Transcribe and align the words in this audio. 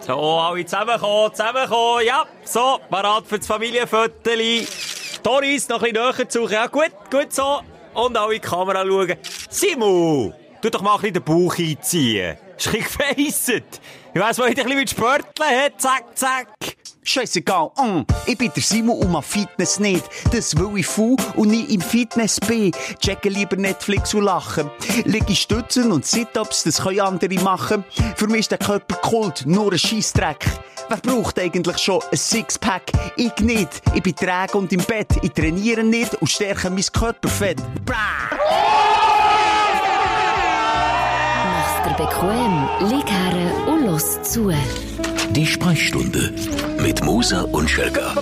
So, 0.00 0.14
alle 0.18 0.64
zusammenkommen, 0.64 1.34
zusammenkommen. 1.34 2.06
Ja, 2.06 2.24
so, 2.44 2.80
parat 2.88 3.26
für 3.26 3.38
das 3.38 3.46
Familienfoto. 3.46 4.12
Doris, 5.22 5.68
noch 5.68 5.82
ein 5.82 5.92
bisschen 5.92 6.16
näher 6.16 6.28
zu. 6.28 6.48
Ja, 6.48 6.66
gut, 6.66 6.92
gut 7.10 7.32
so. 7.32 7.60
Und 7.94 8.16
alle 8.16 8.34
in 8.34 8.40
die 8.40 8.46
Kamera 8.48 8.84
schauen. 8.86 9.16
Simu, 9.50 10.32
tu 10.62 10.70
doch 10.70 10.80
mal 10.80 10.94
ein 10.94 11.00
bisschen 11.00 11.14
den 11.14 11.24
Bauch 11.24 11.58
einziehen. 11.58 12.36
Ist 12.56 12.68
ein 12.68 12.72
bisschen 12.72 12.82
gefeisset. 12.82 13.80
Ich 14.14 14.20
weiss, 14.20 14.38
wo 14.38 14.44
ich 14.44 14.54
dich 14.54 14.64
ein 14.64 14.64
bisschen 14.64 14.78
mit 14.80 14.90
Spörteln 14.90 15.64
hat. 15.64 15.80
Zack, 15.80 16.04
zack. 16.14 16.57
Scheißegal, 17.08 17.70
mm, 17.78 18.02
ich 18.26 18.36
bin 18.36 18.52
der 18.54 18.62
Simon 18.62 18.98
und 18.98 19.10
mach 19.10 19.24
Fitness 19.24 19.80
nicht. 19.80 20.04
Das 20.30 20.54
will 20.54 20.76
ich 20.76 20.86
faul 20.86 21.16
und 21.36 21.48
nie 21.48 21.62
im 21.62 21.80
Fitness 21.80 22.38
bin. 22.38 22.70
Checke 23.00 23.30
lieber 23.30 23.56
Netflix 23.56 24.12
und 24.12 24.24
lachen. 24.24 24.70
Liege 25.06 25.34
stützen 25.34 25.90
und 25.90 26.04
Sit-Ups, 26.04 26.64
das 26.64 26.82
können 26.82 27.00
andere 27.00 27.32
machen. 27.40 27.82
Für 28.14 28.26
mich 28.26 28.40
ist 28.40 28.50
der 28.50 28.58
Körper 28.58 28.96
Kult, 28.96 29.44
nur 29.46 29.72
ein 29.72 29.78
Scheissdreck. 29.78 30.44
Wer 30.90 30.98
braucht 30.98 31.38
eigentlich 31.38 31.78
schon 31.78 32.02
ein 32.12 32.18
Sixpack? 32.18 32.92
Ich 33.16 33.34
nicht. 33.38 33.80
Ich 33.94 34.02
bin 34.02 34.14
träge 34.14 34.58
und 34.58 34.70
im 34.74 34.82
Bett. 34.82 35.08
Ich 35.22 35.32
trainiere 35.32 35.84
nicht 35.84 36.14
und 36.16 36.28
stärke 36.28 36.68
mein 36.68 36.84
Körperfett. 36.92 37.56
Bra! 37.86 37.96
Mach's 41.46 41.88
dir 41.88 42.04
bequem, 42.04 42.90
lieg 42.90 43.10
her 43.10 43.66
und 43.66 43.86
los 43.86 44.22
zu. 44.24 44.52
Die 45.30 45.46
Sprechstunde 45.46 46.32
mit 46.82 47.04
Musa 47.04 47.42
und 47.42 47.68
Schelga. 47.68 48.14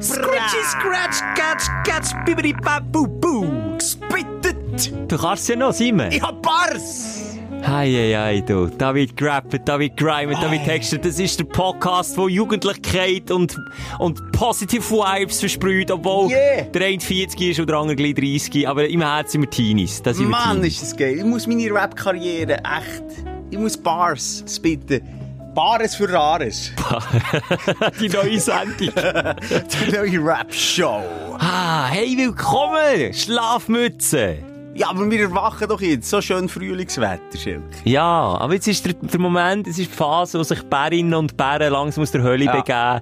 Scratchy, 0.00 0.62
scratch, 0.62 1.20
catch, 1.34 1.66
catch, 1.84 2.14
bibidi, 2.24 2.52
babu, 2.52 3.06
boo. 3.06 3.46
Spittet. 3.80 4.92
Du 5.08 5.18
kannst 5.18 5.48
ja 5.48 5.56
noch, 5.56 5.72
Simon. 5.72 6.10
Ich 6.10 6.22
hab 6.22 6.40
Bars. 6.42 7.20
Hei, 7.66 7.90
hei, 7.90 8.14
hei, 8.16 8.40
du. 8.40 8.66
Da 8.66 8.94
wird 8.94 9.16
gerappt, 9.16 9.58
da 9.66 9.78
wird 9.78 9.96
grimet, 9.96 10.36
da 10.40 10.50
wird 10.50 10.64
textet. 10.64 11.04
Das 11.04 11.18
ist 11.18 11.38
der 11.38 11.44
Podcast, 11.44 12.16
der 12.16 12.28
Jugendlichkeit 12.28 13.30
und, 13.30 13.56
und 13.98 14.32
positive 14.32 14.82
Vibes 14.90 15.40
versprüht, 15.40 15.90
obwohl 15.90 16.30
Yeah. 16.30 16.62
der 16.64 16.86
eine 16.88 17.00
40 17.00 17.40
ist 17.40 17.60
und 17.60 17.68
der 17.68 17.76
andere 17.76 17.96
gleich 17.96 18.14
30. 18.14 18.68
Aber 18.68 18.86
im 18.86 19.00
Herzen 19.00 19.32
sind 19.32 19.40
wir 19.42 19.50
Teenies. 19.50 20.02
Da 20.02 20.12
sind 20.12 20.26
wir 20.26 20.30
Mann, 20.30 20.56
Teenies. 20.56 20.74
ist 20.82 20.92
das 20.92 20.96
geil. 20.98 21.14
Ich 21.18 21.24
muss 21.24 21.46
meine 21.46 21.72
Rap-Karriere 21.72 22.58
echt. 22.58 23.04
Ich 23.50 23.58
muss 23.58 23.76
Bars 23.78 24.44
spitten. 24.46 25.00
Bares 25.54 25.94
für 25.94 26.12
Rares. 26.12 26.72
Die 28.00 28.08
neue 28.08 28.40
Sendung. 28.40 28.74
Die 28.94 29.92
neue 29.92 30.18
Rap-Show. 30.24 31.02
ah, 31.38 31.86
hey, 31.88 32.16
willkommen! 32.16 33.12
Schlafmütze! 33.14 34.38
Ja, 34.74 34.90
aber 34.90 35.08
wir 35.08 35.20
erwachen 35.20 35.68
doch 35.68 35.80
jetzt. 35.80 36.10
So 36.10 36.20
schön 36.20 36.48
Frühlingswetter, 36.48 37.38
Schilk. 37.40 37.62
Ja, 37.84 38.36
aber 38.40 38.54
jetzt 38.54 38.66
ist 38.66 38.84
der, 38.84 38.94
der 38.94 39.20
Moment, 39.20 39.68
es 39.68 39.78
ist 39.78 39.90
die 39.92 39.94
Phase, 39.96 40.36
wo 40.38 40.42
sich 40.42 40.60
Bärinnen 40.64 41.14
und 41.14 41.36
Bären 41.36 41.72
langsam 41.72 42.02
aus 42.02 42.10
der 42.10 42.22
Hölle 42.22 42.46
Ja. 42.46 42.56
begeben. 42.56 43.00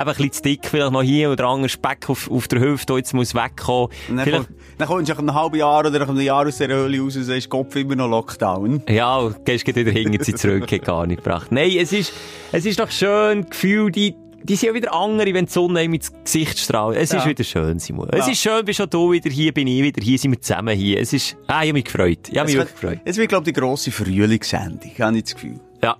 Eben 0.00 0.08
ein 0.10 0.14
bisschen 0.16 0.32
zu 0.32 0.42
dick, 0.42 0.60
vielleicht 0.66 0.92
noch 0.92 1.02
hier 1.02 1.30
oder 1.30 1.46
andere 1.46 1.68
Speck 1.68 2.08
auf, 2.10 2.30
auf 2.30 2.48
der 2.48 2.60
Hüfte, 2.60 2.86
der 2.92 2.96
jetzt 2.98 3.14
muss 3.14 3.34
wegkommen. 3.34 3.88
Dann, 4.08 4.18
Vielleicht, 4.20 4.46
komm, 4.46 4.56
dann 4.78 4.88
kommst 4.88 5.08
du 5.08 5.12
nach 5.14 5.18
einem 5.20 5.34
halben 5.34 5.56
Jahr 5.56 5.80
oder 5.86 5.98
nach 5.98 6.08
einem 6.08 6.20
Jahr 6.20 6.46
aus 6.46 6.58
der 6.58 6.68
Höhle 6.68 7.00
raus 7.00 7.16
und 7.16 7.24
sagst, 7.24 7.48
Kopf 7.48 7.74
immer 7.76 7.96
noch 7.96 8.08
Lockdown. 8.08 8.82
ja, 8.88 9.16
und 9.16 9.44
gehst 9.44 9.66
wieder 9.66 9.90
hinten 9.90 10.22
zurück, 10.36 10.70
hat 10.70 10.84
gar 10.84 11.06
nicht 11.06 11.22
gebracht. 11.24 11.50
Nein, 11.50 11.72
es 11.78 11.92
ist, 11.92 12.12
es 12.52 12.66
ist 12.66 12.78
doch 12.78 12.90
schön, 12.90 13.48
Gefühl, 13.48 13.90
die, 13.90 14.14
die 14.42 14.54
sind 14.54 14.68
ja 14.68 14.74
wieder 14.74 14.92
andere, 14.94 15.32
wenn 15.34 15.46
die 15.46 15.52
Sonne 15.52 15.80
einem 15.80 15.94
ins 15.94 16.12
Gesicht 16.24 16.58
strahlt. 16.58 16.96
Es 16.96 17.12
ist 17.12 17.24
Ja. 17.24 17.26
wieder 17.30 17.42
schön, 17.42 17.78
Simon. 17.78 18.08
Es 18.12 18.26
Ja. 18.26 18.32
ist 18.32 18.40
schön, 18.40 18.64
bist 18.64 18.76
schon 18.76 18.90
du 18.90 19.10
wieder 19.12 19.30
hier, 19.30 19.52
bin 19.52 19.66
ich 19.66 19.82
wieder 19.82 20.02
hier, 20.02 20.18
sind 20.18 20.30
wir 20.32 20.40
zusammen 20.40 20.76
hier. 20.76 21.00
Es 21.00 21.12
ist, 21.12 21.36
ah, 21.46 21.62
ich 21.62 21.68
hab 21.70 21.74
mich 21.74 21.84
gefreut. 21.84 22.28
Ich 22.30 22.38
hab 22.38 22.46
mich 22.46 22.54
Es 22.54 22.60
wirklich 22.60 22.80
gefreut. 22.80 23.00
es 23.04 23.16
wird, 23.16 23.28
glaube 23.28 23.48
ich, 23.48 23.54
die 23.54 23.60
grosse 23.60 23.90
Frühlingssendung. 23.90 24.90
Habe 24.98 25.16
ich 25.16 25.24
das 25.24 25.34
Gefühl. 25.34 25.58
Ja. 25.82 25.96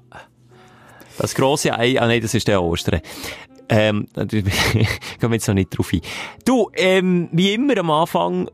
Das 1.19 1.35
grosse 1.35 1.73
Ei, 1.79 1.99
ah 1.99 2.07
nein, 2.07 2.21
das 2.21 2.35
ist 2.35 2.47
der 2.47 2.63
Ostern. 2.63 3.01
Ähm, 3.69 4.07
da 4.15 4.25
gehen 4.25 4.47
wir 5.21 5.31
jetzt 5.31 5.49
noch 5.49 5.55
nicht 5.55 5.77
drauf 5.77 5.93
ein. 5.93 6.01
Du, 6.45 6.71
ähm, 6.75 7.29
wie 7.33 7.55
immer 7.55 7.77
am 7.79 7.91
Anfang 7.91 8.49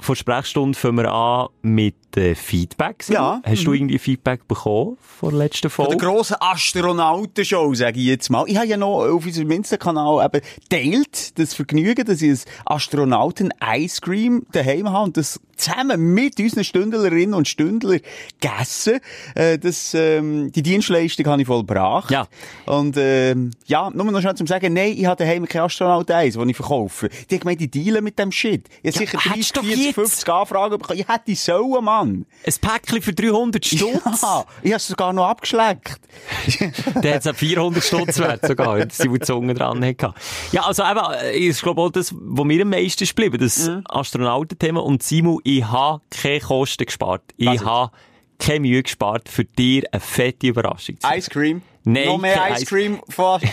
von 0.00 0.16
Sprechstunde 0.16 0.76
fangen 0.76 0.96
wir 0.96 1.12
an 1.12 1.48
mit 1.62 1.94
äh, 2.16 2.34
Feedback. 2.34 3.02
Simon. 3.02 3.22
Ja. 3.22 3.42
Hast 3.44 3.64
du 3.64 3.72
irgendwie 3.72 3.98
Feedback 3.98 4.46
bekommen 4.48 4.96
von 5.00 5.30
der 5.30 5.38
letzten 5.38 5.70
Von 5.70 5.86
Folge? 5.86 6.00
der 6.00 6.08
grossen 6.08 6.36
Astronautenshow, 6.40 7.74
sage 7.74 8.00
ich 8.00 8.06
jetzt 8.06 8.30
mal. 8.30 8.44
Ich 8.46 8.56
habe 8.56 8.66
ja 8.66 8.76
noch 8.76 9.04
auf 9.06 9.24
unserem 9.24 9.50
Insta-Kanal 9.50 10.24
eben 10.24 10.40
teilt 10.68 11.38
das 11.38 11.54
Vergnügen, 11.54 12.04
dass 12.04 12.22
ich 12.22 12.30
ein 12.30 12.38
Astronauten-Ice-Cream 12.66 14.46
daheim 14.52 14.90
habe 14.90 15.04
und 15.04 15.16
das 15.16 15.40
zusammen 15.56 16.14
mit 16.14 16.38
unseren 16.40 16.64
Stündlerinnen 16.64 17.34
und 17.34 17.46
Stündler 17.46 17.98
gegessen. 18.40 19.00
Äh, 19.34 19.58
das, 19.58 19.94
ähm, 19.94 20.50
die 20.52 20.62
Dienstleistung 20.62 21.26
habe 21.26 21.42
ich 21.42 21.46
vollbracht. 21.46 22.10
Ja. 22.10 22.26
Und 22.66 22.96
ähm, 22.98 23.50
ja, 23.66 23.90
nur 23.90 24.10
noch 24.10 24.20
schnell 24.20 24.34
zum 24.34 24.46
sagen, 24.46 24.72
nein, 24.72 24.94
ich 24.96 25.06
habe 25.06 25.22
daheim 25.22 25.46
kein 25.46 25.62
Astronaut-Eis, 25.62 26.34
das 26.34 26.46
ich 26.46 26.56
verkaufe. 26.56 27.08
Die 27.30 27.34
haben 27.34 27.40
gemeint, 27.40 27.60
die 27.60 27.70
dealen 27.70 28.02
mit 28.02 28.18
dem 28.18 28.32
Shit. 28.32 28.68
Ich 28.82 28.94
habe 28.94 29.04
Ja, 29.04 29.10
sicher 29.12 29.18
hättest 29.18 29.34
30, 29.34 29.52
doch 29.52 29.64
40, 29.64 29.84
jetzt. 29.84 29.94
50 29.94 30.28
Anfragen 30.28 30.78
bekommen. 30.78 30.98
Ich 30.98 31.08
hätte 31.08 31.34
sollen, 31.36 31.84
Mann. 31.84 32.01
Ein 32.02 32.26
Päckchen 32.60 33.02
für 33.02 33.12
300 33.12 33.64
Stutz? 33.64 34.22
Ja, 34.22 34.44
ich 34.62 34.70
habe 34.70 34.76
es 34.76 34.86
sogar 34.88 35.12
noch 35.12 35.26
abgeschleckt. 35.26 36.00
Der 37.02 37.14
hat 37.16 37.26
es 37.26 37.36
400 37.36 37.82
Stutz 37.82 38.18
wert 38.18 38.46
sogar, 38.46 38.76
wenn 38.76 38.90
sie 38.90 39.08
die 39.08 39.18
Zunge 39.20 39.54
dran 39.54 39.84
hatte. 39.84 40.14
Ja, 40.52 40.62
also 40.62 40.82
eben, 40.82 41.00
äh, 41.20 41.32
ich 41.32 41.60
glaube 41.60 41.80
auch 41.80 41.90
das, 41.90 42.12
was 42.14 42.44
mir 42.44 42.62
am 42.62 42.70
meisten 42.70 43.04
ist 43.04 43.16
geblieben, 43.16 43.38
das 43.38 43.68
Mhm. 43.68 43.84
Astronautenthema. 43.88 44.80
Und 44.80 45.02
Simon, 45.02 45.40
ich 45.44 45.64
habe 45.64 46.02
keine 46.10 46.40
Kosten 46.40 46.84
gespart. 46.86 47.22
Ich 47.36 47.64
habe 47.64 47.92
keine 48.38 48.60
Mühe 48.60 48.82
gespart, 48.82 49.28
für 49.28 49.44
dir 49.44 49.84
eine 49.92 50.00
fette 50.00 50.48
Überraschung 50.48 50.96
zu 50.96 51.02
sein. 51.08 51.18
Ice 51.18 51.30
Cream? 51.30 51.62
Nein, 51.84 52.06
Noch 52.06 52.18
mehr 52.18 52.40
Ice 52.52 52.64
Cream 52.64 53.00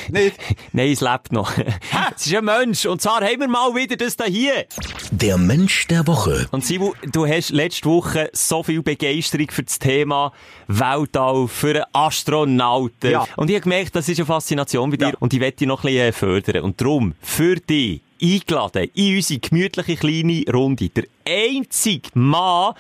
nicht? 0.10 0.38
Nein, 0.72 0.92
es 0.92 1.02
lebt 1.02 1.32
noch. 1.32 1.52
es 2.16 2.28
ist 2.28 2.36
ein 2.36 2.46
Mensch. 2.46 2.86
Und 2.86 3.02
zwar 3.02 3.22
haben 3.22 3.40
wir 3.40 3.48
mal 3.48 3.74
wieder 3.74 3.96
das 3.96 4.16
da 4.16 4.26
hier. 4.26 4.66
Der 5.12 5.38
Mensch 5.38 5.88
der 5.88 6.06
Woche. 6.06 6.48
Und 6.52 6.64
Simon, 6.64 6.94
du 7.12 7.26
hast 7.26 7.50
letzte 7.50 7.90
Woche 7.90 8.30
so 8.34 8.62
viel 8.62 8.84
Begeisterung 8.84 9.50
für 9.50 9.64
das 9.64 9.80
Thema 9.80 10.32
Weltall, 10.68 11.48
für 11.48 11.76
einen 11.76 11.86
Astronauten. 11.94 13.12
Ja. 13.12 13.26
Und 13.36 13.50
ich 13.50 13.56
habe 13.56 13.64
gemerkt, 13.64 13.96
das 13.96 14.08
ist 14.08 14.20
eine 14.20 14.28
Faszination 14.28 14.92
bei 14.92 14.98
dir 14.98 15.08
Ja. 15.10 15.14
und 15.20 15.34
ich 15.34 15.40
werde 15.40 15.58
dich 15.58 15.68
noch 15.68 15.84
ein 15.84 15.88
bisschen 15.88 16.08
äh, 16.10 16.12
fördern. 16.12 16.64
Und 16.64 16.80
darum, 16.80 17.16
für 17.22 17.56
dich, 17.56 18.02
eingeladen 18.22 18.90
in 18.94 19.16
unsere 19.16 19.40
gemütliche 19.40 19.96
kleine 19.96 20.44
Runde, 20.54 20.90
der 20.90 21.06
einzige 21.28 22.10
Mann 22.14 22.74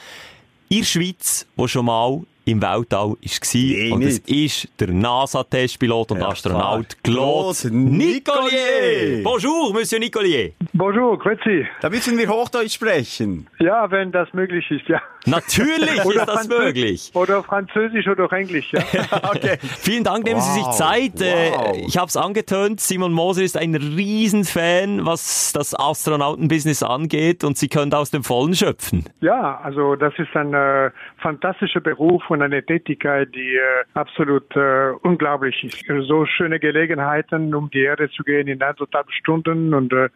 in 0.69 0.79
der 0.79 0.85
Schweiz, 0.85 1.47
der 1.57 1.67
schon 1.67 1.85
mal 1.85 2.21
im 2.51 2.61
Weltall 2.61 3.09
war. 3.09 3.17
Nee, 3.53 3.91
und 3.91 4.01
es 4.03 4.19
ist 4.19 4.67
der 4.79 4.89
NASA-Testpilot 4.91 6.11
und 6.11 6.19
Ja, 6.21 6.29
Astronaut. 6.29 6.85
Claude 7.03 7.55
Claude 7.61 7.75
Nicolier. 7.75 9.23
Bonjour, 9.23 9.73
Monsieur 9.73 9.99
Nicolier. 9.99 10.51
Bonjour, 10.73 11.17
grüezi. 11.19 11.67
Da 11.81 11.89
müssen 11.89 12.17
wir 12.17 12.27
Hochdeutsch 12.29 12.73
sprechen. 12.75 13.47
Ja, 13.59 13.89
wenn 13.91 14.11
das 14.11 14.31
möglich 14.33 14.69
ist, 14.71 14.88
ja. 14.88 15.01
Natürlich 15.25 15.97
ist 15.97 16.27
das 16.27 16.47
möglich. 16.47 17.11
Oder 17.13 17.43
Französisch 17.43 18.07
oder 18.07 18.25
auch 18.25 18.31
Englisch, 18.31 18.71
ja. 18.71 18.81
Okay. 19.35 19.57
Vielen 19.61 20.03
Dank, 20.03 20.23
nehmen 20.25 20.39
Sie 20.41 20.53
sich 20.53 20.63
Wow, 20.63 20.75
Zeit. 20.77 21.13
wow. 21.15 21.75
Äh, 21.75 21.85
Ich 21.85 21.97
habe 21.97 22.07
es 22.07 22.15
angetönt, 22.17 22.79
Simon 22.79 23.11
Moser 23.13 23.43
ist 23.43 23.57
ein 23.57 23.75
Riesenfan, 23.75 25.05
was 25.05 25.51
das 25.53 25.77
Astronautenbusiness 25.77 26.83
angeht 26.83 27.43
und 27.43 27.57
Sie 27.57 27.67
können 27.67 27.93
aus 27.93 28.11
dem 28.11 28.23
Vollen 28.23 28.55
schöpfen. 28.55 29.05
ja, 29.21 29.59
also 29.63 29.95
das 29.95 30.13
ist 30.17 30.35
ein 30.35 30.53
äh, 30.53 30.91
fantastischer 31.21 31.81
Beruf 31.81 32.23
und 32.29 32.38
eine 32.41 32.63
Tätigkeit, 32.66 33.33
die 33.33 33.55
äh, 33.55 33.85
absolut 33.94 34.55
äh, 34.55 34.91
unglaublich 35.01 35.63
ist. 35.63 35.83
So 36.07 36.25
schöne 36.25 36.59
Gelegenheiten, 36.59 37.53
um 37.53 37.69
die 37.69 37.81
Erde 37.81 38.09
zu 38.09 38.23
gehen 38.23 38.47
in 38.47 38.61
anderthalb 38.61 39.11
Stunden 39.11 39.73
und 39.73 39.94
äh, 39.94 40.09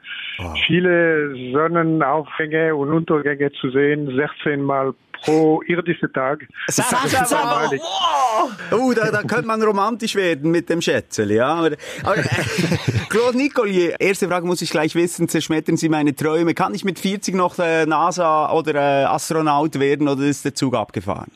viele 0.68 1.36
Sonnenaufgänge 1.52 2.76
und 2.76 2.92
Untergänge 2.92 3.52
zu 3.54 3.70
sehen, 3.72 4.16
16 4.16 4.62
Mal 4.62 4.94
pro 5.24 5.62
irdischer 5.64 6.12
Tag. 6.12 6.46
Sag 6.68 6.92
mal, 7.32 7.66
Neulich. 7.66 7.82
wow. 7.82 8.52
Oh, 8.72 8.94
da, 8.94 9.12
da 9.12 9.22
könnte 9.24 9.48
man 9.48 9.62
romantisch 9.62 10.16
werden 10.16 10.52
mit 10.52 10.70
dem 10.70 10.82
Schätzel, 10.82 11.32
ja. 11.32 11.48
Aber, 11.48 11.72
aber 12.04 12.18
äh, 12.18 12.24
Claude 13.10 13.38
Nicolier, 13.38 13.96
erste 14.00 14.28
Frage 14.28 14.46
muss 14.46 14.62
ich 14.62 14.70
gleich 14.70 14.96
wissen, 14.96 15.30
zerschmettern 15.30 15.78
Sie 15.78 15.90
meine 15.90 16.16
Träume. 16.16 16.54
Kann 16.54 16.74
ich 16.74 16.84
mit 16.84 17.00
40 17.00 17.36
noch 17.36 17.58
äh, 17.60 17.86
NASA 17.86 18.52
oder 18.52 18.76
äh, 18.76 19.06
Astronaut 19.06 19.80
werden 19.80 20.08
oder 20.08 20.24
ist 20.24 20.46
der 20.46 20.54
Zug 20.54 20.76
abgefahren? 20.76 21.32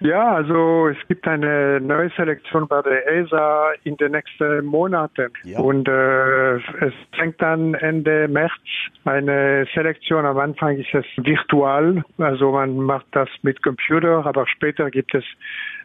Ja, 0.00 0.34
also 0.34 0.88
es 0.88 0.96
gibt 1.08 1.28
eine 1.28 1.78
neue 1.80 2.10
Selektion 2.16 2.66
bei 2.66 2.80
der 2.80 3.06
ESA 3.06 3.72
in 3.84 3.96
den 3.98 4.12
nächsten 4.12 4.64
Monaten. 4.64 5.30
Ja. 5.44 5.60
Und 5.60 5.88
äh, 5.88 6.56
es 6.56 6.94
fängt 7.16 7.40
dann 7.42 7.74
Ende 7.74 8.26
März 8.28 8.52
eine 9.04 9.66
Selektion. 9.74 10.24
Am 10.24 10.38
Anfang 10.38 10.78
ist 10.78 10.94
es 10.94 11.04
virtual, 11.16 12.02
also 12.16 12.52
man 12.52 12.76
macht 12.76 13.06
das 13.12 13.28
mit 13.42 13.62
Computer, 13.62 14.24
aber 14.24 14.46
später 14.46 14.90
gibt 14.90 15.14
es 15.14 15.24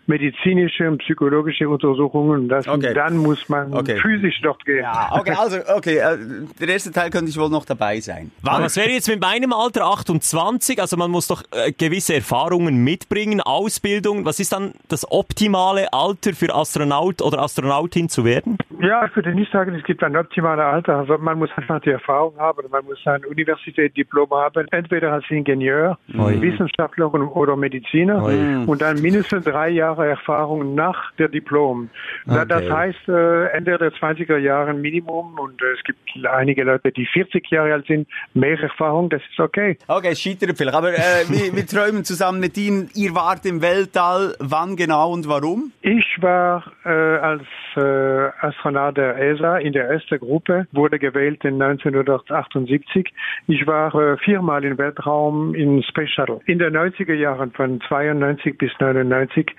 medizinische 0.08 0.88
und 0.90 1.00
psychologische 1.00 1.68
Untersuchungen. 1.70 2.48
Das, 2.50 2.68
Okay. 2.68 2.94
Dann 2.94 3.18
muss 3.18 3.48
man 3.50 3.74
Okay. 3.74 3.98
physisch 3.98 4.40
dort 4.42 4.64
gehen. 4.66 4.82
Ja, 4.84 5.10
okay, 5.14 5.34
also, 5.38 5.58
okay, 5.76 5.98
äh, 5.98 6.18
der 6.60 6.68
erste 6.70 6.92
Teil 6.92 7.10
könnte 7.10 7.30
ich 7.30 7.38
wohl 7.38 7.50
noch 7.50 7.66
dabei 7.66 8.00
sein. 8.00 8.32
Was 8.42 8.76
wäre 8.78 8.90
jetzt 8.90 9.08
mit 9.08 9.22
meinem 9.22 9.54
Alter 9.54 9.86
28? 9.86 10.80
Also 10.82 10.98
man 10.98 11.12
muss 11.12 11.28
doch 11.28 11.44
äh, 11.52 11.72
gewisse 11.72 12.16
Erfahrungen 12.16 12.84
mitbringen, 12.84 13.40
Ausbildung. 13.42 14.26
Was 14.26 14.40
ist 14.40 14.52
dann 14.52 14.74
das 14.90 15.10
optimale 15.12 15.92
Alter 15.94 16.34
für 16.34 16.54
Astronaut 16.54 17.22
oder 17.22 17.40
Astronautin 17.40 18.10
zu 18.10 18.26
werden? 18.26 18.58
Ja, 18.82 19.06
ich 19.06 19.16
würde 19.16 19.34
nicht 19.34 19.52
sagen, 19.52 19.74
es 19.76 19.84
gibt 19.84 20.04
ein 20.04 20.16
optimales 20.18 20.64
Alter. 20.66 20.98
Also 20.98 21.18
man 21.18 21.38
muss 21.40 21.50
einfach 21.56 21.80
die 21.82 21.92
Erfahrung 21.92 22.38
haben. 22.38 22.64
Man 22.70 22.84
muss 22.86 22.98
ein 23.06 23.24
Universitätsdiplom 23.26 24.30
haben, 24.32 24.66
entweder 24.72 25.14
als 25.14 25.26
Ingenieur, 25.30 25.98
Wissenschaftler 26.08 27.14
oder 27.36 27.56
Mediziner 27.56 28.24
und 28.68 28.82
dann 28.82 29.02
mindestens 29.02 29.46
drei 29.46 29.70
Jahre 29.70 29.95
Erfahrung 30.04 30.76
nach 30.76 31.12
der 31.20 31.28
Diplom. 31.30 31.90
Da- 32.26 32.44
Das 32.46 32.64
Okay. 32.64 32.72
heißt, 32.72 33.08
äh, 33.10 33.46
Ende 33.58 33.78
der 33.78 33.92
20er 33.94 34.38
Jahre 34.38 34.74
Minimum 34.74 35.38
und 35.40 35.62
äh, 35.62 35.66
es 35.78 35.84
gibt 35.84 36.00
einige 36.28 36.64
Leute, 36.64 36.92
die 36.92 37.06
40 37.06 37.50
Jahre 37.52 37.74
alt 37.74 37.86
sind, 37.88 38.08
mehr 38.34 38.60
Erfahrung, 38.60 39.10
das 39.10 39.22
ist 39.30 39.40
okay. 39.40 39.78
Okay, 39.88 40.10
es 40.12 40.22
scheitert 40.22 40.58
vielleicht, 40.58 40.76
aber 40.76 40.90
äh, 40.94 41.24
wir, 41.30 41.56
wir 41.56 41.66
träumen 41.68 42.04
zusammen 42.04 42.40
mit 42.40 42.58
Ihnen. 42.58 42.90
Ihr 42.96 43.14
wart 43.16 43.46
im 43.46 43.62
Weltall, 43.62 44.36
wann 44.40 44.76
genau 44.76 45.12
und 45.12 45.28
warum? 45.30 45.72
Ich 45.82 46.18
war 46.22 46.64
äh, 46.86 46.90
als 46.90 47.44
äh, 47.76 48.30
Astronaut 48.46 48.98
der 48.98 49.18
ESA 49.18 49.58
in 49.58 49.74
der 49.74 49.90
ersten 49.90 50.20
Gruppe, 50.20 50.68
wurde 50.72 50.98
gewählt 51.00 51.44
in 51.46 51.62
1978. 51.62 53.14
Ich 53.48 53.68
war 53.68 53.94
äh, 53.96 54.18
viermal 54.18 54.64
im 54.64 54.78
Weltraum 54.78 55.54
in 55.56 55.84
Space 55.84 56.10
Shuttle. 56.12 56.40
In 56.46 56.60
den 56.60 56.76
90er 56.76 57.14
Jahren 57.14 57.52
von 57.52 57.82
92 57.88 58.58
bis 58.58 58.72
99, 58.80 59.52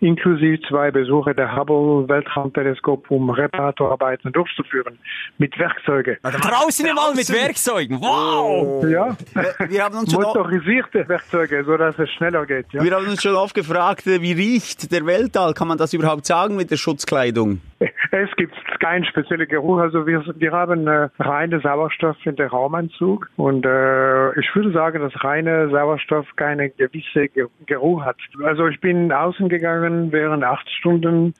inklusive 0.00 0.60
zwei 0.68 0.90
Besuche 0.90 1.34
der 1.34 1.54
Hubble 1.56 2.08
Weltraumteleskop, 2.08 3.10
um 3.10 3.30
Reparaturarbeiten 3.30 4.32
durchzuführen 4.32 4.98
mit 5.38 5.58
Werkzeugen. 5.58 6.16
Draußen 6.22 6.86
im 6.86 6.98
All 6.98 7.14
mit 7.14 7.30
Werkzeugen. 7.30 8.00
Wow! 8.00 8.84
Ja, 8.88 9.16
Äh, 9.34 9.68
Wir 9.68 9.84
haben 9.84 9.96
uns 9.98 10.12
schon, 10.12 10.22
motorisierte 10.22 11.08
Werkzeuge, 11.08 11.64
so 11.64 11.76
dass 11.76 11.98
es 11.98 12.10
schneller 12.10 12.46
geht. 12.46 12.66
Ja. 12.72 12.82
wir 12.82 12.92
haben 12.94 13.06
uns 13.06 13.22
schon 13.22 13.34
oft 13.34 13.54
gefragt, 13.54 14.06
wie 14.06 14.32
riecht 14.32 14.90
der 14.92 15.06
Weltall? 15.06 15.54
Kann 15.54 15.68
man 15.68 15.78
das 15.78 15.92
überhaupt 15.92 16.26
sagen 16.26 16.56
mit 16.56 16.70
der 16.70 16.76
Schutzkleidung? 16.76 17.60
Es 18.16 18.30
gibt 18.36 18.54
keinen 18.78 19.04
speziellen 19.04 19.48
Geruch. 19.48 19.78
Also 19.78 20.06
wir, 20.06 20.22
wir 20.36 20.52
haben 20.52 20.86
äh, 20.86 21.08
reine 21.18 21.58
Sauerstoff 21.60 22.16
in 22.24 22.36
der 22.36 22.46
Raumanzug 22.48 23.28
und 23.36 23.66
äh, 23.66 24.38
ich 24.38 24.54
würde 24.54 24.70
sagen, 24.72 25.00
dass 25.00 25.24
reine 25.24 25.68
Sauerstoff 25.70 26.24
keine 26.36 26.70
gewisse 26.70 27.28
Ge- 27.28 27.48
Geruch 27.66 28.04
hat. 28.04 28.16
Also 28.44 28.68
ich 28.68 28.80
bin 28.80 29.10
außen 29.10 29.48
gegangen 29.48 30.12
während 30.12 30.44
acht 30.44 30.68
Stunden 30.70 31.34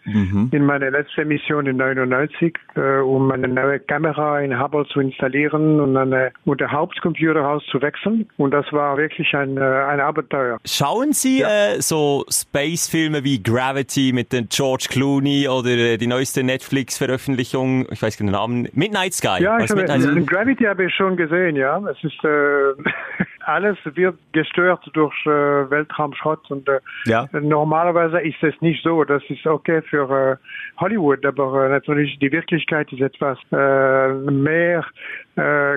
in 0.51 0.65
meine 0.65 0.91
letzte 0.91 1.25
Mission 1.25 1.67
in 1.67 1.77
99, 1.77 2.57
äh, 2.75 2.99
um 2.99 3.31
eine 3.31 3.47
neue 3.47 3.79
Kamera 3.79 4.41
in 4.41 4.61
Hubble 4.61 4.85
zu 4.93 4.99
installieren 4.99 5.79
und, 5.81 5.97
eine, 5.97 6.33
und 6.45 6.61
der 6.61 6.73
Hauptcomputer 6.73 7.49
auszuwechseln. 7.49 8.29
Und 8.37 8.51
das 8.51 8.67
war 8.73 8.97
wirklich 8.97 9.33
ein, 9.37 9.57
äh, 9.59 9.61
ein 9.61 10.01
Abenteuer. 10.01 10.59
Schauen 10.65 11.13
Sie 11.13 11.43
äh, 11.43 11.81
so 11.81 12.25
Space-Filme 12.29 13.23
wie 13.23 13.41
Gravity 13.41 14.13
mit 14.13 14.33
den 14.33 14.49
George 14.49 14.87
Clooney 14.91 15.47
oder 15.49 15.71
äh, 15.71 15.97
die 15.99 16.09
neueste 16.09 16.43
Netflix-Veröffentlichung, 16.65 17.87
ich 17.91 18.03
weiß 18.03 18.19
nicht 18.19 18.21
den 18.21 18.31
Namen, 18.31 18.69
Midnight 18.73 19.15
Sky. 19.15 19.43
Ja, 19.43 19.59
ich 19.59 19.71
habe, 19.71 19.83
Midnight? 19.83 20.27
Gravity 20.27 20.65
habe 20.65 20.85
ich 20.85 20.95
schon 20.95 21.17
gesehen, 21.17 21.57
ja. 21.57 21.79
Es 21.89 22.03
ist 22.03 22.25
äh, 22.25 22.75
alles 23.47 23.77
wird 23.85 24.17
gestört 24.33 24.81
durch 24.95 25.15
äh, 25.27 25.29
Weltraumschrott 25.29 26.51
und 26.51 26.69
äh, 26.69 26.81
Ja. 27.07 27.29
normalerweise 27.33 28.21
ist 28.21 28.43
es 28.43 28.55
nicht 28.61 28.83
so. 28.83 29.05
Das 29.05 29.23
ist 29.29 29.47
okay 29.47 29.83
für 29.83 30.39
äh, 30.41 30.81
Hollywood, 30.81 31.25
aber 31.27 31.67
äh, 31.67 31.69
natürlich 31.69 32.19
die 32.19 32.33
Wirklichkeit 32.33 32.91
ist 32.93 33.01
etwas 33.03 33.39
äh, 33.53 34.09
mehr 34.31 34.85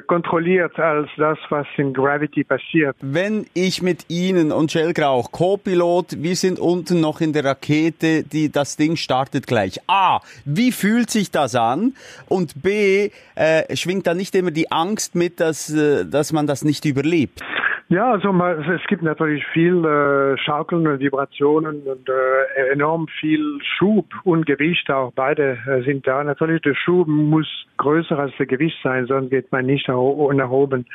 kontrolliert 0.08 0.78
als 0.80 1.10
das, 1.18 1.38
was 1.50 1.66
in 1.78 1.94
Gravity 1.94 2.44
passiert. 2.44 2.96
Wenn 3.02 3.48
ich 3.54 3.82
mit 3.82 4.06
Ihnen 4.10 4.52
und 4.52 4.72
Schellgrauch, 4.72 5.32
Co-Pilot, 5.32 6.22
wir 6.22 6.36
sind 6.36 6.60
unten 6.60 7.00
noch 7.00 7.22
in 7.22 7.34
der 7.34 7.46
Rakete, 7.46 8.24
die, 8.24 8.52
das 8.52 8.78
Ding 8.78 8.96
startet 8.96 9.48
gleich. 9.48 9.80
A, 9.88 10.20
wie 10.46 10.72
fühlt 10.72 11.10
sich 11.10 11.32
das 11.32 11.56
an? 11.56 11.94
Und 12.28 12.62
B, 12.62 13.10
äh, 13.36 13.76
schwingt 13.76 14.06
da 14.06 14.14
nicht 14.14 14.36
immer 14.36 14.52
die 14.52 14.72
Angst 14.72 15.16
mit, 15.16 15.40
dass, 15.40 15.74
äh, 15.74 16.06
dass 16.06 16.32
man 16.32 16.46
das 16.46 16.64
nicht 16.64 16.86
überlebt? 16.86 17.42
Ja, 17.90 18.12
also 18.12 18.34
es 18.74 18.86
gibt 18.88 19.02
natürlich 19.02 19.46
viel 19.54 19.86
äh, 19.86 20.38
Schaukeln 20.40 20.86
und 20.88 21.00
Vibrationen 21.00 21.84
und 21.84 22.10
äh, 22.10 22.72
enorm 22.74 23.08
viel 23.08 23.60
Schub 23.62 24.06
und 24.26 24.46
Gewicht 24.46 24.92
auch. 24.92 25.14
Beide 25.16 25.58
äh, 25.66 25.82
sind 25.84 26.06
da. 26.06 26.22
Natürlich, 26.22 26.62
der 26.64 26.76
Schub 26.76 27.08
muss 27.08 27.48
größer 27.78 28.20
als 28.20 28.36
der 28.38 28.46
Gewicht 28.46 28.78
sein, 28.84 29.06
sonst 29.06 29.30
geht 29.30 29.50
man 29.54 29.66
nicht 29.66 29.88
nach, 29.88 29.96
nach 30.34 30.50
oben. 30.50 30.86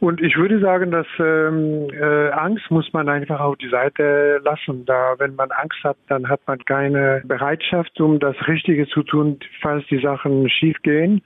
Und 0.00 0.20
ich 0.20 0.36
würde 0.36 0.60
sagen, 0.60 0.90
dass 0.90 1.06
ähm, 1.18 1.88
äh, 1.98 2.30
Angst 2.30 2.70
muss 2.70 2.92
man 2.92 3.08
einfach 3.08 3.40
auf 3.40 3.56
die 3.56 3.70
Seite 3.70 4.42
lassen. 4.44 4.84
Da, 4.84 5.14
wenn 5.16 5.36
man 5.36 5.50
Angst 5.50 5.82
hat, 5.82 5.96
dann 6.08 6.28
hat 6.28 6.40
man 6.46 6.58
keine 6.66 7.22
Bereitschaft, 7.24 7.98
um 8.00 8.18
das 8.18 8.36
Richtige 8.48 8.86
zu 8.88 9.02
tun, 9.02 9.38
falls 9.62 9.86
die 9.86 10.00
Sachen 10.00 10.50
schief 10.50 10.76
gehen. 10.82 11.22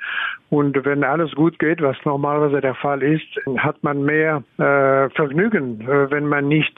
Und 0.50 0.85
wenn 0.85 1.05
alles 1.05 1.32
gut 1.32 1.59
geht, 1.59 1.82
was 1.82 1.97
normalerweise 2.05 2.61
der 2.61 2.75
Fall 2.75 3.03
ist, 3.03 3.26
hat 3.59 3.82
man 3.82 4.03
mehr 4.03 4.43
äh, 4.59 5.08
Vergnügen, 5.11 5.81
äh, 5.83 6.11
wenn 6.11 6.27
man 6.27 6.49
nicht 6.49 6.77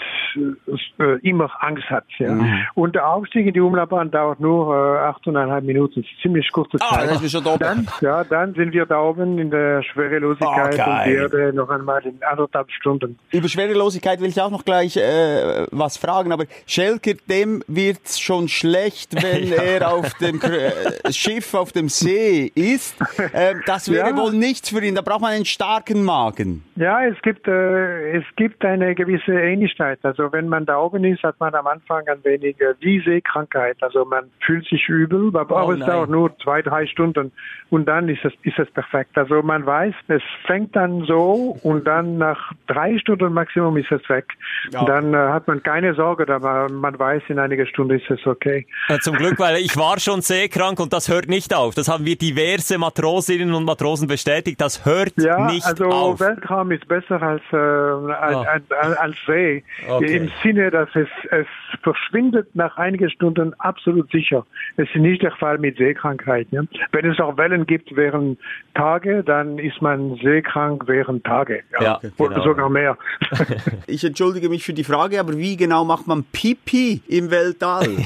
äh, 0.99 1.19
immer 1.29 1.51
Angst 1.61 1.89
hat. 1.91 2.05
Ja. 2.19 2.39
Und 2.75 2.95
der 2.95 3.09
Aufstieg 3.09 3.47
in 3.47 3.53
die 3.55 3.61
Umlaufbahn 3.61 4.11
dauert 4.11 4.41
nur 4.41 4.75
äh, 4.75 4.99
achteinhalb 5.01 5.65
Minuten, 5.65 6.03
Das 6.03 6.11
ist 6.11 6.21
ziemlich 6.23 6.51
kurze 6.53 6.79
Ah, 6.81 6.95
Zeit. 7.01 7.21
mir 7.23 7.29
schon 7.29 7.45
doppelt. 7.45 7.63
Dann, 7.63 7.89
ja, 8.01 8.25
dann 8.25 8.55
sind 8.55 8.73
wir 8.73 8.87
da 8.87 9.01
oben 9.01 9.39
in 9.39 9.51
der 9.51 9.83
Schwerelosigkeit 9.83 10.79
Oh, 10.87 10.91
und. 10.91 11.07
Erde 11.15 11.53
noch 11.55 11.69
einmal 11.71 12.05
in 12.07 12.23
anderthalb 12.23 12.71
Stunden. 12.71 13.19
Über 13.33 13.49
Schwerelosigkeit 13.49 14.21
will 14.21 14.29
ich 14.29 14.41
auch 14.41 14.51
noch 14.51 14.65
gleich 14.65 14.97
äh, 14.97 15.67
was 15.71 15.97
fragen, 15.97 16.33
aber 16.33 16.45
Schelker, 16.67 17.13
dem 17.29 17.63
wird's 17.67 18.21
schon 18.21 18.49
schlecht, 18.49 19.15
wenn 19.23 19.53
er 19.53 19.93
auf 19.93 20.15
dem 20.15 20.41
äh, 20.43 21.13
Schiff 21.13 21.55
auf 21.55 21.73
dem 21.73 21.89
See 21.89 22.51
ist. 22.55 22.97
Ähm, 23.35 23.63
das 23.67 23.91
wäre 23.91 24.11
Ja. 24.11 24.17
wohl 24.17 24.33
nichts 24.33 24.71
für 24.71 24.83
ihn, 24.85 24.95
da 24.95 25.03
braucht 25.03 25.21
man 25.21 25.33
einen 25.33 25.45
starken 25.45 26.05
Magen. 26.05 26.65
Ja, 26.77 27.05
es 27.05 27.21
gibt, 27.23 27.47
äh, 27.49 28.17
es 28.21 28.37
gibt 28.37 28.65
eine 28.65 28.95
gewisse 28.95 29.33
Ähnlichkeit. 29.33 29.99
Also 30.03 30.33
wenn 30.33 30.49
man 30.49 30.67
da 30.67 30.79
oben 30.79 31.05
ist, 31.05 31.23
hat 31.23 31.39
man 31.41 31.55
am 31.55 31.67
Anfang 31.67 32.07
ein 32.09 32.23
wenig 32.25 32.61
äh, 32.61 32.75
wie 32.81 33.01
Seekrankheit. 33.01 33.77
Also 33.81 34.05
man 34.05 34.31
fühlt 34.45 34.67
sich 34.69 34.89
übel, 34.89 35.37
aber 35.37 35.67
Oh 35.67 35.73
es 35.73 35.79
nein. 35.79 35.89
dauert 35.89 36.11
nur 36.11 36.37
zwei, 36.39 36.63
drei 36.63 36.87
Stunden 36.87 37.33
und 37.71 37.87
dann 37.87 38.09
ist 38.09 38.25
es, 38.25 38.33
ist 38.43 38.59
es 38.59 38.71
perfekt. 38.71 39.17
Also 39.17 39.43
man 39.43 39.65
weiß, 39.67 39.95
es 40.09 40.23
fängt 40.47 40.75
dann 40.77 41.05
so 41.07 41.57
und 41.63 41.87
dann 41.87 42.19
nach 42.19 42.53
drei 42.67 42.99
Stunden 42.99 43.33
Maximum 43.33 43.77
ist 43.77 43.91
es 43.93 44.09
weg. 44.09 44.27
Ja. 44.73 44.85
Dann 44.85 45.15
äh, 45.15 45.17
hat 45.17 45.47
man 45.49 45.63
keine 45.63 45.95
Sorge, 45.95 46.33
aber 46.33 46.69
man 46.71 46.99
weiß, 46.99 47.23
in 47.29 47.39
einiger 47.39 47.67
Stunde 47.67 47.97
ist 47.97 48.11
es 48.11 48.27
okay. 48.27 48.67
Äh, 48.89 48.99
Zum 48.99 49.17
Glück, 49.17 49.39
weil 49.39 49.57
ich 49.57 49.77
war 49.77 49.99
schon 49.99 50.21
seekrank 50.21 50.81
und 50.81 50.93
das 50.93 51.09
hört 51.09 51.29
nicht 51.29 51.55
auf. 51.55 51.75
Das 51.75 51.89
haben 51.89 52.05
wir 52.05 52.17
diverse 52.17 52.79
Matrosinnen 52.79 53.55
und 53.55 53.65
Matrosen 53.65 54.09
bestätigt. 54.09 54.61
Das 54.61 54.85
hört 54.85 55.13
Ja, 55.17 55.51
nicht 55.51 55.67
also 55.67 55.85
auf. 55.87 56.21
Weltraum 56.21 56.71
ist 56.73 56.87
besser 56.89 57.21
als, 57.23 57.43
äh, 57.53 58.10
als, 58.13 58.37
Ah. 58.47 58.53
als, 58.81 58.99
als 58.99 59.17
See. 59.27 59.63
Okay. 59.89 60.17
Im 60.17 60.31
Sinne, 60.43 60.71
dass 60.71 60.89
es, 60.95 61.09
es 61.31 61.47
verschwindet 61.83 62.55
nach 62.55 62.77
einigen 62.77 63.11
Stunden 63.11 63.55
absolut 63.59 64.11
sicher. 64.11 64.47
Es 64.77 64.89
ist 64.89 64.97
nicht 64.97 65.23
der 65.23 65.33
Fall 65.33 65.59
mit 65.59 65.77
Seekrankheit. 65.77 66.49
Ja? 66.51 66.63
Wenn 66.93 67.11
es 67.11 67.21
auch 67.21 67.37
Wellen 67.37 67.67
gibt 67.67 67.95
während 67.97 68.39
Tage, 68.75 69.23
dann 69.25 69.59
ist 69.59 69.81
man 69.83 70.17
seekrank 70.17 70.85
während 70.87 71.25
Tage. 71.25 71.63
Ja, 71.81 72.01
Oder 72.19 72.35
genau. 72.35 72.45
sogar 72.45 72.71
mehr. 72.71 72.97
Ich 73.87 74.05
entschuldige 74.05 74.49
mich 74.49 74.65
für 74.65 74.73
die 74.73 74.85
Frage, 74.85 75.19
aber 75.19 75.37
wie 75.37 75.57
genau 75.57 75.85
macht 75.85 76.07
man 76.07 76.25
Pipi 76.25 77.03
im 77.09 77.31
Weltall? 77.31 77.89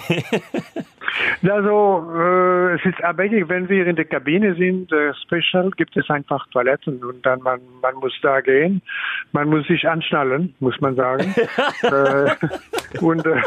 Also, 1.43 2.11
äh, 2.15 2.75
es 2.75 2.85
ist 2.85 3.03
abhängig, 3.05 3.49
wenn 3.49 3.69
wir 3.69 3.87
in 3.87 3.97
der 3.97 4.05
Kabine 4.05 4.55
sind, 4.55 4.91
äh, 4.93 5.13
Special, 5.15 5.71
gibt 5.77 5.97
es 5.97 6.09
einfach 6.11 6.47
Toiletten 6.49 7.05
und 7.05 7.25
dann 7.25 7.41
man, 7.43 7.61
man 7.83 7.95
muss 7.97 8.13
da 8.23 8.41
gehen. 8.41 8.83
Man 9.33 9.49
muss 9.49 9.67
sich 9.67 9.87
anschnallen, 9.87 10.55
muss 10.61 10.81
man 10.81 10.97
sagen. 10.97 11.35
äh, 11.83 12.31
und 13.01 13.27
äh, 13.27 13.43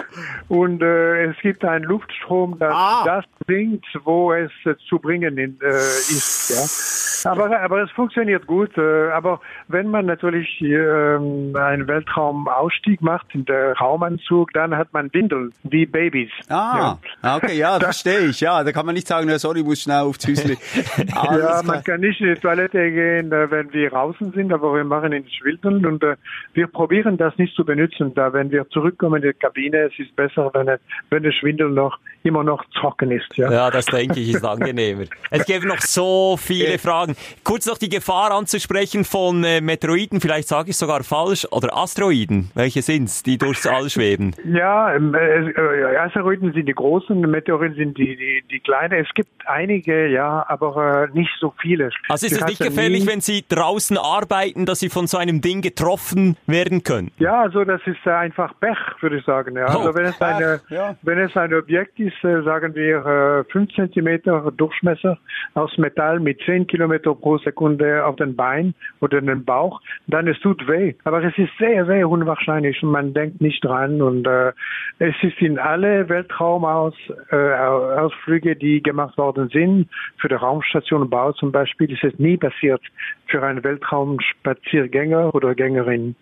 und 0.48 0.82
äh, 0.82 1.26
es 1.26 1.38
gibt 1.42 1.64
einen 1.66 1.86
Luftstrom, 1.86 2.58
das 2.60 2.74
Ah. 2.74 3.04
das 3.06 3.26
bringt, 3.46 3.86
wo 4.04 4.34
es 4.34 4.52
äh, 4.66 4.76
zu 4.88 5.00
bringen 5.00 5.38
in, 5.38 5.60
äh, 5.62 5.68
ist. 5.68 7.07
Aber, 7.26 7.60
aber 7.60 7.84
es 7.84 7.92
funktioniert 7.92 8.46
gut. 8.48 8.78
äh, 8.78 9.10
Aber 9.12 9.40
wenn 9.68 9.90
man 9.90 10.06
natürlich 10.06 10.62
ähm, 10.62 11.56
einen 11.56 11.88
Weltraumausstieg 11.88 13.02
macht 13.02 13.28
in 13.34 13.46
der 13.46 13.74
Raumanzug, 13.78 14.52
dann 14.54 14.76
hat 14.78 14.94
man 14.94 15.12
Windeln 15.14 15.54
wie 15.64 15.86
Babys. 15.86 16.30
Ah, 16.50 16.98
okay, 17.24 17.58
ja, 17.58 17.80
verstehe 17.80 18.28
ich. 18.28 18.42
Ja, 18.42 18.64
da 18.64 18.72
kann 18.72 18.86
man 18.86 18.96
nicht 18.96 19.08
sagen, 19.08 19.30
ja, 19.30 19.40
sorry, 19.40 19.60
ich 19.60 19.66
muss 19.66 19.82
schnell 19.82 20.02
Häusli. 20.04 20.58
Alles 21.16 21.42
Ja, 21.44 21.62
man 21.64 21.84
kann 21.84 22.02
nicht 22.02 22.20
in 22.22 22.34
die 22.34 22.40
Toilette 22.40 22.92
gehen, 22.92 23.32
äh, 23.32 23.50
wenn 23.52 23.72
wir 23.74 23.90
draußen 23.90 24.32
sind, 24.34 24.52
aber 24.54 24.74
wir 24.76 24.84
machen 24.84 25.12
in 25.14 25.28
Schwilden 25.30 25.86
und 25.86 26.04
äh, 26.04 26.16
wir 26.54 26.68
probieren 26.68 27.18
das 27.18 27.38
nicht 27.38 27.56
zu 27.56 27.66
benutzen. 27.66 28.14
Da, 28.14 28.34
wenn 28.34 28.52
wir 28.52 28.68
zurückkommen 28.70 29.22
in 29.24 29.30
die 29.32 29.34
Kabine, 29.38 29.90
es 29.92 29.98
ist 30.00 30.16
besser, 30.16 30.52
wenn, 30.54 30.68
es- 30.68 30.80
wenn 31.10 31.24
der 31.24 31.32
Schwindel 31.32 31.70
noch 31.70 31.98
immer 32.28 32.44
noch 32.44 32.64
trocken 32.80 33.12
ist. 33.12 33.36
Ja. 33.36 33.52
Ja, 33.52 33.72
das 33.72 33.86
denke 33.86 34.20
ich 34.20 34.30
ist 34.34 34.44
angenehmer. 34.46 35.06
Es 35.32 35.46
gäbe 35.46 35.68
noch 35.68 35.80
so 35.82 36.38
viele 36.38 36.78
Fragen. 36.80 37.16
Kurz 37.44 37.66
noch 37.66 37.78
die 37.78 37.90
Gefahr 37.90 38.32
anzusprechen 38.32 39.04
von 39.04 39.44
äh, 39.44 39.62
Meteoriten, 39.62 40.22
vielleicht 40.22 40.48
sage 40.48 40.70
ich 40.72 40.78
sogar 40.78 41.04
falsch, 41.04 41.46
oder 41.52 41.76
Asteroiden. 41.76 42.52
Welche 42.56 42.82
sind's, 42.82 43.24
die 43.24 43.38
durchs 43.38 43.66
All 43.68 43.90
schweben? 43.90 44.34
Ja, 44.46 44.94
ähm, 44.96 45.14
äh, 45.16 45.50
äh, 45.50 45.98
Asteroiden 45.98 46.54
sind 46.54 46.66
die 46.68 46.74
großen, 46.74 47.20
Meteoriten 47.20 47.76
sind 47.76 47.98
die, 47.98 48.16
die, 48.16 48.44
die 48.52 48.60
kleinen. 48.60 49.04
Es 49.04 49.14
gibt 49.14 49.48
einige, 49.48 50.08
ja, 50.08 50.46
aber 50.48 51.08
äh, 51.14 51.18
nicht 51.18 51.32
so 51.40 51.54
viele. 51.62 51.90
Also 52.10 52.26
ist 52.28 52.34
es 52.42 52.46
nicht 52.46 52.62
gefährlich, 52.62 53.04
nie- 53.04 53.08
wenn 53.08 53.22
Sie 53.22 53.44
draußen 53.48 53.98
arbeiten, 53.98 54.66
dass 54.66 54.80
Sie 54.80 54.90
von 54.90 55.08
so 55.08 55.18
einem 55.18 55.42
Ding 55.42 55.62
getroffen 55.62 56.38
werden 56.48 56.84
können? 56.84 57.12
Ja, 57.20 57.42
also 57.42 57.64
das 57.64 57.82
ist 57.86 58.06
äh, 58.06 58.12
einfach 58.12 58.54
Pech, 58.60 58.78
würde 59.02 59.18
ich 59.18 59.26
sagen. 59.26 59.56
Ja. 59.56 59.66
Oh, 59.76 59.80
also 59.80 59.96
wenn 59.96 60.06
es, 60.06 60.22
eine, 60.22 60.62
ja. 60.70 60.96
wenn 61.02 61.20
es 61.20 61.36
ein 61.36 61.54
Objekt 61.54 62.00
ist, 62.00 62.17
sagen 62.22 62.76
wir 62.76 63.06
äh, 63.06 63.44
5 63.52 63.74
Zentimeter 63.74 64.52
Durchmesser 64.56 65.18
aus 65.54 65.78
Metall 65.78 66.20
mit 66.20 66.40
10 66.46 66.68
Kilometer 66.68 67.16
pro 67.16 67.38
Sekunde 67.38 68.06
auf 68.06 68.16
den 68.16 68.36
Bein 68.36 68.74
oder 69.00 69.22
den 69.22 69.46
Bauch, 69.46 69.80
dann 70.08 70.28
es 70.28 70.38
tut 70.40 70.68
weh. 70.68 70.96
Aber 71.04 71.24
es 71.24 71.38
ist 71.38 71.52
sehr, 71.60 71.86
sehr 71.86 72.10
unwahrscheinlich 72.10 72.82
und 72.84 72.92
man 72.92 73.14
denkt 73.14 73.40
nicht 73.42 73.64
dran. 73.64 74.02
Und 74.02 74.26
äh, 74.28 74.52
es 75.00 75.16
ist 75.22 75.40
in 75.42 75.58
alle 75.60 76.10
Weltraumausflüge, 76.10 78.52
äh, 78.52 78.56
die 78.56 78.82
gemacht 78.84 79.18
worden 79.18 79.50
sind, 79.50 79.88
für 80.18 80.28
die 80.28 80.36
Raumstation 80.36 81.10
Bau 81.10 81.32
zum 81.34 81.52
Beispiel, 81.52 81.92
ist 81.92 82.04
es 82.04 82.18
nie 82.20 82.38
passiert 82.38 82.82
für 83.28 83.44
einen 83.44 83.64
Weltraumspaziergänger 83.64 85.34
oder 85.36 85.54
Gängerin. 85.56 86.16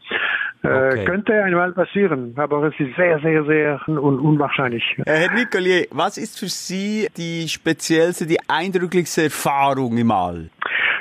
Äh, 0.63 0.95
Okay. 0.95 1.05
könnte 1.05 1.43
einmal 1.43 1.71
passieren, 1.73 2.33
aber 2.37 2.63
es 2.63 2.79
ist 2.79 2.95
sehr, 2.95 3.19
sehr, 3.19 3.43
sehr 3.45 3.79
un 3.87 4.19
unwahrscheinlich. 4.19 4.83
Äh, 5.05 5.05
Herr 5.05 5.33
Nicolier, 5.33 5.84
was 5.91 6.17
ist 6.17 6.39
für 6.39 6.49
Sie 6.49 7.07
die 7.17 7.47
speziellste, 7.49 8.25
die 8.25 8.39
eindrücklichste 8.47 9.23
Erfahrung 9.23 9.97
im 9.97 10.11
All? 10.11 10.49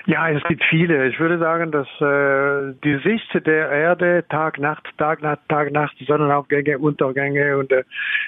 Ja, 0.06 0.28
es 0.28 0.42
gibt 0.44 0.62
viele. 0.64 1.06
Ich 1.08 1.18
würde 1.18 1.38
sagen, 1.38 1.72
dass 1.72 1.88
äh, 1.98 2.74
die 2.84 2.98
Sicht 2.98 3.46
der 3.46 3.70
Erde 3.70 4.22
Tag, 4.28 4.58
Nacht, 4.58 4.86
Tag, 4.98 5.22
Nacht, 5.22 5.40
Tag, 5.48 5.72
Nacht, 5.72 5.96
Sonnenaufgänge, 6.06 6.78
Untergänge 6.78 7.56
und 7.56 7.72
äh, 7.72 7.84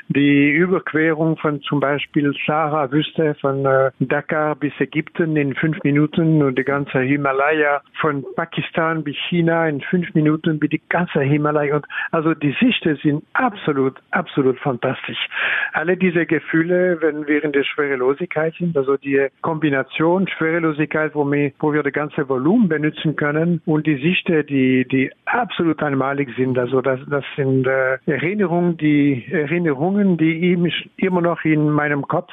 die 0.09 0.53
Überquerung 0.53 1.37
von 1.37 1.61
zum 1.61 1.81
Beispiel 1.81 2.33
Sahara-Wüste 2.47 3.35
von 3.43 3.67
äh, 3.67 3.91
Dakar 4.01 4.57
bis 4.57 4.73
Ägypten 4.79 5.37
in 5.37 5.55
fünf 5.55 5.77
Minuten 5.85 6.43
und 6.43 6.59
die 6.59 6.65
ganze 6.65 7.01
Himalaya 7.01 7.83
von 8.01 8.25
Pakistan 8.37 9.05
bis 9.05 9.17
China 9.29 9.69
in 9.69 9.83
fünf 9.83 10.15
Minuten 10.15 10.59
bis 10.59 10.71
die 10.71 10.83
ganze 10.89 11.21
Himalaya. 11.21 11.77
Und 11.77 11.87
also 12.11 12.33
die 12.33 12.57
Sichten 12.59 12.97
sind 13.03 13.23
absolut, 13.35 13.99
absolut 14.13 14.59
fantastisch. 14.61 15.29
Alle 15.75 15.99
diese 15.99 16.25
Gefühle, 16.25 17.03
wenn 17.03 17.27
wir 17.27 17.45
in 17.45 17.53
der 17.53 17.65
Schwerelosigkeit 17.65 18.55
sind, 18.55 18.75
also 18.79 18.97
die 18.97 19.27
Kombination 19.43 20.27
Schwerelosigkeit, 20.27 21.15
wo 21.15 21.25
wo 21.67 21.73
wir 21.73 21.83
das 21.83 21.93
ganze 21.93 22.29
Volumen 22.29 22.69
benutzen 22.69 23.17
können 23.17 23.61
und 23.67 23.89
die 23.89 23.97
Sichten, 23.97 24.47
die, 24.47 24.87
die 24.87 25.11
absolut 25.25 25.83
einmalig 25.83 26.29
sind. 26.37 26.57
Also 26.57 26.81
das, 26.81 27.01
das 27.11 27.25
sind 27.35 27.67
äh, 27.67 27.99
Erinnerungen, 28.07 28.77
die 28.77 29.27
Erinnerungen, 29.33 30.17
die 30.17 30.53
immer 30.97 31.21
noch 31.21 31.45
in 31.45 31.69
meinem 31.71 32.07
Kopf 32.07 32.31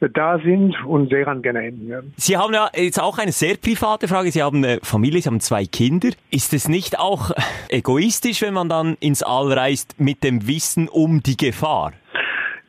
äh, 0.00 0.10
da 0.10 0.38
sind 0.40 0.76
und 0.84 1.08
sehr 1.08 1.26
angenehm. 1.28 1.88
Ja. 1.88 2.00
Sie 2.16 2.36
haben 2.36 2.52
ja 2.52 2.68
jetzt 2.76 3.00
auch 3.00 3.16
eine 3.16 3.32
sehr 3.32 3.56
private 3.56 4.06
Frage. 4.06 4.30
Sie 4.30 4.42
haben 4.42 4.62
eine 4.62 4.80
Familie, 4.82 5.22
Sie 5.22 5.30
haben 5.30 5.40
zwei 5.40 5.64
Kinder. 5.64 6.10
Ist 6.30 6.52
es 6.52 6.68
nicht 6.68 6.98
auch 6.98 7.30
egoistisch, 7.70 8.42
wenn 8.42 8.52
man 8.52 8.68
dann 8.68 8.98
ins 9.00 9.22
All 9.22 9.50
reist 9.50 9.98
mit 9.98 10.22
dem 10.22 10.46
Wissen 10.46 10.88
um 10.90 11.22
die 11.22 11.38
Gefahr? 11.38 11.94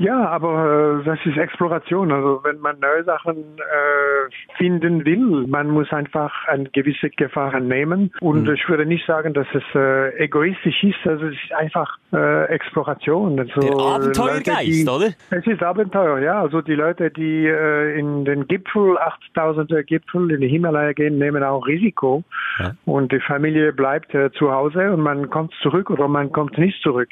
Ja, 0.01 0.29
aber 0.29 1.01
äh, 1.01 1.03
das 1.05 1.19
ist 1.25 1.37
Exploration. 1.37 2.11
Also 2.13 2.39
wenn 2.43 2.59
man 2.59 2.79
neue 2.79 3.03
Sachen 3.03 3.35
äh, 3.37 4.55
finden 4.57 5.03
will, 5.05 5.45
man 5.47 5.67
muss 5.69 5.91
einfach 5.91 6.33
eine 6.47 6.69
gewisse 6.69 7.09
Gefahren 7.09 7.67
nehmen. 7.67 8.11
Und 8.21 8.43
Mhm. 8.47 8.53
ich 8.53 8.67
würde 8.69 8.85
nicht 8.85 9.05
sagen, 9.05 9.33
dass 9.33 9.45
es 9.53 9.63
äh, 9.75 10.23
egoistisch 10.23 10.83
ist. 10.85 11.05
Also 11.05 11.25
es 11.25 11.33
ist 11.33 11.53
einfach 11.53 11.97
äh, 12.13 12.45
Exploration. 12.45 13.39
Also 13.41 13.59
Der 13.59 13.77
Abenteuergeist, 13.77 14.85
Leute, 14.85 15.15
die, 15.19 15.35
oder? 15.35 15.37
Es 15.41 15.45
ist 15.47 15.61
Abenteuer, 15.61 16.19
ja. 16.19 16.41
Also 16.41 16.61
die 16.61 16.75
Leute, 16.75 17.11
die 17.11 17.45
äh, 17.47 17.99
in 17.99 18.23
den 18.23 18.47
Gipfel, 18.47 18.97
8000er 19.35 19.83
Gipfel 19.83 20.31
in 20.31 20.39
die 20.39 20.47
Himalaya 20.47 20.93
gehen, 20.93 21.17
nehmen 21.17 21.43
auch 21.43 21.67
Risiko. 21.67 22.23
Ja. 22.59 22.71
Und 22.85 23.11
die 23.11 23.19
Familie 23.19 23.73
bleibt 23.73 24.15
äh, 24.15 24.31
zu 24.31 24.49
Hause 24.51 24.93
und 24.93 25.01
man 25.01 25.29
kommt 25.29 25.53
zurück 25.61 25.89
oder 25.89 26.07
man 26.07 26.31
kommt 26.31 26.57
nicht 26.57 26.81
zurück. 26.83 27.09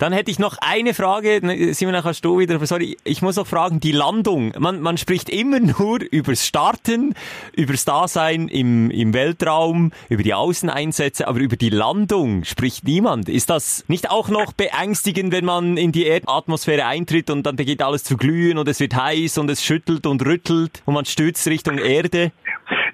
Dann 0.00 0.12
hätte 0.12 0.30
ich 0.32 0.38
noch 0.40 0.56
eine 0.60 0.92
Frage, 0.94 1.40
Simon, 1.74 1.94
dann 1.94 2.02
kannst 2.02 2.24
du 2.24 2.38
wieder, 2.38 2.54
aber 2.54 2.66
sorry, 2.66 2.96
ich 3.04 3.22
muss 3.22 3.36
noch 3.36 3.46
fragen, 3.46 3.80
die 3.80 3.92
Landung. 3.92 4.52
Man, 4.58 4.80
man 4.80 4.96
spricht 4.96 5.28
immer 5.28 5.60
nur 5.60 6.00
übers 6.10 6.46
Starten, 6.46 7.14
übers 7.54 7.84
Dasein 7.84 8.48
im, 8.48 8.90
im 8.90 9.14
Weltraum, 9.14 9.92
über 10.08 10.22
die 10.22 10.34
Außeneinsätze, 10.34 11.26
aber 11.28 11.40
über 11.40 11.56
die 11.56 11.70
Landung 11.70 12.44
spricht 12.44 12.84
niemand. 12.84 13.28
Ist 13.28 13.50
das 13.50 13.84
nicht 13.88 14.10
auch 14.10 14.28
noch 14.28 14.52
beängstigend, 14.52 15.32
wenn 15.32 15.44
man 15.44 15.76
in 15.76 15.92
die 15.92 16.06
Erdatmosphäre 16.06 16.86
eintritt 16.86 17.30
und 17.30 17.44
dann 17.44 17.56
beginnt 17.56 17.82
alles 17.82 18.04
zu 18.04 18.16
glühen 18.16 18.58
und 18.58 18.68
es 18.68 18.80
wird 18.80 18.94
heiß 18.94 19.38
und 19.38 19.50
es 19.50 19.64
schüttelt 19.64 20.06
und 20.06 20.24
rüttelt 20.24 20.82
und 20.86 20.94
man 20.94 21.04
stürzt 21.04 21.46
Richtung 21.46 21.78
Erde? 21.78 22.32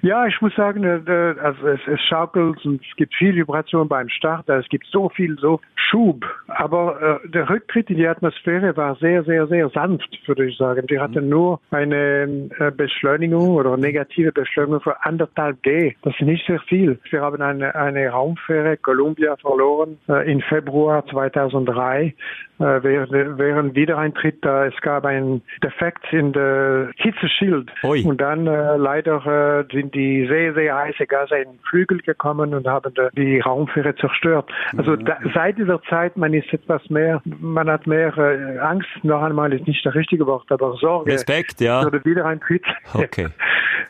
Ja, 0.01 0.25
ich 0.27 0.39
muss 0.41 0.55
sagen, 0.55 0.83
äh, 0.83 1.35
also 1.41 1.67
es, 1.67 1.79
es 1.87 2.01
schaukelt 2.01 2.65
und 2.65 2.81
es 2.81 2.95
gibt 2.95 3.13
viel 3.15 3.35
Vibration 3.35 3.87
beim 3.87 4.09
Start. 4.09 4.47
Es 4.49 4.67
gibt 4.69 4.87
so 4.87 5.09
viel, 5.09 5.37
so 5.39 5.59
Schub. 5.75 6.25
Aber 6.47 7.21
äh, 7.23 7.29
der 7.29 7.49
Rücktritt 7.49 7.89
in 7.89 7.97
die 7.97 8.07
Atmosphäre 8.07 8.75
war 8.77 8.95
sehr, 8.95 9.23
sehr, 9.23 9.47
sehr 9.47 9.69
sanft, 9.69 10.17
würde 10.27 10.45
ich 10.45 10.57
sagen. 10.57 10.85
Wir 10.87 11.01
hatten 11.01 11.29
nur 11.29 11.59
eine 11.71 12.49
äh, 12.59 12.71
Beschleunigung 12.71 13.55
oder 13.55 13.77
negative 13.77 14.31
Beschleunigung 14.31 14.81
für 14.81 15.03
anderthalb 15.03 15.61
G. 15.63 15.95
Das 16.03 16.13
ist 16.13 16.21
nicht 16.21 16.45
sehr 16.47 16.59
viel. 16.61 16.99
Wir 17.09 17.21
haben 17.21 17.41
eine, 17.41 17.75
eine 17.75 18.09
Raumfähre 18.09 18.77
Columbia 18.77 19.35
verloren 19.37 19.97
äh, 20.07 20.31
im 20.31 20.41
Februar 20.41 21.05
2003 21.07 22.13
äh, 22.59 22.83
während, 22.83 23.11
während 23.37 23.75
Wiedereintritt. 23.75 24.45
Äh, 24.45 24.67
es 24.67 24.81
gab 24.81 25.05
einen 25.05 25.41
Defekt 25.63 26.11
in 26.11 26.33
der 26.33 26.91
Hitzeschild. 26.97 27.71
Ui. 27.83 28.03
Und 28.03 28.21
dann 28.21 28.47
äh, 28.47 28.77
leider 28.77 29.25
äh, 29.25 29.73
sind 29.73 29.88
die 29.89 30.27
sehr, 30.27 30.53
sehr 30.53 30.75
heiße 30.75 31.05
Gase 31.07 31.37
in 31.37 31.51
den 31.51 31.59
Flügel 31.69 31.99
gekommen 31.99 32.53
und 32.53 32.67
haben 32.67 32.93
die 33.13 33.39
Raumfähre 33.39 33.95
zerstört. 33.95 34.49
Also 34.77 34.95
da, 34.95 35.17
seit 35.33 35.57
dieser 35.57 35.81
Zeit, 35.83 36.17
man 36.17 36.33
ist 36.33 36.51
etwas 36.53 36.87
mehr, 36.89 37.21
man 37.25 37.69
hat 37.69 37.87
mehr 37.87 38.15
äh, 38.17 38.57
Angst, 38.59 38.87
noch 39.03 39.21
einmal 39.21 39.53
ist 39.53 39.67
nicht 39.67 39.85
das 39.85 39.95
richtige 39.95 40.25
Wort, 40.25 40.51
aber 40.51 40.75
Sorge. 40.77 41.11
Respekt, 41.11 41.61
ja. 41.61 41.81
Für 41.83 41.91
den 41.91 42.05
Wiedereintritt. 42.05 42.63
Okay. 42.93 43.27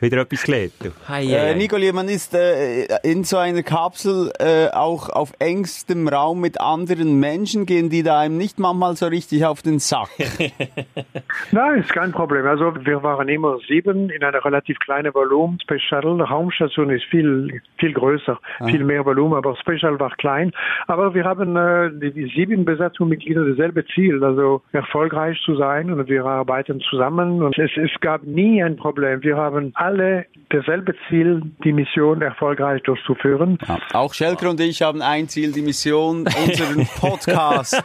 Wieder 0.00 0.22
etwas 0.22 0.44
gelernt. 0.44 0.72
du. 0.82 0.90
Hei, 1.08 1.26
hei, 1.26 1.50
Äh. 1.50 1.54
Nicole, 1.56 1.92
man 1.92 2.08
ist 2.08 2.34
äh, 2.34 2.84
in 3.02 3.24
so 3.24 3.36
einer 3.36 3.62
Kapsel 3.62 4.32
äh, 4.38 4.68
auch 4.72 5.08
auf 5.10 5.32
engstem 5.38 6.08
Raum 6.08 6.40
mit 6.40 6.60
anderen 6.60 7.20
Menschen. 7.20 7.66
Gehen 7.66 7.90
die 7.90 8.02
da 8.02 8.20
einem 8.20 8.38
nicht 8.38 8.58
manchmal 8.58 8.96
so 8.96 9.06
richtig 9.08 9.44
auf 9.44 9.62
den 9.62 9.78
Sack? 9.78 10.08
Nein, 11.52 11.80
ist 11.80 11.92
kein 11.92 12.12
Problem. 12.12 12.46
Also 12.46 12.74
wir 12.84 13.02
waren 13.02 13.28
immer 13.28 13.58
sieben 13.68 14.10
in 14.10 14.22
einer 14.22 14.44
relativ 14.44 14.78
kleinen 14.78 15.12
Volumen. 15.12 15.58
Space 15.90 16.02
Shuttle, 16.02 16.22
Raumstation 16.24 16.90
ist 16.90 17.04
viel, 17.06 17.60
viel 17.78 17.92
größer, 17.92 18.38
viel 18.66 18.84
mehr 18.84 19.04
Volumen, 19.04 19.34
aber 19.34 19.56
Shuttle 19.56 19.98
war 19.98 20.10
klein. 20.16 20.52
Aber 20.86 21.14
wir 21.14 21.24
haben 21.24 21.56
äh, 21.56 21.90
die, 21.92 22.12
die 22.12 22.32
sieben 22.34 22.64
Besatzungsmitglieder 22.64 23.44
dasselbe 23.48 23.84
Ziel, 23.94 24.22
also 24.22 24.62
erfolgreich 24.72 25.38
zu 25.44 25.56
sein 25.56 25.90
und 25.90 26.08
wir 26.08 26.24
arbeiten 26.24 26.80
zusammen 26.88 27.42
und 27.42 27.58
es, 27.58 27.70
es 27.76 27.90
gab 28.00 28.22
nie 28.24 28.62
ein 28.62 28.76
Problem. 28.76 29.22
Wir 29.22 29.36
haben 29.36 29.72
alle 29.74 30.26
dasselbe 30.50 30.94
Ziel, 31.08 31.42
die 31.64 31.72
Mission 31.72 32.22
erfolgreich 32.22 32.82
durchzuführen. 32.82 33.58
Ja. 33.66 33.78
Auch 33.92 34.14
Schelker 34.14 34.50
und 34.50 34.60
ich 34.60 34.82
haben 34.82 35.02
ein 35.02 35.28
Ziel, 35.28 35.52
die 35.52 35.62
Mission, 35.62 36.26
unseren 36.46 36.86
Podcast 37.00 37.82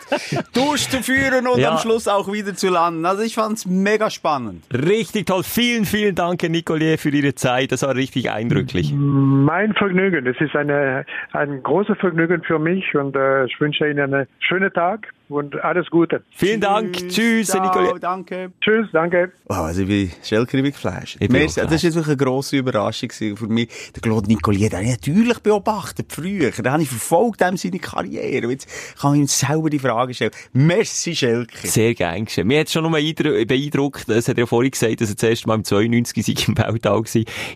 durchzuführen 0.54 1.48
und 1.48 1.60
Ja. 1.60 1.72
am 1.72 1.78
Schluss 1.78 2.08
auch 2.08 2.32
wieder 2.32 2.56
zu 2.56 2.70
landen. 2.70 3.06
Also 3.06 3.24
ich 3.24 3.36
fand's 3.36 3.66
mega 3.66 4.10
spannend. 4.10 4.64
Richtig 4.74 5.28
toll. 5.28 5.44
Vielen, 5.44 5.86
vielen 5.86 6.16
Dank, 6.16 6.42
Herr 6.42 6.50
Nicolier, 6.50 6.98
für 6.98 7.10
Ihre 7.10 7.36
Zeit. 7.36 7.72
Das 7.72 7.84
war 7.84 7.95
richtig 7.96 8.32
eindrücklich. 8.32 8.94
Mein 8.94 9.74
Vergnügen. 9.74 10.25
Es 10.28 10.40
ist 10.40 10.56
eine, 10.56 11.06
ein 11.34 11.64
großes 11.64 11.98
Vergnügen 11.98 12.44
für 12.44 12.60
mich 12.60 12.96
und 12.96 13.16
äh, 13.16 13.46
ich 13.46 13.60
wünsche 13.60 13.90
Ihnen 13.90 14.14
einen 14.14 14.28
schönen 14.40 14.72
Tag 14.74 15.08
und 15.29 15.55
alles 15.63 15.88
Gute. 15.89 16.24
Vielen 16.32 16.62
Dank. 16.62 16.94
Tschüss, 17.10 17.48
Ciao, 17.48 17.63
Nicolier. 17.63 18.00
danke. 18.00 18.51
Tschüss, 18.62 18.88
danke. 18.91 19.32
Oh, 19.50 19.53
also 19.53 19.82
ich 19.82 19.88
bin 19.88 20.12
Schelker, 20.24 20.58
ich 20.58 20.63
bin 20.63 20.72
geflasht. 20.72 21.17
Das 21.20 21.72
ist 21.72 21.84
jetzt 21.84 21.96
wirklich 21.96 22.08
eine 22.08 22.17
grosse 22.17 22.58
Überraschung 22.58 23.10
für 23.12 23.48
mich. 23.48 23.70
Der 23.96 24.01
Claude 24.01 24.27
Nicolier, 24.27 24.70
den 24.70 24.77
habe 24.79 24.86
ich 24.86 24.91
natürlich 24.91 25.39
beobachtet, 25.39 26.12
früher. 26.12 26.51
Den 26.51 26.72
habe 26.72 26.84
ich 26.84 26.89
verfolgt, 26.89 27.41
dem 27.41 27.58
seine 27.58 27.79
Karriere. 27.79 28.46
Und 28.46 28.51
jetzt 28.51 28.67
kann 29.00 29.13
ich 29.15 29.22
ihm 29.22 29.27
selber 29.27 29.70
die 29.70 29.79
Frage 29.79 30.13
stellen. 30.13 30.32
Merci, 30.53 31.15
Schelke. 31.15 31.67
Sehr 31.67 31.94
gern 31.96 32.25
geschehen. 32.25 32.48
Mir 32.48 32.60
hat 32.62 32.70
schon 32.70 32.84
nur 32.84 32.94
eindru- 32.98 33.46
beeindruckt, 33.46 34.08
es 34.10 34.27
hat 34.27 34.38
ja 34.38 34.46
vorhin 34.46 34.72
gesagt, 34.72 35.01
dass 35.01 35.10
er 35.10 35.15
das 35.15 35.24
erste 35.29 35.48
Mal 35.48 35.55
im 35.55 35.63
92 35.63 36.25
sei 36.25 36.34
im 36.48 36.58
Weltall 36.58 37.00
war. 37.00 37.03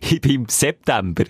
Ich 0.01 0.21
bin 0.21 0.31
im 0.31 0.45
September 0.49 1.23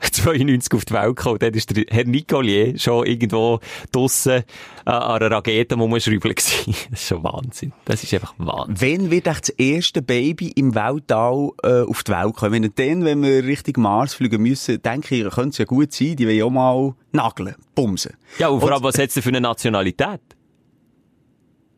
92 0.12 0.74
auf 0.74 0.84
die 0.84 0.94
Welt 0.94 1.16
gekommen. 1.16 1.38
Dann 1.38 1.54
ist 1.54 1.76
der 1.76 1.84
Herr 1.88 2.04
Nicolier 2.04 2.78
schon 2.78 3.06
irgendwo 3.06 3.60
draussen 3.92 4.42
äh, 4.86 4.90
an 4.90 5.22
einer 5.22 5.30
Rakete 5.30 5.74
rumschrauben 5.76 6.20
gewesen. 6.20 6.74
Das 6.90 7.00
ist 7.00 7.08
schon 7.08 7.22
Wahnsinn. 7.22 7.72
Das 7.84 8.02
ist 8.02 8.12
einfach 8.14 8.34
Wahnsinn. 8.38 9.00
Wann 9.00 9.10
wird 9.10 9.26
echt 9.26 9.48
das 9.48 9.50
erste 9.50 10.02
Baby 10.02 10.48
im 10.48 10.74
Weltall 10.74 11.50
äh, 11.62 11.88
auf 11.88 12.02
die 12.02 12.12
Welt 12.12 12.34
kommen? 12.34 12.52
Wenn 12.52 12.72
dann, 12.74 13.04
wenn 13.04 13.22
wir 13.22 13.44
Richtung 13.44 13.82
Mars 13.82 14.14
fliegen 14.14 14.42
müssen, 14.42 14.80
denke 14.82 15.14
ich, 15.14 15.30
könnte 15.30 15.50
es 15.50 15.58
ja 15.58 15.64
gut 15.64 15.92
sein, 15.92 16.16
die 16.16 16.26
wollen 16.26 16.42
auch 16.42 16.50
mal 16.50 16.94
nageln, 17.12 17.54
bumsen. 17.74 18.14
Ja, 18.38 18.48
und 18.48 18.60
vor 18.60 18.72
allem, 18.72 18.82
was 18.82 18.98
hat 18.98 19.08
es 19.08 19.14
denn 19.14 19.22
für 19.22 19.28
eine 19.28 19.40
Nationalität? 19.40 20.20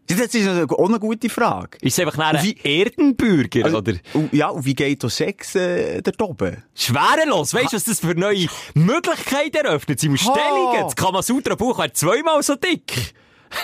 Das 0.08 0.18
ist 0.34 0.48
auch 0.48 0.88
eine 0.88 0.98
gute 0.98 1.28
Frage. 1.30 1.78
Ist 1.80 1.98
es 1.98 2.04
einfach 2.04 2.18
nachher 2.18 2.42
Wie- 2.42 2.56
ein 2.62 2.70
Erdenbürger, 2.70 3.64
Also, 3.64 3.78
oder? 3.78 3.94
und- 4.14 4.32
Ja, 4.32 4.48
und 4.48 4.64
wie 4.64 4.74
geht 4.74 5.02
das 5.02 5.16
Sex 5.16 5.54
äh, 5.54 6.02
dort 6.02 6.20
oben? 6.20 6.62
Schwerelos. 6.74 7.54
Weißt 7.54 7.72
du, 7.72 7.76
was 7.76 7.84
das 7.84 8.00
für 8.00 8.14
neue 8.14 8.46
Möglichkeiten 8.74 9.64
eröffnet? 9.64 10.00
Sie 10.00 10.08
muss 10.08 10.26
Ha. 10.26 10.32
Stellungen. 10.34 10.82
Das 10.82 10.96
Kamasutra-Buch 10.96 11.78
wäre 11.78 11.92
zweimal 11.92 12.42
so 12.42 12.56
dick. 12.56 13.14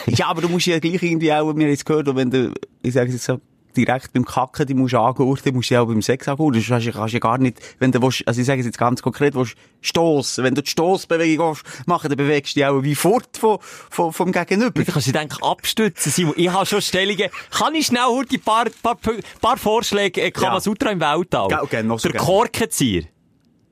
Ja, 0.07 0.27
aber 0.29 0.43
du 0.43 0.49
musst 0.49 0.67
ja 0.67 0.79
gleich 0.79 1.03
irgendwie 1.03 1.33
auch, 1.33 1.47
wir 1.55 1.65
haben 1.65 1.73
es 1.73 1.85
gehört, 1.85 2.15
wenn 2.15 2.31
du, 2.31 2.53
ich 2.83 2.93
sage 2.95 3.11
jetzt 3.11 3.25
so, 3.25 3.41
direkt 3.85 4.13
beim 4.13 4.25
Kacken, 4.25 4.67
die 4.67 4.75
musst 4.75 4.93
du 4.95 4.99
angurten, 4.99 5.55
musst 5.55 5.71
du 5.71 5.75
ja 5.75 5.81
auch 5.83 5.87
beim 5.87 6.03
Sex 6.03 6.29
angurten. 6.29 6.61
Du 6.63 6.67
kannst, 6.69 6.87
ja- 6.87 6.93
kannst 6.93 7.15
ja 7.15 7.21
gar 7.21 7.39
nicht, 7.39 7.59
wenn 7.79 7.93
du 7.93 8.01
willst, 8.03 8.27
also 8.27 8.41
ich 8.41 8.47
sage 8.47 8.61
es 8.61 8.67
jetzt 8.67 8.79
ganz 8.79 9.03
konkret, 9.03 9.35
willst 9.35 9.55
stossen. 9.81 10.45
Wenn 10.45 10.55
du 10.55 10.63
die 10.63 10.71
Stossbewegung 10.71 11.57
machen, 11.87 12.09
dann 12.09 12.17
bewegst 12.17 12.55
du 12.57 12.61
dich 12.61 12.67
auch 12.67 12.83
wie 12.83 12.95
fort 12.95 13.37
von, 13.39 13.59
von, 13.61 14.13
vom 14.13 14.33
Gegenüber. 14.33 14.83
Du 14.85 14.93
kannst 14.93 15.07
dich 15.07 15.13
denke 15.13 15.37
abstützen, 15.43 16.11
Simon. 16.13 16.35
Ich 16.37 16.49
habe 16.51 16.67
schon 16.67 16.83
Stellungen. 16.83 17.29
Kann 17.51 17.75
ich 17.75 17.87
schnell 17.87 18.03
heute 18.09 18.37
ein 18.37 18.41
paar, 18.41 18.67
paar, 18.83 18.97
paar 19.41 19.57
Vorschläge, 19.57 20.21
äh, 20.23 20.31
Kamasutra 20.31 20.91
im 20.91 21.01
Weltall? 21.01 21.49
Ja, 21.51 21.63
okay, 21.63 21.83
noch 21.83 21.99
so 21.99 22.09
Der. 22.09 22.21
Korkenzieher. 22.21 23.05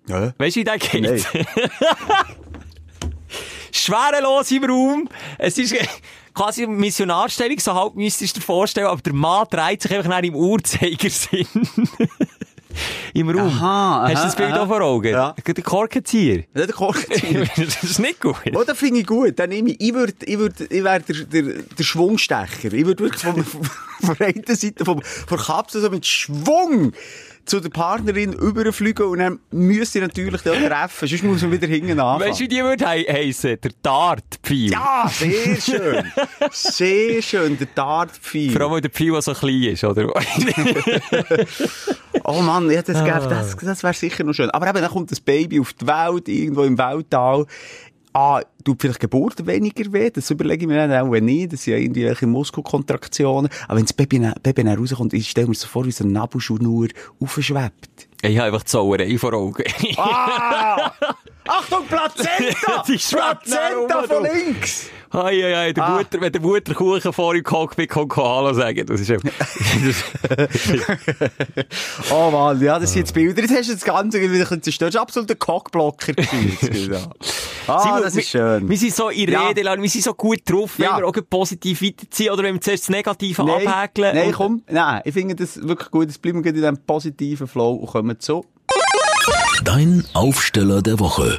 Ja. 0.09 0.33
Weißt 0.39 0.55
du, 0.57 0.61
wie 0.61 0.65
der 0.65 0.79
geht? 0.79 1.03
Nein. 1.03 1.25
Schwerelos 3.77 4.51
im 4.51 4.65
Raum. 4.65 5.09
Es 5.39 5.59
ist 5.59 5.75
quasi 6.35 6.65
eine 6.65 6.73
Missionarstellung, 6.73 7.59
so 7.59 7.75
halb 7.75 7.95
müsstest 7.95 8.37
du 8.37 8.41
dir 8.41 8.47
vorstellen, 8.47 8.87
aber 8.87 9.01
der 9.01 9.15
Mann 9.15 9.47
dreht 9.51 9.83
sich 9.83 9.95
einfach 9.95 10.23
im 10.23 10.35
Uhrzeigersinn. 10.35 11.47
Im 13.15 13.31
Raum. 13.31 13.49
Aha, 13.49 14.03
Hast 14.03 14.13
du 14.13 14.19
aha, 14.19 14.25
das 14.27 14.37
Bild 14.37 14.53
aha. 14.53 14.63
auch 14.63 14.67
vor 14.67 14.81
Augen? 14.83 15.09
Ja. 15.11 15.35
Der 15.47 15.65
Korkenzieher. 15.65 16.45
Ja, 16.55 16.67
der 16.67 16.73
Korkenzieher. 16.73 17.47
das 17.57 17.83
ist 17.83 17.99
nicht 17.99 18.21
gut. 18.21 18.37
Oh, 18.55 18.65
das 18.65 18.79
finde 18.79 19.01
ich 19.01 19.07
gut. 19.07 19.39
Dann 19.39 19.51
nehme 19.51 19.71
ich, 19.71 19.81
ich 19.81 19.95
würde, 19.95 20.13
ich 20.25 20.39
würde, 20.39 20.65
ich 20.65 20.85
wäre 20.85 21.01
der, 21.01 21.17
der, 21.25 21.43
der 21.63 21.85
Schwungstecher. 21.85 22.73
Ich 22.73 22.87
würde 22.87 23.05
wirklich 23.05 23.23
von, 23.23 23.45
von 24.03 24.17
der 24.19 24.27
einen 24.27 24.45
Seite, 24.47 24.85
vom, 24.85 25.03
von 25.03 25.39
der 25.39 25.47
Kapsel 25.47 25.81
so 25.81 25.91
mit 25.91 26.05
Schwung 26.07 26.93
zu 27.47 27.61
der 27.61 27.71
Partnerin 27.71 28.33
überfliegen 28.33 29.07
und 29.07 29.19
dann 29.21 29.39
müsste 29.51 29.99
ich 30.01 30.05
natürlich 30.05 30.43
den 30.43 30.67
treffen. 30.69 31.09
Sonst 31.09 31.23
muss 31.23 31.43
man 31.43 31.53
wieder 31.53 31.67
hinten 31.67 31.99
anfangen. 32.01 32.29
Weißt 32.31 32.41
du, 32.41 32.45
wie 32.45 32.49
die 32.49 32.63
würde 32.63 32.87
hei- 32.87 33.07
heissen? 33.09 33.57
Der 33.63 33.71
Dartpfeil. 33.83 34.71
ja, 34.71 35.09
sehr 35.11 35.57
schön. 35.61 36.13
Sehr 36.51 37.23
schön, 37.23 37.57
der 37.57 37.69
Dartpfeil. 37.75 38.51
Vor 38.51 38.61
allem, 38.63 38.71
weil 38.73 38.81
der 38.81 38.91
Pfeil 38.91 39.15
auch 39.17 39.23
so 39.23 39.33
klein 39.33 39.63
ist, 39.63 39.85
oder? 39.85 40.09
Oh 42.25 42.41
Mann, 42.43 42.69
ja, 42.71 42.83
das, 42.83 42.97
Ah. 42.97 43.21
das, 43.29 43.57
das 43.57 43.83
wäre 43.85 43.95
sicher 43.95 44.25
noch 44.25 44.33
schön. 44.33 44.51
Aber 44.51 44.67
eben, 44.69 44.81
dann 44.81 44.91
kommt 44.91 45.13
das 45.13 45.21
Baby 45.21 45.61
auf 45.61 45.73
die 45.75 45.87
Welt, 45.87 46.29
irgendwo 46.29 46.65
im 46.65 46.77
Weltall. 46.77 47.47
Ah, 48.19 48.41
tut 48.65 48.81
vielleicht 48.81 49.01
Geburt 49.01 49.47
weniger 49.47 49.93
weh? 49.93 50.09
Das 50.09 50.31
überlege 50.31 50.63
ich 50.65 50.69
mir 50.69 50.87
dann 50.89 51.07
auch 51.07 51.21
nicht. 51.21 51.53
Das 51.53 51.63
sind 51.65 51.75
ja 51.75 51.79
irgendwie 51.81 52.07
welche 52.07 52.27
Muskelkontraktionen. 52.27 53.51
Aber 53.69 53.77
wenn 53.77 53.85
das 53.85 53.93
Baby, 53.93 54.21
dann- 54.21 54.33
Baby 54.43 54.65
dann 54.65 54.79
rauskommt, 54.79 55.13
ich 55.13 55.29
stelle 55.29 55.49
mir 55.49 55.55
so 55.55 55.67
vor, 55.69 55.85
wie 55.85 55.91
so 55.93 56.03
eine 56.03 56.15
Nabelschnur 56.15 56.89
aufschwebt. 57.21 58.09
ich 58.23 58.39
habe 58.39 58.47
einfach 58.47 58.63
die 58.63 58.71
Sauerei 58.71 59.19
vor 59.19 59.35
Augen. 59.35 59.65
Ah! 59.99 60.93
Achtung, 61.47 61.85
Plazenta! 61.87 62.83
Die 62.89 62.97
Plazenta 62.97 64.03
von 64.05 64.23
links! 64.25 64.87
Hei, 65.13 65.41
hei, 65.41 65.55
hei, 65.55 65.73
der 65.73 65.85
Ah. 65.85 65.99
Mutter, 65.99 66.21
wenn 66.21 66.33
der 66.33 66.41
Mutterkuchen 66.41 67.13
vor 67.13 67.35
im 67.35 67.45
Cockpit 67.45 67.89
kommt, 67.91 68.13
kann 68.13 68.25
Hallo 68.25 68.53
sagen. 68.53 68.85
Das 68.87 69.01
ist 69.01 69.11
einfach... 69.11 69.31
Oh 72.11 72.31
Mann, 72.31 72.61
ja, 72.61 72.79
das 72.79 72.93
sind 72.93 73.01
jetzt 73.03 73.15
Bilder. 73.15 73.43
Jetzt 73.43 73.55
hast 73.57 73.69
du 73.69 73.73
das 73.75 73.85
Ganze 73.85 74.21
wieder 74.21 74.33
ein 74.33 74.39
bisschen 74.41 74.63
zerstört. 74.63 74.95
Das 74.95 74.97
ist 74.97 75.01
absolut 75.03 75.31
ein 75.31 75.39
Cockblocker. 75.39 76.13
Ja. 77.67 77.69
Ah, 77.69 77.81
Simon, 77.83 78.03
das 78.03 78.15
ist 78.17 78.29
schön. 78.31 78.69
Wir 78.69 78.77
sind 78.79 78.95
so 78.95 79.09
in 79.09 79.29
Ja. 79.31 79.49
Rede, 79.49 79.63
wir 79.65 79.91
sind 79.91 80.05
so 80.05 80.15
gut 80.15 80.39
drauf, 80.45 80.75
wenn 80.79 80.87
Ja. 80.87 80.99
wir 80.99 81.07
auch 81.07 81.13
positiv 81.29 81.83
weiterziehen 81.83 82.31
oder 82.33 82.45
wenn 82.45 82.55
wir 82.55 82.61
zuerst 82.61 82.85
das 82.85 82.91
Negative 82.91 83.45
Nein, 83.45 83.67
abhäkeln. 83.67 84.15
nein, 84.15 84.33
komm, 84.33 84.63
nein, 84.71 85.03
ich 85.05 85.13
finde 85.15 85.35
das 85.35 85.61
wirklich 85.67 85.91
gut. 85.91 86.07
Jetzt 86.07 86.23
bleiben 86.23 86.45
wir 86.45 86.51
in 86.51 86.55
diesem 86.55 86.79
positiven 86.79 87.49
Flow 87.49 87.73
und 87.75 87.89
kommen 87.89 88.21
zu. 88.21 88.45
Dein 89.65 90.05
Aufsteller 90.15 90.81
der 90.83 91.01
Woche. 91.01 91.39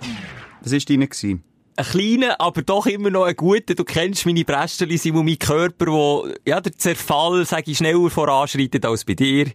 Was 0.62 0.74
war 0.74 0.80
deiner? 0.80 1.08
gewesen? 1.08 1.44
Ein 1.78 1.86
kleiner, 1.86 2.42
aber 2.42 2.64
doch 2.64 2.88
immer 2.88 3.12
noch 3.12 3.26
ein 3.26 3.36
guter. 3.36 3.76
Du 3.76 3.84
kennst 3.84 4.26
meine 4.26 4.44
Brästchen, 4.44 4.98
Simon, 4.98 5.26
mein 5.26 5.38
Körper, 5.38 5.86
wo, 5.86 6.28
ja, 6.44 6.60
der 6.60 6.72
Zerfall, 6.74 7.46
sag 7.46 7.68
ich, 7.68 7.78
schneller 7.78 8.10
voranschreitet 8.10 8.84
als 8.84 9.06
bei 9.06 9.14
dir. 9.14 9.46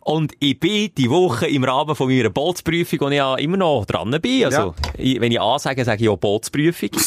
Und 0.00 0.32
ich 0.38 0.58
bin 0.58 0.90
die 0.96 1.10
Woche 1.10 1.46
im 1.46 1.64
Rahmen 1.64 1.94
von 1.94 2.08
meiner 2.08 2.30
Bootsprüfung, 2.30 3.00
wo 3.00 3.08
ich 3.08 3.16
ja 3.16 3.34
immer 3.36 3.58
noch 3.58 3.84
dran 3.84 4.10
bin. 4.22 4.46
Also, 4.46 4.74
ich, 4.96 5.20
wenn 5.20 5.32
ich 5.32 5.40
A 5.40 5.58
sage, 5.58 5.84
sage 5.84 6.04
ich 6.04 6.08
auch 6.08 6.16
Bootsprüfung. 6.16 6.90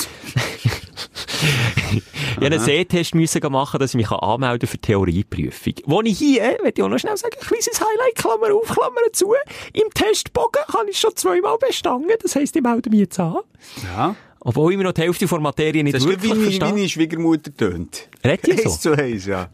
ich 2.40 2.46
einen 2.46 2.60
Sehtest 2.60 3.16
müssen 3.16 3.52
machen, 3.52 3.80
dass 3.80 3.92
ich 3.92 3.98
mich 3.98 4.12
anmelden 4.12 4.68
für 4.68 4.78
die 4.78 4.82
Theorieprüfung. 4.82 5.74
Wo 5.86 6.02
ich 6.02 6.18
hier, 6.18 6.58
möchte 6.62 6.82
ich 6.82 6.84
auch 6.84 6.90
noch 6.90 7.00
schnell 7.00 7.18
sagen, 7.18 7.36
ein 7.40 7.48
kleines 7.48 7.80
Highlight, 7.80 8.16
Klammer 8.16 8.54
auf, 8.56 8.68
Klammer 8.68 9.12
zu. 9.14 9.34
Im 9.74 9.90
Testbogen 9.94 10.62
habe 10.74 10.90
ich 10.92 11.00
schon 11.00 11.16
zweimal 11.16 11.58
bestanden. 11.58 12.12
Das 12.22 12.36
heisst, 12.36 12.56
ich 12.56 12.62
melde 12.62 12.90
mich 12.92 13.00
jetzt 13.00 13.20
an. 13.20 13.38
Ja. 13.84 14.16
Obwohl 14.48 14.72
ich 14.72 14.78
mir 14.78 14.86
noch 14.86 14.94
die 14.94 15.02
Hälfte 15.02 15.26
der 15.26 15.40
Materie 15.42 15.84
nicht 15.84 15.94
Das 15.94 16.06
wie 16.06 16.12
wirklich 16.12 16.30
meine, 16.30 16.44
verstehe. 16.44 16.70
meine 16.72 16.88
Schwiegermutter 16.88 17.54
tönt. 17.54 18.08
Redet 18.24 18.48
ihr 18.48 18.56
so? 18.64 18.70
Eins 18.70 18.80
zu 18.80 18.92
eins, 18.98 19.26
ja. 19.26 19.50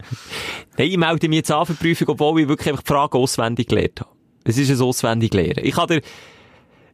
Nein, 0.78 0.88
ich 0.88 0.96
melde 0.96 1.28
mich 1.28 1.38
jetzt 1.38 1.50
an 1.50 1.66
für 1.66 1.72
die 1.72 1.82
Prüfung, 1.82 2.10
obwohl 2.10 2.42
ich 2.42 2.46
wirklich 2.48 2.68
einfach 2.68 2.84
die 2.84 2.92
Frage 2.92 3.18
auswendig 3.18 3.66
gelernt 3.66 4.02
habe. 4.02 4.10
Es 4.44 4.56
ist 4.56 4.70
ein 4.70 4.80
auswendig 4.80 5.34
lernen. 5.34 5.64
Ich 5.64 5.74
kann 5.74 5.88
dir, 5.88 6.00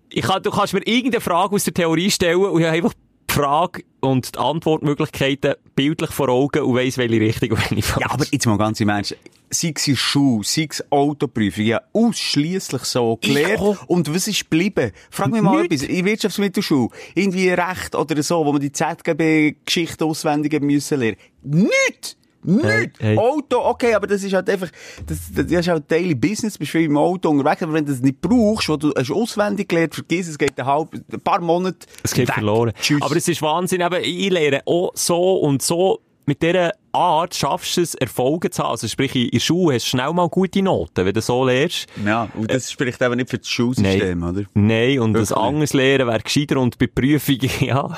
ich 0.09 0.23
kann, 0.23 0.43
du 0.43 0.51
kannst 0.51 0.73
mir 0.73 0.81
irgendeine 0.87 1.21
Frage 1.21 1.55
aus 1.55 1.65
der 1.65 1.75
Theorie 1.75 2.11
stellen 2.11 2.39
und 2.43 2.59
ich 2.59 2.67
habe 2.67 2.77
einfach 2.79 2.95
die 3.31 3.39
Frage 3.39 3.85
und 4.01 4.35
die 4.35 4.39
Antwortmöglichkeiten 4.39 5.55
bildlich 5.77 6.11
vor 6.11 6.29
Augen 6.29 6.63
und 6.63 6.75
weiss, 6.75 6.99
welche 6.99 7.21
Richtung 7.21 7.51
und 7.53 7.71
welche 7.71 7.83
falsch. 7.83 8.07
Ja, 8.07 8.11
aber 8.13 8.25
jetzt 8.31 8.47
mal 8.47 8.59
ganz 8.59 8.81
im 8.81 8.89
Ernst. 8.89 9.17
Sei 9.53 9.73
es 9.75 9.89
in 9.89 9.97
Schuh, 9.97 10.43
sei 10.43 10.69
es 10.71 10.85
Autoprüfung, 10.91 11.65
ja, 11.65 11.81
ausschliesslich 11.93 12.83
so 12.83 13.19
gelernt. 13.21 13.79
Und 13.89 14.15
was 14.15 14.29
ist 14.29 14.49
geblieben? 14.49 14.93
Frag 15.11 15.33
mich 15.33 15.43
mal 15.43 15.63
Nichts. 15.63 15.83
etwas. 15.83 15.97
In 15.97 16.05
Wirtschaftsmittelschule, 16.05 16.89
irgendwie 17.15 17.51
Recht 17.51 17.95
oder 17.95 18.23
so, 18.23 18.45
wo 18.45 18.53
man 18.53 18.61
die 18.61 18.73
ZGB-Geschichte 18.73 20.05
auswendig 20.05 20.55
haben 20.55 20.67
müssen 20.67 21.01
lernen. 21.01 21.17
Nicht! 21.43 22.17
Nicht! 22.43 22.65
Hey, 22.65 22.91
hey. 22.99 23.19
Auto, 23.19 23.59
okay, 23.59 23.95
aber 23.95 24.07
das 24.07 24.23
ist 24.23 24.33
halt 24.33 24.49
einfach, 24.49 24.69
das, 25.07 25.19
das 25.35 25.47
ist 25.47 25.69
halt 25.69 25.91
Daily 25.91 26.15
Business, 26.15 26.57
bist 26.57 26.71
viel 26.71 26.83
im 26.83 26.97
Auto 26.97 27.29
unterwegs, 27.29 27.63
aber 27.63 27.75
wenn 27.75 27.85
du 27.85 27.93
das 27.93 28.01
nicht 28.01 28.21
brauchst, 28.21 28.69
wo 28.69 28.77
du 28.77 28.93
hast 28.97 29.11
auswendig 29.11 29.69
gelernt, 29.69 29.95
vergiss 29.95 30.29
es, 30.29 30.39
geht 30.39 30.59
ein, 30.59 30.67
halb, 30.67 30.95
ein 30.95 31.21
paar 31.21 31.41
Monate. 31.41 31.87
Es 32.03 32.15
geht 32.15 32.29
weg. 32.29 32.35
verloren. 32.35 32.73
Tschüss. 32.81 33.03
Aber 33.03 33.17
es 33.17 33.29
ist 33.29 33.43
Wahnsinn, 33.43 33.81
eben, 33.81 34.03
ich 34.03 34.31
lehre 34.31 34.63
auch 34.67 34.93
so 34.95 35.39
und 35.41 35.63
so, 35.63 36.01
mit 36.27 36.43
dieser 36.43 36.73
Art 36.93 37.35
schaffst 37.35 37.77
du 37.77 37.83
es, 37.83 37.95
Erfolge 37.95 38.51
zu 38.51 38.63
haben. 38.63 38.71
Also 38.71 38.89
sprich, 38.89 39.15
in 39.15 39.31
der 39.31 39.41
Schule 39.41 39.75
hast 39.77 39.87
du 39.87 39.91
schnell 39.91 40.13
mal 40.13 40.29
gute 40.29 40.63
Noten, 40.63 41.05
wenn 41.05 41.15
du 41.15 41.21
so 41.21 41.45
lehrst. 41.45 41.87
ja, 42.05 42.29
und 42.35 42.53
das 42.53 42.71
spricht 42.71 43.01
eben 43.01 43.17
nicht 43.17 43.31
für 43.31 43.39
das 43.39 43.49
Schulsystem, 43.49 44.23
oder? 44.23 44.43
Nein, 44.55 45.01
und 45.01 45.13
das 45.15 45.31
Wirklich 45.31 45.39
nicht. 45.39 45.49
anderes 45.49 45.73
Lehren 45.73 46.09
wäre 46.09 46.21
gescheiter 46.21 46.61
und 46.61 46.79
bei 46.79 46.87
Prüfungen, 46.87 47.51
ja, 47.61 47.89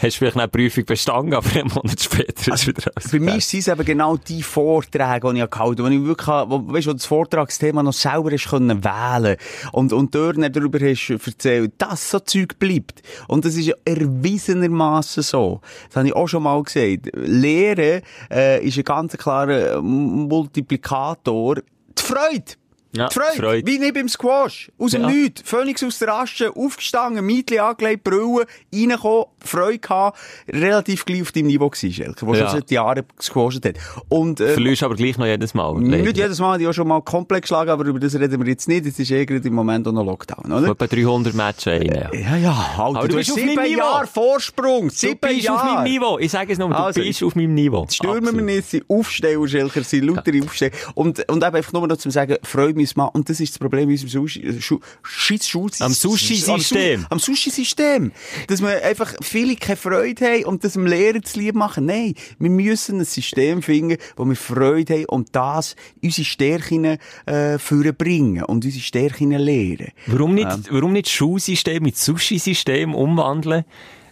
hast 0.00 0.02
du 0.02 0.10
vielleicht 0.10 0.36
die 0.36 0.46
Prüfung 0.48 0.84
bestanden, 0.84 1.34
aber 1.34 1.50
einen 1.50 1.68
Monat 1.68 2.00
später 2.00 2.54
ist 2.54 2.66
wieder 2.66 2.90
alles 2.94 3.10
Für 3.10 3.20
mich 3.20 3.46
sind 3.46 3.60
es 3.60 3.68
eben 3.68 3.84
genau 3.84 4.16
die 4.16 4.42
Vorträge, 4.42 5.32
die 5.32 5.40
ich 5.40 5.50
gehalten 5.50 5.82
habe, 5.82 5.82
wo 5.82 5.86
ich 5.88 6.04
wirklich, 6.04 6.28
wo, 6.28 6.72
weißt 6.72 6.86
wo 6.86 6.92
das 6.92 7.06
Vortragsthema 7.06 7.82
noch 7.82 7.92
selber 7.92 8.30
hast 8.30 8.48
können 8.48 8.84
wählen 8.84 9.36
und, 9.72 9.92
und 9.92 10.14
dort 10.14 10.36
darüber 10.54 10.78
hast 10.78 11.10
erzählt, 11.10 11.72
dass 11.78 12.10
so 12.10 12.18
Zeug 12.20 12.58
bleibt. 12.58 13.02
Und 13.28 13.44
das 13.44 13.56
ist 13.56 13.66
ja 13.66 13.74
erwiesenermaßen 13.84 15.22
so. 15.22 15.60
Das 15.88 15.96
habe 15.96 16.08
ich 16.08 16.14
auch 16.14 16.28
schon 16.28 16.42
mal 16.42 16.62
gesagt. 16.62 17.10
Lehren, 17.14 18.02
äh, 18.30 18.64
ist 18.66 18.78
ein 18.78 18.84
ganz 18.84 19.16
klarer 19.16 19.80
Multiplikator. 19.80 21.56
Die 21.56 22.02
Freude! 22.02 22.61
Ja, 22.94 23.08
Freude. 23.10 23.36
Freude. 23.36 23.66
Wie 23.66 23.78
nicht 23.78 23.94
beim 23.94 24.08
Squash. 24.08 24.70
Aus 24.78 24.90
dem 24.90 25.02
Ja. 25.02 25.08
Nichts. 25.10 25.42
Phoenix 25.44 25.82
aus 25.82 25.98
der 25.98 26.12
Asche, 26.14 26.54
aufgestanden, 26.54 27.24
Mietli 27.24 27.58
angelegt, 27.58 28.04
Brille, 28.04 28.46
reingekommen, 28.72 29.24
Freude 29.40 29.78
gehabt, 29.78 30.18
relativ 30.48 31.04
gleich 31.06 31.22
auf 31.22 31.32
deinem 31.32 31.46
Niveau 31.46 31.70
gewesen, 31.70 31.92
Schelke, 31.92 32.26
wo 32.26 32.34
Ja. 32.34 32.48
schon 32.50 32.60
seit 32.60 32.70
Jahren 32.70 33.02
gesquasht 33.16 33.64
hat. 33.64 33.76
Und, 34.10 34.40
äh, 34.40 34.48
Verlierst 34.52 34.82
aber 34.82 34.94
gleich 34.94 35.16
noch 35.16 35.24
jedes 35.26 35.54
Mal. 35.54 35.74
nicht 35.80 36.16
jedes 36.16 36.38
Mal, 36.38 36.58
die 36.58 36.66
auch 36.68 36.72
schon 36.74 36.86
mal 36.86 37.00
komplett 37.00 37.42
geschlagen, 37.42 37.70
aber 37.70 37.84
über 37.86 37.98
das 37.98 38.14
reden 38.14 38.40
wir 38.42 38.48
jetzt 38.50 38.68
nicht. 38.68 38.84
Es 38.84 38.98
ist 38.98 39.10
eh 39.10 39.24
gerade 39.24 39.46
im 39.48 39.54
Moment 39.54 39.88
auch 39.88 39.92
noch 39.92 40.04
Lockdown, 40.04 40.52
oder? 40.52 40.68
Etwa 40.72 40.86
300 40.86 41.34
Matches 41.34 41.66
rein. 41.68 41.82
Ja. 41.86 42.10
Ja, 42.12 42.36
ja, 42.36 42.50
Alter, 42.76 42.98
Aber 42.98 43.08
du 43.08 43.08
du, 43.08 43.16
bist 43.16 43.30
auf 43.32 43.36
meinem 43.38 43.62
Niveau. 43.64 43.78
Jahre 43.78 44.06
Vorsprung. 44.06 44.88
Du 44.88 44.94
Sieben 44.94 45.18
bist 45.18 45.48
auf 45.48 45.56
meinem 45.64 45.74
Jahre. 45.74 45.88
Niveau. 45.88 46.18
Ich 46.18 46.30
sage 46.30 46.52
es 46.52 46.58
nochmal, 46.58 46.78
du 46.78 46.84
Also, 46.88 47.00
bist 47.00 47.22
auf 47.22 47.34
meinem 47.36 47.54
Niveau. 47.54 47.86
Stürmen 47.90 48.36
wir 48.36 48.42
nicht, 48.42 48.68
sind 48.68 48.84
Aufsteller, 48.88 49.48
Schelker, 49.48 49.82
sind 49.82 50.04
lautere 50.04 50.42
Aufsteller. 50.44 50.72
Und, 50.94 51.26
und 51.30 51.42
eben 51.42 51.56
einfach 51.56 51.72
nur 51.72 51.88
noch 51.88 51.96
zum 51.96 52.10
sagen, 52.10 52.36
freut 52.42 52.76
mich 52.76 52.81
mal. 52.96 53.06
Und 53.06 53.28
das 53.28 53.40
ist 53.40 53.54
das 53.54 53.58
Problem 53.58 53.88
in 53.88 53.92
unserem 53.92 54.08
Sushi, 54.10 54.40
äh, 54.40 54.60
Schu 54.60 54.78
Schulsystem. 55.02 55.86
Am 55.86 55.92
Sushi-System. 55.92 57.06
Am 57.08 57.18
Sushi-System. 57.18 58.12
Dass 58.48 58.60
wir 58.60 58.82
einfach 58.84 59.14
viele 59.22 59.56
keine 59.56 59.76
Freude 59.76 60.24
haben 60.24 60.44
und 60.44 60.64
das 60.64 60.74
dem 60.74 60.86
Lehrer 60.86 61.22
zu 61.22 61.38
lieb 61.38 61.54
machen. 61.54 61.86
Nein, 61.86 62.14
wir 62.38 62.50
müssen 62.50 62.98
ein 62.98 63.04
System 63.04 63.62
finden, 63.62 63.98
wo 64.16 64.24
wir 64.24 64.36
Freude 64.36 64.94
haben 64.94 65.04
und 65.06 65.28
das 65.32 65.76
unsere 66.02 66.24
Stärken, 66.24 66.98
äh, 67.26 67.58
vorbringen 67.58 68.44
und 68.44 68.64
unsere 68.64 68.82
Stärken 68.82 69.30
lehren. 69.30 69.88
Warum 70.06 70.34
nicht, 70.34 70.70
warum 70.70 70.92
nicht 70.92 71.06
das 71.06 71.12
Schulsystem 71.12 71.82
mit 71.82 71.96
Sushi-System 71.96 72.94
umwandeln? 72.94 73.64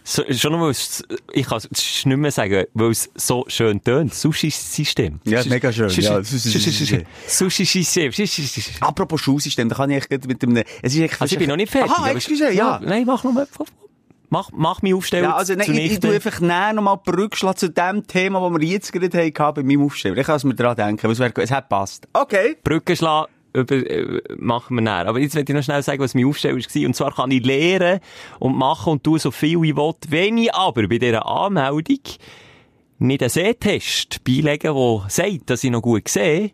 So, 0.03 0.23
schon 0.31 0.53
nur, 0.53 0.71
ich 0.71 1.45
kann 1.45 1.57
es 1.57 2.05
nicht 2.05 2.17
mehr 2.17 2.31
sagen, 2.31 2.65
weil 2.73 2.89
es 2.91 3.09
so 3.15 3.45
schön 3.47 3.83
tönt. 3.83 4.13
Sushi-System. 4.13 5.19
Ja, 5.25 5.43
mega 5.45 5.71
schön, 5.71 5.89
ja. 5.89 6.23
Sushi-System. 6.23 7.03
Apropos 8.81 9.21
Schulsystem, 9.21 9.69
da 9.69 9.75
kann 9.75 9.91
ich 9.91 10.09
mit 10.09 10.43
einem, 10.43 10.63
es 10.81 10.95
ist 10.95 10.99
echt 11.01 11.21
Also 11.21 11.33
ich 11.33 11.39
bin 11.39 11.49
noch 11.49 11.55
nicht 11.55 11.71
fertig. 11.71 11.91
Aha, 11.91 12.09
excuse, 12.11 12.51
ja. 12.51 12.79
Nein, 12.83 13.05
mach 13.05 13.23
noch 13.23 13.31
mal. 13.31 13.47
Mach, 14.33 14.49
mach 14.53 14.81
mich 14.81 14.93
aufstellen 14.93 15.25
Ja, 15.25 15.35
also, 15.35 15.53
nein, 15.55 15.63
ich, 15.63 15.67
ich 15.69 15.75
zunichte. 15.75 16.07
tu 16.07 16.13
einfach 16.13 16.39
näher 16.39 16.71
nochmal 16.71 16.97
zurückschlagen 17.05 17.57
zu 17.57 17.69
dem 17.69 18.07
Thema, 18.07 18.39
das 18.49 18.61
wir 18.61 18.67
jetzt 18.67 18.93
gerade 18.93 19.17
hatten 19.17 19.55
bei 19.55 19.63
meinem 19.63 19.83
Aufstellen. 19.83 20.17
Ich 20.17 20.25
kann 20.25 20.37
es 20.37 20.45
mir 20.45 20.55
dran 20.55 20.77
denken, 20.77 21.03
weil 21.03 21.11
es, 21.11 21.19
wär, 21.19 21.37
es 21.37 21.51
hat 21.51 21.67
passt. 21.67 22.07
Okay. 22.13 22.55
Brücke 22.63 22.95
schlagen, 22.95 23.29
äh, 23.53 24.21
machen 24.37 24.75
wir 24.75 24.81
näher. 24.81 25.07
Aber 25.07 25.19
jetzt 25.19 25.35
will 25.35 25.43
ich 25.47 25.49
noch 25.49 25.63
schnell 25.63 25.83
sagen, 25.83 26.01
was 26.01 26.15
mein 26.15 26.25
Aufsteller 26.25 26.55
war. 26.55 26.85
Und 26.85 26.95
zwar 26.95 27.13
kann 27.13 27.31
ich 27.31 27.45
lernen 27.45 27.99
und 28.39 28.55
machen 28.55 28.93
und 28.93 29.03
tun 29.03 29.19
so 29.19 29.31
viel 29.31 29.63
ich 29.63 29.75
will. 29.75 29.93
Wenn 30.09 30.37
ich 30.37 30.53
aber 30.53 30.87
bei 30.87 30.97
dieser 30.97 31.25
Anmeldung 31.25 31.99
nicht 32.99 33.21
einen 33.21 33.29
Sehtest 33.29 34.23
beilegen, 34.23 34.75
der 34.75 35.05
sagt, 35.09 35.49
dass 35.49 35.63
ich 35.63 35.71
noch 35.71 35.81
gut 35.81 36.07
sehe, 36.07 36.51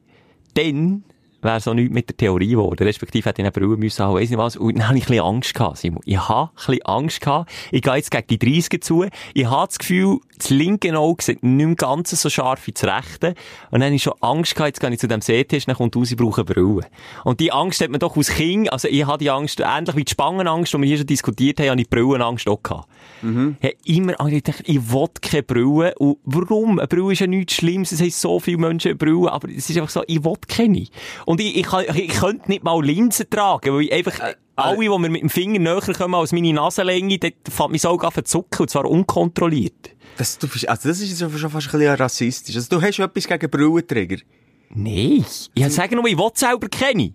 dann 0.54 1.04
wäre 1.48 1.72
auch 1.72 1.74
nichts 1.74 1.94
mit 1.94 2.10
der 2.10 2.18
Theorie 2.18 2.52
geworden. 2.52 2.84
Respektive 2.84 3.28
hätte 3.28 3.42
ich 3.42 3.46
eine 3.46 3.52
Brille 3.52 3.78
müssen 3.78 4.08
weiss 4.08 4.30
nicht 4.30 4.38
was. 4.38 4.58
Und 4.58 4.78
dann 4.78 4.88
habe 4.88 4.98
ich 4.98 5.06
ein 5.06 5.08
bisschen 5.08 5.26
Angst 5.26 5.54
gehabt, 5.54 5.78
Simon. 5.78 6.02
Ich 6.06 6.18
habe 6.18 6.52
ein 6.52 6.56
bisschen 6.56 6.82
Angst 6.84 7.22
gehabt. 7.22 7.52
Ich 7.72 7.82
gehe 7.82 7.96
jetzt 7.96 8.12
gegen 8.12 8.28
die 8.28 8.40
30 8.40 8.84
zu. 8.84 9.06
Ich 9.34 9.46
habe 9.46 9.68
das 9.68 9.80
Gefühl, 9.80 10.20
das 10.38 10.50
linke 10.50 10.98
Auge 10.98 11.24
sieht 11.24 11.44
nicht 11.44 11.66
mehr 11.66 11.76
ganz 11.76 12.10
so 12.12 12.30
scharf 12.30 12.68
wie 12.68 12.72
das 12.72 12.84
rechte. 12.84 13.34
Und 13.72 13.80
dann 13.80 13.86
habe 13.86 13.96
ich 13.96 14.04
schon 14.04 14.14
Angst 14.22 14.56
gehabt, 14.56 14.68
jetzt 14.68 14.80
gehe 14.80 14.92
ich 14.92 15.00
zu 15.00 15.08
dem 15.08 15.22
Sehtest, 15.22 15.68
dann 15.68 15.76
kommt 15.76 15.96
raus, 15.96 16.12
ich 16.12 16.18
brauche 16.18 16.44
Brille. 16.44 16.82
Und 17.24 17.40
die 17.40 17.52
Angst 17.52 17.82
hat 17.82 17.90
man 17.90 18.00
doch 18.00 18.16
aus 18.16 18.30
Kind, 18.30 18.72
also 18.72 18.88
ich 18.88 19.06
habe 19.06 19.18
die 19.18 19.30
Angst, 19.30 19.60
ähnlich 19.60 19.96
wie 19.96 20.04
die 20.04 20.12
Spangenangst, 20.12 20.74
die 20.74 20.78
wir 20.78 20.88
hier 20.88 20.98
schon 20.98 21.08
diskutiert 21.08 21.60
haben, 21.60 21.70
habe 21.70 21.82
ich 21.82 21.88
die 21.90 21.96
Brillenangst 21.96 22.48
auch 22.48 22.62
gehabt. 22.62 22.88
Ich 23.62 23.68
habe 23.70 23.78
immer 23.86 24.20
Angst, 24.22 24.34
ich 24.34 24.44
dachte, 24.44 24.64
ich 24.66 24.92
will 24.92 25.08
keine 25.22 25.44
Brille. 25.44 25.96
Und 25.98 26.18
warum? 26.24 26.80
Eine 26.80 26.88
Brille 26.88 27.14
ist 27.14 27.20
ja 27.20 27.28
nichts 27.28 27.56
Schlimmes, 27.56 27.92
es 27.92 28.02
haben 28.02 28.12
so 28.12 28.40
viele 28.40 28.58
Menschen 28.58 28.90
eine 28.90 28.98
Brille, 28.98 29.32
aber 29.32 29.50
es 29.50 29.70
ist 29.70 29.78
einfach 29.78 29.90
so, 29.90 30.04
ich 30.08 30.24
will 30.24 30.36
keine. 30.48 30.86
Und 31.26 31.37
ich, 31.40 31.58
ich, 31.58 31.66
kann, 31.66 31.86
ich 31.94 32.20
könnte 32.20 32.50
nicht 32.50 32.64
mal 32.64 32.84
Linsen 32.84 33.30
tragen, 33.30 33.74
weil 33.74 33.84
ich 33.84 33.94
einfach, 33.94 34.36
alle, 34.56 34.80
die 34.80 34.90
mir 34.90 35.10
mit 35.10 35.22
dem 35.22 35.30
Finger 35.30 35.60
näher 35.60 35.94
kommen 35.94 36.16
als 36.16 36.32
meine 36.32 36.54
Nasenlänge, 36.54 37.20
dort 37.20 37.34
fängt 37.50 37.72
mein 37.72 37.86
Auge 37.86 38.08
an 38.08 38.14
zu 38.14 38.24
zucken, 38.24 38.62
und 38.62 38.70
zwar 38.70 38.86
unkontrolliert. 38.86 39.92
Das, 40.18 40.38
du, 40.40 40.48
also 40.48 40.90
das 40.90 41.00
ist 41.00 41.20
schon 41.20 41.30
fast 41.30 41.68
ein 41.68 41.80
bisschen 41.80 41.96
rassistisch. 41.96 42.56
Also 42.56 42.70
du 42.70 42.82
hast 42.82 42.98
etwas 43.00 43.28
gegen 43.28 43.50
Brillenträger. 43.50 44.18
Nein. 44.70 45.26
Ich 45.54 45.70
sage 45.70 45.96
nur, 45.96 46.06
ich 46.08 46.18
will 46.18 46.32
selber 46.34 46.68
keine. 46.70 47.14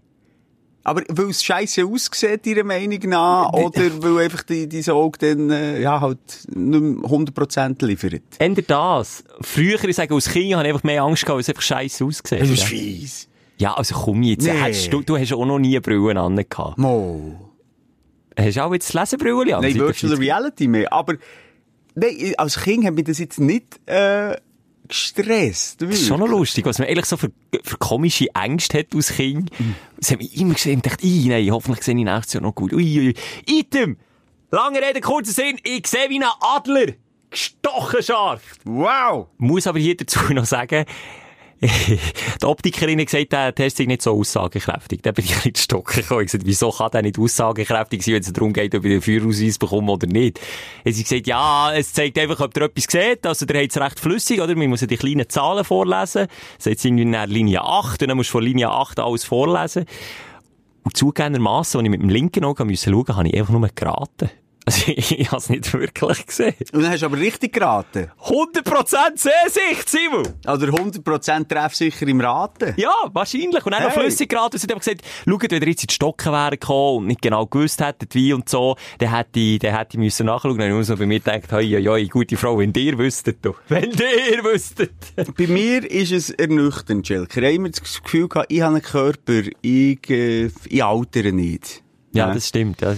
Aber 0.85 1.03
weil 1.09 1.31
es 1.31 1.45
scheiße 1.45 1.85
aussieht, 1.85 2.45
deiner 2.45 2.65
Meinung 2.65 2.99
nach, 3.05 3.53
oder 3.53 4.03
weil 4.03 4.25
einfach 4.25 4.43
die, 4.43 4.69
diese 4.69 4.95
Auge 4.95 5.19
dann, 5.19 5.51
äh, 5.51 5.81
ja, 5.81 6.01
halt 6.01 6.19
nicht 6.49 6.81
mehr 6.81 7.09
100% 7.09 7.85
liefert. 7.87 8.23
Ändert 8.39 8.69
das. 8.69 9.23
Früher, 9.41 9.83
ich 9.85 9.95
sage, 9.95 10.13
als 10.13 10.29
Kind 10.29 10.55
habe 10.55 10.67
ich 10.67 10.73
einfach 10.73 10.83
mehr 10.83 11.03
Angst 11.05 11.23
gehabt, 11.23 11.37
weil 11.37 11.41
es 11.41 11.49
einfach 11.49 11.63
scheiße 11.63 12.05
aussieht. 12.05 12.41
Das 12.41 12.51
ist 12.51 12.63
ja. 12.63 12.67
fies. 12.67 13.29
Ja, 13.63 13.75
also 13.75 13.95
komm 13.95 14.23
jetzt. 14.25 14.45
Nee. 14.45 14.51
Hättest 14.51 14.93
Du, 14.93 15.03
du 15.03 15.17
hast 15.17 15.33
auch 15.33 15.47
noch 15.47 15.59
nie 15.61 15.79
Brillen 15.79 16.19
an 16.19 16.37
gehabt. 16.37 16.79
Mo. 16.79 17.53
Hast 18.37 18.57
du 18.57 18.65
auch 18.65 18.73
jetzt 18.73 18.93
Lesebrille 18.93 19.57
an? 19.57 19.63
Nein, 19.63 19.75
Virtual 19.75 20.17
40? 20.17 20.19
Reality 20.19 20.67
mehr. 20.67 20.93
Aber, 20.93 21.15
nein, 21.95 22.35
als 22.39 22.61
Kind 22.61 22.85
hat 22.85 22.95
mich 22.95 23.05
das 23.05 23.19
jetzt 23.19 23.39
nicht, 23.39 23.81
äh, 23.87 24.37
gestresst. 24.89 25.81
Das 25.81 25.91
ist 25.91 26.07
schon 26.07 26.19
noch 26.19 26.29
lustig, 26.29 26.67
was 26.67 26.81
man 26.81 26.89
ehrlich 26.89 27.05
so 27.07 27.17
für, 27.17 27.31
für 27.63 27.77
komische 27.79 28.27
Ängste 28.35 28.81
hat 28.81 28.95
als 28.95 29.15
Kind. 29.15 29.51
Das 29.97 30.11
hat 30.11 30.19
mich 30.19 30.37
immer 30.37 30.55
gesehen 30.55 30.77
und 30.77 30.87
dachte, 30.87 31.07
nein, 31.07 31.51
hoffentlich 31.53 31.85
sehe 31.85 31.97
ich 31.97 32.05
nächstes 32.05 32.35
Jahr 32.35 32.43
noch 32.43 32.55
gut. 32.55 32.73
Ui, 32.73 32.99
ui. 32.99 33.15
Item! 33.47 33.97
Lange 34.51 34.83
Rede, 34.83 35.01
kurzer 35.01 35.33
Sinn, 35.33 35.59
ich 35.63 35.87
sehe 35.87 36.11
wie 36.11 36.19
ein 36.19 36.29
Adler. 36.41 36.95
Gestochen 37.31 38.03
scharf. 38.03 38.43
Wow! 38.65 39.29
Muss 39.39 39.67
aber 39.67 39.79
hier 39.79 39.97
dazu 39.97 40.19
noch 40.35 40.45
sagen, 40.45 40.85
die 42.43 42.45
Optikerin 42.45 42.99
hat 42.99 43.07
gesagt, 43.07 43.33
der 43.33 43.55
Test 43.55 43.77
sei 43.77 43.85
nicht 43.85 44.03
so 44.03 44.19
aussagekräftig. 44.19 45.01
Da 45.03 45.13
bin 45.13 45.25
ich 45.25 45.31
ein 45.31 45.53
bisschen 45.53 45.57
stocken 45.57 46.03
gekommen. 46.03 46.23
Ich 46.23 46.27
gesagt, 46.27 46.45
wieso 46.45 46.73
kann 46.73 46.91
der 46.91 47.03
nicht 47.03 47.21
aussagekräftig 47.21 48.03
sein, 48.03 48.15
wenn 48.15 48.23
es 48.23 48.33
darum 48.33 48.53
geht, 48.53 48.75
ob 48.75 48.85
ich 48.85 48.91
den 48.91 49.01
Führerausweis 49.01 49.59
bekomme 49.59 49.93
oder 49.93 50.09
nicht? 50.09 50.41
Er 50.83 50.93
hat 50.93 51.01
gesagt, 51.01 51.27
ja, 51.29 51.73
es 51.73 51.93
zeigt 51.93 52.19
einfach, 52.19 52.41
ob 52.41 52.57
ihr 52.57 52.63
etwas 52.65 52.85
seht. 52.89 53.25
Also, 53.27 53.47
der 53.47 53.63
hat 53.63 53.71
es 53.71 53.81
recht 53.81 54.01
flüssig, 54.01 54.41
oder? 54.41 54.57
Man 54.57 54.71
muss 54.71 54.81
ja 54.81 54.89
die 54.89 54.97
kleinen 54.97 55.29
Zahlen 55.29 55.65
vorlesen. 55.65 56.27
Das 56.57 56.65
jetzt 56.65 56.85
irgendwie 56.85 57.03
in 57.03 57.31
Linie 57.31 57.63
8, 57.63 58.03
und 58.03 58.09
dann 58.09 58.17
musst 58.17 58.31
du 58.31 58.33
von 58.33 58.43
Linie 58.43 58.69
8 58.69 58.99
alles 58.99 59.23
vorlesen. 59.23 59.87
Und 60.83 60.97
zugegebenermassen, 60.97 61.79
als 61.79 61.85
ich 61.85 61.91
mit 61.91 62.03
dem 62.03 62.09
linken 62.09 62.45
Auge 62.45 62.65
musste 62.65 62.91
schauen, 62.91 63.17
habe 63.17 63.29
ich 63.29 63.37
einfach 63.39 63.53
nur 63.53 63.69
geraten. 63.73 64.31
Also, 64.65 64.93
ich, 64.97 65.19
ich 65.19 65.27
habe 65.29 65.39
es 65.39 65.49
nicht 65.49 65.73
wirklich 65.73 66.27
gesehen. 66.27 66.55
Und 66.73 66.83
dann 66.83 66.91
hast 66.93 67.01
du 67.03 67.07
aber 67.07 67.19
richtig 67.19 67.53
geraten. 67.53 68.11
100% 68.25 69.17
Sehsicht, 69.17 69.89
Simon! 69.89 70.23
Oder 70.47 70.69
100% 70.69 71.49
treffsicher 71.49 72.07
im 72.07 72.21
Raten. 72.21 72.75
Ja, 72.77 72.93
wahrscheinlich. 73.13 73.65
Und 73.65 73.73
dann 73.73 73.83
noch 73.83 73.91
Hey. 73.95 74.03
flüssig 74.03 74.29
geraten. 74.29 74.59
Sie 74.59 74.63
hat 74.65 74.73
einfach 74.73 74.85
gesagt, 74.85 75.03
schaut, 75.29 75.51
wenn 75.51 75.63
ihr 75.63 75.69
jetzt 75.69 75.83
in 75.83 75.87
die 75.89 75.95
Stocken 75.95 76.33
wären 76.33 76.51
gekommen 76.53 76.99
und 76.99 77.07
nicht 77.09 77.23
genau 77.23 77.47
gewusst 77.47 77.81
hättet, 77.81 78.15
wie 78.15 78.33
und 78.33 78.49
so, 78.49 78.77
dann 78.99 79.15
hätte 79.17 79.41
ich, 79.41 79.59
dann 79.59 79.77
hätte 79.77 79.95
ich 79.95 79.99
müssen 79.99 80.27
nachschauen. 80.27 80.57
Dann 80.59 80.71
habe 80.73 80.83
ich 80.83 80.89
bei 80.99 81.07
mir 81.07 81.19
gedacht, 81.21 81.53
hoi, 81.53 81.67
hoi, 81.69 81.85
hoi, 81.85 82.07
gute 82.07 82.37
Frau, 82.37 82.59
wenn 82.59 82.73
ihr 82.75 82.97
wüsstet, 82.99 83.39
du. 83.45 83.55
Wenn 83.69 83.91
ihr 83.91 84.45
wüsstet. 84.45 84.93
Bei 85.37 85.47
mir 85.47 85.91
ist 85.91 86.13
es 86.13 86.31
ernüchternd, 86.31 87.07
Schelker. 87.07 87.39
Ich 87.43 87.45
habe 87.47 87.55
immer 87.55 87.69
das 87.71 88.03
Gefühl 88.03 88.29
gehabt, 88.29 88.53
ich 88.53 88.61
habe 88.61 88.75
einen 88.77 88.83
Körper, 88.83 89.43
ich, 89.61 90.09
äh, 90.11 90.51
ich 90.69 90.85
altere 90.85 91.33
nicht. 91.33 91.83
Ja, 92.13 92.33
das 92.33 92.49
stimmt. 92.49 92.81
Ja. 92.83 92.95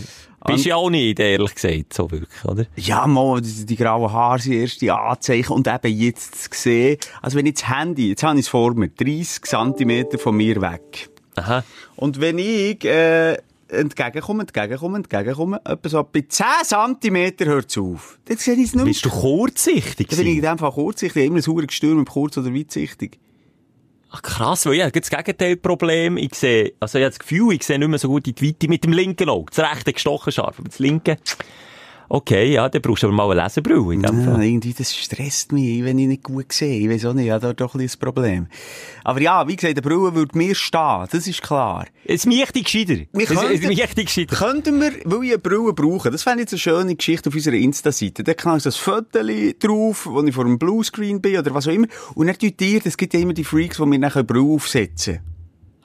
Bist 0.47 0.65
ja 0.67 0.77
auch 0.77 0.91
nicht, 0.91 1.19
ehrlich 1.19 1.55
gesagt, 1.55 1.93
so 1.95 2.11
wirklich, 2.11 2.45
oder? 2.45 2.67
Ja, 2.77 3.07
mal, 3.07 3.41
die, 3.41 3.65
die 3.65 3.77
grauen 3.77 4.13
Haare 4.13 4.39
sind 4.39 4.55
erst 4.55 4.81
die 4.81 4.91
Anzeichen 4.91 5.53
und 5.53 5.67
eben 5.67 5.97
jetzt 5.97 6.43
zu 6.43 6.49
sehen, 6.53 6.99
also 7.23 7.39
wenn 7.39 7.47
ich 7.47 7.55
das 7.55 7.69
Handy, 7.69 8.11
jetzt 8.11 8.23
habe 8.23 8.39
ich 8.39 8.47
es 8.47 8.49
vor 8.49 8.75
mir, 8.75 8.89
30 8.89 9.43
Zentimeter 9.43 10.19
von 10.19 10.37
mir 10.37 10.61
weg. 10.61 11.09
Aha. 11.37 11.65
Und 11.97 12.21
wenn 12.21 12.39
ich, 12.39 12.85
äh, 12.85 13.39
entgegenkomme, 13.69 14.43
entgegenkomme, 14.43 14.99
entgegenkomme, 14.99 15.61
etwa 15.65 15.89
so 15.89 16.03
bei 16.03 16.25
10 16.29 16.47
Zentimeter 16.65 17.47
hört 17.47 17.71
es 17.71 17.79
auf. 17.79 18.19
Dann 18.27 18.37
sehe 18.37 18.55
ich 18.55 18.61
es 18.61 18.67
nicht 18.67 18.77
mehr. 18.77 18.85
Bist 18.85 19.05
du 19.05 19.11
kurzsichtig 19.11 20.09
Dann 20.09 20.19
bin 20.19 20.29
ich 20.29 20.37
in 20.37 20.43
dem 20.43 20.59
Fall 20.59 20.73
kurzsichtig, 20.73 21.17
ich 21.17 21.23
habe 21.23 21.27
immer 21.27 21.39
ein 21.39 21.43
sauer 21.43 21.63
Gestürm, 21.63 22.01
ob 22.01 22.11
kurz- 22.11 22.39
oder 22.39 22.55
weitsichtig. 22.55 23.19
Ach, 24.15 24.23
krass, 24.23 24.65
weil 24.67 24.75
ich 24.75 24.83
habe 24.83 24.93
das 24.93 25.11
Gegenteilproblem. 25.11 26.19
Ich 26.19 26.37
sehe, 26.37 26.75
also 26.79 26.99
ich 26.99 27.05
habe 27.05 27.11
das 27.11 27.19
Gefühl, 27.19 27.53
ich 27.53 27.65
sehe 27.65 27.81
nicht 27.81 27.89
mehr 27.89 27.99
so 27.99 28.07
gut 28.07 28.29
in 28.29 28.35
die 28.37 28.49
Weite 28.49 28.69
mit 28.69 28.85
dem 28.85 28.93
linken 28.93 29.29
Auge. 29.29 29.51
Das 29.53 29.69
rechte 29.69 29.93
gestochen 29.93 30.33
scharf, 30.33 30.61
aber 30.61 30.69
das 30.69 30.79
linke, 30.79 31.17
okay, 32.09 32.53
ja, 32.53 32.69
dann 32.69 32.83
brauchst 32.83 33.03
du 33.03 33.07
aber 33.09 33.17
mal 33.17 33.31
eine 33.31 33.43
Lesebrille 33.43 33.95
in 33.95 34.03
dem 34.03 34.21
Ja, 34.25 34.33
Fall. 34.33 34.43
irgendwie, 34.45 34.73
das 34.73 34.95
stresst 34.95 35.53
mich, 35.53 35.85
wenn 35.85 35.99
ich 35.99 36.07
nicht 36.09 36.23
gut 36.23 36.53
sehe. 36.53 36.81
Ich 36.81 36.89
weiß 36.89 37.05
auch 37.07 37.15
nicht, 37.15 37.27
ich 37.27 37.31
habe 37.31 37.41
da 37.47 37.53
doch 37.53 37.75
ein 37.75 37.79
bisschen 37.79 38.01
ein 38.01 38.05
Problem. 38.05 38.47
Aber 39.05 39.21
ja, 39.21 39.47
wie 39.49 39.57
gesagt, 39.57 39.77
der 39.77 39.83
Brille 39.83 40.15
würde 40.15 40.37
mir 40.39 40.55
stehen, 40.55 41.07
das 41.11 41.27
ist 41.27 41.43
klar. 41.43 41.87
Es 42.05 42.27
mich 42.27 42.65
gescheiter. 42.65 42.95
Wir 43.13 43.25
Es 43.25 43.31
es 43.31 43.37
könnten- 43.41 43.69
mich 43.69 43.83
gescheiter. 44.07 44.37
Könnten 44.37 44.81
wir, 44.81 44.93
weil 45.05 45.25
ich 45.25 45.31
eine 45.31 45.39
Brille 45.39 45.73
brauche, 45.73 46.11
das 46.11 46.23
fände 46.23 46.43
ich 46.43 46.51
jetzt 46.51 46.53
eine 46.55 46.59
schöne 46.77 46.97
Geschichte 46.97 47.29
auf 47.31 47.35
unserer 47.35 47.55
Insta-Seite. 47.55 48.25
Da 48.25 48.35
ich 48.59 48.63
so 48.63 48.69
ein 48.71 48.73
Foto 48.73 49.21
drauf, 49.59 50.07
wo 50.07 50.23
ich 50.23 50.35
vor 50.35 50.45
einem 50.45 50.59
Bluescreen 50.59 51.21
bin 51.21 51.39
oder 51.39 51.55
was 51.55 51.67
auch 51.69 51.73
immer. 51.73 51.87
Und 52.15 52.27
dann 52.27 52.37
tut 52.39 52.61
ihr, 52.61 52.81
es 52.85 52.97
gibt 52.97 53.15
ja 53.15 53.21
immer 53.21 53.33
die 53.35 53.45
Freaks, 53.45 53.77
die 53.79 53.87
mir 53.87 53.99
dann 53.99 54.13
eine 54.13 54.25
Brille 54.25 54.45
aufsetzen. 54.55 55.21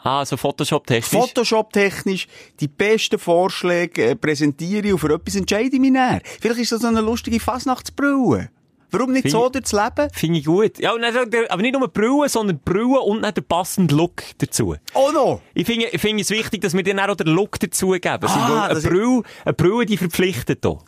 Ah, 0.01 0.23
so 0.25 0.37
Photoshop-technisch. 0.37 1.09
Photoshop-technisch 1.21 2.27
die 2.59 2.67
besten 2.69 3.19
Vorschläge 3.19 4.05
äh, 4.11 4.15
präsentiere 4.15 4.87
ich 4.87 4.93
und 4.93 4.99
für 4.99 5.13
etwas 5.13 5.35
entscheide 5.35 5.75
ich 5.75 5.79
mich 5.79 5.91
näher. 5.91 6.21
Vielleicht 6.39 6.61
ist 6.61 6.71
das 6.71 6.81
so 6.81 6.87
eine 6.87 7.01
lustige 7.01 7.39
Fasnachtsbrille. 7.39 8.49
Warum 8.91 9.11
nicht 9.11 9.23
Find 9.23 9.33
so 9.33 9.49
durchs 9.49 9.71
Leben? 9.71 10.09
Finde 10.13 10.39
ich 10.39 10.45
gut. 10.45 10.79
Ja, 10.79 10.93
und 10.93 11.01
dann, 11.03 11.29
der- 11.29 11.51
aber 11.51 11.61
nicht 11.61 11.77
nur 11.77 11.87
Brüllen, 11.89 12.27
sondern 12.27 12.57
Brüllen 12.59 12.97
und 12.97 13.21
dann 13.21 13.33
den 13.35 13.43
passenden 13.43 13.95
Look 13.95 14.23
dazu. 14.39 14.75
Oh 14.95 15.11
no! 15.13 15.41
Ich 15.53 15.67
finde, 15.67 15.87
ich 15.91 16.01
finde 16.01 16.21
es 16.23 16.31
wichtig, 16.31 16.61
dass 16.61 16.73
wir 16.73 16.81
dann 16.81 16.99
auch 16.99 17.15
den 17.15 17.27
Look 17.27 17.59
dazu 17.59 17.89
geben. 17.91 18.07
Also, 18.07 18.33
Ah, 18.39 18.65
eine 18.65 18.79
Brille, 18.81 19.21
eine 19.45 19.53
Brille, 19.53 19.85
die 19.85 19.97
verpflichtet 19.97 20.65
hier. 20.65 20.79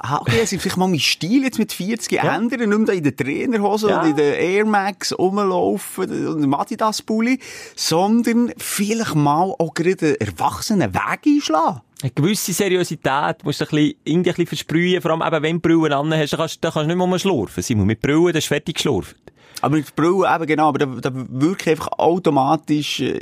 Ah, 0.00 0.18
okay, 0.20 0.40
also 0.40 0.56
vielleicht 0.58 0.76
mal 0.76 0.86
meinen 0.86 1.00
Stil 1.00 1.42
jetzt 1.42 1.58
mit 1.58 1.72
40 1.72 2.12
ändern, 2.22 2.68
nicht 2.68 2.78
mehr 2.86 2.96
in 2.96 3.02
den 3.02 3.16
Trainerhosen 3.16 3.88
Ja. 3.90 4.02
und 4.02 4.10
in 4.10 4.16
den 4.16 4.34
Air 4.34 4.64
Max 4.64 5.12
rumlaufen 5.18 6.28
und 6.28 6.42
im 6.44 6.54
Adidas-Pulli, 6.54 7.40
sondern 7.74 8.52
vielleicht 8.58 9.16
mal 9.16 9.54
auch 9.58 9.74
gerade 9.74 10.06
einen 10.06 10.16
erwachsenen 10.16 10.94
Weg 10.94 11.20
einschlagen. 11.26 11.80
Eine 12.00 12.12
gewisse 12.12 12.52
Seriosität 12.52 13.42
musst 13.44 13.60
du 13.60 13.64
ein 13.64 13.70
bisschen, 13.70 13.94
irgendwie 14.04 14.30
ein 14.30 14.34
bisschen 14.34 14.46
versprühen, 14.46 15.02
vor 15.02 15.10
allem 15.10 15.22
eben, 15.34 15.42
wenn 15.42 15.56
du 15.56 15.62
Brüllen 15.62 15.92
an 15.92 16.14
hast, 16.14 16.32
dann 16.32 16.38
kannst, 16.40 16.62
dann 16.62 16.72
kannst 16.72 16.90
du 16.90 16.96
nicht 16.96 17.08
mehr 17.08 17.18
schlurfen, 17.18 17.62
Simon. 17.62 17.86
Mit 17.86 18.00
Brüllen, 18.00 18.26
dann 18.26 18.36
ist 18.36 18.46
fertig 18.46 18.76
geschlurft. 18.76 19.16
Aber 19.60 19.76
mit 19.76 19.96
Brille 19.96 20.32
eben 20.32 20.46
genau, 20.46 20.68
aber 20.68 20.78
da, 20.78 20.86
da 20.86 21.10
wirke 21.12 21.62
ich 21.64 21.70
einfach 21.70 21.88
automatisch, 21.98 23.00
äh, 23.00 23.18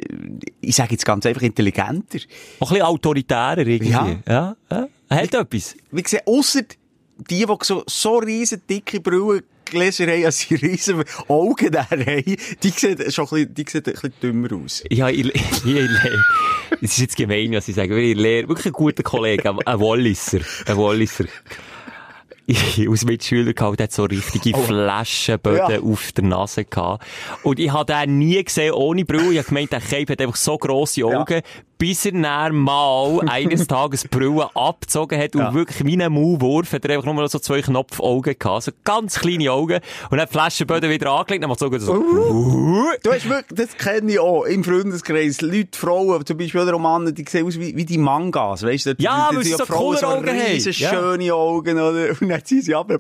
ich 0.61 0.77
sage 0.77 0.93
jetzt 0.93 1.07
ganz 1.07 1.25
einfach 1.25 1.43
intelligenter. 1.43 2.19
Auch 2.61 2.71
ein 2.71 2.75
bisschen 2.75 2.83
autoritärer 2.83 3.67
irgendwie. 3.67 3.91
Ja. 3.91 4.17
Ja. 4.29 4.57
ja. 4.71 4.89
Er 5.09 5.17
hat 5.23 5.35
etwas. 5.35 5.77
Wie 5.91 6.03
gesagt, 6.03 6.27
ausser 6.27 6.63
die, 7.31 7.47
die 7.47 7.55
so, 7.63 7.83
so 7.87 8.19
riesen 8.19 8.61
dicke 8.69 9.01
Brillengläser 9.01 10.07
haben, 10.07 10.25
als 10.27 10.41
sie 10.41 10.55
riesen 10.57 11.03
Augen 11.29 11.71
da 11.73 11.89
haben, 11.91 12.05
die 12.63 12.69
sehen 12.71 13.11
schon 13.11 13.25
ein 13.31 13.55
bisschen, 13.55 13.55
die 13.55 13.65
sehen 13.69 13.83
ein 13.87 13.93
bisschen 13.93 14.13
dümmer 14.23 14.49
aus. 14.63 14.83
Ja, 14.91 15.09
ich, 15.09 15.25
ich, 15.35 15.65
ich. 15.65 15.91
Es 16.83 16.93
ist 16.93 16.99
jetzt 16.99 17.17
gemein, 17.17 17.53
was 17.53 17.69
ich 17.69 17.75
sage, 17.75 17.93
aber 17.95 18.03
ich 18.03 18.17
lehre 18.17 18.49
wirklich 18.49 18.67
einen 18.67 18.73
guten 18.75 19.03
Kollegen, 19.03 19.59
ein- 19.65 19.81
Walliser. 19.81 20.41
Ein 20.67 20.77
Walliser. 20.77 21.25
Ich, 22.49 22.89
aus 22.89 23.05
Mitschüler 23.05 23.55
gehabt, 23.55 23.81
der 23.81 23.85
hat 23.85 23.93
so 23.93 24.05
richtige 24.05 24.57
Flaschenböden 24.57 25.63
Oh. 25.67 25.71
Ja. 25.71 25.81
auf 25.81 26.13
der 26.13 26.23
Nase 26.25 26.65
gehabt. 26.65 27.05
Und 27.43 27.59
ich 27.59 27.73
habe 27.73 27.93
den 27.93 28.19
nie 28.19 28.45
gesehen 28.45 28.73
ohne 28.73 29.05
Brille. 29.05 29.33
Ich 29.33 29.39
habe 29.39 29.49
gemeint, 29.49 29.73
der 29.73 29.81
Cape 29.81 30.13
hat 30.13 30.21
einfach 30.21 30.37
so 30.37 30.57
grosse 30.57 31.05
Augen, 31.07 31.43
bis 31.79 32.07
er 32.07 32.13
dann 32.13 32.55
mal 32.55 33.21
eines 33.29 33.67
Tages 33.67 34.07
Brille 34.09 34.49
abgezogen 34.55 35.19
hat 35.21 35.35
und 35.35 35.41
Ja. 35.43 35.55
wirklich 35.55 35.81
ein 35.81 36.13
Maulwurf 36.13 36.73
hat 36.73 36.85
er 36.85 36.97
einfach 36.97 37.13
nur 37.13 37.29
so 37.29 37.39
zwei 37.39 37.61
Knopfaugen 37.63 38.37
gehabt. 38.39 38.63
So 38.65 38.73
ganz 38.85 39.19
kleine 39.19 39.53
Augen. 39.53 39.81
Und 40.11 40.21
hat 40.21 40.31
Flaschenböden 40.31 40.91
wieder 40.91 41.11
angelegt 41.13 41.39
und 41.39 41.41
dann 41.43 41.51
macht 41.51 41.59
so, 41.61 41.79
so, 41.79 41.95
Du 43.03 43.13
hast 43.13 43.29
wirklich, 43.29 43.59
das 43.69 43.77
kenne 43.77 44.13
ich 44.13 44.19
auch 44.19 44.45
im 44.45 44.65
Freundeskreis. 44.65 45.41
Leute, 45.41 45.79
Frauen, 45.79 46.25
zum 46.25 46.37
Beispiel 46.39 46.61
oder 46.61 46.79
Männer, 46.79 47.13
die 47.13 47.25
sehen 47.29 47.47
aus 47.47 47.59
wie, 47.59 47.77
wie 47.77 47.85
die 47.85 47.99
Mangas, 47.99 48.63
weißt 48.63 48.87
du? 48.87 48.95
Ja, 48.99 49.29
weil 49.33 49.43
sie 49.45 49.51
die 49.51 49.57
so 49.57 49.67
Frauen 49.67 49.97
Kulleraugen 49.97 50.29
haben. 50.31 50.39
riesen 50.53 50.73
Ja. 50.73 50.91
schöne 50.91 51.35
Augen, 51.35 51.79
oder? 51.79 52.11
Und 52.21 52.29
dann 52.29 52.45
ziehen 52.45 52.63
sie 52.63 52.75
ab, 52.75 52.91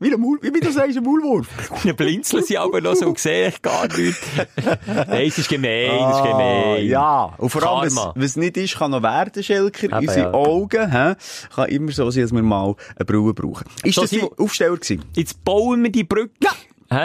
wie 0.00 0.12
ein 0.14 0.20
Maul, 0.20 0.38
wie 0.42 0.60
du 0.60 0.72
sagst, 0.72 0.96
ein 0.96 1.04
Maulwurf. 1.04 1.46
Dann 1.84 1.94
blinzeln 1.96 2.42
sie 2.42 2.56
aber 2.58 2.80
noch 2.80 2.94
so 2.94 3.06
und 3.06 3.18
sehe 3.18 3.48
ich 3.48 3.60
gar 3.62 3.86
nichts. 3.96 4.20
Nein, 4.86 5.26
es 5.28 5.38
ist 5.38 5.48
gemein, 5.48 5.90
es 5.90 6.16
ist 6.16 6.22
Ah, 6.22 6.26
gemein. 6.26 6.86
ja. 6.86 7.34
Und 7.38 7.50
vor 7.50 7.62
allem, 7.62 7.94
was, 8.14 8.36
nicht 8.36 8.56
ist, 8.56 8.76
kann 8.78 8.90
noch 8.90 9.02
werden, 9.02 9.42
Schelker. 9.42 9.84
Eben, 9.84 9.98
Unsere 10.08 10.20
ja. 10.20 10.32
Augen, 10.34 10.90
hä, 10.90 11.14
kann 11.54 11.68
immer 11.68 11.92
so 11.92 12.10
sein, 12.10 12.22
dass 12.22 12.32
wir 12.32 12.42
mal 12.42 12.74
eine 12.96 13.04
Brille 13.04 13.34
brauchen. 13.34 13.66
Ist 13.84 13.94
So, 13.94 14.00
das 14.02 14.10
Simon- 14.10 14.30
Aufsteller 14.38 14.76
gewesen? 14.76 15.04
Jetzt 15.14 15.44
bauen 15.44 15.82
wir 15.82 15.90
die 15.92 16.04
Brücke. 16.04 16.30
Hä? 16.42 16.48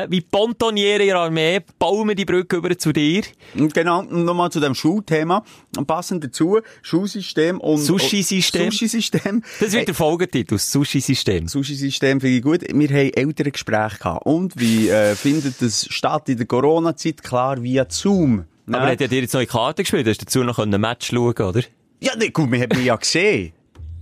Wie 0.10 0.21
Pontoniere 0.21 1.04
in 1.04 1.10
der 1.10 1.19
Armee, 1.19 1.62
bauen 1.78 2.08
wir 2.08 2.15
die 2.15 2.26
Brücke 2.26 2.56
über 2.56 2.76
zu 2.76 2.91
dir. 2.91 3.21
Genau, 3.54 4.00
und 4.00 4.26
nochmal 4.26 4.52
zu 4.52 4.60
dem 4.60 4.74
Schulthema. 4.74 5.45
Passend 5.86 6.24
dazu, 6.24 6.60
Schulsystem 6.82 7.60
und... 7.60 7.78
Sushi-System. 7.78 8.71
Sushi-System. 8.71 9.43
Das 9.60 9.74
wird 9.74 9.88
der 9.88 9.93
Folgetitel, 9.93 10.56
das 10.56 10.71
Sushi-System. 10.71 11.48
Sushi-System 11.48 12.19
finde 12.19 12.38
ich 12.38 12.41
gut. 12.41 12.62
Wir 12.62 12.89
haben 12.89 13.13
ältere 13.13 13.52
Gespräche 13.52 14.00
gehabt. 14.00 14.26
Und 14.26 14.60
wie 14.60 14.89
äh, 14.89 15.13
findet 15.15 15.62
das 15.62 15.86
statt 15.88 16.30
in 16.30 16.38
der 16.38 16.48
Corona-Zeit? 16.48 17.21
Klar, 17.21 17.62
via 17.62 17.86
Zoom. 17.88 18.45
Aber 18.67 18.80
er 18.80 18.91
hat 18.93 19.02
ja 19.02 19.08
dir 19.08 19.21
jetzt 19.21 19.36
neue 19.36 19.45
Karte 19.45 19.84
gespielt, 19.84 20.08
du 20.08 20.10
hast 20.10 20.21
dazu 20.24 20.43
noch 20.43 20.58
ein 20.58 20.71
Match 20.71 21.12
schauen, 21.12 21.34
oder? 21.34 21.62
Ja, 22.02 22.13
nee, 22.17 22.30
gut, 22.30 22.52
wir 22.52 22.62
haben 22.62 22.84
ja 22.84 22.95
gesehen. 22.95 23.54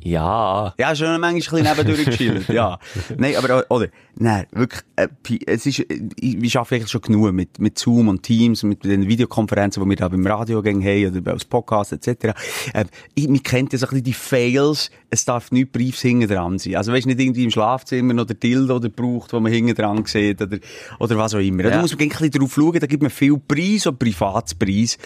Ja. 0.03 0.73
Ja, 0.77 0.95
schon 0.95 1.19
manchmal 1.21 1.29
ein 1.31 1.35
bisschen 1.37 1.63
nebendurch 1.63 2.05
gechillt, 2.05 2.47
ja. 2.49 2.77
Nein, 3.17 3.35
aber, 3.37 3.65
oder, 3.69 3.87
nein, 4.15 4.45
wirklich, 4.51 4.81
äh, 4.97 5.07
es 5.47 5.65
ist, 5.65 5.79
äh, 5.79 5.85
wir 6.19 6.59
arbeiten 6.59 6.75
eigentlich 6.75 6.89
schon 6.91 7.01
genug 7.01 7.31
mit, 7.31 7.59
mit 7.59 7.79
Zoom 7.79 8.09
und 8.09 8.21
Teams, 8.21 8.63
mit 8.63 8.83
den 8.83 9.07
Videokonferenzen, 9.07 9.81
die 9.81 9.89
wir 9.89 9.95
da 9.95 10.09
beim 10.09 10.27
Radio 10.27 10.61
haben, 10.63 11.17
oder 11.17 11.31
als 11.31 11.45
Podcast, 11.45 11.93
etc. 11.93 12.33
Ähm, 12.73 12.87
ich, 13.15 13.27
man 13.29 13.41
kennt 13.43 13.71
ja 13.71 13.79
so 13.79 13.85
ein 13.85 13.89
bisschen 13.91 14.03
die 14.03 14.13
Fails, 14.13 14.91
es 15.09 15.23
darf 15.23 15.51
nicht 15.51 15.71
Briefs 15.71 16.01
hinten 16.01 16.27
dran 16.27 16.59
sein. 16.59 16.75
Also, 16.75 16.91
weißt 16.91 17.05
nicht 17.05 17.19
irgendwie 17.19 17.45
im 17.45 17.51
Schlafzimmer 17.51 18.13
noch 18.13 18.25
der 18.25 18.35
Dildo, 18.35 18.79
der 18.79 18.89
braucht, 18.89 19.31
wo 19.31 19.39
man 19.39 19.51
hinten 19.53 19.73
dran 19.73 20.03
sieht, 20.05 20.41
oder, 20.41 20.57
oder 20.99 21.17
was 21.17 21.33
auch 21.33 21.39
immer. 21.39 21.63
Da 21.63 21.69
Ja. 21.69 21.81
muss 21.81 21.93
man 21.93 22.01
ein 22.01 22.09
bisschen 22.09 22.31
drauf 22.31 22.53
schauen, 22.53 22.79
da 22.79 22.87
gibt 22.87 23.01
man 23.03 23.09
viel 23.11 23.37
Preis 23.37 23.87
und 23.87 23.99
Privatspreis. 23.99 24.97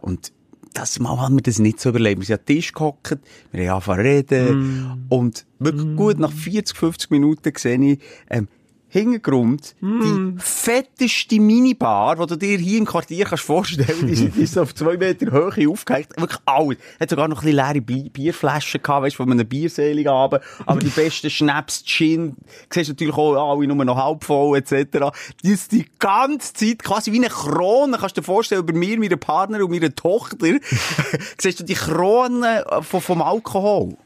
Und 0.00 0.32
das 0.72 0.98
Mal 1.00 1.18
haben 1.18 1.36
wir 1.36 1.42
das 1.42 1.58
nicht 1.58 1.80
so 1.80 1.90
überlebt. 1.90 2.20
Wir 2.20 2.26
sind 2.26 2.40
an 2.40 2.44
den 2.46 2.56
Tisch 2.56 2.72
gehockt, 2.72 3.18
wir 3.52 3.70
haben 3.70 3.74
angefangen 3.74 4.26
zu 4.26 4.34
reden. 4.34 5.06
Und 5.08 5.46
wirklich 5.58 5.96
gut, 5.96 6.18
nach 6.18 6.32
40, 6.32 6.76
50 6.76 7.10
Minuten 7.10 7.52
sehe 7.56 7.78
ich, 7.80 7.98
ähm, 8.28 8.48
Hintergrund, 8.92 9.74
die 9.80 10.34
fetteste 10.38 11.40
Minibar, 11.40 12.16
die 12.16 12.26
du 12.26 12.36
dir 12.36 12.58
hier 12.58 12.78
im 12.78 12.84
Quartier 12.84 13.24
kannst 13.24 13.44
vorstellen, 13.44 14.06
die 14.06 14.14
sind- 14.14 14.36
die 14.36 14.42
ist 14.42 14.58
auf 14.58 14.74
zwei 14.74 14.96
Meter 14.96 15.30
Höhe 15.30 15.68
aufgehängt. 15.70 16.08
Wirklich 16.16 16.40
alles. 16.44 16.76
Hat 16.98 17.08
sogar 17.10 17.28
noch 17.28 17.38
ein 17.42 17.44
bisschen 17.46 17.56
leere 17.56 17.80
Bi 17.80 18.08
Bierflaschen 18.10 18.82
gehabt, 18.82 19.04
weißt 19.04 19.14
du, 19.14 19.22
von 19.22 19.30
einem 19.32 19.46
Bierselig 19.46 20.08
Abend. 20.08 20.42
Aber 20.66 20.80
die 20.80 20.88
besten 20.88 21.30
Schnaps, 21.30 21.84
Gin, 21.84 22.36
siehst 22.72 22.88
du 22.88 22.92
natürlich 22.92 23.14
auch 23.14 23.52
alle 23.52 23.66
nur 23.66 23.84
noch 23.84 23.96
halb 23.96 24.24
voll, 24.24 24.58
etc. 24.58 25.12
Die 25.44 25.50
ist 25.52 25.72
die 25.72 25.86
ganze 25.98 26.52
Zeit 26.52 26.82
quasi 26.82 27.12
wie 27.12 27.18
eine 27.18 27.28
Krone, 27.28 27.96
kannst 27.98 28.16
du 28.16 28.20
dir 28.20 28.24
vorstellen, 28.26 28.62
über 28.62 28.72
mir, 28.72 28.98
meinen 28.98 29.18
Partner 29.20 29.62
und 29.64 29.70
meine 29.70 29.94
Tochter, 29.94 30.46
siehst 31.38 31.60
du 31.60 31.64
die 31.64 31.74
Krone 31.74 32.64
vom, 32.82 33.00
vom 33.00 33.22
Alkohol. 33.22 33.96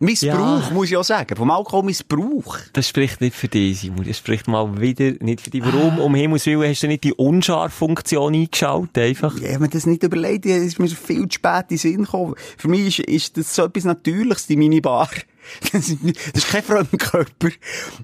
Missbrauch, 0.00 0.68
Ja. 0.68 0.70
muss 0.72 0.90
ich 0.90 0.96
auch 0.96 1.02
sagen. 1.04 1.34
Vom 1.36 1.50
Alkoholmissbrauch. 1.50 2.58
Das 2.72 2.88
spricht 2.88 3.20
nicht 3.20 3.34
für 3.34 3.48
dich, 3.48 3.80
Simon. 3.80 4.06
Das 4.06 4.18
spricht 4.18 4.46
mal 4.46 4.80
wieder 4.80 5.12
nicht 5.24 5.40
für 5.40 5.50
dich. 5.50 5.62
Warum, 5.64 5.98
um 5.98 6.14
Himmels 6.14 6.46
Willen, 6.46 6.70
hast 6.70 6.82
du 6.82 6.86
nicht 6.86 7.02
die 7.04 7.12
Unscharf-Funktion 7.14 8.34
eingeschaltet, 8.34 8.98
einfach? 8.98 9.36
Ja, 9.40 9.48
ich 9.48 9.54
hab 9.54 9.60
mir 9.60 9.68
das 9.68 9.86
nicht 9.86 10.02
überlegt, 10.04 10.46
es 10.46 10.62
ist 10.62 10.78
mir 10.78 10.88
viel 10.88 11.22
zu 11.28 11.34
spät 11.34 11.62
in 11.62 11.68
den 11.70 11.78
Sinn 11.78 12.04
gekommen. 12.04 12.34
Für 12.56 12.68
mich 12.68 13.00
ist, 13.00 13.08
ist 13.08 13.36
das 13.38 13.54
so 13.54 13.64
etwas 13.64 13.84
Natürliches, 13.84 14.46
die 14.46 14.56
Minibar. 14.56 15.08
Das 15.72 15.88
ist, 15.88 16.02
nicht- 16.02 16.18
das 16.34 16.44
ist 16.44 16.50
kein 16.50 16.62
Fremdkörper. 16.62 17.48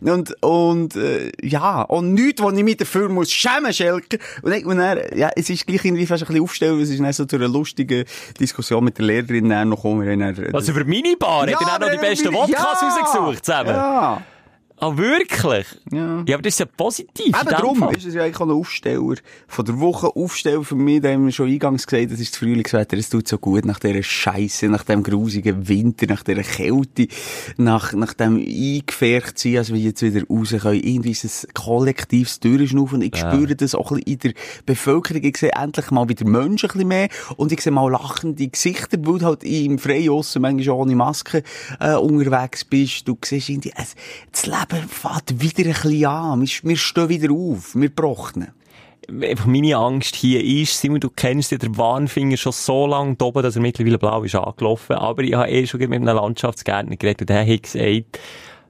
Und, 0.00 0.42
und, 0.42 0.96
äh, 0.96 1.32
ja, 1.42 1.82
und 1.82 2.14
nichts, 2.14 2.42
wo 2.42 2.50
ich 2.50 2.62
mich 2.64 2.76
dafür 2.76 3.08
muss 3.08 3.30
schämen, 3.32 3.72
Schelker. 3.72 4.18
Und, 4.42 4.50
dann- 4.52 4.64
und 4.64 4.78
dann, 4.78 4.98
ja, 5.16 5.30
es 5.36 5.50
ist 5.50 5.66
gleich 5.66 5.84
irgendwie 5.84 6.06
fast 6.06 6.22
ein 6.22 6.26
bisschen 6.26 6.42
aufstellen, 6.42 6.80
es 6.80 6.90
ist 6.90 7.00
dann 7.00 7.12
so 7.12 7.24
zu 7.24 7.36
einer 7.36 7.48
lustigen 7.48 8.04
Diskussion 8.38 8.84
mit 8.84 8.98
der 8.98 9.06
Lehrerin 9.06 9.48
dann 9.48 9.68
noch 9.70 9.76
gekommen. 9.76 10.52
Was, 10.52 10.68
über 10.68 10.84
Minibar? 10.84 11.42
Hat 11.42 11.48
er 11.50 11.58
auch 11.74 11.78
noch 11.80 11.90
die 11.90 11.98
besten 11.98 12.32
Wodkas 12.32 12.82
rausgesucht 12.82 13.44
zusammen? 13.44 13.70
Ja. 13.70 14.22
Ah, 14.76 14.96
wirklich? 14.96 15.66
Ja. 15.92 16.24
Ja, 16.26 16.34
aber 16.34 16.42
das 16.42 16.54
ist 16.54 16.58
ja 16.58 16.66
positiv. 16.66 17.26
Eben 17.28 17.48
darum 17.48 17.88
ist 17.90 18.04
es 18.06 18.14
ja 18.14 18.24
eigentlich 18.24 18.36
auch 18.36 18.46
ein 18.46 18.50
Aufsteller 18.50 19.14
von 19.46 19.64
der 19.64 19.78
Woche. 19.78 20.08
Aufsteller 20.16 20.64
für 20.64 20.74
mich, 20.74 21.00
da 21.00 21.10
haben 21.10 21.26
wir 21.26 21.32
schon 21.32 21.48
eingangs 21.48 21.86
gesagt, 21.86 22.10
das 22.10 22.18
ist 22.18 22.32
das 22.32 22.38
Frühlingswetter, 22.40 22.96
es 22.96 23.08
tut 23.08 23.28
so 23.28 23.38
gut 23.38 23.64
nach 23.66 23.78
dieser 23.78 24.02
Scheisse, 24.02 24.68
nach 24.68 24.82
dem 24.82 25.04
grusigen 25.04 25.68
Winter, 25.68 26.06
nach 26.06 26.24
dieser 26.24 26.42
Kälte, 26.42 27.06
nach, 27.56 27.92
nach 27.92 28.14
dem 28.14 28.36
eingefärbt 28.36 29.38
sein, 29.38 29.58
als 29.58 29.72
wir 29.72 29.78
jetzt 29.78 30.02
wieder 30.02 30.26
raus 30.28 30.54
können. 30.60 30.82
Irgendwie 30.82 31.12
ist 31.12 31.24
es 31.24 31.46
kollektives 31.54 32.40
Durchschnaufen 32.40 32.96
und 32.96 33.02
ich 33.02 33.16
spüre 33.16 33.54
das 33.54 33.76
auch 33.76 33.92
ein 33.92 33.98
bisschen 33.98 34.12
in 34.12 34.18
der 34.18 34.32
Bevölkerung. 34.66 35.22
Ich 35.22 35.36
sehe 35.36 35.52
endlich 35.52 35.92
mal 35.92 36.08
wieder 36.08 36.26
Menschen 36.26 36.70
ein 36.70 36.72
bisschen 36.72 36.88
mehr 36.88 37.08
und 37.36 37.52
ich 37.52 37.60
sehe 37.60 37.72
mal 37.72 37.88
lachende 37.90 38.48
Gesichter, 38.48 38.98
weil 39.00 39.18
du 39.20 39.26
halt 39.26 39.44
im 39.44 39.78
Freien 39.78 40.22
manchmal 40.40 40.76
ohne 40.76 40.96
Maske 40.96 41.44
äh, 41.78 41.94
unterwegs 41.94 42.64
bist. 42.64 43.06
Du 43.06 43.16
siehst 43.24 43.48
irgendwie, 43.48 43.72
es, 43.76 43.94
das 44.32 44.46
Leben 44.46 44.63
fährt 44.88 45.40
wieder 45.40 45.68
ein 45.68 45.72
bisschen 45.72 46.06
an. 46.06 46.40
Wir, 46.40 46.48
wir 46.62 46.76
stehen 46.76 47.08
wieder 47.08 47.32
auf. 47.32 47.74
Wir 47.74 47.94
brochen. 47.94 48.48
Einfach 49.08 49.46
meine 49.46 49.76
Angst 49.76 50.16
hier 50.16 50.42
ist, 50.42 50.80
Simon, 50.80 51.00
du 51.00 51.10
kennst 51.10 51.52
ja 51.52 51.58
den 51.58 51.76
Warnfinger 51.76 52.38
schon 52.38 52.52
so 52.52 52.86
lange 52.86 53.16
oben, 53.20 53.42
dass 53.42 53.56
er 53.56 53.62
mittlerweile 53.62 53.98
blau 53.98 54.22
ist 54.22 54.34
angelaufen. 54.34 54.96
Aber 54.96 55.22
ich 55.22 55.34
habe 55.34 55.50
eh 55.50 55.66
schon 55.66 55.80
mit 55.80 55.92
einem 55.92 56.16
Landschaftsgärtner 56.16 56.96
geredet 56.96 57.22
und 57.22 57.30
der 57.30 57.46
hat 57.46 57.62
gesagt, 57.62 58.18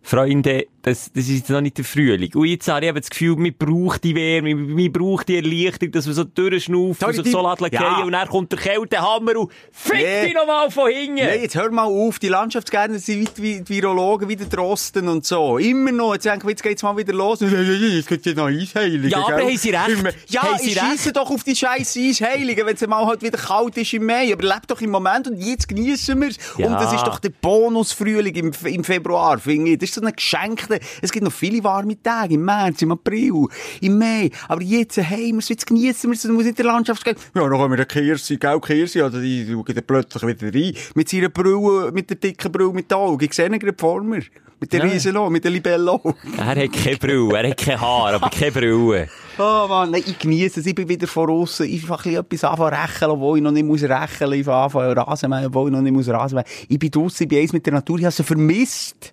Freunde, 0.02 0.66
das, 0.84 1.10
das 1.14 1.28
ist 1.28 1.48
noch 1.48 1.62
nicht 1.62 1.78
der 1.78 1.84
Frühling. 1.84 2.30
Und 2.34 2.44
jetzt 2.46 2.68
habe 2.68 2.84
ich 2.84 2.88
eben 2.90 3.00
das 3.00 3.08
Gefühl, 3.08 3.36
man 3.36 3.54
braucht 3.58 4.04
die 4.04 4.14
Wärme, 4.14 4.54
man, 4.54 4.68
man 4.74 4.92
braucht 4.92 5.28
die 5.28 5.36
Erleichterung, 5.36 5.92
dass 5.92 6.04
man 6.04 6.14
so 6.14 6.24
durchschnauft 6.24 7.00
Sorry, 7.00 7.16
und 7.16 7.24
sich 7.24 7.32
so 7.32 7.40
lässt 7.58 7.72
Ja. 7.72 8.02
und 8.02 8.12
dann 8.12 8.28
kommt 8.28 8.52
der 8.52 8.58
Kältehammer 8.58 9.36
und 9.38 9.50
fick 9.72 9.94
Nee. 9.96 10.26
dich 10.26 10.34
nochmal 10.34 10.70
von 10.70 10.90
hinten! 10.90 11.14
Nein, 11.24 11.40
jetzt 11.40 11.54
hör 11.56 11.70
mal 11.70 11.84
auf. 11.84 12.18
Die 12.18 12.28
Landschaftsgärtner 12.28 12.98
sind 12.98 13.30
wie 13.40 13.60
die 13.62 13.68
Virologen, 13.68 14.28
wie 14.28 14.36
der 14.36 14.46
Drosten 14.46 15.08
und 15.08 15.24
so. 15.24 15.56
Immer 15.56 15.90
noch. 15.90 16.12
Jetzt 16.12 16.26
denken 16.26 16.44
wir, 16.46 16.50
jetzt 16.50 16.62
geht's 16.62 16.82
mal 16.82 16.94
wieder 16.98 17.14
los. 17.14 17.40
Es 17.40 18.06
gibt 18.06 18.26
ja 18.26 18.34
noch 18.34 18.48
Eisheiligen. 18.48 19.08
Ja, 19.08 19.24
aber 19.26 19.40
haben 19.40 19.56
sie 19.56 19.70
recht? 19.70 20.16
Ja, 20.28 20.42
Haben 20.42 20.58
sie 20.58 20.70
ich 20.70 20.78
scheisse 20.78 21.12
doch 21.14 21.30
auf 21.30 21.42
die 21.44 21.56
scheiß 21.56 21.96
Eisheiligen, 21.96 22.66
wenn 22.66 22.74
es 22.74 22.86
mal 22.86 23.06
halt 23.06 23.22
wieder 23.22 23.38
kalt 23.38 23.76
ist 23.78 23.94
im 23.94 24.04
Mai. 24.04 24.30
Aber 24.34 24.42
lebt 24.46 24.70
doch 24.70 24.82
im 24.82 24.90
Moment 24.90 25.28
und 25.28 25.38
jetzt 25.40 25.66
genießen 25.66 26.20
wir's. 26.20 26.36
Ja. 26.58 26.66
Und 26.66 26.74
das 26.74 26.92
ist 26.92 27.04
doch 27.06 27.18
der 27.20 27.30
Bonusfrühling 27.30 28.34
im, 28.34 28.50
im 28.64 28.84
Februar, 28.84 29.38
finde 29.38 29.70
ich. 29.72 29.78
Das 29.78 29.88
ist 29.88 29.94
so 29.94 30.02
ein 30.02 30.12
geschenkter 30.12 30.73
Weihnachten. 30.74 30.98
Es 31.02 31.12
gibt 31.12 31.24
noch 31.24 31.32
viele 31.32 31.62
warme 31.64 32.00
Tage 32.02 32.34
im 32.34 32.44
März, 32.44 32.82
im 32.82 32.92
April, 32.92 33.46
im 33.80 33.98
Mai. 33.98 34.30
Aber 34.48 34.62
jetzt, 34.62 34.96
hey, 34.96 35.32
wir 35.32 35.40
jetzt 35.40 35.66
genießen, 35.66 36.10
wir 36.10 36.32
muss 36.32 36.46
in 36.46 36.54
der 36.54 36.64
Landschaft 36.64 37.04
gehen. 37.04 37.16
Ja, 37.34 37.42
dann 37.42 37.50
kommen 37.50 37.70
wir 37.70 37.76
eine 37.76 37.86
Kirsi, 37.86 38.36
gell, 38.36 38.60
Kirsi, 38.60 39.02
oder 39.02 39.20
die 39.20 39.46
schauen 39.46 39.64
dann 39.66 39.84
plötzlich 39.86 40.22
wieder 40.22 40.54
rein. 40.54 40.74
Mit 40.94 41.08
seiner 41.08 41.28
Brille, 41.28 41.92
mit 41.92 42.10
der 42.10 42.16
dicken 42.16 42.52
Brille, 42.52 42.72
mit 42.72 42.90
den 42.90 42.96
Augen. 42.96 43.24
Ich 43.24 43.32
sehe 43.32 43.46
ihn 43.46 43.58
gerade 43.58 43.76
vor 43.78 44.02
mir. 44.02 44.22
Mit 44.60 44.72
der 44.72 44.84
Ja. 44.84 44.92
Riesenlo, 44.92 45.28
mit 45.30 45.44
der 45.44 45.50
Libello. 45.50 46.00
Er 46.38 46.46
hat 46.46 46.72
keine 46.72 46.96
Brille, 46.96 47.36
er 47.38 47.50
hat 47.50 47.56
kein 47.58 47.80
Haar, 47.80 48.14
aber 48.14 48.30
keine 48.30 48.52
Brille. 48.52 49.08
Oh 49.36 49.66
Mann, 49.68 49.90
nein, 49.90 50.04
ich 50.06 50.16
genieße 50.16 50.60
es. 50.60 50.66
Ich 50.66 50.76
bin 50.76 50.88
wieder 50.88 51.08
von. 51.08 51.28
Ich 51.42 51.82
fange 51.84 51.98
ein 52.02 52.02
bisschen 52.04 52.20
etwas 52.20 52.44
anfangen 52.44 52.74
rechnen, 52.74 53.10
obwohl 53.10 53.38
ich 53.38 53.42
noch 53.42 53.50
nicht 53.50 53.66
muss 53.66 53.82
rechnen. 53.82 54.32
Ich 54.34 54.44
fange 54.44 54.58
anfangen 54.62 54.96
Rasenmähen, 54.96 55.46
obwohl 55.46 55.68
ich 55.70 55.72
noch 55.74 55.80
nicht 55.80 55.92
muss 55.92 56.08
Rasenmähen. 56.08 56.46
Ich 56.68 56.78
bin 56.78 56.88
draussen, 56.92 57.24
ich 57.24 57.28
bin 57.28 57.40
eins 57.40 57.52
mit 57.52 57.66
der 57.66 57.72
Natur. 57.72 57.98
Ich 57.98 58.04
habe 58.04 58.14
sie 58.14 58.22
vermisst. 58.22 59.12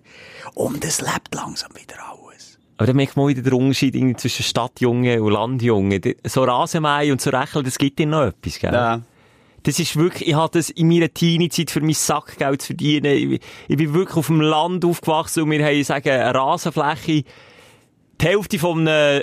Und 0.54 0.84
es 0.84 1.00
lebt 1.00 1.34
langsam 1.34 1.70
wieder 1.74 1.96
alles. 2.08 2.56
Aber 2.76 2.86
dann 2.86 2.94
merkt 2.94 3.16
man 3.16 3.26
wieder 3.26 3.42
den 3.42 3.52
Unterschied 3.52 4.20
zwischen 4.20 4.44
Stadtjungen 4.44 5.20
und 5.22 5.32
Landjungen. 5.32 6.00
So 6.24 6.44
Rasenmähen 6.44 7.10
und 7.10 7.20
so 7.20 7.30
Rechnen, 7.30 7.64
das 7.64 7.76
gibt 7.76 7.98
dir 7.98 8.06
noch 8.06 8.26
etwas, 8.26 8.60
gell? 8.60 8.72
Ja. 8.72 9.00
Das 9.64 9.78
ist 9.78 9.96
wirklich, 9.96 10.28
ich 10.28 10.34
hatte 10.34 10.58
das 10.58 10.70
in 10.70 10.88
meiner 10.88 11.12
Teenie-Zeit 11.12 11.70
für 11.70 11.80
mein 11.80 11.94
Sackgeld 11.94 12.62
zu 12.62 12.68
verdienen. 12.68 13.32
Ich, 13.32 13.40
ich 13.68 13.76
bin 13.76 13.94
wirklich 13.94 14.16
auf 14.16 14.26
dem 14.26 14.40
Land 14.40 14.84
aufgewachsen 14.84 15.44
und 15.44 15.50
wir 15.50 15.64
haben, 15.64 15.84
sagen, 15.84 16.10
eine 16.10 16.34
Rasenfläche, 16.34 17.24
die 18.20 18.26
Hälfte 18.26 18.58
von 18.58 18.86
einem 18.86 19.22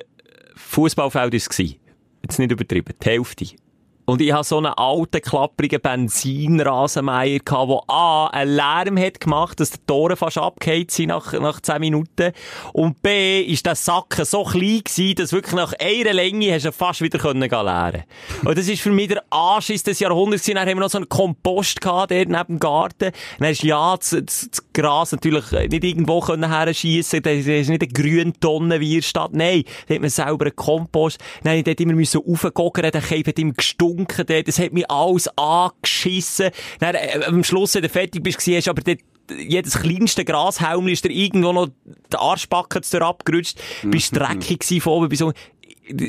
Fußballfeld 0.56 1.34
war 1.34 1.38
es. 1.38 1.58
Jetzt 1.58 2.40
nicht 2.40 2.52
übertrieben, 2.52 2.94
die 3.02 3.06
Hälfte. 3.06 3.46
Und 4.10 4.24
ich 4.24 4.34
hatte 4.34 4.48
so 4.48 4.58
einen 4.58 4.74
alten, 4.74 5.22
klapprigen 5.22 5.80
Benzinrasenmeier 5.82 7.38
der 7.46 7.80
A, 7.90 8.26
einen 8.26 8.56
Lärm 8.56 8.98
hat 8.98 9.20
gemacht, 9.20 9.60
dass 9.60 9.70
die 9.70 9.78
Tore 9.86 10.16
fast 10.16 10.40
abgehakt 10.40 10.90
sind 10.90 11.10
nach, 11.10 11.32
nach 11.34 11.62
10 11.62 11.80
Minuten. 11.80 12.32
Und 12.74 13.04
B, 13.04 13.42
ist 13.42 13.68
der 13.68 13.76
Sacken 13.76 14.26
so 14.26 14.44
klein 14.46 14.82
gewesen, 14.84 15.14
dass 15.14 15.32
wirklich 15.32 15.54
nach 15.54 15.74
einer 15.80 16.14
Länge 16.14 16.52
hast 16.52 16.66
du 16.66 16.72
fast 16.72 17.02
wieder 17.02 17.20
können 17.20 17.42
leeren. 17.42 18.04
Und 18.44 18.58
das 18.58 18.68
ist 18.68 18.82
für 18.82 18.90
mich 18.90 19.10
der 19.10 19.22
Anschiss 19.30 19.84
des 19.84 20.00
Jahrhunderts 20.00 20.42
gewesen. 20.42 20.56
Dann 20.56 20.68
haben 20.68 20.78
wir 20.78 20.82
noch 20.82 20.90
so 20.90 20.98
einen 20.98 21.08
Kompost 21.08 21.80
gehabt, 21.80 22.10
der 22.10 22.26
neben 22.26 22.46
dem 22.48 22.60
Garten. 22.60 23.12
Dann 23.38 23.48
hast 23.48 23.62
du 23.62 23.68
ja 23.68 23.96
das, 23.96 24.10
das, 24.10 24.50
das 24.50 24.74
Gras 24.74 25.12
natürlich 25.12 25.52
nicht 25.52 25.84
irgendwo 25.84 26.20
können 26.22 26.50
herschiessen. 26.50 27.22
Das 27.22 27.34
ist 27.34 27.70
nicht 27.70 27.84
eine 27.84 27.94
grüne 27.94 28.34
Tonne 28.40 28.80
wie 28.80 28.96
in 28.96 29.02
der 29.02 29.08
Stadt. 29.08 29.34
Nein, 29.34 29.66
da 29.88 29.94
hat 29.94 30.02
man 30.02 30.10
selber 30.10 30.46
einen 30.46 30.56
Kompost. 30.56 31.20
Dann 31.44 31.58
musste 31.58 31.70
ich 31.70 31.78
dort 31.78 31.82
immer 31.82 32.26
raufgucken, 32.26 32.92
Käfer 32.92 33.30
hat 33.30 33.38
immer 33.38 33.54
gestunken 33.54 33.99
dort. 34.08 34.48
Das 34.48 34.60
hat 34.60 34.74
mich 34.74 34.90
alles 34.90 35.30
angeschissen. 35.38 36.52
Dann, 36.80 36.96
äh, 36.96 37.22
am 37.26 37.44
Schluss, 37.44 37.76
wenn 37.76 37.84
du 37.84 37.90
fertig 37.90 38.24
bist, 38.24 38.40
hast 38.40 38.68
aber 38.68 38.82
dort 38.82 39.00
jedes 39.38 39.80
kleinste 39.80 40.26
Grashalmli 40.26 40.94
ist 40.94 41.06
dir 41.06 41.12
irgendwo 41.12 41.54
noch 41.54 41.68
der 42.12 42.20
Arschbacken 42.20 42.82
abgerutscht. 43.02 43.60
Bist 43.84 44.16
dreckig 44.16 44.60
gewesen 44.60 44.82
von 44.82 44.94
oben 44.94 45.10
bis 45.10 45.22
unten. 45.22 45.40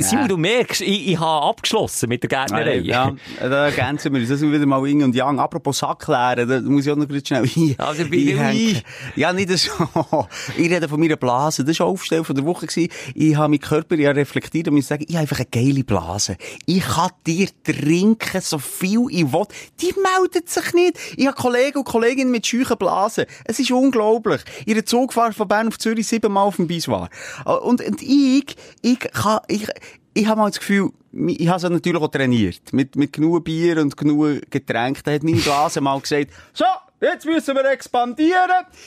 Simon, 0.00 0.28
du 0.28 0.36
merkst, 0.36 0.80
ich, 0.82 1.08
ich 1.08 1.18
habe 1.18 1.46
abgeschlossen 1.46 2.08
mit 2.08 2.22
der 2.22 2.28
Gärtnerei. 2.28 2.78
Ja, 2.78 3.14
da 3.38 3.66
ergänzen 3.66 4.12
wir 4.12 4.20
uns. 4.20 4.28
Das 4.28 4.40
wieder 4.42 4.66
mal 4.66 4.86
Yin 4.86 5.02
und 5.02 5.14
Yang. 5.14 5.38
Apropos 5.38 5.78
Sack 5.78 6.00
klären, 6.00 6.48
da 6.48 6.60
muss 6.60 6.86
ich 6.86 6.92
auch 6.92 6.96
noch 6.96 7.08
kurz 7.08 7.28
schnell 7.28 7.44
ein. 7.44 7.74
Also, 7.78 8.04
bin 8.04 8.38
einhängen. 8.38 8.82
Ja, 9.16 9.32
nicht 9.32 9.50
so. 9.58 9.70
Ich 10.56 10.70
rede 10.70 10.88
von 10.88 11.00
meiner 11.00 11.16
Blase. 11.16 11.64
Das 11.64 11.78
war 11.80 11.86
auch 11.86 11.90
Aufstell 11.92 12.24
von 12.24 12.34
der 12.36 12.44
Woche. 12.44 12.66
gewesen. 12.66 12.90
Ich 13.14 13.36
habe 13.36 13.48
meinen 13.48 13.60
Körper 13.60 13.96
ja 13.96 14.10
reflektiert 14.10 14.68
und 14.68 14.74
muss 14.74 14.88
sagen, 14.88 15.04
ich 15.06 15.14
habe 15.14 15.22
einfach 15.22 15.38
eine 15.38 15.46
geile 15.46 15.84
Blase. 15.84 16.36
Ich 16.66 16.82
kann 16.82 17.10
dir 17.26 17.48
trinken, 17.64 18.40
so 18.40 18.58
viel 18.58 19.06
ich 19.10 19.32
will. 19.32 19.46
Die 19.80 19.94
meldet 20.18 20.48
sich 20.48 20.72
nicht. 20.74 20.98
Ich 21.16 21.26
habe 21.26 21.36
Kollegen 21.36 21.78
und 21.78 21.84
Kolleginnen 21.84 22.30
mit 22.30 22.46
scheuchen 22.46 22.76
Blasen. 22.76 23.24
Es 23.44 23.58
ist 23.58 23.70
unglaublich. 23.70 24.42
Ihre 24.66 24.84
Zugfahrt 24.84 25.34
von 25.34 25.48
Bern 25.48 25.68
auf 25.68 25.78
Zürich 25.78 26.06
siebenmal 26.06 26.44
auf 26.44 26.56
dem 26.56 26.66
Biswar. 26.66 27.08
Und, 27.44 27.80
und 27.82 28.02
ich, 28.02 28.56
ich 28.82 28.98
kann, 28.98 29.40
ich, 29.48 29.66
ich 30.14 30.26
habe 30.26 30.40
mal 30.40 30.48
das 30.48 30.58
Gefühl, 30.58 30.90
ich 31.12 31.48
habe 31.48 31.60
sie 31.60 31.70
natürlich 31.70 32.00
auch 32.00 32.08
trainiert. 32.08 32.72
Mit, 32.72 32.96
mit 32.96 33.12
genug 33.12 33.44
Bier 33.44 33.80
und 33.80 33.96
genug 33.96 34.50
Getränk. 34.50 35.02
Da 35.04 35.12
hat 35.12 35.22
meine 35.22 35.38
Blase 35.38 35.80
mal 35.80 36.00
gesagt, 36.00 36.30
so, 36.52 36.64
jetzt 37.00 37.24
müssen 37.26 37.54
wir 37.54 37.64
expandieren. 37.70 38.40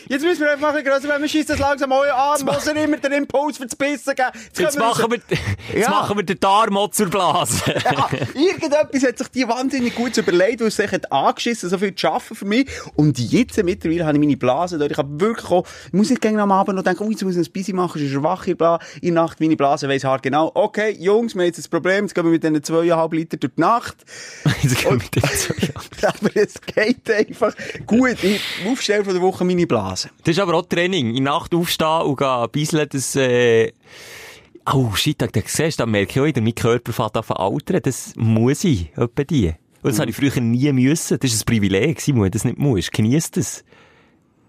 Jetzt 0.08 0.24
müssen 0.24 0.42
wir 0.42 0.52
einfach 0.54 0.70
ein 0.70 0.76
bisschen 0.76 0.92
grösser 0.92 1.08
werden. 1.10 1.22
Wir 1.22 1.30
schießen 1.30 1.48
das 1.48 1.60
langsam 1.60 1.92
euer 1.92 2.14
an. 2.16 2.44
Muss 2.46 2.68
er 2.68 2.76
immer 2.84 2.98
den 2.98 3.12
Impuls 3.14 3.58
für 3.58 3.66
das 3.66 3.76
Bissen 3.76 4.16
geben. 4.16 4.30
Jetzt 4.34 4.58
können 4.58 4.80
machen 4.88 5.12
wir, 5.12 5.18
jetzt 5.74 5.88
Ja. 5.88 5.90
machen 5.90 6.18
wir 6.18 6.24
den 6.24 6.40
Darm 6.40 6.78
zur 6.92 7.08
Blase. 7.10 7.62
ja, 7.84 8.10
irgendetwas 8.34 9.04
hat 9.04 9.18
sich 9.18 9.28
die 9.30 9.48
wahnsinnig 9.48 9.96
gut 9.96 10.16
überlegt, 10.18 10.62
weil 10.62 10.68
es 10.68 10.76
sich 10.76 10.92
hat 10.92 11.12
angeschissen, 11.12 11.70
so 11.70 11.78
viel 11.78 11.94
zu 11.96 12.08
arbeiten 12.08 12.36
für 12.36 12.46
mich. 12.46 12.68
Und 12.96 13.18
jetzt 13.20 13.62
mittlerweile 13.64 14.06
habe 14.06 14.18
ich 14.18 14.20
meine 14.22 14.38
Blase 14.38 14.78
dort. 14.78 14.92
Ich 14.92 14.98
habe 14.98 15.20
wirklich 15.20 15.50
auch, 15.50 15.66
ich 15.88 15.94
muss 15.94 16.10
nicht 16.10 16.22
gegen 16.22 16.40
am 16.40 16.52
Abend 16.52 16.76
noch 16.76 16.84
denken, 16.84 17.04
oh, 17.04 17.10
jetzt 17.12 17.24
muss 17.24 17.36
ich 17.36 17.48
ein 17.48 17.52
bisschen 17.52 17.76
machen, 17.76 18.00
sonst 18.00 18.10
ist 18.10 18.16
er 18.16 18.24
wach 18.24 18.46
in 18.46 18.52
der 18.52 18.56
Bla- 18.56 18.80
in 19.02 19.14
der 19.16 19.24
Nacht. 19.24 19.40
Meine 19.40 19.56
Blase 19.56 19.88
weiss 19.90 20.04
hart 20.04 20.24
genau, 20.24 20.52
okay, 20.54 20.92
Jungs, 21.00 21.36
wir 21.36 21.42
haben 21.42 21.48
jetzt 21.48 21.60
ein 21.66 21.70
Problem, 21.70 22.06
jetzt 22.06 22.16
gehen 22.16 22.24
wir 22.26 22.32
mit 22.32 22.44
diesen 22.44 22.64
zweieinhalb 22.64 23.14
Liter 23.14 23.38
durch 23.38 23.54
die 23.56 23.62
Nacht. 23.62 23.98
Jetzt 24.62 24.78
gehen 24.78 24.92
wir 24.92 24.98
mit 24.98 25.16
dem 25.16 25.24
so, 25.36 25.54
ja. 26.02 26.10
Aber 26.10 26.30
es 26.36 26.62
geht 26.62 27.10
einfach 27.10 27.54
gut. 27.86 28.03
Ich 28.06 28.42
aufstelle 28.68 29.04
von 29.04 29.14
der 29.14 29.22
Woche 29.22 29.44
meine 29.46 29.68
Blase. 29.68 30.10
Das 30.24 30.36
ist 30.36 30.40
aber 30.40 30.56
auch 30.56 30.66
Training. 30.66 31.16
In 31.16 31.24
Nacht 31.24 31.54
aufstehen 31.54 32.02
und 32.02 32.18
gehen 32.18 32.48
bisseln, 32.52 32.88
das, 32.90 33.16
äh, 33.16 33.72
oh 34.72 34.94
shit, 34.94 35.22
da, 35.22 35.28
siehst 35.34 35.80
du, 35.80 35.84
da 35.84 35.86
merke 35.86 36.12
ich 36.12 36.20
auch 36.20 36.26
wieder, 36.26 36.42
mein 36.42 36.56
Körper 36.56 36.94
fängt 36.94 37.18
an 37.18 37.24
zu 37.24 37.36
altern. 37.36 37.82
Das 37.84 38.14
muss 38.16 38.64
ich, 38.64 38.92
etwa 38.98 39.24
die. 39.24 39.54
Und 39.82 39.92
das 39.92 40.00
habe 40.00 40.10
ich 40.10 40.16
früher 40.16 40.40
nie 40.40 40.72
müssen. 40.72 41.20
Das 41.20 41.34
ist 41.34 41.42
ein 41.42 41.46
Privileg, 41.46 42.00
Simon, 42.00 42.32
das 42.32 42.46
nicht 42.46 42.58
muss. 42.58 42.90
Genieß 42.90 43.32
das. 43.32 43.64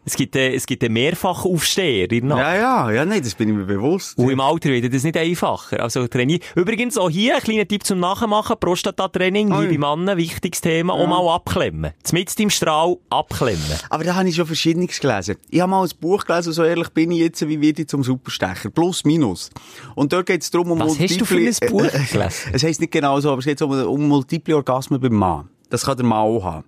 Es 0.06 0.16
gibt, 0.16 0.36
äh, 0.36 0.54
es 0.54 0.66
gibt 0.66 0.84
einen 0.84 0.92
Mehrfachaufsteher 0.94 2.10
in 2.12 2.28
der 2.28 2.36
Nacht. 2.36 2.38
Ja, 2.40 2.54
ja, 2.54 2.90
ja, 2.90 3.04
nein, 3.04 3.22
das 3.22 3.34
bin 3.34 3.48
ich 3.48 3.54
mir 3.54 3.64
bewusst. 3.64 4.18
Und 4.18 4.28
im 4.28 4.40
Alter 4.40 4.68
wird 4.68 4.92
das 4.92 5.02
nicht 5.02 5.16
einfacher. 5.16 5.80
Also 5.80 6.06
trainieren. 6.06 6.42
Übrigens 6.54 6.98
auch 6.98 7.08
hier 7.08 7.36
ein 7.36 7.42
kleiner 7.42 7.66
Tipp 7.66 7.84
zum 7.84 8.00
Nachmachen. 8.00 8.56
Prostatatraining, 8.60 9.50
liebe 9.60 9.78
Männer, 9.78 10.16
wichtiges 10.16 10.60
Thema. 10.60 10.92
Auch 10.92 11.06
mal 11.06 11.34
abklemmen. 11.34 11.92
Zmitzt 12.02 12.38
im 12.40 12.50
Strahl 12.50 12.96
abklemmen. 13.08 13.62
Aber 13.88 14.04
da 14.04 14.14
habe 14.14 14.28
ich 14.28 14.36
schon 14.36 14.46
Verschiedenes 14.46 15.00
gelesen. 15.00 15.36
Ich 15.50 15.60
habe 15.60 15.70
mal 15.70 15.82
ein 15.82 15.90
Buch 16.00 16.24
gelesen, 16.24 16.52
so 16.52 16.64
ehrlich 16.64 16.90
bin 16.90 17.10
ich 17.10 17.20
jetzt, 17.20 17.48
wie 17.48 17.60
werde 17.60 17.82
ich 17.82 17.88
zum 17.88 18.04
Superstecher? 18.04 18.70
Plus, 18.70 19.04
minus. 19.04 19.50
Und 19.94 20.12
dort 20.12 20.26
geht 20.26 20.42
es 20.42 20.50
darum, 20.50 20.72
um 20.72 20.80
Was 20.80 20.98
hast 20.98 21.20
du 21.20 21.24
für 21.24 21.36
ein 21.38 21.70
Buch 21.70 21.90
gelesen? 22.12 22.50
Es 22.52 22.62
heisst 22.62 22.80
nicht 22.80 22.92
genau 22.92 23.18
so, 23.20 23.30
aber 23.30 23.38
es 23.38 23.46
geht 23.46 23.60
um, 23.62 23.70
um 23.70 24.08
multiple 24.08 24.56
Orgasmen 24.56 25.00
beim 25.00 25.14
Mann. 25.14 25.48
Das 25.70 25.84
kann 25.84 25.96
der 25.96 26.06
Mann 26.06 26.18
auch 26.18 26.44
haben. 26.44 26.64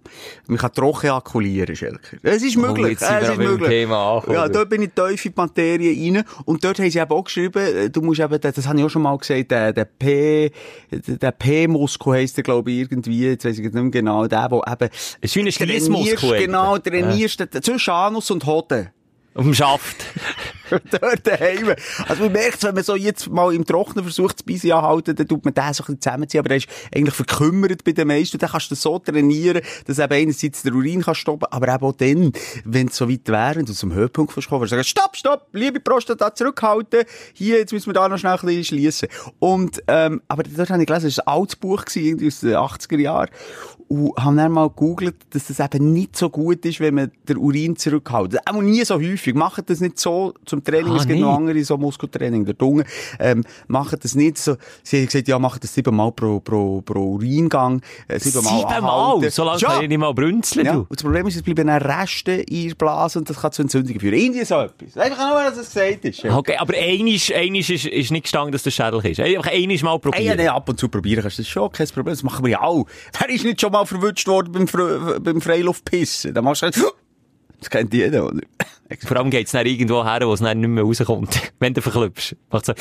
Man 0.47 0.59
kann 0.59 0.73
trocken 0.73 1.07
ejakulieren, 1.07 1.77
Schelker. 1.77 2.17
Es 2.23 2.43
ist 2.43 2.57
möglich. 2.57 2.93
jetzt 2.93 3.01
sind 3.01 3.11
wir 3.11 3.23
es 3.23 3.29
ist 3.31 3.39
möglich. 3.39 3.69
Thema. 3.69 4.23
Ja, 4.29 4.49
dort 4.49 4.71
bin 4.71 4.83
ich 4.83 4.91
tief 4.93 5.27
in 5.27 5.33
die 5.33 5.41
Materie 5.41 6.15
rein. 6.15 6.25
Und 6.45 6.65
dort 6.65 6.79
haben 6.79 6.91
sie 6.91 6.99
eben 6.99 7.11
auch 7.11 7.25
geschrieben, 7.25 7.59
äh, 7.59 7.91
du 7.91 8.01
musst 8.01 8.21
eben, 8.21 8.41
das 8.41 8.67
habe 8.67 8.79
ich 8.79 8.85
auch 8.85 8.91
schon 8.91 9.03
mal 9.03 9.17
gesagt, 9.19 9.51
der, 9.51 9.73
der 9.73 9.85
P, 9.85 10.51
der 10.91 11.31
P-Muskel 11.33 12.15
heisst 12.15 12.37
der, 12.39 12.45
glaube 12.45 12.71
ich, 12.71 12.81
irgendwie, 12.81 13.29
jetzt 13.29 13.45
weiss 13.45 13.59
ich 13.59 13.65
nicht 13.65 13.75
mehr 13.75 13.91
genau, 13.91 14.27
der, 14.27 14.49
der 14.49 14.63
eben, 14.67 14.89
Es 15.21 15.37
ist 15.37 15.37
wie 15.37 15.41
ein 15.41 16.39
genau, 16.39 16.79
trainierst, 16.79 17.41
ja. 17.41 17.61
zwischen 17.61 17.91
Anus 17.91 18.31
und 18.31 18.45
Hoden. 18.47 18.91
Auf 19.37 19.45
dem 19.45 19.55
Schaft. 19.55 19.97
dort 21.01 21.27
daheim. 21.27 21.75
Also 22.09 22.25
man 22.25 22.33
merkt, 22.33 22.63
wenn 22.63 22.75
man 22.75 22.85
so 22.85 22.97
jetzt 22.97 23.29
mal 23.29 23.55
im 23.55 23.65
Trocknen 23.65 24.05
versucht, 24.05 24.37
das 24.39 24.43
Bein 24.43 24.73
anhalten, 24.73 25.15
dann 25.15 25.29
tut 25.29 25.45
man 25.45 25.55
den 25.55 25.63
so 25.75 25.83
ein 25.83 25.87
bisschen 25.87 26.01
zusammenziehen, 26.01 26.41
aber 26.41 26.49
der 26.49 26.59
ist 26.59 26.69
eigentlich 26.95 27.15
verkümmert 27.15 27.85
bei 27.85 27.93
den 27.93 28.09
meisten. 28.09 28.39
Dann 28.39 28.51
kannst 28.51 28.71
du 28.71 28.75
so 28.75 28.99
trainieren, 28.99 29.63
dass 29.87 29.99
eben 29.99 30.13
einerseits 30.13 30.63
der 30.63 30.73
Urin 30.73 31.03
kann 31.03 31.15
stoppen, 31.15 31.47
aber 31.51 31.73
eben 31.73 31.85
auch 31.85 31.93
dann, 31.93 32.33
wenn 32.65 32.89
es 32.89 32.97
so 32.97 33.09
weit 33.09 33.29
wäre 33.29 33.61
und 33.61 33.69
du 33.69 33.75
zum 33.75 33.93
Höhepunkt 33.93 34.35
kannst 34.35 34.49
kommen, 34.49 34.67
sagst 34.67 34.91
stopp, 34.91 35.17
stopp, 35.17 35.49
liebe 35.53 35.81
Prostata, 35.81 36.35
zurückhalten, 36.35 37.05
hier, 37.33 37.59
jetzt 37.59 37.73
müssen 37.73 37.89
wir 37.89 37.95
da 37.95 38.09
noch 38.09 38.19
schnell 38.19 38.33
ein 38.33 38.41
bisschen 38.41 38.65
schliessen. 38.65 39.09
Und, 39.39 39.83
ähm, 39.89 40.23
aber 40.29 40.43
dort 40.43 40.71
habe 40.71 40.83
ich 40.83 40.87
gelesen, 40.87 41.09
das 41.09 41.19
war 41.19 41.29
ein 41.29 41.41
altes 41.41 41.57
Buch, 41.57 41.85
gewesen, 41.85 42.07
irgendwie 42.07 42.27
aus 42.29 42.41
den 42.41 42.55
80er 42.55 42.99
Jahren, 42.99 43.29
und 43.89 44.13
habe 44.19 44.37
dann 44.37 44.53
mal 44.53 44.69
gegoogelt, 44.69 45.15
dass 45.31 45.47
das 45.47 45.61
eben 45.61 45.93
nicht 45.93 46.17
so 46.17 46.29
gut 46.29 46.65
ist, 46.65 46.81
wenn 46.81 46.95
man 46.95 47.13
den 47.29 47.37
Urin 47.37 47.77
zurückhält. 47.77 48.37
Auch 48.49 48.61
nie 48.61 48.85
so 48.85 48.97
häufig. 48.97 49.35
Macht 49.35 49.69
das 49.71 49.81
nicht 49.81 49.99
so 49.99 50.35
zum 50.45 50.65
Training. 50.65 50.93
Ah, 50.93 50.97
es 50.97 51.03
gibt 51.07 51.13
nicht? 51.19 51.21
noch 51.21 51.37
andere 51.37 51.63
so 51.65 51.77
Muskeltraining 51.77 52.45
der 52.45 52.59
Zunge. 52.59 52.85
Ähm, 53.21 53.45
macht 53.69 54.03
das 54.03 54.15
nicht 54.15 54.39
so. 54.39 54.57
Sie 54.83 54.99
haben 54.99 55.07
gesagt, 55.07 55.29
ja, 55.29 55.39
macht 55.39 55.63
das 55.63 55.73
siebenmal 55.75 56.11
pro, 56.13 56.41
pro, 56.41 56.81
pro 56.83 57.15
Uringang. 57.15 57.81
Äh, 58.09 58.19
siebenmal 58.19 58.59
Siebenmal? 58.69 59.31
So 59.31 59.45
lange 59.45 59.61
Ja. 59.61 59.69
kann 59.69 59.83
ich 59.83 59.89
nicht 59.89 59.99
mal 59.99 60.13
brünzeln, 60.15 60.67
Ja, 60.67 60.77
und 60.79 60.87
das 60.91 61.03
Problem 61.03 61.27
ist, 61.29 61.37
es 61.37 61.43
bleiben 61.43 61.67
dann 61.67 61.83
Reste 61.83 62.33
in 62.33 62.69
der 62.69 62.75
Blase 62.75 63.19
und 63.21 63.31
das 63.31 63.41
kann 63.41 63.53
zu 63.53 63.63
Entzündungen 63.63 64.01
führen. 64.01 64.15
Irgendwie 64.15 64.45
so 64.45 64.61
etwas. 64.61 64.97
Einfach 64.97 65.31
nur, 65.31 65.43
dass 65.45 65.57
es 65.59 65.73
gesagt 65.73 66.05
ist. 66.05 66.25
Okay, 66.25 66.57
aber 66.59 66.75
einisch, 66.77 67.33
einisch 67.33 67.71
ist, 67.71 67.87
ist 67.87 68.11
nicht 68.11 68.23
gestanden, 68.25 68.53
dass 68.53 68.63
das 68.65 68.75
schädlich 68.75 69.05
ist. 69.19 69.21
Einfach 69.21 69.51
einisch 69.53 69.83
mal 69.83 69.93
Hey, 69.93 70.01
ja, 70.25 70.33
probieren. 70.33 70.37
nee, 70.39 70.49
ab 70.49 70.69
und 70.69 70.79
zu 70.79 70.89
probieren 70.89 71.23
kannst 71.23 71.39
du 71.39 71.43
das 71.43 71.49
schon, 71.49 71.71
kein 71.71 71.87
Problem. 71.89 72.13
Das 72.15 72.23
machen 72.23 72.45
wir 72.45 72.53
ja 72.53 72.63
auch. 72.63 72.87
Wer 73.19 73.29
ist 73.31 73.45
nicht 73.45 73.61
schon 73.61 73.73
mal 73.79 73.87
verwünscht 73.87 74.27
worden 74.27 74.53
beim, 74.53 74.69
Fre 74.69 75.21
beim 75.21 75.41
Freiluftpissen? 75.41 76.35
Dann 76.35 76.45
machst 76.45 76.63
du 76.63 76.67
halt, 76.67 76.77
das 77.61 77.71
kennt 77.71 77.93
jeder, 77.93 78.27
oder? 78.27 78.41
Vor 79.05 79.17
allem 79.17 79.31
geht's 79.31 79.53
dann 79.53 79.67
irgendwo 79.67 80.05
her, 80.05 80.21
wo 80.27 80.33
es 80.33 80.41
dann 80.41 80.61
nicht 80.61 80.69
mehr 80.69 80.85
rauskommt. 80.85 81.53
Wenn 81.59 81.75
du 81.75 81.83
verklüpfst. 81.83 82.37
Macht 82.51 82.67
so, 82.67 82.75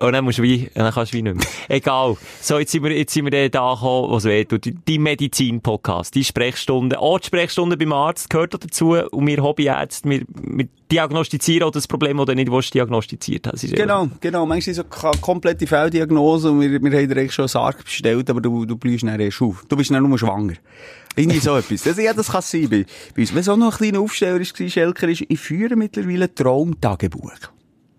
Und 0.00 0.12
dann 0.12 0.24
musst 0.24 0.38
du 0.38 0.42
wie, 0.42 0.70
dann 0.74 0.92
kannst 0.92 1.12
du 1.12 1.18
wie 1.18 1.22
nicht 1.22 1.36
mehr. 1.36 1.46
Egal. 1.68 2.16
So, 2.40 2.58
jetzt 2.58 2.72
sind 2.72 2.82
wir, 2.82 2.96
jetzt 2.96 3.14
sind 3.14 3.30
wir 3.30 3.48
da 3.48 3.74
gekommen, 3.74 4.10
was 4.10 4.24
weh 4.24 4.44
tut. 4.44 4.68
Die 4.88 4.98
Medizin-Podcast, 4.98 6.14
die 6.14 6.24
Sprechstunde. 6.24 6.98
Auch 6.98 7.20
die 7.20 7.26
Sprechstunde 7.28 7.76
beim 7.76 7.92
Arzt 7.92 8.28
gehört 8.28 8.54
auch 8.54 8.58
dazu. 8.58 8.94
Und 8.94 9.26
wir 9.26 9.42
Hobbyärzte, 9.42 10.08
wir, 10.10 10.22
wir 10.28 10.68
diagnostizieren 10.90 11.68
auch 11.68 11.70
das 11.70 11.86
Problem, 11.86 12.16
das 12.16 12.26
du 12.26 12.34
nicht 12.34 12.50
willst, 12.50 12.74
diagnostiziert 12.74 13.46
hast. 13.46 13.62
Genau, 13.72 14.08
genau. 14.20 14.46
Manchmal 14.46 14.74
so 14.74 14.82
eine 14.82 15.20
komplette 15.20 15.66
Fehldiagnose 15.66 16.50
und 16.50 16.60
wir, 16.60 16.70
wir 16.70 16.78
haben 16.78 17.08
dir 17.08 17.16
eigentlich 17.16 17.32
schon 17.32 17.44
einen 17.44 17.48
Sarg 17.48 17.84
bestellt, 17.84 18.28
aber 18.30 18.40
du, 18.40 18.66
du 18.66 18.76
bleibst 18.76 19.04
dann 19.04 19.20
erst 19.20 19.40
auf. 19.42 19.64
Du 19.68 19.76
bist 19.76 19.90
dann 19.90 20.02
nur 20.08 20.18
schwanger. 20.18 20.54
Irgendwie 21.14 21.38
so 21.38 21.56
etwas. 21.56 21.84
Das, 21.84 21.98
ja, 21.98 22.12
das 22.12 22.32
kann 22.32 22.42
sein 22.42 22.68
bei, 22.68 22.84
bei 23.14 23.22
uns. 23.22 23.34
Wenn 23.34 23.42
so 23.44 23.56
noch 23.56 23.72
ein 23.72 23.78
kleiner 23.78 24.00
Aufsteller 24.00 24.40
war, 24.40 24.68
Schelker, 24.68 25.08
ist, 25.08 25.24
ich 25.28 25.38
führe 25.38 25.76
mittlerweile 25.76 26.24
ein 26.24 26.34
Traumtagebuch. 26.34 27.53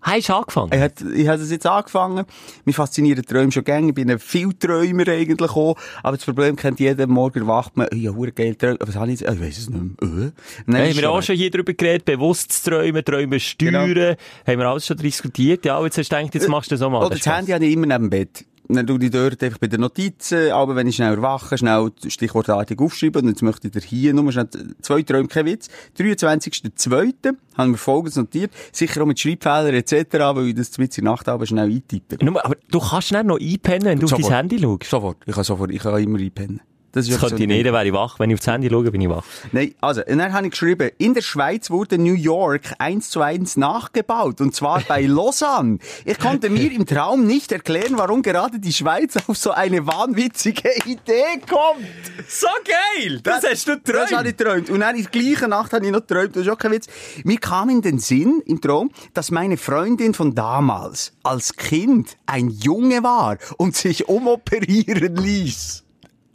Hast 0.06 0.28
du 0.28 0.34
angefangen? 0.34 0.70
Ich, 0.72 0.80
hat, 0.80 1.00
ich 1.00 1.26
habe 1.26 1.42
es 1.42 1.50
jetzt 1.50 1.66
angefangen. 1.66 2.26
Mich 2.64 2.76
faszinieren 2.76 3.24
Träume 3.24 3.50
schon 3.50 3.64
gerne. 3.64 3.88
Ich 3.88 3.94
bin 3.94 4.08
ein 4.08 4.20
Vielträumer 4.20 5.08
eigentlich 5.08 5.50
auch. 5.50 5.76
Aber 6.04 6.16
das 6.16 6.24
Problem 6.24 6.54
kennt 6.54 6.78
jeder. 6.78 7.08
Morgen 7.08 7.48
wacht 7.48 7.76
man, 7.76 7.88
ja, 7.92 8.12
hure 8.12 8.30
geil 8.30 8.54
träumen. 8.54 8.78
Was 8.80 8.94
habe 8.94 9.10
ich 9.10 9.20
jetzt? 9.20 9.32
Ich 9.32 9.40
weiss 9.40 9.58
es 9.58 9.68
nicht 9.68 10.00
mehr. 10.00 10.28
Äh. 10.28 10.32
Dann 10.66 10.76
haben 10.76 10.96
wir 10.96 11.10
auch 11.10 11.22
schon 11.22 11.34
hier 11.34 11.50
drüber 11.50 11.74
geredet. 11.74 12.04
Bewusst 12.04 12.52
zu 12.52 12.70
träumen, 12.70 13.04
träumen 13.04 13.40
steuern. 13.40 13.94
Genau. 13.94 14.14
Haben 14.46 14.58
wir 14.58 14.66
alles 14.68 14.86
schon 14.86 14.96
diskutiert. 14.96 15.64
Ja, 15.64 15.82
jetzt 15.82 15.98
hast 15.98 16.12
du 16.12 16.16
gedacht, 16.16 16.34
jetzt 16.34 16.48
machst 16.48 16.70
du 16.70 16.76
das 16.76 16.82
auch 16.82 16.90
mal. 16.90 17.00
Oder 17.00 17.10
das, 17.16 17.24
das 17.24 17.36
Handy 17.36 17.50
habe 17.50 17.66
ich 17.66 17.72
immer 17.72 17.86
neben 17.86 18.04
dem 18.04 18.10
Bett 18.10 18.44
dann 18.68 18.86
tu 18.86 18.98
ich 19.00 19.10
dort 19.10 19.42
einfach 19.42 19.58
bei 19.58 19.66
den 19.68 19.80
Notizen, 19.80 20.50
aber 20.50 20.74
wenn 20.76 20.86
ich 20.86 20.96
schnell 20.96 21.14
erwache, 21.14 21.56
schnell 21.56 21.90
stichwortartig 22.06 22.78
aufschreiben, 22.80 23.22
und 23.22 23.28
jetzt 23.28 23.42
möchte 23.42 23.68
ich 23.68 23.72
dir 23.72 23.80
hier 23.80 24.14
nur 24.14 24.30
schnell 24.32 24.48
zwei 24.82 25.02
Träume, 25.02 25.28
kein 25.28 25.46
Witz. 25.46 25.68
23.02. 25.98 27.34
haben 27.56 27.72
wir 27.72 27.78
Folgendes 27.78 28.16
notiert, 28.16 28.50
sicher 28.72 29.02
auch 29.02 29.06
mit 29.06 29.20
Schreibfehlern 29.20 29.74
etc., 29.74 29.94
weil 30.34 30.48
ich 30.48 30.54
das 30.54 30.76
mit 30.78 30.96
der 30.96 31.04
Nacht 31.04 31.28
aber 31.28 31.46
schnell 31.46 31.70
eintippe. 31.70 32.16
Aber 32.26 32.56
du 32.70 32.80
kannst 32.80 33.08
schnell 33.08 33.24
noch 33.24 33.40
einpennen, 33.40 33.84
wenn 33.84 33.98
du 34.00 34.06
sofort. 34.06 34.24
auf 34.24 34.30
dein 34.30 34.36
Handy 34.38 34.58
schaust? 34.58 34.84
Sofort. 34.84 35.18
Ich 35.26 35.34
kann 35.34 35.44
sofort, 35.44 35.70
ich 35.70 35.80
kann 35.80 36.02
immer 36.02 36.18
einpennen. 36.18 36.60
Das, 36.96 37.06
das 37.06 37.20
könnte 37.20 37.42
ich 37.42 37.46
nicht, 37.46 37.62
wäre 37.62 37.86
ich 37.86 37.92
wach. 37.92 38.18
Wenn 38.18 38.30
ich 38.30 38.38
aufs 38.38 38.46
Handy 38.46 38.70
schaue, 38.70 38.90
bin 38.90 39.02
ich 39.02 39.08
wach. 39.10 39.22
Nein, 39.52 39.74
also, 39.82 40.00
und 40.00 40.16
dann 40.16 40.32
habe 40.32 40.46
ich 40.46 40.52
geschrieben, 40.52 40.90
in 40.96 41.12
der 41.12 41.20
Schweiz 41.20 41.68
wurde 41.68 41.98
New 41.98 42.14
York 42.14 42.72
eins 42.78 43.10
zu 43.10 43.20
eins 43.20 43.58
nachgebaut. 43.58 44.40
Und 44.40 44.54
zwar 44.54 44.80
bei 44.80 45.02
Lausanne. 45.06 45.76
Ich 46.06 46.18
konnte 46.18 46.48
mir 46.48 46.72
im 46.72 46.86
Traum 46.86 47.26
nicht 47.26 47.52
erklären, 47.52 47.98
warum 47.98 48.22
gerade 48.22 48.58
die 48.58 48.72
Schweiz 48.72 49.14
auf 49.28 49.36
so 49.36 49.50
eine 49.50 49.86
wahnwitzige 49.86 50.70
Idee 50.86 51.38
kommt. 51.46 51.84
So 52.28 52.46
geil! 52.64 53.20
Das, 53.22 53.42
das 53.42 53.50
hast 53.50 53.68
du 53.68 53.72
geträumt. 53.72 54.10
Das 54.10 54.18
habe 54.18 54.28
ich 54.30 54.36
geträumt. 54.38 54.70
Und 54.70 54.80
dann 54.80 54.96
in 54.96 55.02
der 55.02 55.10
gleichen 55.10 55.50
Nacht 55.50 55.74
habe 55.74 55.84
ich 55.84 55.92
noch 55.92 56.00
geträumt. 56.00 56.34
Das 56.34 56.44
ist 56.44 56.48
auch 56.48 56.56
kein 56.56 56.72
Witz. 56.72 56.86
Mir 57.24 57.38
kam 57.38 57.68
in 57.68 57.82
den 57.82 57.98
Sinn, 57.98 58.42
im 58.46 58.62
Traum, 58.62 58.90
dass 59.12 59.30
meine 59.30 59.58
Freundin 59.58 60.14
von 60.14 60.34
damals 60.34 61.12
als 61.22 61.56
Kind 61.56 62.16
ein 62.24 62.48
Junge 62.48 63.02
war 63.02 63.36
und 63.58 63.76
sich 63.76 64.08
umoperieren 64.08 65.16
ließ. 65.16 65.85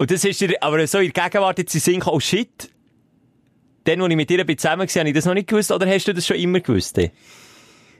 Und 0.01 0.09
das 0.09 0.25
ist 0.25 0.41
dir, 0.41 0.55
aber 0.61 0.87
so 0.87 0.97
in 0.97 1.11
der 1.11 1.25
Gegenwart 1.25 1.59
jetzt 1.59 1.75
in 1.75 1.79
Sinn 1.79 2.01
oh 2.03 2.19
shit. 2.19 2.71
Dann, 3.83 4.01
als 4.01 4.09
ich 4.09 4.15
mit 4.15 4.31
dir 4.31 4.57
zusammen 4.57 4.79
war, 4.79 4.87
habe 4.87 5.09
ich 5.09 5.13
das 5.13 5.25
noch 5.25 5.35
nicht 5.35 5.47
gewusst, 5.47 5.71
oder 5.71 5.85
hast 5.85 6.07
du 6.07 6.13
das 6.15 6.25
schon 6.25 6.37
immer 6.37 6.59
gewusst? 6.59 6.97
Nein, 6.97 7.11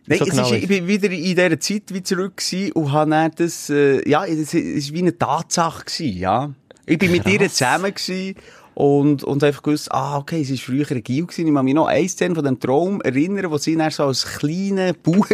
so 0.07 0.25
genau 0.25 0.51
ist, 0.51 0.63
ich 0.63 0.67
bin 0.67 0.87
wieder 0.87 1.11
in 1.11 1.21
dieser 1.21 1.59
Zeit 1.59 1.83
wie 1.93 2.01
zurück 2.01 2.41
und 2.73 2.91
habe 2.91 3.11
dann 3.11 3.31
das, 3.35 3.69
äh, 3.69 4.09
ja, 4.09 4.25
das 4.25 4.51
war 4.55 4.61
wie 4.61 4.97
eine 4.97 5.15
Tatsache 5.15 5.85
gewesen, 5.85 6.17
ja. 6.17 6.51
Ich 6.87 6.97
bin 6.97 7.11
mit 7.11 7.27
ihr 7.27 7.47
zusammen 7.49 7.93
gewesen 7.93 8.35
und, 8.73 9.23
und 9.23 9.43
einfach 9.43 9.63
gewusst, 9.63 9.91
ah, 9.91 10.17
okay, 10.17 10.41
es 10.41 10.51
war 10.51 10.57
früher 10.57 10.89
ein 10.91 11.03
Gil 11.03 11.25
gewesen. 11.25 11.47
Ich 11.47 11.53
kann 11.53 11.65
mich 11.65 11.73
noch 11.73 11.87
eine 11.87 12.07
Szene 12.07 12.35
von 12.35 12.45
dem 12.45 12.59
Traum 12.59 13.01
erinnern, 13.01 13.51
wo 13.51 13.57
sie 13.57 13.75
dann 13.75 13.91
so 13.91 14.05
als 14.05 14.25
kleiner 14.25 14.93
Bub, 14.93 15.27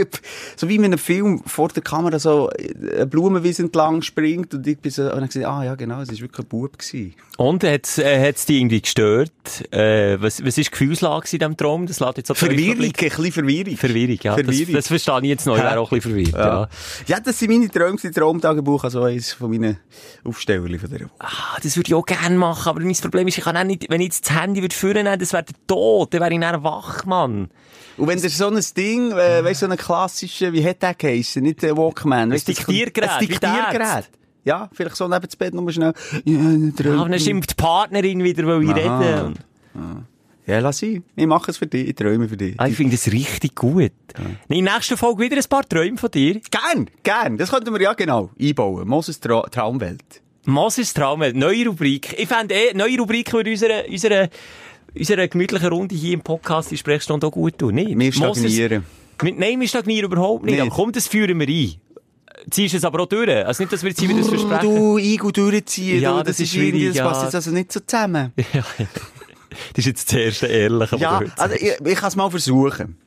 so 0.55 0.67
wie 0.67 0.75
in 0.75 0.85
einem 0.85 0.97
Film 0.97 1.41
vor 1.45 1.69
der 1.69 1.83
Kamera 1.83 2.19
so 2.19 2.49
eine 2.49 3.05
Blumenwiese 3.05 3.63
entlang 3.63 4.01
springt 4.01 4.53
und 4.53 4.65
ich 4.65 4.77
bin 4.79 4.91
so, 4.91 5.03
und 5.03 5.17
dann 5.17 5.27
gesagt, 5.27 5.45
ah, 5.45 5.63
ja, 5.63 5.75
genau, 5.75 6.01
es 6.01 6.09
war 6.09 6.19
wirklich 6.19 6.45
ein 6.45 6.49
Bub 6.49 6.77
gewesen. 6.77 7.13
Und 7.37 7.63
hat's, 7.63 7.99
äh, 7.99 8.27
hat's 8.27 8.45
dich 8.47 8.57
irgendwie 8.57 8.81
gestört? 8.81 9.31
Äh, 9.71 10.19
was, 10.19 10.43
was 10.43 10.57
ist 10.57 10.67
die 10.67 10.71
Gefühlslage 10.71 11.27
in 11.31 11.39
diesem 11.39 11.57
Traum? 11.57 11.85
Das 11.85 11.99
lässt 11.99 12.17
jetzt 12.17 12.31
auch 12.31 12.35
Verwirrung, 12.35 12.83
ein 12.83 12.91
bisschen 12.91 13.31
Verwirrung. 13.31 13.77
Verwirrung, 13.77 14.17
ja. 14.23 14.33
Verwirrung. 14.33 14.73
Das, 14.73 14.85
das 14.85 14.87
verstehe 14.87 15.19
ich 15.21 15.29
jetzt 15.29 15.45
noch. 15.45 15.55
Ich 15.55 15.63
wäre 15.63 15.79
auch 15.79 15.91
ein 15.91 15.99
bisschen 15.99 16.11
verwirrt, 16.11 16.33
ja. 16.33 16.61
Ja, 16.61 16.69
ja 17.05 17.19
das 17.19 17.37
sind 17.37 17.51
meine 17.51 17.69
Träume, 17.69 17.97
das 18.01 18.11
Traumtagebuch, 18.11 18.83
also 18.83 19.03
eines 19.03 19.33
von 19.33 19.51
meinen 19.51 19.77
Aufstellungen 20.23 20.79
von 20.79 20.89
der 20.89 21.01
Woche. 21.01 21.11
Ah, 21.19 21.57
das 21.61 21.77
würde 21.77 21.89
ich 21.89 21.93
auch 21.93 22.05
gerne 22.05 22.37
machen, 22.37 22.69
aber 22.69 22.81
mein 22.81 22.95
Problem 22.95 23.26
ist, 23.27 23.37
ich 23.37 23.43
kann 23.43 23.57
auch 23.57 23.63
nicht, 23.63 23.89
wenn 23.89 24.01
ich 24.01 24.07
jetzt 24.07 24.29
das 24.29 24.41
Handy 24.41 24.61
würde 24.61 24.75
führen 24.75 25.05
würde, 25.05 25.17
das 25.17 25.33
wäre 25.33 25.43
der 25.43 25.55
Tod, 25.67 26.13
dann 26.13 26.21
wäre 26.21 26.33
ich 26.33 26.39
dann 26.39 26.63
wach, 26.63 27.05
Mann. 27.05 27.49
Und 27.97 28.07
wenn 28.07 28.21
der 28.21 28.29
so 28.29 28.47
ein 28.47 28.63
Ding, 28.75 29.11
äh, 29.11 29.43
weißt 29.43 29.63
du, 29.63 29.65
so 29.65 29.71
ein 29.71 29.77
klassischer, 29.77 30.53
wie 30.53 30.63
hat 30.63 30.81
der 30.81 30.93
geheissen? 30.93 31.43
Nicht 31.43 31.61
der 31.63 31.75
Walkman. 31.75 32.31
Ein 32.31 32.39
Diktiergerät. 32.39 33.09
Ein 33.09 33.27
Diktiergerät. 33.27 34.09
Ja, 34.43 34.69
vielleicht 34.71 34.95
so 34.95 35.07
neben 35.07 35.25
das 35.25 35.35
Bett 35.35 35.53
nochmal 35.53 35.73
schnell. 35.73 35.93
Ja, 36.23 36.39
ja 36.39 37.05
dann 37.05 37.19
schimpft 37.19 37.51
die 37.51 37.55
Partnerin 37.55 38.23
wieder, 38.23 38.45
weil 38.45 38.63
ich 38.63 38.75
rede. 38.75 39.33
Ja, 40.45 40.59
lass 40.59 40.81
ihn. 40.81 41.03
Ich 41.17 41.27
mache 41.27 41.51
es 41.51 41.57
für 41.57 41.67
dich. 41.67 41.89
Ich 41.89 41.95
träume 41.95 42.29
für 42.29 42.37
dich. 42.37 42.57
Ah, 42.57 42.67
ich 42.67 42.77
finde 42.77 42.95
es 42.95 43.11
richtig 43.11 43.53
gut. 43.53 43.91
Ja. 44.17 44.55
In 44.55 44.63
der 44.63 44.75
nächsten 44.75 44.95
Folge 44.95 45.23
wieder 45.23 45.35
ein 45.35 45.43
paar 45.49 45.67
Träume 45.67 45.97
von 45.97 46.09
dir. 46.09 46.39
Gern, 46.49 46.89
gern. 47.03 47.37
Das 47.37 47.51
könnten 47.51 47.73
wir 47.73 47.81
ja 47.81 47.91
genau 47.91 48.29
einbauen. 48.39 48.87
Moses 48.87 49.19
Tra 49.19 49.41
Traumwelt. 49.41 50.21
Moses 50.47 50.93
Traumwelt. 50.93 51.35
Neue 51.35 51.67
Rubrik. 51.67 52.17
Ich 52.17 52.27
fände 52.27 52.55
eh, 52.55 52.73
neue 52.73 52.97
Rubrik 52.97 53.33
würde 53.33 53.51
unserer, 53.51 53.83
unserer, 53.89 54.29
unserer 54.97 55.27
gemütlichen 55.27 55.67
Runde 55.67 55.93
hier 55.93 56.13
im 56.13 56.21
Podcast 56.21 56.71
die 56.71 56.77
Sprechstunde 56.77 57.27
auch 57.27 57.31
gut 57.31 57.57
tun. 57.57 57.75
Nee, 57.75 57.93
wir 57.97 58.13
stagnieren. 58.13 58.85
Moses, 59.21 59.37
nein, 59.37 59.59
wir 59.59 59.67
stagnieren 59.67 60.09
überhaupt 60.09 60.45
nicht. 60.45 60.55
Nee. 60.55 60.61
Aber 60.61 60.69
komm, 60.69 60.93
das 60.93 61.07
führen 61.07 61.37
wir 61.37 61.47
ein 61.47 61.81
ziehst 62.49 62.75
es 62.75 62.85
aber 62.85 63.01
auch 63.01 63.07
durch. 63.07 63.29
Also 63.29 63.61
nicht, 63.61 63.73
dass 63.73 63.83
wir 63.83 63.89
jetzt 63.89 64.01
wieder 64.01 64.15
das 64.15 64.29
versprechen. 64.29 64.61
Du, 64.61 64.97
Igu 64.97 65.31
durchziehen. 65.31 66.01
Ja, 66.01 66.11
du, 66.11 66.17
das, 66.19 66.27
das, 66.27 66.39
ist 66.39 66.53
schwierig. 66.53 66.87
Das 66.87 66.95
ja. 66.95 67.07
passt 67.09 67.23
jetzt 67.23 67.35
also 67.35 67.51
nicht 67.51 67.71
so 67.71 67.79
zusammen. 67.81 68.31
Ja. 68.53 68.63
Das 69.73 69.79
ist 69.79 69.85
jetzt 69.85 70.13
das 70.13 70.19
erste 70.19 70.47
Ehrliche, 70.47 70.97
Ja, 70.97 71.21
also 71.35 71.55
ich, 71.55 71.73
ich 71.83 71.95
kann 71.95 72.09
es 72.09 72.15
mal 72.15 72.29
versuchen. 72.29 72.97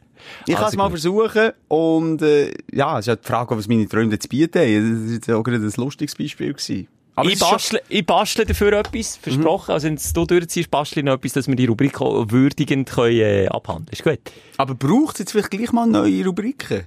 Ich 0.47 0.55
also 0.55 0.63
kann 0.63 0.69
es 0.69 0.77
mal 0.77 0.91
versuchen 0.91 1.53
und 1.69 2.23
äh, 2.23 2.53
ja, 2.73 2.99
es 2.99 3.05
ist 3.05 3.09
halt 3.09 3.25
die 3.25 3.29
Frage, 3.29 3.57
was 3.57 3.69
meine 3.69 3.89
Träume 3.89 4.19
zu 4.19 4.29
bieten 4.29 4.59
haben. 4.59 5.03
Das 5.03 5.07
war 5.07 5.15
jetzt 5.15 5.31
auch 5.31 5.43
gerade 5.43 5.65
ein 5.65 5.73
lustiges 5.77 6.17
Beispiel. 6.17 6.53
Gewesen. 6.53 6.89
Aber 7.21 7.31
ich 7.31 7.39
bastle, 7.39 7.83
ich 7.89 8.07
bastle 8.07 8.45
dafür 8.47 8.73
etwas, 8.73 9.17
versprochen. 9.17 9.73
Mhm. 9.73 9.75
Also, 9.75 9.89
wenn 9.89 9.99
du 10.15 10.27
durchziehst, 10.27 10.71
bastle 10.71 11.01
ich 11.01 11.05
noch 11.05 11.15
etwas, 11.15 11.33
dass 11.33 11.49
wir 11.49 11.57
die 11.57 11.67
Rubrik 11.67 12.01
würdigend 12.01 12.91
können, 12.91 13.21
äh, 13.21 13.49
abhandeln 13.49 13.89
Ist 13.93 14.03
gut. 14.03 14.19
Aber 14.57 14.75
braucht 14.75 15.15
es 15.15 15.21
jetzt 15.21 15.33
vielleicht 15.33 15.51
gleich 15.51 15.73
mal 15.73 15.87
neue 15.87 16.25
Rubriken? 16.25 16.85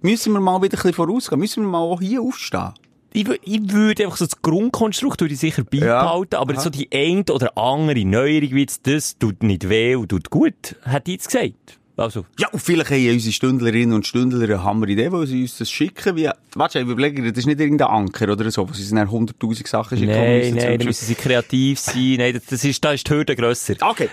Müssen 0.00 0.32
wir 0.32 0.40
mal 0.40 0.62
wieder 0.62 0.76
ein 0.78 0.82
bisschen 0.82 0.92
vorausgehen? 0.94 1.40
Müssen 1.40 1.64
wir 1.64 1.68
mal 1.68 1.80
auch 1.80 2.00
hier 2.00 2.20
aufstehen? 2.22 2.72
Ich, 3.12 3.26
ich 3.42 3.72
würde 3.72 4.04
einfach 4.04 4.18
so 4.18 4.26
das 4.26 4.42
Grundkonstrukt 4.42 5.20
würde 5.20 5.34
ich 5.34 5.40
sicher 5.40 5.64
beibehalten, 5.64 6.34
ja. 6.34 6.40
aber 6.40 6.54
Aha. 6.54 6.60
so 6.60 6.70
die 6.70 6.88
eine 6.92 7.24
oder 7.32 7.56
andere 7.56 8.04
Neuerung, 8.04 8.50
wie 8.50 8.66
das, 8.82 9.18
tut 9.18 9.42
nicht 9.42 9.68
weh 9.68 9.96
und 9.96 10.08
tut 10.08 10.30
gut, 10.30 10.76
hat 10.82 11.08
jetzt 11.08 11.28
gesagt. 11.28 11.78
Also. 11.98 12.26
Ja, 12.38 12.46
und 12.52 12.60
vielleicht 12.60 12.90
haben 12.90 13.10
unsere 13.10 13.32
Stündlerinnen 13.32 13.92
und 13.92 14.06
Stündler 14.06 14.44
eine 14.44 14.62
Hammeridee, 14.62 15.10
wo 15.10 15.24
sie 15.24 15.42
uns 15.42 15.58
das 15.58 15.68
schicken. 15.68 16.14
Wie, 16.14 16.30
warte, 16.54 16.78
ich 16.78 16.86
überlege, 16.86 17.22
das 17.24 17.38
ist 17.38 17.46
nicht 17.46 17.58
irgendein 17.58 17.88
Anker 17.88 18.30
oder 18.30 18.48
so, 18.52 18.68
wo 18.68 18.72
sie 18.72 18.88
dann 18.94 19.08
100.000 19.08 19.66
Sachen 19.66 19.98
schicken. 19.98 20.12
Nein, 20.12 20.54
nein, 20.54 20.78
da 20.78 20.84
müssen 20.84 21.06
sie 21.06 21.16
kreativ 21.16 21.80
sein. 21.80 22.14
Nein, 22.18 22.40
das 22.48 22.62
ist, 22.62 22.84
da 22.84 22.92
ist 22.92 23.08
die 23.08 23.12
Hürde 23.12 23.34
grösser. 23.34 23.74
Okay. 23.80 24.10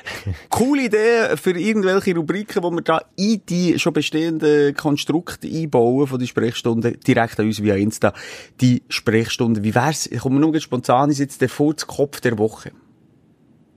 Coole 0.50 0.86
Idee 0.86 1.38
für 1.38 1.52
irgendwelche 1.52 2.16
Rubriken, 2.16 2.64
wo 2.64 2.72
wir 2.72 2.82
da 2.82 3.02
in 3.18 3.42
die 3.48 3.78
schon 3.78 3.94
bestehenden 3.94 4.76
Konstrukte 4.76 5.48
einbauen 5.48 6.08
von 6.08 6.18
der 6.18 6.26
Sprechstunde, 6.26 6.94
direkt 6.94 7.40
an 7.40 7.46
uns 7.46 7.62
via 7.62 7.76
Insta. 7.76 8.14
Die 8.62 8.82
Sprechstunde. 8.90 9.64
Wie 9.64 9.76
wär's? 9.76 10.08
Ich 10.08 10.22
komme 10.22 10.40
nur 10.40 10.60
spontan, 10.60 11.12
ist 11.12 11.20
jetzt 11.20 11.40
der 11.40 11.50
Furzkopf 11.50 12.20
der 12.20 12.40
Woche. 12.40 12.72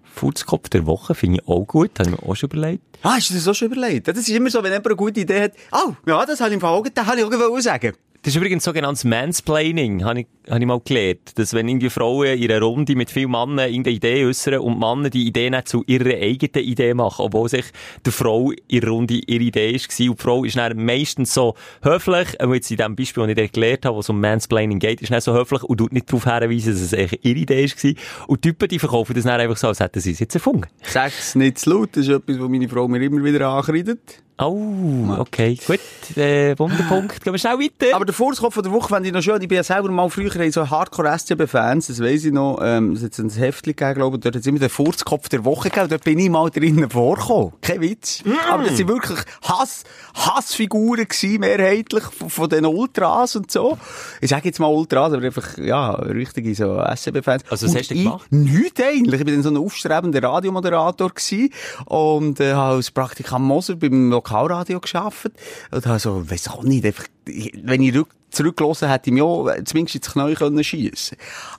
Furzkopf 0.02 0.70
der 0.70 0.86
Woche 0.86 1.14
finde 1.14 1.40
ich 1.40 1.48
auch 1.48 1.66
gut, 1.66 1.90
habe 1.98 2.10
ich 2.10 2.16
mir 2.16 2.26
auch 2.26 2.34
schon 2.34 2.50
überlegt. 2.50 2.87
Ah, 3.02 3.14
hast 3.16 3.30
du 3.30 3.34
das 3.34 3.46
auch 3.46 3.54
schon 3.54 3.70
überlegt? 3.70 4.08
Das 4.08 4.18
ist 4.18 4.28
immer 4.28 4.50
so, 4.50 4.62
wenn 4.62 4.72
jemand 4.72 4.86
eine 4.86 4.96
gute 4.96 5.20
Idee 5.20 5.42
hat. 5.42 5.52
Oh, 5.72 5.92
ja, 6.06 6.26
das 6.26 6.40
habe 6.40 6.50
ich 6.50 6.54
im 6.54 6.60
Fall 6.60 6.70
auch, 6.70 6.84
das 6.92 7.06
habe 7.06 7.20
ich 7.20 7.24
auch 7.24 7.60
sagen. 7.60 7.94
Das 8.22 8.34
ist 8.34 8.36
übrigens 8.36 8.64
sogenanntes 8.64 9.04
Mansplaining, 9.04 10.04
habe 10.04 10.20
ich, 10.20 10.26
habe 10.50 10.58
ich 10.58 10.66
mal 10.66 10.80
gelernt. 10.84 11.38
Dass 11.38 11.54
wenn 11.54 11.68
irgendwie 11.68 11.88
Frauen 11.88 12.36
in 12.36 12.50
einer 12.50 12.60
Runde 12.60 12.96
mit 12.96 13.10
vielen 13.10 13.30
Männern 13.30 13.70
irgendeine 13.70 13.94
Idee 13.94 14.26
äußern 14.26 14.58
und 14.58 14.80
Männer 14.80 15.08
die 15.08 15.24
Idee 15.24 15.50
nicht 15.50 15.68
zu 15.68 15.84
ihrer 15.86 16.20
eigenen 16.20 16.66
Idee 16.66 16.94
machen, 16.94 17.26
obwohl 17.26 17.48
sich 17.48 17.66
der 18.04 18.12
Frau 18.12 18.50
in 18.66 18.80
der 18.80 18.90
Runde 18.90 19.14
ihre 19.14 19.44
Idee 19.44 19.72
war. 19.72 20.10
Und 20.10 20.18
die 20.18 20.22
Frau 20.22 20.44
ist 20.44 20.56
dann 20.56 20.84
meistens 20.84 21.32
so 21.32 21.54
höflich, 21.82 22.40
und 22.42 22.54
jetzt 22.54 22.70
in 22.72 22.78
dem 22.78 22.96
Beispiel, 22.96 23.22
das 23.22 23.30
ich 23.30 23.36
dir 23.36 23.48
gelernt 23.48 23.84
habe, 23.86 23.94
wo 23.94 24.00
es 24.00 24.08
um 24.08 24.20
Mansplaining 24.20 24.80
geht, 24.80 25.00
ist 25.00 25.12
dann 25.12 25.20
so 25.20 25.32
höflich 25.32 25.62
und 25.62 25.78
tut 25.78 25.92
nicht 25.92 26.08
darauf 26.12 26.24
hinweisen, 26.24 26.72
dass 26.72 26.82
es 26.82 26.94
eigentlich 26.94 27.24
ihre 27.24 27.38
Idee 27.38 27.70
war. 27.70 27.94
Und 28.26 28.44
die 28.44 28.48
Typen, 28.48 28.68
die 28.68 28.78
verkaufen 28.80 29.14
das 29.14 29.24
dann 29.24 29.40
einfach 29.40 29.56
so, 29.56 29.68
als 29.68 29.78
hätten 29.78 30.00
sie 30.00 30.10
es 30.10 30.18
jetzt 30.18 30.34
erfunden. 30.34 30.66
Sag 30.82 31.12
es 31.16 31.36
nicht 31.36 31.60
zu 31.60 31.70
laut, 31.70 31.90
das 31.92 32.08
ist 32.08 32.12
etwas, 32.12 32.40
was 32.40 32.48
meine 32.48 32.68
Frau 32.68 32.88
mir 32.88 33.00
immer 33.00 33.22
wieder 33.22 33.48
ankreidet. 33.48 34.22
Oh, 34.40 35.16
okay. 35.18 35.58
Gut, 35.66 35.80
äh, 36.16 36.56
Wunderpunkt. 36.56 37.20
Gehen 37.24 37.32
wir 37.32 37.38
schnell 37.38 37.58
weiter. 37.58 37.96
Aber 37.96 38.04
der 38.04 38.14
Vorskopf 38.14 38.54
von 38.54 38.62
der 38.62 38.70
Woche, 38.70 38.94
wenn 38.94 39.04
ich 39.04 39.12
noch 39.12 39.20
schön, 39.20 39.42
ich 39.42 39.48
bin 39.48 39.56
ja 39.56 39.64
selber 39.64 39.90
mal 39.90 40.08
früher 40.10 40.34
in 40.36 40.52
so 40.52 40.70
Hardcore-SCB-Fans, 40.70 41.88
das 41.88 42.00
weiss 42.00 42.24
ich 42.24 42.32
noch, 42.32 42.60
ähm, 42.62 42.92
es 42.92 43.02
hat 43.02 43.18
ein 43.18 43.30
Heftchen 43.30 43.74
gegeben, 43.74 43.94
glaube 43.94 44.16
ich, 44.16 44.22
dort 44.22 44.36
hat 44.36 44.40
es 44.40 44.46
immer 44.46 44.60
den 44.60 44.68
Furzkopf 44.68 45.28
der 45.28 45.44
Woche 45.44 45.70
gegeben, 45.70 45.88
dort 45.88 46.04
bin 46.04 46.20
ich 46.20 46.30
mal 46.30 46.50
drinnen 46.50 46.88
vorgekommen. 46.88 47.54
Kein 47.62 47.80
Witz. 47.80 48.22
Aber 48.48 48.62
das 48.62 48.76
sind 48.76 48.86
wirklich 48.86 49.18
Hass, 49.42 49.82
Hassfiguren 50.14 51.08
gewesen, 51.08 51.40
mehrheitlich, 51.40 52.04
von, 52.04 52.30
von 52.30 52.48
den 52.48 52.64
Ultras 52.64 53.34
und 53.34 53.50
so. 53.50 53.76
Ich 54.20 54.30
sage 54.30 54.44
jetzt 54.44 54.60
mal 54.60 54.68
Ultras, 54.68 55.14
aber 55.14 55.24
einfach, 55.24 55.58
ja, 55.58 55.90
richtige 55.90 56.54
so 56.54 56.80
SCB-Fans. 56.80 57.42
Also, 57.50 57.66
was 57.66 57.72
Und 57.72 57.78
hast 57.78 57.90
du 57.90 57.94
gemacht? 57.94 58.26
Nichts 58.30 58.80
eigentlich. 58.80 59.20
Ich 59.20 59.26
bin 59.26 59.34
dann 59.34 59.42
so 59.42 59.50
ein 59.50 59.56
aufstrebender 59.56 60.22
Radiomoderator 60.22 61.10
gewesen 61.10 61.50
und 61.86 62.38
äh, 62.38 62.52
als 62.52 62.92
Praktikant 62.92 63.44
Moser 63.44 63.74
beim 63.74 64.12
Lokalradio 64.28 64.80
geschafft 64.80 65.30
und 65.70 65.86
habe 65.86 65.98
so, 65.98 66.30
weiss 66.30 66.48
auch 66.48 66.62
nicht, 66.62 66.84
einfach, 66.84 67.04
wenn 67.24 67.82
ich 67.82 67.94
rück, 67.94 68.08
zurückgelassen 68.30 68.90
hätte 68.90 69.08
ich 69.08 69.14
mich 69.14 69.22
auch 69.22 69.48
zumindest 69.64 69.96
ins 69.96 70.12
Knie 70.12 70.34
können 70.34 70.62
schiessen. 70.62 71.16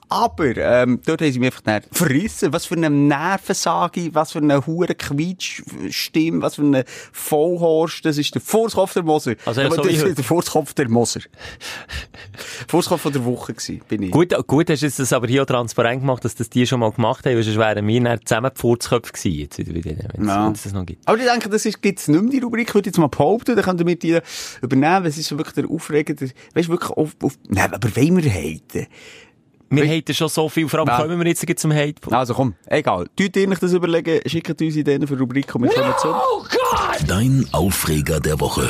Aber 0.07 0.55
ähm, 0.55 1.01
dort 1.05 1.21
haben 1.21 1.31
sie 1.31 1.39
mich 1.39 1.47
einfach 1.47 1.61
dann 1.61 1.81
verrissen. 1.91 2.53
Was 2.53 2.67
für 2.67 2.75
eine 2.75 2.89
Nervensage, 2.89 4.13
was 4.13 4.33
für 4.33 4.39
eine 4.39 4.65
hure 4.65 4.93
Quietschstimme, 4.93 6.41
was 6.41 6.55
für 6.55 6.61
eine 6.61 6.85
Vollhorst. 7.11 8.05
Das 8.05 8.17
ist 8.17 8.35
der 8.35 8.41
Vorskopf 8.41 8.93
der 8.93 9.03
Moser. 9.03 9.35
Also, 9.45 9.61
Aber 9.61 9.75
so 9.75 9.81
das 9.81 9.93
ist 9.93 10.17
der 10.17 10.23
Vorskopf 10.23 10.73
der 10.75 10.89
Moser. 10.89 11.21
Vorskopf 12.67 13.01
von 13.01 13.13
der 13.13 13.23
Woche 13.25 13.53
gewesen, 13.53 13.81
bin 13.87 14.03
ich. 14.03 14.11
Gut, 14.11 14.33
gut 14.47 14.69
hast 14.69 14.81
du 14.83 14.87
das 14.89 15.13
aber 15.13 15.27
hier 15.27 15.43
auch 15.43 15.45
transparent 15.47 16.01
gemacht, 16.01 16.25
dass 16.25 16.35
das 16.35 16.49
die 16.49 16.65
schon 16.67 16.79
mal 16.79 16.91
gemacht 16.91 17.25
haben, 17.25 17.35
weil 17.35 17.43
sonst 17.43 17.57
wären 17.57 17.87
wir 17.87 18.01
dann 18.03 18.19
zusammen 18.25 18.51
die 18.55 18.59
Furzköpfe 18.59 19.13
gewesen, 19.13 19.39
jetzt 19.39 19.57
wieder, 19.57 19.73
wieder, 19.75 19.95
wenn 20.13 20.27
Ja. 20.27 20.49
es 20.51 20.63
das 20.63 20.73
noch 20.73 20.85
gibt. 20.85 21.07
Aber 21.07 21.17
ich 21.17 21.25
denke, 21.25 21.49
das 21.49 21.65
ist, 21.65 21.81
gibt's 21.81 22.07
nicht 22.07 22.21
mehr, 22.21 22.31
die 22.31 22.39
Rubrik, 22.39 22.73
würde 22.73 22.89
ich 22.89 22.93
jetzt 22.93 22.99
mal 22.99 23.07
behaupten, 23.07 23.55
dann 23.55 23.63
könnt 23.65 23.79
ihr 23.79 23.85
mit 23.85 24.03
die 24.03 24.19
übernehmen, 24.61 25.05
es 25.05 25.17
ist 25.17 25.27
so 25.27 25.37
wirklich 25.37 25.55
der 25.55 25.69
aufregende, 25.69 26.29
weißt 26.53 26.67
du, 26.67 26.71
wirklich 26.71 26.91
auf, 26.91 27.15
auf, 27.23 27.33
nein, 27.47 27.73
aber 27.73 27.95
wollen 27.95 28.23
wir 28.23 28.31
haten? 28.31 28.87
Wir 29.71 29.85
haten 29.85 30.15
schon 30.15 30.29
so 30.29 30.49
viel, 30.49 30.67
vor 30.67 30.79
allem 30.79 30.87
Ja. 30.87 30.97
kommen 30.99 31.19
wir 31.19 31.27
jetzt 31.27 31.59
zum 31.59 31.71
Hate. 31.71 31.95
Also 32.11 32.33
komm, 32.33 32.55
egal. 32.65 33.05
Tut 33.15 33.35
ihr 33.35 33.47
euch 33.47 33.59
das 33.59 33.71
überlegen, 33.73 34.19
schickt 34.25 34.49
uns 34.61 34.75
Ideen 34.75 35.05
für 35.05 35.17
Rubrik 35.19 35.53
und 35.53 35.61
wir 35.63 35.69
kommen 35.69 35.93
zu. 35.99 36.15
Dein 37.05 37.45
Aufreger 37.51 38.19
der 38.19 38.39
Woche. 38.39 38.67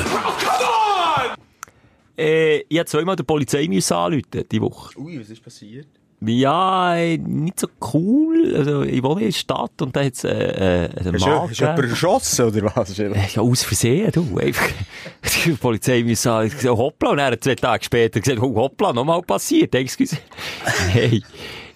Äh, 2.20 2.58
ich 2.60 2.70
musste 2.70 2.84
zweimal 2.86 3.16
der 3.16 3.24
Polizei 3.24 3.66
müssen 3.68 3.94
anrufen, 3.94 4.44
die 4.50 4.60
Woche. 4.60 4.98
Ui, 4.98 5.18
was 5.20 5.30
ist 5.30 5.42
passiert? 5.42 5.86
Ja, 6.22 6.96
äh, 6.96 7.16
nicht 7.16 7.60
so 7.60 7.68
cool. 7.94 8.54
Also, 8.54 8.82
ich 8.82 9.02
wohne 9.02 9.22
in 9.22 9.28
der 9.28 9.32
Stadt 9.32 9.80
und 9.80 9.96
da 9.96 10.04
hat 10.04 10.12
es 10.12 10.24
äh, 10.24 10.28
äh, 10.28 10.90
einen 10.98 11.14
Hast 11.14 11.20
Mann 11.26 11.30
du, 11.30 11.48
hast 11.48 11.60
du 11.60 11.64
jemanden 11.64 11.90
erschossen, 11.90 12.44
oder 12.46 12.72
was? 12.76 12.98
Äh, 12.98 13.12
Ja, 13.34 13.40
aus 13.40 13.62
Versehen, 13.62 14.12
du. 14.12 14.36
Einfach, 14.36 14.68
die 15.46 15.52
Polizei 15.52 16.02
muss 16.04 16.20
sagen, 16.20 16.50
hoppla, 16.68 17.10
und 17.10 17.16
dann 17.16 17.40
zwei 17.40 17.54
Tage 17.54 17.84
später 17.84 18.20
gesagt, 18.20 18.38
oh, 18.42 18.54
hoppla, 18.54 18.92
nochmal 18.92 19.22
passiert, 19.22 19.74
excuse. 19.74 20.18
hey. 20.90 21.22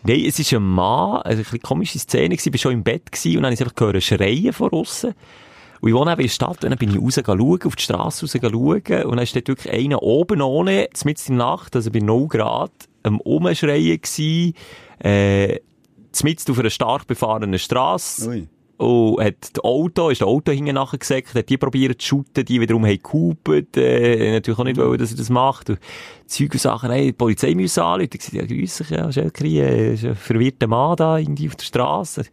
Nein, 0.06 0.24
es 0.26 0.38
ist 0.38 0.52
ein 0.52 0.62
Mann, 0.62 1.22
also 1.22 1.38
ein 1.38 1.44
bisschen 1.44 1.62
komische 1.62 1.98
Szene 1.98 2.36
gewesen, 2.36 2.48
ich 2.48 2.52
war 2.52 2.58
schon 2.58 2.72
im 2.72 2.82
Bett 2.84 3.10
gewesen, 3.10 3.38
und 3.38 3.42
dann 3.44 3.44
habe 3.46 3.54
ich 3.54 3.60
einfach 3.62 3.74
gehört, 3.74 4.02
schreien 4.02 4.52
von 4.52 4.70
aussen. 4.72 5.14
Und 5.84 5.90
ich 5.90 5.96
wohne 5.96 6.12
eben 6.12 6.22
in 6.22 6.28
der 6.28 6.32
Stadt, 6.32 6.64
und 6.64 6.70
dann 6.70 6.78
bin 6.78 6.88
ich 6.88 6.98
raus 6.98 7.20
schauen, 7.22 7.62
auf 7.62 7.76
die 7.76 7.82
Straße 7.82 8.24
raus 8.24 8.38
schauen, 8.40 9.04
und 9.04 9.16
dann 9.18 9.26
steht 9.26 9.48
wirklich 9.48 9.70
einer 9.70 10.02
oben 10.02 10.40
ohne, 10.40 10.88
mitten 11.04 11.32
in 11.32 11.38
der 11.38 11.46
Nacht, 11.46 11.76
also 11.76 11.90
bei 11.90 11.98
0 11.98 12.26
Grad, 12.28 12.72
am 13.02 13.20
Umschreien 13.20 14.00
gewesen, 14.00 14.54
äh, 15.00 15.58
mitten 16.22 16.50
auf 16.50 16.58
einer 16.58 16.70
stark 16.70 17.06
befahrenen 17.06 17.58
Straße. 17.58 18.30
Ui. 18.30 18.48
Und 18.78 19.22
hat 19.22 19.34
das 19.52 19.62
Auto, 19.62 20.08
ist 20.08 20.22
das 20.22 20.26
Auto 20.26 20.52
hinten 20.52 20.74
nachgesackt, 20.74 21.34
hat 21.34 21.50
die 21.50 21.58
probiert 21.58 22.00
zu 22.00 22.08
shooten, 22.08 22.46
die 22.46 22.62
wiederum 22.62 22.86
haben 22.86 23.02
gehupet, 23.02 23.76
äh, 23.76 24.32
natürlich 24.32 24.58
auch 24.58 24.64
nicht 24.64 24.78
wollen, 24.78 24.98
dass 24.98 25.10
er 25.10 25.18
das 25.18 25.28
macht. 25.28 25.68
Und 25.68 25.80
Zeug 26.26 26.54
und 26.54 26.60
Sachen, 26.62 26.92
hey, 26.92 27.08
die 27.08 27.12
Polizei 27.12 27.54
müssen 27.54 27.80
anrufen. 27.80 28.08
Ich 28.10 28.20
gesagt, 28.20 28.32
ja, 28.32 28.46
grüß 28.46 28.78
dich, 28.78 28.88
ja, 28.88 29.10
äh, 29.10 29.92
ist 29.92 30.04
ein 30.06 30.16
verwirrter 30.16 30.66
Mann 30.66 30.96
da, 30.96 31.18
irgendwie 31.18 31.48
auf 31.48 31.56
der 31.56 31.64
Straße. 31.66 32.24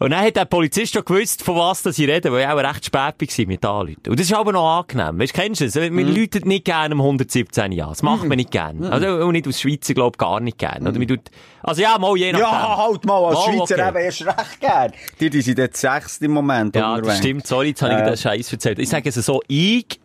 Und 0.00 0.10
dann 0.10 0.24
hat 0.24 0.34
der 0.34 0.44
Polizist 0.44 0.92
schon 0.92 1.04
gewusst, 1.04 1.42
von 1.44 1.54
was 1.56 1.82
das 1.82 1.98
ich 2.00 2.08
rede, 2.08 2.32
weil 2.32 2.40
ich 2.42 2.48
auch 2.48 2.56
recht 2.58 2.84
spät 2.84 3.14
war 3.38 3.46
mit 3.46 3.64
Anrufen. 3.64 4.00
Und 4.08 4.18
das 4.18 4.26
ist 4.26 4.32
aber 4.34 4.50
noch 4.52 4.80
angenehm. 4.80 5.20
Weißt, 5.20 5.32
kennst 5.32 5.60
du 5.60 5.66
es? 5.66 5.76
Man 5.76 5.92
Mhm. 5.92 6.16
läutet 6.16 6.46
nicht 6.46 6.64
gerne 6.64 6.94
um 6.96 7.00
117 7.00 7.70
Jahre. 7.70 7.92
Das 7.92 8.02
macht 8.02 8.24
man 8.24 8.36
nicht 8.36 8.50
gerne. 8.50 8.90
Also, 8.90 9.06
auch 9.22 9.30
nicht 9.30 9.46
aus 9.46 9.60
Schweizer, 9.60 9.94
glaub 9.94 10.18
gar 10.18 10.40
nicht 10.40 10.58
gerne. 10.58 10.88
Oder 10.88 10.98
man 10.98 11.06
tut, 11.06 11.20
also 11.62 11.80
ja, 11.80 11.96
mal 11.98 12.16
je 12.16 12.32
nachdem. 12.32 12.44
Ja, 12.48 12.76
halt 12.76 13.04
mal, 13.04 13.24
als 13.24 13.34
Mal, 13.34 13.44
Schweizer 13.56 13.74
okay. 13.76 13.88
eben 13.88 13.96
erst 13.98 14.26
recht 14.26 14.60
gern. 14.60 14.92
Die, 15.20 15.30
die 15.30 15.42
sind 15.42 15.58
jetzt 15.58 15.80
sechst 15.80 16.20
im 16.22 16.32
Moment 16.32 16.74
Ja, 16.74 17.00
das 17.00 17.18
stimmt. 17.18 17.46
Sorry, 17.46 17.68
jetzt 17.68 17.82
habe 17.82 17.94
ich 17.94 18.00
Äh. 18.00 18.04
den 18.06 18.16
Scheiß 18.16 18.52
erzählt. 18.52 18.80
Ich 18.80 18.88
sage 18.88 19.08
es 19.08 19.14
so, 19.14 19.42
ich, 19.46 20.00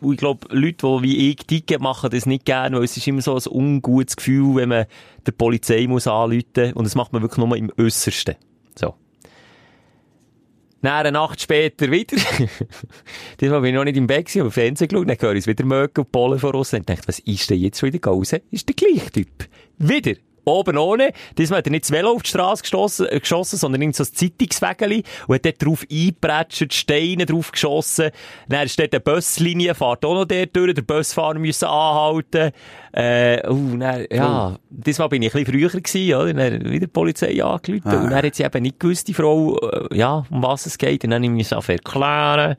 und 0.00 0.12
ich 0.12 0.18
glaube, 0.18 0.46
Leute, 0.50 0.86
die 0.86 1.02
wie 1.02 1.30
ich 1.30 1.36
ticken, 1.38 1.82
machen 1.82 2.08
das 2.10 2.24
nicht 2.26 2.44
gerne, 2.44 2.76
weil 2.76 2.84
es 2.84 2.96
ist 2.96 3.06
immer 3.08 3.20
so 3.20 3.34
ein 3.36 3.42
ungutes 3.50 4.14
Gefühl, 4.14 4.54
wenn 4.56 4.68
man 4.68 4.86
der 5.26 5.32
Polizei 5.32 5.86
muss 5.88 6.06
anrufen 6.06 6.72
und 6.74 6.84
das 6.84 6.94
macht 6.94 7.12
man 7.12 7.20
wirklich 7.22 7.44
nur 7.44 7.56
im 7.56 7.72
Äußersten. 7.76 8.36
So. 10.84 10.88
Dann 10.88 11.06
eine 11.06 11.12
Nacht 11.12 11.40
später 11.40 11.90
wieder. 11.90 12.16
Diesmal 13.40 13.62
bin 13.62 13.70
ich 13.70 13.74
noch 13.74 13.84
nicht 13.84 13.96
im 13.96 14.06
Bett, 14.06 14.36
aber 14.36 14.50
Fernsehen 14.50 14.88
geschaut, 14.88 15.08
dann 15.08 15.16
höre 15.18 15.32
ich 15.32 15.38
es 15.38 15.46
wieder 15.46 15.64
mögen 15.64 16.02
und 16.02 16.12
Pollen 16.12 16.38
von 16.38 16.54
außen 16.54 16.80
und 16.80 16.88
dachte, 16.88 17.08
was 17.08 17.20
ist 17.20 17.48
denn 17.48 17.58
jetzt 17.58 17.82
wieder 17.82 17.98
raus? 18.06 18.34
Ist 18.50 18.68
der 18.68 18.74
gleiche 18.74 19.10
Typ. 19.10 19.48
Wieder. 19.78 20.14
Oben 20.44 20.78
ohne. 20.78 21.12
Diesmal 21.38 21.58
hat 21.58 21.66
er 21.66 21.70
nicht 21.70 21.84
das 21.84 21.90
Velo 21.90 22.12
auf 22.12 22.22
die 22.22 22.30
Straße 22.30 22.62
geschossen, 22.62 23.06
äh, 23.08 23.20
geschossen 23.20 23.58
sondern 23.58 23.82
irgend 23.82 23.96
so 23.96 24.04
ein 24.04 24.12
Zeitungswägeli 24.12 25.02
und 25.26 25.34
hat 25.34 25.44
dort 25.44 25.64
drauf 25.64 25.86
eingepratscht, 25.90 26.72
Steine 26.72 27.26
drauf 27.26 27.52
geschossen. 27.52 28.10
Dann 28.48 28.66
ist 28.66 28.78
dort 28.78 28.92
eine 28.94 29.00
Buslinie, 29.00 29.74
fährt 29.74 30.04
auch 30.04 30.14
noch 30.14 30.24
dort 30.24 30.54
durch, 30.54 30.74
der 30.74 30.82
Busfahrer 30.82 31.38
müssen 31.38 31.66
anhalten. 31.66 32.52
Äh, 32.92 33.48
uh, 33.48 33.76
dann, 33.76 34.06
ja, 34.10 34.58
diesmal 34.70 35.08
bin 35.08 35.22
ich 35.22 35.34
ein 35.34 35.44
bisschen 35.44 35.70
früher 35.70 35.80
gewesen, 35.80 36.14
oder? 36.14 36.34
Dann 36.34 36.64
wieder 36.64 36.86
die 36.86 36.86
Polizei 36.86 37.42
angerufen 37.42 38.04
und 38.04 38.10
dann 38.10 38.24
hat 38.24 38.34
sie 38.34 38.44
eben 38.44 38.62
nicht 38.62 38.78
gewusst, 38.78 39.08
die 39.08 39.14
Frau, 39.14 39.58
äh, 39.58 39.96
ja, 39.96 40.24
um 40.30 40.42
was 40.42 40.66
es 40.66 40.78
geht. 40.78 41.02
Und 41.04 41.10
dann 41.10 41.24
habe 41.24 41.38
ich 41.38 41.50
mich 41.50 41.68
erklären. 41.68 42.56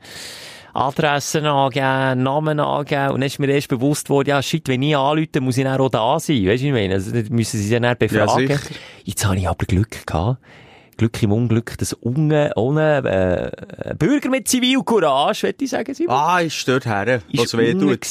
Adressen 0.76 1.46
angeben, 1.46 2.22
Namen 2.22 2.60
angeben. 2.60 3.08
Und 3.12 3.20
dann 3.20 3.26
ist 3.26 3.38
mir 3.38 3.48
erst 3.48 3.68
bewusst 3.68 4.10
worden, 4.10 4.28
ja, 4.28 4.42
shit, 4.42 4.68
wenn 4.68 4.82
ich 4.82 4.96
anrufe, 4.96 5.40
muss 5.40 5.56
ich 5.56 5.64
dann 5.64 5.80
auch 5.80 5.88
da 5.88 6.20
sein. 6.20 6.46
Weißt 6.46 6.62
du, 6.62 6.66
ich 6.66 6.72
meine? 6.72 6.94
Also, 6.94 7.12
dann 7.12 7.26
müssen 7.30 7.58
sie 7.60 7.70
dann 7.70 7.96
befragen. 7.98 8.48
sicher. 8.48 8.60
Jetzt 9.04 9.24
habe 9.24 9.36
ich 9.36 9.48
aber 9.48 9.64
Glück 9.66 10.06
gehabt. 10.06 10.38
Glück 10.96 11.22
im 11.22 11.32
Unglück, 11.32 11.76
dass 11.78 11.92
unten, 11.92 12.50
ohne, 12.56 13.52
äh, 13.84 13.94
Bürger 13.94 14.30
mit 14.30 14.48
Zivilcourage, 14.48 15.42
würde 15.44 15.64
ich 15.64 15.70
sagen, 15.70 15.92
Simon. 15.94 16.14
Ah, 16.14 16.40
ist 16.40 16.66
dort 16.66 16.86
her, 16.86 17.20
was 17.32 17.44
ist 17.44 17.58
weh 17.58 17.74
tut. 17.74 18.04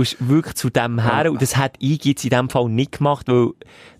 ist 0.00 0.16
wirklich 0.28 0.54
zu 0.54 0.70
dem 0.70 1.00
her. 1.00 1.30
Und 1.30 1.42
das 1.42 1.56
hat 1.56 1.74
ich 1.78 2.04
jetzt 2.04 2.24
in 2.24 2.30
dem 2.30 2.48
Fall 2.48 2.68
nicht 2.68 2.98
gemacht, 2.98 3.28
weil, 3.28 3.50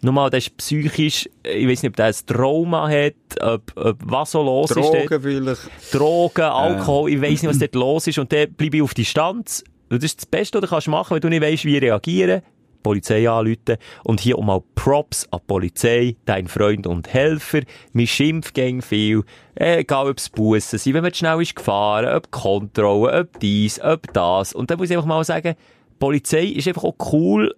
nochmal, 0.01 0.30
das 0.30 0.45
ist 0.45 0.57
psychisch, 0.57 1.28
ich 1.43 1.68
weiß 1.68 1.82
nicht, 1.82 1.91
ob 1.91 1.97
der 1.97 2.07
ein 2.07 2.14
Trauma 2.26 2.88
hat, 2.88 3.14
ob, 3.43 3.72
ob 3.76 3.99
was 4.01 4.30
so 4.30 4.43
los 4.43 4.70
ist. 4.70 4.76
dort. 4.76 5.11
Drogen 5.11 5.22
vielleicht. 5.22 5.70
Drogen, 5.93 6.45
Alkohol, 6.45 7.11
ich 7.11 7.20
weiss 7.20 7.43
nicht, 7.43 7.51
was 7.51 7.59
dort 7.59 7.74
los 7.74 8.07
ist. 8.07 8.18
Und 8.18 8.32
dann 8.32 8.53
bleibe 8.55 8.78
ich 8.78 8.82
auf 8.82 8.95
Distanz. 8.95 9.64
Das 9.91 10.05
ist 10.05 10.18
das 10.18 10.26
Beste, 10.26 10.59
was 10.59 10.68
du 10.68 10.74
kannst 10.74 10.88
machen, 10.88 11.14
wenn 11.14 11.20
du 11.20 11.28
nicht 11.28 11.43
weißt, 11.43 11.64
wie 11.64 11.76
reagieren. 11.76 12.43
Polizei 12.83 13.28
anrufen. 13.28 13.76
Und 14.05 14.20
hier 14.20 14.39
auch 14.39 14.45
mal 14.45 14.62
Props 14.74 15.26
an 15.31 15.41
Polizei, 15.47 16.16
dein 16.24 16.49
Freund 16.49 16.87
und 16.87 17.12
Helfer. 17.12 17.61
Mein 17.93 18.07
Schimpf 18.07 18.53
gegen 18.53 18.83
viel. 18.83 19.22
Egal, 19.55 20.09
ob 20.09 20.18
es 20.18 20.28
Bussen 20.28 20.78
sind, 20.78 20.95
wenn 20.95 21.03
man 21.03 21.14
schnell 21.14 21.43
ist 21.43 21.57
gefahren, 21.57 22.07
ob 22.14 22.31
Kontrollen, 22.31 23.20
ob 23.20 23.41
dies, 23.41 23.81
ob 23.81 24.12
das. 24.12 24.53
Und 24.53 24.70
dann 24.70 24.78
muss 24.78 24.91
ich 24.91 24.97
einfach 24.97 25.09
mal 25.09 25.24
sagen, 25.24 25.55
Polizei 25.99 26.45
ist 26.45 26.66
einfach 26.66 26.85
auch 26.85 26.97
cool. 27.12 27.55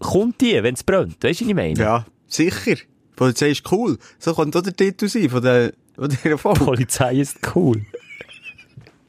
Kommt 0.00 0.40
die, 0.40 0.60
wenn 0.62 0.74
es 0.74 0.82
brennt. 0.82 1.22
Weißt 1.22 1.40
du, 1.40 1.44
was 1.44 1.50
ich 1.50 1.54
meine? 1.54 1.78
Ja, 1.78 2.04
sicher. 2.26 2.74
Die 2.74 3.14
Polizei 3.14 3.50
ist 3.50 3.70
cool. 3.70 3.98
So 4.18 4.34
könnte 4.34 4.58
auch 4.58 4.62
der 4.62 4.74
Titel 4.74 5.06
sein 5.06 5.30
von 5.30 5.42
der, 5.42 5.72
von 5.96 6.38
Folge. 6.38 6.64
Polizei 6.64 7.16
ist 7.16 7.38
cool. 7.54 7.84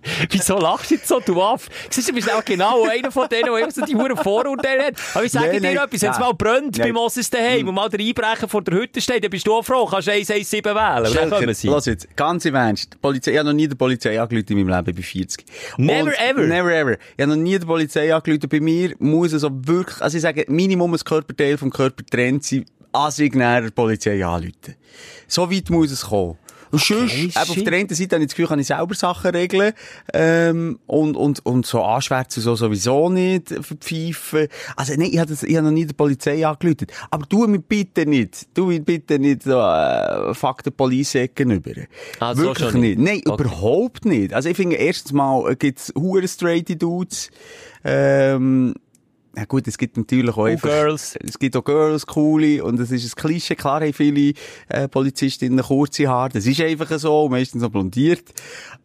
Wieso 0.30 0.58
lachst 0.58 0.92
du 0.92 0.96
jetzt 0.96 1.08
so, 1.08 1.20
du 1.20 1.42
Aff? 1.42 1.70
Siehst 1.90 2.10
du, 2.10 2.14
bist 2.14 2.32
auch 2.32 2.44
genau 2.44 2.84
einer 2.86 3.12
von 3.12 3.28
denen, 3.30 3.46
der 3.46 3.58
immer 3.58 3.72
so 3.72 3.86
die 3.86 3.96
Huren 3.96 4.18
Vorurteile 4.18 4.88
hat. 4.88 4.96
Aber 5.14 5.24
ich 5.24 5.32
sage 5.32 5.48
Nein, 5.48 5.62
dir 5.62 5.74
nein, 5.74 5.86
etwas, 5.86 6.02
wenn 6.02 6.12
es 6.12 6.20
mal 6.20 6.34
brennt 6.34 6.78
Nein. 6.78 6.88
bei 6.88 6.94
Moses 6.94 7.30
daheim 7.30 7.68
und 7.68 7.76
mal 7.76 7.90
der 7.90 8.00
Einbrecher 8.00 8.48
vor 8.48 8.62
der 8.62 8.76
Hütte 8.76 9.02
steht, 9.02 9.24
dann 9.24 9.32
bist 9.32 9.48
du 9.48 9.54
auch 9.54 9.64
froh, 9.64 9.86
kannst 9.86 10.08
du 10.08 10.12
117 10.12 10.64
wählen. 10.64 11.08
Und 11.08 11.16
dann 11.16 11.30
kommen 11.30 11.54
sie. 11.54 11.68
Lass 11.68 11.86
jetzt, 11.86 12.16
ganz 12.16 12.46
im 12.46 12.56
Ernst. 12.56 12.94
Die 12.94 12.98
Polizei, 12.98 13.32
ich 13.32 13.38
habe 13.38 13.50
noch 13.50 13.56
nie 13.56 13.68
die 13.68 13.76
Polizei 13.76 14.20
angerufen 14.22 14.58
in 14.58 14.66
meinem 14.66 14.78
Leben, 14.78 14.96
bin 14.96 15.04
40. 15.04 15.46
Never 15.78 16.14
ever? 16.20 16.42
Never 16.42 16.74
ever. 16.74 16.94
Ich 16.94 17.22
habe 17.22 17.36
noch 17.36 17.42
nie 17.42 17.58
die 17.58 17.66
Polizei 17.66 18.14
angerufen. 18.14 18.50
Bei 18.50 18.60
mir 18.60 18.94
muss 19.00 19.34
es 19.34 19.44
auch 19.44 19.52
wirklich, 19.54 20.02
also 20.02 20.18
ich 20.18 20.22
sage, 20.22 20.46
Minimum 20.48 20.94
ein 20.94 21.00
Körperteil 21.00 21.58
vom 21.58 21.72
Körper 21.72 22.04
trennt 22.06 22.44
sein, 22.44 22.66
als 22.92 23.20
ich 23.20 23.34
näher 23.34 23.62
die 23.62 23.72
Polizei 23.72 24.24
anrufen. 24.26 24.76
So 25.28 25.50
weit 25.52 25.70
muss 25.70 25.92
es 25.92 26.06
kommen. 26.06 26.38
Und 26.74 26.82
sonst, 26.82 27.14
eben 27.14 27.32
auf 27.36 27.64
der 27.64 27.74
einen 27.74 27.90
Seite 27.90 28.16
habe 28.16 28.24
ich 28.24 28.30
das 28.30 28.36
Gefühl, 28.36 28.48
kann 28.48 28.58
ich 28.60 28.66
selber 28.68 28.96
Sachen 28.96 29.30
regeln, 29.32 29.74
ähm, 30.14 30.80
und, 30.88 31.16
und, 31.16 31.46
und 31.46 31.66
so 31.68 31.84
anschwärzen 31.84 32.42
so 32.42 32.56
sowieso 32.56 33.10
nicht 33.10 33.50
verpfeifen. 33.50 34.48
Also, 34.76 34.94
nein, 34.98 35.10
ich 35.12 35.20
habe 35.20 35.30
das, 35.30 35.44
ich 35.44 35.56
habe 35.56 35.68
noch 35.68 35.72
nie 35.74 35.86
der 35.86 35.94
Polizei 35.94 36.46
angerufen. 36.46 36.88
Aber 37.12 37.28
du 37.28 37.46
mir 37.46 37.60
bitte 37.60 38.08
nicht, 38.08 38.48
du 38.56 38.66
mir 38.66 38.80
bitte 38.82 39.20
nicht 39.20 39.44
so, 39.44 39.60
äh, 39.60 40.34
fuck 40.34 40.64
der 40.64 40.72
Polizei 40.72 41.28
gegenüber. 41.28 41.72
Ah, 42.20 42.34
so 42.34 42.42
Wirklich 42.42 42.70
schon 42.72 42.82
nicht. 42.82 42.98
Nein, 43.00 43.22
Okay. 43.26 43.44
überhaupt 43.44 44.06
nicht. 44.06 44.34
Also, 44.34 44.50
ich 44.50 44.58
finde, 44.58 44.78
erstens 44.78 45.12
mal 45.14 45.52
äh, 45.52 45.56
gibt's 45.56 45.94
hure 45.96 46.28
straighte 46.28 46.76
Dudes, 46.76 47.30
ähm, 47.84 48.74
ja 49.36 49.46
gut, 49.46 49.68
es 49.68 49.78
gibt 49.78 49.98
natürlich 49.98 50.36
auch 50.38 50.46
einfach... 50.46 50.70
Girls. 50.70 51.18
Es 51.26 51.40
gibt 51.40 51.56
auch 51.58 51.64
Girls, 51.64 52.06
coole, 52.06 52.64
und 52.64 52.80
es 52.80 52.92
ist 52.92 53.18
ein 53.18 53.22
Klischee. 53.22 53.56
Klar 53.56 53.82
haben 53.82 53.94
viele 53.94 54.34
äh, 54.70 54.88
Polizistinnen 54.88 55.64
kurze 55.64 56.08
Haare. 56.08 56.30
Das 56.34 56.46
ist 56.46 56.62
einfach 56.62 57.00
so, 57.00 57.28
meistens 57.30 57.64
so 57.64 57.70
blondiert. 57.70 58.24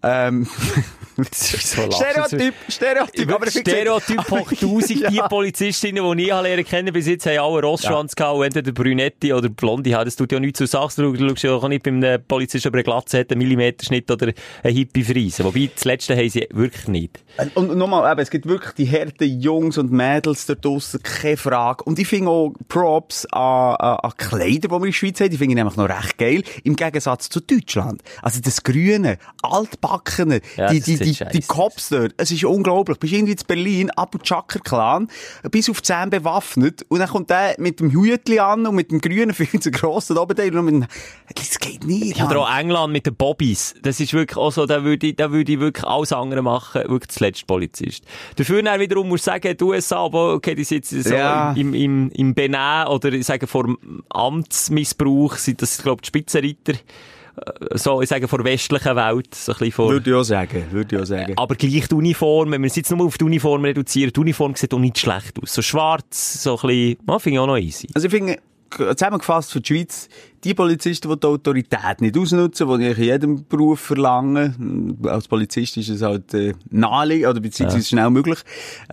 Ähm, 0.03 0.47
so. 1.35 1.91
Stereotyp, 1.91 2.55
Stereotyp. 2.69 3.31
Aber 3.35 3.51
Stereotyp 3.51 4.31
hoch 4.31 4.51
1000. 4.51 5.11
Die 5.11 5.17
Ja. 5.17 5.29
Polizistinnen, 5.29 6.17
die 6.17 6.23
ich 6.23 6.29
lernen 6.29 6.65
kennen, 6.65 6.93
bis 6.95 7.07
jetzt 7.07 7.27
haben 7.27 7.39
alle 7.39 7.63
Rossschwanz 7.63 8.17
gehabt, 8.17 8.37
und 8.39 8.45
entweder 8.45 8.73
Brünette 8.73 9.35
oder 9.35 9.51
Blonde 9.51 9.95
haben. 9.95 10.07
Das 10.07 10.17
tut 10.17 10.33
ja 10.33 10.41
nichts 10.41 10.59
zur 10.59 10.67
Sache. 10.67 11.03
Du 11.03 11.15
schaust 11.17 11.43
ja 11.43 11.53
auch 11.53 11.69
nicht 11.69 11.83
beim 11.83 12.03
einem 12.03 12.23
Polizisten, 12.27 12.69
ob 12.69 12.75
er 12.75 12.79
eine 12.79 12.85
Glatze 12.85 13.19
hat, 13.19 13.31
einen 13.33 13.39
Millimeterschnitt 13.39 14.11
oder 14.11 14.33
eine 14.63 14.73
Hippie-Friese. 14.73 15.45
Wobei, 15.45 15.69
das 15.75 15.85
Letzte 15.85 16.17
haben 16.17 16.29
sie 16.29 16.49
wirklich 16.53 16.89
nicht. 16.89 17.19
Und 17.55 17.77
nochmal, 17.77 18.11
eben, 18.11 18.21
es 18.21 18.31
gibt 18.31 18.47
wirklich 18.47 18.73
die 18.75 18.91
harten 18.91 19.41
Jungs 19.41 19.77
und 19.77 19.93
Mädels 19.93 20.38
da 20.47 20.55
draussen, 20.55 21.03
keine 21.03 21.37
Frage. 21.37 21.85
Und 21.85 21.99
ich 21.99 22.09
finde 22.09 22.31
auch 22.31 22.53
Props 22.69 23.27
an, 23.27 23.77
an, 23.77 23.97
an 24.03 24.13
Kleider, 24.17 24.69
die 24.69 24.71
wir 24.71 24.77
in 24.77 24.83
der 24.85 24.93
Schweiz 24.93 25.21
haben, 25.21 25.31
die 25.31 25.37
finde 25.37 25.53
ich 25.53 25.57
nämlich 25.57 25.77
noch 25.77 25.89
recht 25.89 26.19
geil. 26.19 26.43
Im 26.65 26.77
Gegensatz 26.77 27.29
zu 27.29 27.41
Deutschland. 27.41 28.03
Also 28.23 28.41
das 28.41 28.63
Grüne, 28.63 29.19
Altbackene, 29.43 30.41
Ja, 30.57 30.71
die, 30.71 30.81
die, 30.81 30.97
die, 30.99 31.25
die 31.33 31.43
Cops 31.43 31.91
dort. 31.91 32.15
Es 32.17 32.31
ist 32.31 32.45
unglaublich. 32.45 32.99
Bist 32.99 33.13
irgendwie 33.13 33.33
in 33.33 33.39
Berlin, 33.47 33.91
Abu 33.91 34.19
Chakr 34.19 34.61
Clan, 34.61 35.09
bis 35.51 35.69
auf 35.71 35.83
10 35.83 36.11
bewaffnet. 36.11 36.85
Und 36.89 37.01
dann 37.01 37.09
kommt 37.09 37.31
der 37.31 37.55
mit 37.59 37.81
dem 37.81 37.91
Hütli 37.91 38.39
an 38.39 38.67
und 38.67 38.75
mit 38.75 38.91
dem 38.91 39.01
grünen 39.01 39.35
viel 39.35 39.61
zu 39.61 39.71
grossen 39.71 40.19
Oberteil 40.19 40.57
und 40.57 40.65
mit 40.65 40.75
dem, 40.75 40.87
das 41.35 41.59
geht 41.59 41.85
nicht. 41.85 42.19
Ja, 42.19 42.27
oder 42.27 42.41
auch 42.41 42.59
England 42.59 42.93
mit 42.93 43.07
den 43.07 43.15
Bobbys. 43.15 43.75
Das 43.83 44.01
ist 44.01 44.13
wirklich 44.13 44.37
auch 44.37 44.53
so, 44.53 44.67
da 44.67 44.85
würde 44.85 45.09
ich, 45.09 45.17
da 45.17 45.31
würde 45.31 45.53
ich 45.53 45.61
wirklich 45.61 45.85
alles 45.85 46.13
andere 46.13 46.43
machen, 46.43 46.83
wirklich 46.83 47.09
das 47.09 47.21
letzte 47.21 47.47
Polizist. 47.47 48.05
Dafür 48.37 48.63
dann 48.63 48.81
wiederum 48.81 49.09
muss 49.09 49.21
ich 49.21 49.25
sagen, 49.25 49.57
die 49.57 49.65
USA, 49.65 50.05
aber 50.05 50.28
okay, 50.35 50.55
die 50.55 50.63
jetzt 50.63 50.91
so 50.91 51.15
Ja. 51.15 51.53
im, 51.53 51.75
im, 51.75 52.11
im 52.11 52.35
Benehmen 52.35 52.87
oder 52.89 53.13
ich 53.13 53.27
sage 53.27 53.47
vor 53.47 53.77
Amtsmissbrauch 54.11 55.37
sind 55.37 55.63
das, 55.63 55.83
glaube 55.83 56.01
ich, 56.03 56.03
die 56.03 56.19
Spitzenreiter, 56.19 56.73
äh, 56.73 57.79
so, 57.79 58.01
ich 58.03 58.09
sage 58.09 58.29
vor 58.29 58.45
westlichen 58.45 58.97
Welt, 58.97 59.35
so 59.35 59.53
ein 59.53 59.59
bisschen 59.59 59.73
vor, 59.73 59.91
Würde 59.91 60.11
ich 60.11 60.17
auch 60.17 60.23
sagen, 60.23 60.65
würde 60.71 60.97
ich 60.97 61.03
auch 61.03 61.07
sagen. 61.07 61.35
aber 61.37 61.55
gleich 61.55 61.89
die 61.89 61.95
Uniform, 61.95 62.51
wenn 62.53 62.63
wir 62.63 62.67
es 62.69 62.77
jetzt 62.77 62.91
nur 62.91 63.07
auf 63.07 63.19
die 63.19 63.25
Uniform 63.25 63.65
reduzieren, 63.65 64.13
die 64.15 64.21
Uniform 64.21 64.55
sieht 64.55 64.73
auch 64.75 64.79
nicht 64.79 64.99
schlecht 64.99 65.41
aus. 65.43 65.55
So 65.55 65.63
schwarz, 65.63 66.43
so 66.43 66.59
ein 66.59 66.67
bisschen, 66.67 66.97
ja, 67.09 67.19
finde 67.19 67.35
ich 67.35 67.39
auch 67.41 67.47
noch 67.47 67.57
easy. 67.57 67.89
Also 67.95 68.07
ich 68.09 68.13
finde, 68.15 68.39
zusammengefasst 68.71 69.53
für 69.53 69.61
die 69.61 69.75
Schweiz, 69.75 70.09
die 70.45 70.53
Polizisten, 70.55 71.09
die 71.11 71.19
die 71.21 71.27
Autorität 71.27 72.01
nicht 72.01 72.19
ausnutzen, 72.19 72.79
die 72.79 72.89
ich 72.89 72.99
in 72.99 73.05
jedem 73.05 73.45
Beruf 73.49 73.81
verlange, 73.81 74.55
als 75.05 75.27
Polizist 75.27 75.77
ist 75.79 75.89
es 75.89 76.03
halt 76.03 76.33
äh, 76.35 76.53
naheliegend, 76.71 77.31
oder 77.31 77.41
beziehungsweise 77.41 77.87
schnell 77.89 78.11
möglich, 78.11 78.39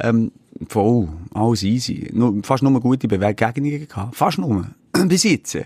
ähm, 0.01 0.31
voll, 0.67 1.09
alles 1.33 1.63
easy. 1.63 2.09
Nur, 2.13 2.43
fast 2.43 2.63
nur 2.63 2.79
gute 2.79 3.07
Begegnungen 3.07 3.87
gehabt. 3.87 4.15
Fast 4.15 4.37
nur. 4.37 4.67
Bis 5.07 5.23
jetzt. 5.23 5.57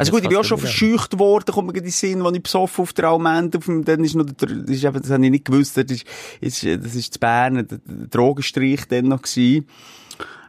Also 0.00 0.12
gut, 0.12 0.22
ich 0.22 0.30
bin 0.30 0.38
auch 0.38 0.44
schon 0.44 0.56
verscheucht 0.56 1.18
worden, 1.18 1.52
kommt 1.52 1.68
mir 1.68 1.76
in 1.76 1.84
den 1.84 1.92
Sinn, 1.92 2.22
als 2.22 2.34
ich 2.34 2.42
besoffen 2.42 2.82
auf 2.82 2.94
der 2.94 3.04
Almende, 3.10 3.58
auf 3.58 3.66
dem, 3.66 3.84
dann 3.84 4.02
ist 4.02 4.14
noch 4.14 4.24
der, 4.24 4.48
das 4.48 4.70
ist 4.70 4.84
eben, 4.84 5.02
das 5.02 5.10
habe 5.10 5.24
ich 5.26 5.30
nicht 5.30 5.44
gewusst, 5.44 5.76
das 5.76 5.84
ist, 5.90 6.06
ist, 6.40 6.64
das 6.64 6.94
ist 6.94 7.12
zu 7.12 7.20
Bern, 7.20 7.66
der, 7.68 7.78
Drogenstrich 8.08 8.86
dann 8.88 9.08
noch 9.08 9.20
gewesen. 9.20 9.66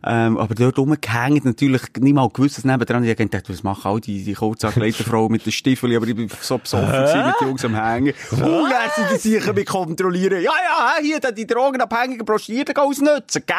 Ähm, 0.04 0.38
aber 0.38 0.56
dort 0.56 0.78
rumgehängt, 0.80 1.46
natürlich 1.46 1.82
mal 2.00 2.28
gewusst, 2.30 2.58
dass 2.58 2.66
nebendran, 2.66 3.04
ich 3.04 3.16
gedacht, 3.16 3.50
was 3.50 3.62
machen 3.64 3.82
all 3.92 4.00
die, 4.02 4.24
die 4.24 4.34
kurz 4.34 4.64
angeleiteten 4.66 5.06
Frauen 5.06 5.32
mit 5.32 5.46
den 5.46 5.52
Stiefeln, 5.52 5.96
aber 5.96 6.08
ich 6.08 6.16
bin 6.16 6.28
so 6.42 6.58
besoffen 6.58 6.88
gewesen 6.92 7.26
mit 7.28 7.36
den 7.40 7.48
Jungs 7.48 7.66
am 7.66 7.76
Hängen. 7.76 8.14
Oh, 8.44 8.66
lass 8.68 8.96
sie 8.96 9.04
die 9.14 9.18
sicher 9.20 9.54
mich 9.54 9.68
kontrollieren. 9.68 10.42
Ja, 10.42 10.52
ja, 10.52 10.94
hier, 11.02 11.20
da 11.20 11.32
die 11.32 11.46
drogenabhängigen 11.46 12.26
Prostierten 12.26 12.76
ausnutzen, 12.78 13.44
gell? 13.46 13.56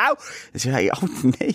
Das 0.53 0.64
ist, 0.64 0.72
hey, 0.72 0.90
Alter, 0.90 1.07
nein, 1.22 1.55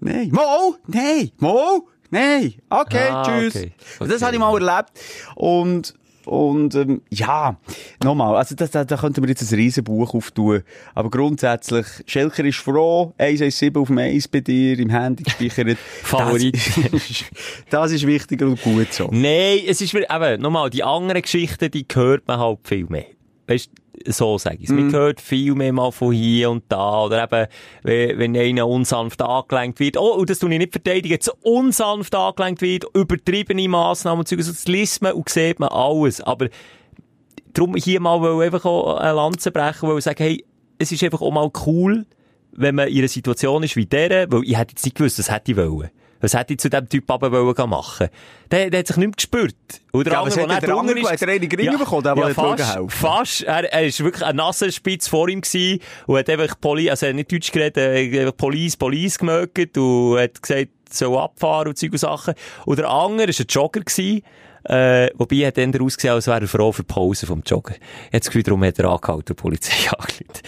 nein, 0.00 0.28
Mo, 0.32 0.76
nein, 0.86 1.30
Mo, 1.38 1.88
nein, 2.10 2.54
okay, 2.70 3.08
Ah, 3.10 3.22
tschüss. 3.26 3.54
okay. 3.56 3.72
Das 3.98 4.08
Okay. 4.10 4.24
habe 4.24 4.34
ich 4.34 4.40
mal 4.40 4.54
erlebt. 4.54 4.90
Und, 5.34 5.94
und 6.26 6.74
ähm, 6.74 7.02
ja, 7.10 7.56
nochmal, 8.02 8.36
also 8.36 8.54
das, 8.54 8.70
da, 8.70 8.84
da 8.84 8.96
könnten 8.96 9.22
wir 9.22 9.28
jetzt 9.28 9.50
ein 9.50 9.54
Riesenbuch 9.58 10.14
auftun. 10.14 10.62
Aber 10.94 11.10
grundsätzlich, 11.10 11.86
Schelker 12.06 12.44
ist 12.44 12.58
froh, 12.58 13.12
117 13.18 13.76
auf 13.76 13.88
dem 13.88 13.98
Eis 13.98 14.28
bei 14.28 14.40
dir 14.40 14.78
im 14.78 14.90
Handy 14.90 15.22
gespeichert. 15.24 15.78
Favorit. 16.02 16.54
Das 16.54 17.10
ist, 17.10 17.24
das 17.70 17.92
ist 17.92 18.06
wichtig 18.06 18.42
und 18.42 18.60
gut 18.62 18.92
so. 18.92 19.08
Nein, 19.10 19.60
es 19.66 19.80
ist, 19.80 19.94
mir- 19.94 20.06
eben, 20.10 20.40
nochmal, 20.42 20.70
die 20.70 20.82
anderen 20.82 21.22
Geschichten, 21.22 21.70
die 21.70 21.86
hört 21.92 22.26
man 22.26 22.38
halt 22.38 22.58
viel 22.64 22.86
mehr. 22.86 23.06
Weißt, 23.46 23.70
so 24.06 24.38
sage 24.38 24.58
ich 24.60 24.64
es. 24.64 24.70
Man 24.70 24.92
hört 24.92 25.20
viel 25.20 25.54
mehr 25.54 25.72
mal 25.72 25.92
von 25.92 26.12
hier 26.12 26.50
und 26.50 26.64
da, 26.68 27.04
oder 27.04 27.24
eben, 27.24 27.48
wenn, 27.82 28.18
wenn 28.18 28.36
einer 28.36 28.66
unsanft 28.66 29.20
angelenkt 29.20 29.80
wird. 29.80 29.96
Oh, 29.96 30.14
und 30.14 30.30
das 30.30 30.38
tue 30.38 30.50
ich 30.52 30.58
nicht 30.58 30.72
verteidigen, 30.72 31.10
jetzt 31.10 31.30
unsanft 31.42 32.14
angelenkt 32.14 32.62
wird, 32.62 32.84
übertriebene 32.94 33.68
Massnahmen 33.68 34.20
und 34.20 34.28
so, 34.28 34.36
das 34.36 34.66
liest 34.66 35.02
man 35.02 35.12
und 35.12 35.28
sieht 35.28 35.60
man 35.60 35.68
alles. 35.70 36.20
Aber, 36.20 36.48
darum 37.52 37.74
hier 37.76 38.00
mal 38.00 38.20
will 38.22 38.44
einfach 38.44 38.64
auch 38.64 38.96
eine 38.96 39.12
Lanze 39.12 39.50
brechen, 39.50 39.88
weil 39.88 39.98
ich 39.98 40.04
sagen, 40.04 40.22
hey, 40.22 40.44
es 40.78 40.92
ist 40.92 41.02
einfach 41.04 41.20
auch 41.20 41.30
mal 41.30 41.50
cool, 41.66 42.06
wenn 42.52 42.74
man 42.74 42.88
in 42.88 42.98
einer 42.98 43.08
Situation 43.08 43.62
ist 43.62 43.76
wie 43.76 43.86
der, 43.86 44.30
weil 44.30 44.44
ich 44.44 44.56
hätte 44.56 44.72
jetzt 44.72 44.84
nicht 44.84 44.96
gewusst, 44.96 45.18
das 45.18 45.30
hätte 45.30 45.52
ich 45.52 45.56
wollen. 45.56 45.90
Was 46.22 46.32
hätte 46.34 46.54
ich 46.54 46.60
zu 46.60 46.70
dem 46.70 46.88
Typ 46.88 47.10
aber 47.10 47.30
wollen 47.30 47.68
machen? 47.70 48.08
Der, 48.50 48.70
der 48.70 48.80
hat 48.80 48.86
sich 48.86 48.96
nicht 48.96 49.06
mehr 49.08 49.14
gespürt. 49.14 49.54
Oder 49.92 50.12
Ja, 50.12 50.18
aber 50.20 50.28
was 50.28 50.36
hat 50.38 50.62
der 50.62 50.74
andere- 50.74 51.02
hat 51.02 51.20
er 51.20 51.28
einen 51.28 51.50
Ring 51.52 51.78
bekommen, 51.78 52.02
der, 52.04 52.16
wollen 52.16 52.34
fast, 52.34 52.74
helfen? 52.74 52.88
fast. 52.90 53.42
Er, 53.42 53.72
er 53.72 53.84
ist 53.86 54.02
wirklich 54.02 54.24
ein 54.24 54.36
nasser 54.36 54.72
Spitz 54.72 55.08
vor 55.08 55.28
ihm 55.28 55.40
gewesen 55.42 55.80
und 56.06 56.16
hat 56.18 56.30
einfach 56.30 56.58
Poli, 56.60 56.88
also 56.88 57.04
er 57.06 57.10
hat 57.10 57.16
nicht 57.16 57.30
Deutsch 57.32 57.52
geredet, 57.52 57.76
er 57.76 57.90
hat 58.06 58.18
einfach 58.20 58.36
Police, 58.36 58.76
Police 58.76 59.18
gemögt 59.18 59.76
und 59.76 60.18
hat 60.18 60.40
gesagt, 60.40 60.68
soll 60.90 61.18
abfahren 61.18 61.68
und 61.68 61.78
Zeug 61.78 61.92
und 61.92 61.98
Sachen. 61.98 62.34
Und 62.66 62.78
der 62.78 62.88
andere 62.88 63.28
war 63.28 63.34
ein 63.38 63.46
Jogger 63.48 63.80
gewesen, 63.80 64.22
äh, 64.64 65.08
wobei 65.16 65.36
er 65.36 65.52
dann 65.52 65.78
ausgesehen, 65.80 66.14
als 66.14 66.26
wäre 66.26 66.40
er 66.42 66.48
froh 66.48 66.72
für 66.72 66.82
die 66.82 66.86
Pause 66.92 67.26
vom 67.26 67.42
Joggen. 67.44 67.74
Das 68.10 68.26
Gefühl, 68.26 68.42
darum 68.42 68.62
hat 68.64 68.78
er 68.78 68.90
angehalten, 68.90 69.24
die 69.28 69.34
Polizei 69.34 69.88
angehalten. 69.90 70.42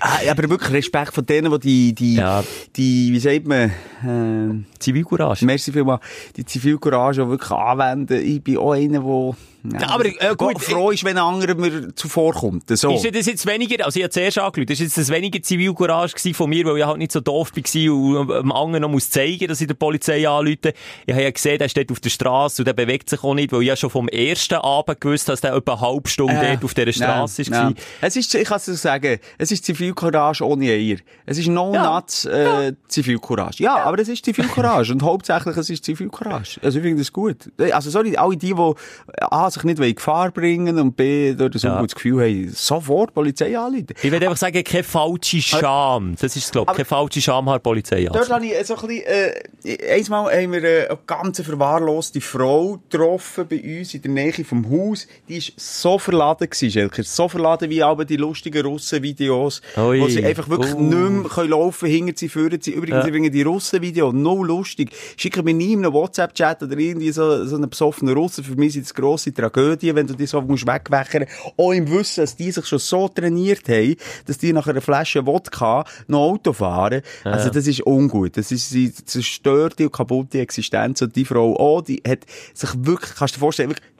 Ah, 0.00 0.18
aber 0.30 0.48
wirklich 0.50 0.72
Respekt 0.72 1.12
von 1.14 1.24
denen, 1.26 1.50
die, 1.60 1.94
die, 1.94 1.94
die, 1.94 2.14
Ja. 2.16 2.42
die 2.76 3.12
wie 3.12 3.18
sagt 3.20 3.46
man, 3.46 3.70
äh, 3.70 4.78
Zivilcourage. 4.78 5.44
merci 5.44 5.72
vielmal, 5.72 6.00
die 6.36 6.44
Zivilcourage 6.44 7.22
auch 7.22 7.28
wirklich 7.28 7.50
anwenden. 7.50 8.20
Ich 8.24 8.42
bin 8.42 8.58
auch 8.58 8.72
einer, 8.72 9.00
der, 9.00 9.36
ja, 9.72 9.88
Aber, 9.88 10.04
äh, 10.06 10.34
gut, 10.36 10.54
der 10.54 10.60
froh 10.60 10.90
ist, 10.90 11.04
wenn 11.04 11.16
ein 11.16 11.24
anderer 11.24 11.54
mir 11.54 11.94
zuvorkommt. 11.94 12.64
So. 12.76 12.94
Ist 12.94 13.04
ja 13.04 13.10
das 13.10 13.26
jetzt 13.26 13.46
weniger, 13.46 13.84
also 13.84 13.98
ich 13.98 14.04
habe 14.04 14.10
zuerst 14.10 14.38
angeschaut, 14.38 14.70
ist 14.70 14.80
jetzt 14.80 14.98
das 14.98 15.08
weniger 15.10 15.40
Zivilcourage 15.42 16.34
von 16.34 16.50
mir, 16.50 16.64
weil 16.66 16.78
ich 16.78 16.84
halt 16.84 16.98
nicht 16.98 17.12
so 17.12 17.20
doof 17.20 17.52
war 17.54 17.92
und 18.20 18.28
dem 18.28 18.52
anderen 18.52 18.82
noch 18.82 18.88
muss 18.90 19.08
zeigen, 19.10 19.46
dass 19.48 19.60
ich 19.60 19.66
der 19.66 19.74
Polizei 19.74 20.28
anrufe. 20.28 20.74
Ich 21.06 21.12
habe 21.14 21.22
ja 21.24 21.30
gesehen, 21.30 21.58
der 21.58 21.68
steht 21.68 21.90
auf 21.90 22.00
der 22.00 22.10
Straße 22.10 22.62
und 22.62 22.66
der 22.66 22.74
bewegt 22.74 23.08
sich 23.08 23.22
auch 23.24 23.34
nicht, 23.34 23.52
weil 23.52 23.62
ich 23.62 23.68
ja 23.68 23.76
schon 23.76 23.90
vom 23.90 24.08
ersten 24.08 24.54
Abend 24.56 25.00
gewusst 25.00 25.28
dass 25.28 25.40
der 25.40 25.54
etwa 25.54 25.72
eine 25.72 25.80
halbe 25.80 26.08
Stunde 26.08 26.34
Äh, 26.34 26.52
dort 26.52 26.64
auf 26.64 26.74
dieser 26.74 26.92
Straße 26.92 27.42
nein, 27.42 27.52
war. 27.52 27.64
nein. 27.64 27.74
Es 28.02 28.16
ist, 28.16 28.34
ich 28.34 28.44
kann 28.48 28.56
es 28.58 28.66
sagen, 28.82 29.18
es 29.38 29.50
ist 29.50 29.64
Zivilcourage 29.64 30.44
ohne 30.46 30.66
Eier. 30.70 30.96
Es 31.26 31.38
ist 31.38 31.48
no 31.48 31.72
Ja. 31.72 31.94
nuts 31.94 32.24
äh, 32.26 32.72
Zivilcourage. 32.88 33.62
Ja, 33.62 33.76
aber 33.84 33.98
es 34.00 34.08
ist 34.08 34.24
Zivilcourage 34.24 34.92
und 34.92 35.02
hauptsächlich 35.02 35.56
es 35.56 35.70
ist 35.70 35.84
Zivilcourage. 35.84 36.60
Also 36.62 36.78
ich 36.78 36.84
finde 36.84 36.98
das 36.98 37.12
gut. 37.12 37.50
Also 37.72 37.90
sorry, 37.90 38.16
alle 38.16 38.36
die, 38.36 38.52
die 38.54 38.74
A, 39.20 39.50
sich 39.54 39.64
nicht 39.64 39.78
in 39.78 39.94
Gefahr 39.94 40.30
bringen 40.30 40.78
und 40.78 40.96
B, 40.96 41.32
dort 41.34 41.54
so 41.58 41.66
Ja. 41.68 41.80
gutes 41.80 41.94
Gefühl 41.94 42.22
haben, 42.22 42.50
sofort 42.52 43.14
Polizei 43.14 43.56
anrufen. 43.58 43.86
Ich 44.02 44.10
will 44.12 44.22
einfach 44.22 44.36
sagen, 44.36 44.62
keine 44.62 44.84
falsche 44.84 45.40
Scham. 45.40 46.14
Das 46.20 46.36
ist 46.36 46.44
es, 46.44 46.50
glaube 46.50 46.70
ich. 46.72 46.76
Keine 46.76 46.84
falsche 46.84 47.20
Scham 47.20 47.48
hat 47.48 47.60
die 47.60 47.62
Polizei 47.62 48.04
Dort 48.04 48.28
an. 48.30 48.36
habe 48.36 48.46
ich 48.46 48.66
so 48.66 48.76
ein 48.76 48.86
bisschen, 48.86 49.04
äh, 49.06 49.94
einmal 49.94 50.32
haben 50.36 50.52
wir 50.52 50.64
äh, 50.64 50.88
eine 50.88 50.98
ganz 51.06 51.40
verwahrloste 51.40 52.20
Frau 52.20 52.78
getroffen 52.90 53.46
bei 53.48 53.78
uns 53.78 53.94
in 53.94 54.02
der 54.02 54.10
Nähe 54.10 54.44
vom 54.44 54.68
Haus. 54.70 55.06
Die 55.28 55.36
ist 55.38 55.52
so 55.56 55.98
verladen 55.98 56.48
gewesen, 56.50 56.70
Schelker. 56.70 57.02
So 57.02 57.28
verladen 57.28 57.70
wie 57.70 57.82
aber 57.82 58.04
die 58.04 58.16
lustigen 58.16 58.64
Russen-Videos, 58.64 59.60
wo 59.76 60.08
sie 60.08 60.24
einfach 60.24 60.48
wirklich 60.48 60.74
Uh. 60.74 60.80
nicht 60.80 60.94
mehr 61.22 61.30
können 61.30 61.50
laufen 61.50 61.88
hinter 61.88 62.12
sie, 62.16 62.28
führen 62.28 62.60
sie. 62.60 62.72
Übrigens, 62.72 63.06
Ja. 63.06 63.12
finde 63.12 63.30
die 63.30 63.42
Russen-Videos 63.42 64.12
no 64.14 64.42
lustig. 64.42 64.90
Schicken 65.16 65.44
mir 65.44 65.54
nie 65.54 65.72
in 65.72 65.84
einem 65.84 65.92
WhatsApp-Chat 65.92 66.62
oder 66.62 66.76
irgendwie 66.78 67.10
so, 67.12 67.44
so 67.46 67.56
einen 67.56 67.68
besoffenen 67.70 68.14
Russen. 68.16 68.44
Für 68.44 68.54
mich 68.56 68.72
sind 68.72 68.84
das 68.86 68.94
grosse 68.94 69.32
Tragödie, 69.32 69.43
wenn 69.52 70.06
du 70.06 70.14
die 70.14 70.26
so 70.26 70.40
musst 70.40 70.66
wegwächern. 70.66 71.26
Auch 71.56 71.72
im 71.72 71.90
Wissen, 71.90 72.22
dass 72.22 72.36
die 72.36 72.50
sich 72.50 72.66
schon 72.66 72.78
so 72.78 73.08
trainiert 73.08 73.68
haben, 73.68 73.96
dass 74.26 74.38
die 74.38 74.52
nach 74.52 74.66
einer 74.66 74.80
Flasche 74.80 75.26
Wodka 75.26 75.84
noch 76.06 76.20
Auto 76.20 76.52
fahren. 76.52 77.02
Also 77.24 77.50
das 77.50 77.66
ist 77.66 77.86
ungut. 77.86 78.36
Das 78.36 78.50
ist 78.50 78.70
sie 78.70 78.92
zerstörte 78.92 79.84
und 79.84 79.92
kaputte 79.92 80.40
Existenz. 80.40 81.02
Und 81.02 81.16
die 81.16 81.24
Frau 81.24 81.56
auch, 81.56 81.82
die 81.82 82.02
hat 82.06 82.20
sich 82.52 82.70
wirklich, 82.76 83.14
kannst 83.16 83.34
du 83.34 83.38
dir 83.38 83.40
vorstellen, 83.40 83.70
wirklich 83.70 83.93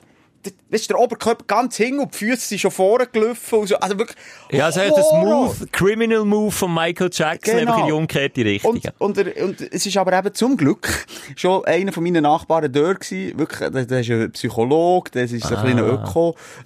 weißt, 0.71 0.91
der 0.91 0.99
Oberkörper 0.99 1.45
ganz 1.47 1.77
hing 1.77 1.99
und 1.99 2.13
die 2.15 2.19
Füße 2.19 2.49
sind 2.49 2.61
schon 2.61 2.71
vorgelaufen 2.71 3.61
und 3.61 3.67
so. 3.69 3.77
Also 3.77 3.99
wirklich. 3.99 4.17
Ja, 4.51 4.67
also 4.67 4.81
das. 4.81 5.13
Move, 5.13 5.67
Criminal 5.73 6.25
Move 6.25 6.51
von 6.51 6.73
Michael 6.75 7.11
Jackson, 7.13 7.59
Genau. 7.59 7.73
einfach 7.73 7.81
in 7.83 7.87
die 7.87 7.93
umgekehrte 7.93 8.45
Richtung. 8.45 8.73
Und, 8.73 8.93
und, 8.99 9.19
er, 9.19 9.45
und 9.45 9.61
es 9.61 9.87
ist 9.87 9.97
aber 9.97 10.19
eben 10.19 10.35
zum 10.35 10.57
Glück 10.57 11.07
schon 11.37 11.65
einer 11.65 11.93
von 11.93 12.03
meinen 12.03 12.23
Nachbarn 12.23 12.73
dort 12.73 13.01
gewesen. 13.01 13.39
Wirklich, 13.39 13.71
der, 13.71 13.87
der 13.87 14.01
ist 14.01 14.11
ein 14.11 14.33
Psychologe, 14.33 15.11
der 15.13 15.25
ist 15.25 15.41
so 15.45 15.55
ein 15.55 15.63
kleiner 15.63 15.83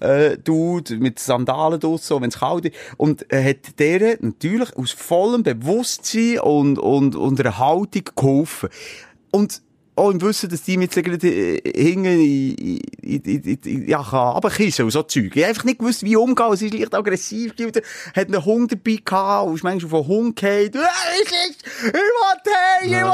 Öko-Dude 0.01 0.97
mit 0.97 1.19
Sandalen 1.19 1.81
draussen, 1.81 2.21
wenn 2.23 2.29
es 2.31 2.39
kalt 2.39 2.67
ist. 2.67 2.75
Und 2.97 3.31
er 3.31 3.45
hat 3.45 3.79
der 3.79 4.17
natürlich 4.21 4.77
aus 4.77 4.93
vollem 4.93 5.43
Bewusstsein 5.43 6.41
und, 6.41 6.79
und, 6.79 7.15
und 7.17 7.41
einer 7.41 7.59
Haltung 7.59 8.03
geholfen. 8.15 8.69
Und 9.31 9.61
auch 9.99 10.11
im 10.11 10.21
Wissen, 10.23 10.49
dass 10.49 10.63
die 10.63 10.77
mit 10.77 10.95
so 10.95 11.03
gerade 11.03 11.29
äh, 11.29 11.57
in, 11.71 12.81
ja, 13.89 13.99
runterkissen 14.01 14.85
und 14.85 14.91
so 14.93 15.03
Zeug. 15.03 15.35
Ich 15.35 15.45
einfach 15.45 15.65
nicht 15.65 15.79
gewusst, 15.79 16.03
wie 16.05 16.17
umgehen. 16.17 16.53
Es 16.53 16.63
ist 16.63 16.73
leicht 16.75 16.95
aggressiv 16.95 17.57
gewesen. 17.57 17.83
Hat 18.15 18.27
einen 18.29 18.45
Hund 18.45 18.73
dabei 18.73 18.99
gehabt 19.05 19.49
und 19.49 19.55
ist 19.57 19.65
manchmal 19.65 20.01
auf 20.01 20.07
einen 20.09 20.17
Hund 20.17 20.37
gefallen. 20.37 20.71
«Ah, 20.77 20.89
es 21.23 21.31
ist- 21.51 21.65
Ich 21.89 21.93
will 21.93 22.01
heim, 22.47 22.85
ich 22.85 22.91
will 22.93 23.05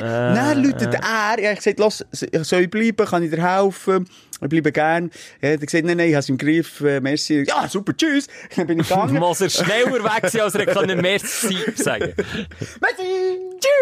heim. 0.00 0.34
Dann 0.34 0.62
läutet 0.62 0.94
er. 0.94 1.38
Ich 1.38 1.46
hab 1.46 1.56
gesagt, 1.56 1.78
los, 1.78 2.04
soll 2.42 2.60
ich 2.62 2.70
bleiben? 2.70 3.06
Kann 3.06 3.22
ich 3.22 3.30
dir 3.30 3.42
helfen? 3.42 4.06
Ich 4.42 4.48
bleibe 4.48 4.72
gern. 4.72 5.10
Er 5.40 5.54
hat 5.54 5.60
gesagt, 5.60 5.84
nein, 5.84 5.96
nein, 5.96 6.10
ich 6.10 6.14
hab's 6.16 6.28
im 6.28 6.36
Griff. 6.36 6.80
Äh, 6.80 7.00
merci. 7.00 7.44
Ja, 7.46 7.66
super, 7.68 7.96
tschüss. 7.96 8.26
Dann 8.56 8.66
bin 8.66 8.80
ich 8.80 8.88
gegangen. 8.90 9.16
Muss 9.18 9.40
er 9.40 9.48
schneller 9.48 10.02
weg 10.04 10.28
sein, 10.30 10.42
als 10.42 10.54
er 10.54 10.66
kann 10.66 10.86
Merci 11.00 11.56
sagen 11.76 12.12
merci. 12.16 13.40
Tschüss. 13.60 13.73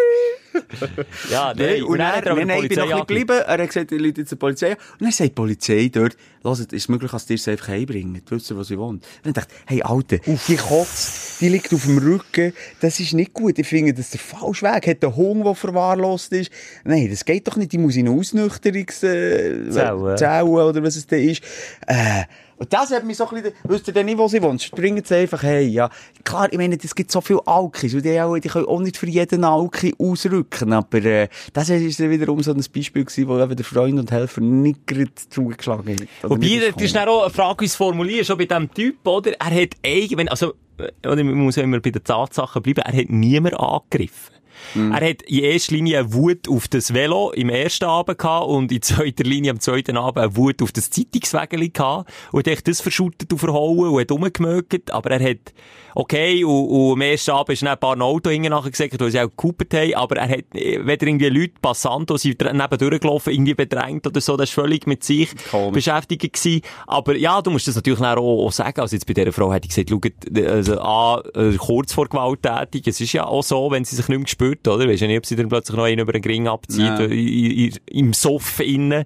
Ja, 1.30 1.54
nein. 1.54 1.66
Nein, 1.66 1.82
und 1.84 1.98
dann, 1.98 2.24
nein, 2.24 2.60
die 2.60 2.66
ich 2.66 2.68
bin 2.68 2.78
noch 2.78 2.90
ein 2.90 3.00
geblieben. 3.00 3.38
Er 3.46 3.58
hat 3.58 3.66
gesagt, 3.66 3.92
er 3.92 3.98
läutet 3.98 4.18
jetzt 4.18 4.32
die 4.32 4.36
Polizei. 4.36 4.70
Und 4.70 5.00
dann 5.00 5.12
sagt 5.12 5.30
die 5.30 5.34
Polizei 5.34 5.90
dort, 5.92 6.16
hört, 6.42 6.60
ist 6.60 6.72
es 6.72 6.88
möglich, 6.88 7.10
dass 7.10 7.26
die 7.26 7.34
es 7.34 7.48
einfach 7.48 7.68
heimbringen? 7.68 8.22
Die 8.24 8.30
wissen, 8.30 8.56
wo 8.56 8.62
sie 8.62 8.78
wohnt. 8.78 9.04
Und 9.04 9.24
dann 9.24 9.32
dachte 9.32 9.54
hey, 9.66 9.82
Alter, 9.82 10.18
die 10.18 10.56
kotzt, 10.56 11.40
die 11.40 11.48
liegt 11.48 11.72
auf 11.72 11.84
dem 11.84 11.98
Rücken. 11.98 12.52
Das 12.80 13.00
ist 13.00 13.12
nicht 13.12 13.32
gut. 13.32 13.58
Ich 13.58 13.66
finde, 13.66 13.92
das 13.92 14.06
ist 14.06 14.14
der 14.14 14.20
falsche 14.20 14.66
Weg. 14.66 14.86
Hat 14.86 15.04
einen 15.04 15.16
Hund, 15.16 15.44
der 15.44 15.54
verwahrlost 15.54 16.32
ist. 16.32 16.50
Nein, 16.84 17.08
das 17.10 17.24
geht 17.24 17.46
doch 17.46 17.56
nicht. 17.56 17.72
Die 17.72 17.78
muss 17.78 17.96
in 17.96 18.08
eine 18.08 18.18
Ausnüchterungs, 18.18 19.02
äh, 19.02 19.70
Zelle. 19.70 20.16
Zelle 20.16 20.44
oder 20.44 20.82
was 20.82 20.96
es 20.96 21.06
da 21.06 21.16
ist. 21.16 21.42
Äh, 21.86 22.24
und 22.62 22.72
das 22.72 22.92
hat 22.92 23.04
mich 23.04 23.16
so 23.16 23.28
ein 23.28 23.34
bisschen, 23.34 23.54
wisst 23.64 23.88
ihr 23.88 23.92
denn 23.92 24.06
nicht, 24.06 24.18
wo 24.18 24.28
sie 24.28 24.40
wohnt? 24.40 24.62
Springen 24.62 25.02
sie 25.04 25.16
einfach 25.16 25.42
hey, 25.42 25.66
ja. 25.66 25.90
Klar, 26.22 26.46
ich 26.52 26.56
meine, 26.56 26.78
es 26.80 26.94
gibt 26.94 27.10
so 27.10 27.20
viele 27.20 27.44
Alkis, 27.44 27.92
und 27.92 28.04
die, 28.04 28.20
auch, 28.20 28.38
die 28.38 28.48
können 28.48 28.66
auch 28.66 28.78
nicht 28.78 28.96
für 28.96 29.08
jeden 29.08 29.42
Alki 29.42 29.92
ausrücken, 29.98 30.72
aber, 30.72 31.04
äh, 31.04 31.28
das 31.52 31.70
ist 31.70 31.98
dann 31.98 32.10
wiederum 32.10 32.40
so 32.40 32.52
ein 32.52 32.64
Beispiel 32.72 33.04
gewesen, 33.04 33.26
wo 33.26 33.36
eben 33.40 33.56
der 33.56 33.64
Freund 33.64 33.98
und 33.98 34.12
Helfer 34.12 34.40
nicht 34.40 34.86
gerade 34.86 35.10
zugeschlagen 35.28 35.92
hat. 35.92 36.06
Oder 36.22 36.30
Wobei, 36.30 36.70
das 36.70 36.80
ist 36.80 36.94
dann 36.94 37.08
auch 37.08 37.22
eine 37.22 37.30
Frage, 37.30 37.62
wie 37.62 37.64
es 37.64 37.74
formuliert, 37.74 38.26
schon 38.26 38.38
bei 38.38 38.44
diesem 38.44 38.72
Typ, 38.72 39.04
oder? 39.08 39.32
Er 39.40 39.62
hat 39.62 39.70
eigentlich, 39.84 40.30
also, 40.30 40.54
äh, 40.78 41.08
oder 41.08 41.24
man 41.24 41.34
muss 41.34 41.56
ja 41.56 41.64
immer 41.64 41.80
bei 41.80 41.90
den 41.90 42.04
Tatsachen 42.04 42.62
bleiben, 42.62 42.82
er 42.82 42.96
hat 42.96 43.10
niemand 43.10 43.58
angegriffen. 43.58 44.31
Er 44.74 45.10
hat 45.10 45.22
in 45.22 45.44
erster 45.44 45.74
Linie 45.74 46.00
eine 46.00 46.14
Wut 46.14 46.48
auf 46.48 46.68
das 46.68 46.94
Velo 46.94 47.32
im 47.32 47.48
ersten 47.48 47.84
Abend 47.84 48.18
gehabt 48.18 48.46
und 48.46 48.72
in 48.72 48.82
zweiter 48.82 49.24
Linie 49.24 49.52
am 49.52 49.60
zweiten 49.60 49.96
Abend 49.96 50.18
eine 50.18 50.36
Wut 50.36 50.62
auf 50.62 50.72
das 50.72 50.90
Zeitungswägeli 50.90 51.70
gehabt 51.70 52.10
und 52.32 52.46
hat 52.46 52.66
das 52.66 52.80
verschüttet 52.80 53.32
und 53.32 53.38
verhauen 53.38 53.90
und 53.90 54.00
hat 54.00 54.10
rumgemögt, 54.10 54.90
aber 54.90 55.10
er 55.10 55.30
hat, 55.30 55.52
okay, 55.94 56.44
und, 56.44 56.68
und 56.68 56.92
am 56.92 57.00
ersten 57.00 57.32
Abend 57.32 57.50
ist 57.50 57.64
ein 57.64 57.78
paar 57.78 58.00
Auto 58.00 58.30
nachher 58.30 58.70
gesagt, 58.70 59.00
weil 59.00 59.10
sie 59.10 59.20
auch 59.20 59.28
gekupert 59.28 59.74
haben, 59.74 59.94
aber 59.94 60.16
er 60.16 60.28
hat 60.28 60.54
äh, 60.54 60.84
weder 60.84 61.06
irgendwie 61.06 61.28
Leute, 61.28 61.54
Passanten, 61.60 62.16
die 62.16 62.20
sind 62.20 62.40
neben 62.40 62.78
durchgelaufen, 62.78 63.32
irgendwie 63.32 63.54
bedrängt 63.54 64.06
oder 64.06 64.20
so, 64.20 64.36
das 64.36 64.50
ist 64.50 64.54
völlig 64.54 64.86
mit 64.86 65.04
sich 65.04 65.30
Komisch. 65.50 65.72
beschäftigt 65.72 66.32
gewesen. 66.32 66.62
Aber 66.86 67.16
ja, 67.16 67.40
du 67.42 67.50
musst 67.50 67.68
das 67.68 67.76
natürlich 67.76 68.00
auch, 68.00 68.16
auch 68.16 68.52
sagen. 68.52 68.80
Also 68.80 68.96
jetzt 68.96 69.06
bei 69.06 69.14
dieser 69.14 69.32
Frau 69.32 69.52
hätte 69.52 69.68
ich 69.68 69.74
gesagt, 69.74 69.90
schaut, 69.90 70.46
also, 70.46 70.80
A, 70.80 71.22
äh, 71.34 71.56
kurz 71.56 71.92
vor 71.92 72.08
gewalttätig, 72.08 72.86
es 72.86 73.00
ist 73.00 73.12
ja 73.12 73.26
auch 73.26 73.42
so, 73.42 73.70
wenn 73.70 73.84
sie 73.84 73.96
sich 73.96 74.08
nicht 74.08 74.18
mehr 74.18 74.26
spürt, 74.52 74.68
oder? 74.68 74.88
Weisst 74.88 75.02
ja 75.02 75.08
nicht, 75.08 75.18
ob 75.18 75.26
sie 75.26 75.36
dann 75.36 75.48
plötzlich 75.48 75.76
noch 75.76 75.84
einen 75.84 76.00
über 76.00 76.12
den 76.12 76.22
Ring 76.24 76.48
abzieht, 76.48 76.80
Ja. 76.80 77.00
äh, 77.00 77.70
im 77.90 78.12
Soff 78.12 78.60
innen. 78.60 79.04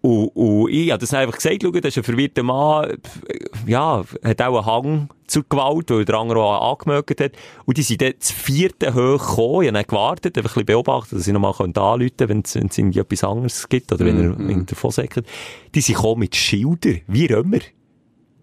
Und, 0.00 0.28
und 0.36 0.70
ich 0.70 0.90
habe 0.90 1.00
das 1.00 1.14
einfach 1.14 1.36
gesagt, 1.36 1.62
schau, 1.62 1.70
das 1.70 1.92
ist 1.92 1.96
ein 1.96 2.04
verwirrter 2.04 2.42
Mann, 2.42 2.98
ja, 3.66 4.04
hat 4.22 4.42
auch 4.42 4.56
einen 4.58 4.66
Hang 4.66 5.08
zur 5.26 5.44
Gewalt, 5.48 5.88
weil 5.88 6.04
der 6.04 6.16
andere 6.16 6.40
auch 6.42 6.72
angemeldet 6.78 7.20
hat. 7.22 7.32
Und 7.64 7.78
die 7.78 7.82
sind 7.82 8.02
dann 8.02 8.12
das 8.18 8.30
vierte 8.30 8.92
hoch 8.92 9.18
gekommen, 9.26 9.62
ich 9.62 9.68
habe 9.68 9.72
dann 9.72 9.84
gewartet, 9.86 10.36
einfach 10.36 10.50
ein 10.58 10.66
bisschen 10.66 10.66
beobachtet, 10.66 11.18
dass 11.18 11.26
ich 11.26 11.32
nochmal 11.32 11.54
anrufen 11.58 11.98
könnte, 11.98 12.28
wenn 12.28 12.42
es 12.44 12.54
irgendwie 12.54 12.98
etwas 12.98 13.24
anderes 13.24 13.66
gibt, 13.66 13.92
oder 13.92 14.04
wenn 14.04 14.18
er 14.18 14.24
irgendwie 14.38 14.66
davon 14.66 14.90
sagt. 14.90 15.22
Die 15.74 15.80
sind 15.80 15.94
gekommen 15.94 16.20
mit 16.20 16.36
Schildern, 16.36 17.00
wie 17.06 17.24
Römer. 17.24 17.60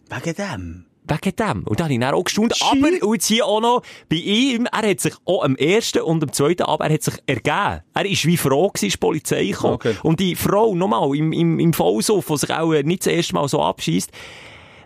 Wegen 0.09 0.36
dem. 0.36 0.86
Wegen 1.12 1.36
dem. 1.36 1.64
Und 1.68 1.80
da 1.80 1.86
habe 1.86 1.93
ich 1.93 1.99
dann 1.99 2.14
auch 2.14 2.24
gestaunt. 2.24 2.55
Aber, 2.62 2.88
und 3.07 3.14
jetzt 3.14 3.28
hier 3.28 3.45
auch 3.45 3.62
noch, 3.62 3.82
bei 4.09 4.18
ihm, 4.18 4.68
er 4.72 4.89
hat 4.89 4.99
sich 4.99 5.14
auch 5.26 5.43
am 5.43 5.55
ersten 5.55 6.01
und 6.01 6.24
am 6.24 6.32
zweiten 6.32 6.64
Abend, 6.64 6.89
er 6.89 6.93
hat 6.93 7.03
sich 7.03 7.16
ergeben. 7.26 7.82
Er 7.93 8.05
ist 8.05 8.26
wie 8.26 8.38
froh 8.38 8.70
gewesen, 8.70 8.88
ist 8.88 8.93
die 8.93 8.97
Polizei 8.97 9.45
gekommen. 9.47 9.76
Okay. 9.76 9.95
Und 10.03 10.20
die 10.20 10.36
Frau, 10.36 10.76
nochmal, 10.76 11.16
im, 11.16 11.34
im, 11.34 11.59
im 11.59 11.74
Vollsuff, 11.74 12.28
die 12.28 12.38
sich 12.38 12.49
auch 12.49 12.72
nicht 12.84 13.05
das 13.05 13.14
erste 13.14 13.34
Mal 13.34 13.47
so 13.47 13.62
abschießt, 13.62 14.12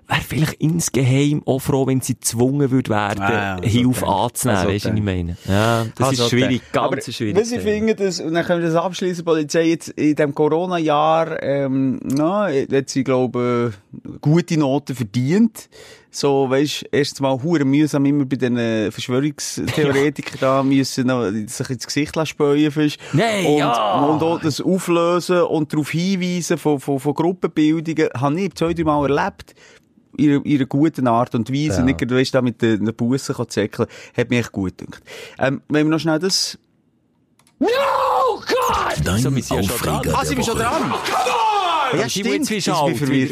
wäre 0.07 0.21
vielleicht 0.21 0.53
insgeheim 0.55 1.41
auch 1.45 1.59
froh, 1.59 1.87
wenn 1.87 2.01
sie 2.01 2.15
gezwungen 2.15 2.71
würde 2.71 2.89
werden, 2.89 3.21
Ah, 3.21 3.57
ja, 3.61 3.67
Hilfe 3.67 4.05
okay. 4.07 4.25
anzunehmen. 4.25 4.57
Also, 4.59 4.69
weißt 4.73 4.85
du, 4.85 4.89
was 4.89 4.91
okay. 4.91 4.99
ich 4.99 5.03
meine? 5.03 5.37
Ja, 5.47 5.85
das 5.95 6.07
Also, 6.07 6.23
ist 6.23 6.29
schwierig, 6.29 6.61
okay. 6.61 6.69
ganz 6.71 6.85
Aber 6.85 7.01
schwierig. 7.01 7.35
Was 7.37 7.51
ich 7.51 7.61
finde, 7.61 7.95
das, 7.95 8.19
und 8.19 8.33
dann 8.33 8.45
können 8.45 8.61
wir 8.61 8.69
das 8.69 8.77
abschließen, 8.83 9.25
Polizei 9.25 9.63
jetzt 9.69 9.89
in 9.89 10.15
diesem 10.15 10.35
Corona-Jahr, 10.35 11.41
ähm, 11.41 11.99
na, 12.03 12.49
hat 12.49 12.89
sie, 12.89 13.03
glaube 13.03 13.73
ich, 14.03 14.21
gute 14.21 14.57
Noten 14.57 14.95
verdient. 14.95 15.69
So, 16.11 16.49
weisst, 16.49 16.85
erst 16.93 17.19
mal 17.19 17.43
hure 17.43 17.65
mühsam 17.65 18.05
immer 18.05 18.23
bei 18.23 18.37
den 18.37 18.55
äh, 18.55 18.89
Verschwörungstheoretikern 18.89 20.37
da 20.39 20.63
müssen 20.63 21.47
sich 21.49 21.69
ins 21.69 21.85
Gesicht 21.85 22.15
lassen 22.15 22.27
späuen 22.29 22.71
fast. 22.71 22.97
Nein, 23.11 23.45
und, 23.45 23.57
ja. 23.57 23.99
und 24.05 24.23
auch 24.23 24.39
das 24.39 24.61
Auflösen 24.61 25.41
und 25.41 25.73
darauf 25.73 25.89
hinweisen 25.89 26.57
von, 26.57 26.79
von, 26.79 27.01
von 27.01 27.13
Gruppenbildungen, 27.13 28.09
habe 28.17 28.39
ich 28.39 28.55
zwei, 28.55 28.73
drei 28.73 28.83
Mal 28.85 29.09
erlebt. 29.09 29.55
In 30.17 30.43
einer 30.45 30.65
guten 30.65 31.07
Art 31.07 31.35
und 31.35 31.51
Weise. 31.51 31.79
Ja. 31.79 31.83
Nicht, 31.83 31.99
gerade, 31.99 32.15
weisst, 32.15 32.33
da 32.35 32.41
mit 32.41 32.61
den, 32.61 32.85
Bussen 32.95 33.35
zu 33.35 33.45
zäckeln. 33.45 33.87
Hat 34.15 34.29
mich 34.29 34.39
echt 34.39 34.51
gut 34.51 34.77
gedacht. 34.77 35.03
Ähm, 35.39 35.61
wenn 35.69 35.87
wir 35.87 35.91
noch 35.91 35.99
schnell 35.99 36.19
das 36.19 36.57
Dein 39.03 39.21
So, 39.21 39.29
sind 39.29 39.37
ja 39.37 39.63
schon 39.63 39.71
Aufreger 39.71 39.99
dran. 40.01 40.15
Ah, 40.15 40.25
sind 40.25 40.37
wir 40.37 40.43
schon 40.43 40.57
dran? 40.57 40.93
Ja, 41.93 41.99
Aber 41.99 42.09
sie 42.09 42.19
stimmt. 42.21 42.49
jetzt 42.49 42.49
Jetzt 42.49 42.65
bin 42.65 42.73
alt, 42.73 42.97
verwirrt. 42.97 43.29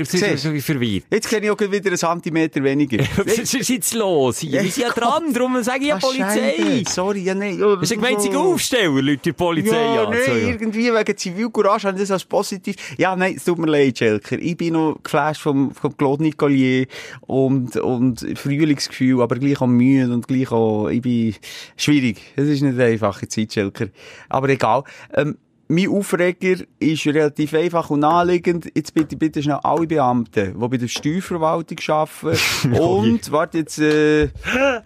du? 1.10 1.16
Jetzt 1.16 1.30
kenne 1.30 1.45
ich 1.45 1.51
auch 1.51 1.60
wieder 1.60 1.88
einen 1.88 1.97
Zentimeter 1.97 2.64
weniger. 2.64 3.04
Was 3.26 3.54
ist 3.54 3.70
jetzt 3.70 3.93
los? 3.93 4.41
Wir 4.43 4.62
sind 4.62 4.78
ja 4.78 4.89
dran, 4.89 5.34
darum 5.34 5.62
sage 5.64 5.82
ich 5.82 5.88
ja 5.88 5.97
Polizei. 5.97 6.84
Sorry, 6.88 7.22
ja, 7.22 7.34
nein. 7.36 7.60
Ja, 7.60 7.80
ist 7.82 7.91
ein 7.91 7.99
gemeinsamer 8.01 8.39
Aufsteller, 8.39 9.01
Leute, 9.01 9.22
die 9.26 9.34
Polizei 9.34 9.76
Ja, 9.95 10.10
nein, 10.10 10.20
ja. 10.28 10.36
irgendwie 10.49 10.93
wegen 10.93 11.18
Zivilcourage 11.18 11.88
haben 11.88 11.97
das 11.97 12.12
als 12.12 12.26
positiv. 12.26 12.76
Ja, 12.97 13.16
nein, 13.16 13.36
es 13.38 13.43
tut 13.43 13.58
mir 13.58 13.68
leid, 13.68 13.97
Schelker. 13.97 14.38
Ich 14.39 14.58
bin 14.58 14.74
noch 14.74 14.97
geflasht 15.04 15.41
vom, 15.41 15.72
vom 15.72 15.95
Claude 15.97 16.24
Nicolier 16.24 16.86
und, 17.22 17.76
und 17.78 18.26
Frühlingsgefühl, 18.36 19.22
aber 19.22 19.36
gleich 19.38 19.62
auch 19.62 19.68
müde 19.68 20.14
und 20.14 20.28
gleich 20.28 20.51
auch, 20.51 20.89
ich 20.89 21.01
bin 21.01 21.36
schwierig. 21.78 22.22
Es 22.36 22.47
ist 22.47 22.62
nicht 22.62 22.74
eine 22.74 22.86
einfache 22.86 23.28
Zeit, 23.28 23.54
Schelker. 23.54 23.88
Aber 24.30 24.49
egal. 24.49 24.84
Ähm, 25.14 25.38
mein 25.68 25.89
Aufreger 25.89 26.64
ist 26.80 27.05
relativ 27.07 27.53
einfach 27.53 27.89
und 27.89 28.01
naheliegend. 28.01 28.70
Jetzt 28.76 28.93
bitte, 28.93 29.16
bitte 29.16 29.41
schnell 29.41 29.59
alle 29.64 29.88
Beamten, 29.88 30.53
die 30.59 30.68
bei 30.68 30.78
der 30.78 30.88
Steuerverwaltung 30.88 31.78
arbeiten 31.88 32.74
und, 32.80 33.32
warte 33.32 33.59
jetzt, 33.59 33.80
äh, 33.80 34.30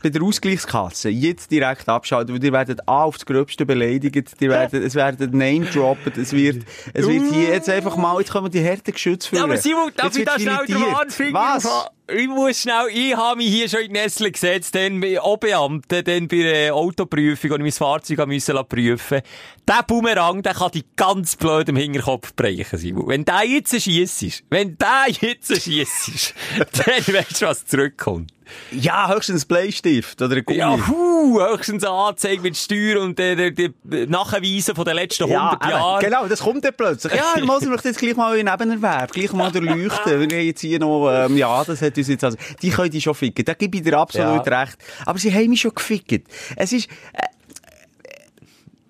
bei 0.02 0.10
der 0.10 0.22
Ausgleichskasse, 0.22 1.10
jetzt 1.10 1.52
direkt 1.52 1.90
abschalten, 1.90 2.36
weil 2.36 2.44
ihr 2.44 2.54
werdet 2.54 2.88
A 2.88 3.04
aufs 3.04 3.26
Gröbste 3.26 3.66
beleidigt, 3.66 4.36
ihr 4.40 4.50
werdet, 4.50 4.84
es 4.84 4.96
werden 4.96 5.32
Name 5.32 5.66
droppen, 5.66 6.14
es 6.16 6.32
wird, 6.34 6.64
es 6.94 7.08
wird 7.08 7.34
hier 7.34 7.50
jetzt 7.50 7.70
einfach 7.70 7.98
mal, 7.98 8.20
jetzt 8.20 8.32
kommen 8.32 8.52
die 8.52 8.64
harten 8.64 8.92
Geschütze 8.92 9.30
Ja, 9.36 9.40
führen. 9.40 9.52
aber 9.52 9.58
Simon, 9.62 9.92
darf 9.96 10.16
ich 10.18 10.26
da 10.26 10.40
schnell 10.40 10.58
filetiert. 10.66 10.92
Warnfinger 10.94 11.34
Was? 11.34 11.90
Ich 12.10 12.28
muss 12.28 12.62
schnell, 12.62 12.88
ich 12.94 13.18
habe 13.18 13.36
mich 13.36 13.50
hier 13.50 13.68
schon 13.68 13.82
in 13.82 13.92
Nestle 13.92 14.32
gesetzt, 14.32 14.74
dann 14.76 15.02
bei 15.02 15.22
Obeamten, 15.22 16.06
dann 16.06 16.30
bei 16.30 16.38
der 16.38 16.74
Autoprüfung, 16.74 17.52
und 17.52 17.58
ich 17.58 17.64
mein 17.64 17.72
Fahrzeug 17.74 18.26
müssen 18.28 18.58
prüfen. 18.70 19.22
Der 19.68 19.84
Bumerang, 19.86 20.42
der 20.42 20.54
kann 20.54 20.72
dich 20.72 20.86
ganz 20.96 21.36
blöd 21.36 21.68
im 21.68 21.76
Hinterkopf 21.76 22.34
brechen, 22.34 22.80
Simon. 22.80 23.10
Wenn 23.10 23.26
der 23.26 23.44
jetzt 23.44 23.82
schiessest, 23.82 24.46
wenn 24.50 24.78
der 24.78 25.08
jetzt 25.20 25.62
schiessest, 25.62 26.34
dann 26.58 27.14
weißt 27.14 27.42
du, 27.42 27.46
was 27.48 27.66
zurückkommt. 27.66 28.32
Ja, 28.72 29.14
höchstens 29.14 29.46
Bleistift 29.46 30.22
oder 30.22 30.42
Gummi. 30.42 30.60
Ja, 30.60 30.88
hu, 30.88 31.40
höchstens 31.42 31.84
eine 31.84 31.94
Anzeige 31.94 32.42
mit 32.42 32.58
Steuer 32.58 33.02
und 33.02 33.18
der, 33.20 33.36
der, 33.36 33.52
der 33.84 34.08
Nachweisen 34.08 34.76
von 34.76 34.86
den 34.86 34.96
letzten 34.96 35.24
100 35.24 35.62
eben, 35.62 35.72
Jahren. 35.72 36.00
Genau, 36.04 36.28
das 36.28 36.40
kommt 36.40 36.64
dann 36.64 36.74
plötzlich. 36.76 37.14
Ja, 37.14 37.34
ich 37.36 37.44
muss 37.44 37.62
mich 37.62 37.82
jetzt 37.84 38.00
gleich 38.00 38.16
mal 38.16 38.38
in 38.38 38.46
Nebenerwerb, 38.46 39.12
gleich 39.12 39.32
mal 39.34 39.52
durchleuchten. 39.52 40.20
Wir 40.30 40.38
haben 40.38 40.46
jetzt 40.46 40.62
hier 40.62 40.80
noch, 40.80 41.10
ähm, 41.10 41.38
ja, 41.38 41.64
das 41.64 41.82
hat 41.82 41.98
uns 41.98 42.08
jetzt 42.08 42.24
also, 42.24 42.38
die 42.62 42.70
können 42.70 42.92
die 42.92 43.02
schon 43.02 43.16
ficken. 43.16 43.46
Da 43.46 43.54
gebe 43.54 43.78
ich 43.78 43.84
dir 43.84 43.98
absolut 43.98 44.46
Ja. 44.46 44.60
recht. 44.62 44.78
Aber 45.06 45.18
sie 45.20 45.34
haben 45.34 45.50
mich 45.50 45.62
schon 45.62 45.74
gefickt. 45.74 46.28
Es 46.56 46.72
ist, 46.72 46.90
äh, 47.14 47.28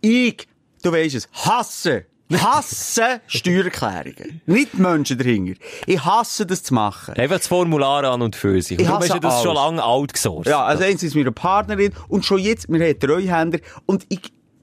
ich, 0.01 0.47
du 0.84 0.91
weisst 0.91 1.16
es, 1.16 1.30
hasse 1.34 2.05
hasse 2.32 3.21
Steuererklärungen. 3.28 4.41
Nicht 4.45 4.73
die 4.73 4.82
Menschen 4.82 5.17
dahinter. 5.17 5.59
Ich 5.86 6.03
hasse 6.03 6.45
das 6.45 6.63
zu 6.63 6.73
machen. 6.73 7.13
Einfach 7.15 7.38
das 7.38 7.47
Formular 7.47 8.03
an 8.03 8.21
und 8.21 8.36
für 8.36 8.61
sich. 8.61 8.80
Ich 8.80 8.86
Du 8.86 8.91
hast 8.93 9.03
hasse 9.03 9.13
ja 9.13 9.19
das 9.19 9.41
schon 9.41 9.57
alles. 9.57 9.61
lange 9.63 9.84
alt 9.84 10.13
gesourced. 10.13 10.49
Ja, 10.49 10.63
also 10.65 10.84
eins 10.84 11.03
ist 11.03 11.15
meine 11.15 11.32
Partnerin 11.32 11.93
und 12.09 12.25
schon 12.25 12.39
jetzt, 12.39 12.67
wir 12.69 12.80
haben 12.86 12.99
Treuhänder 12.99 13.59
und 13.86 14.05
ich 14.09 14.19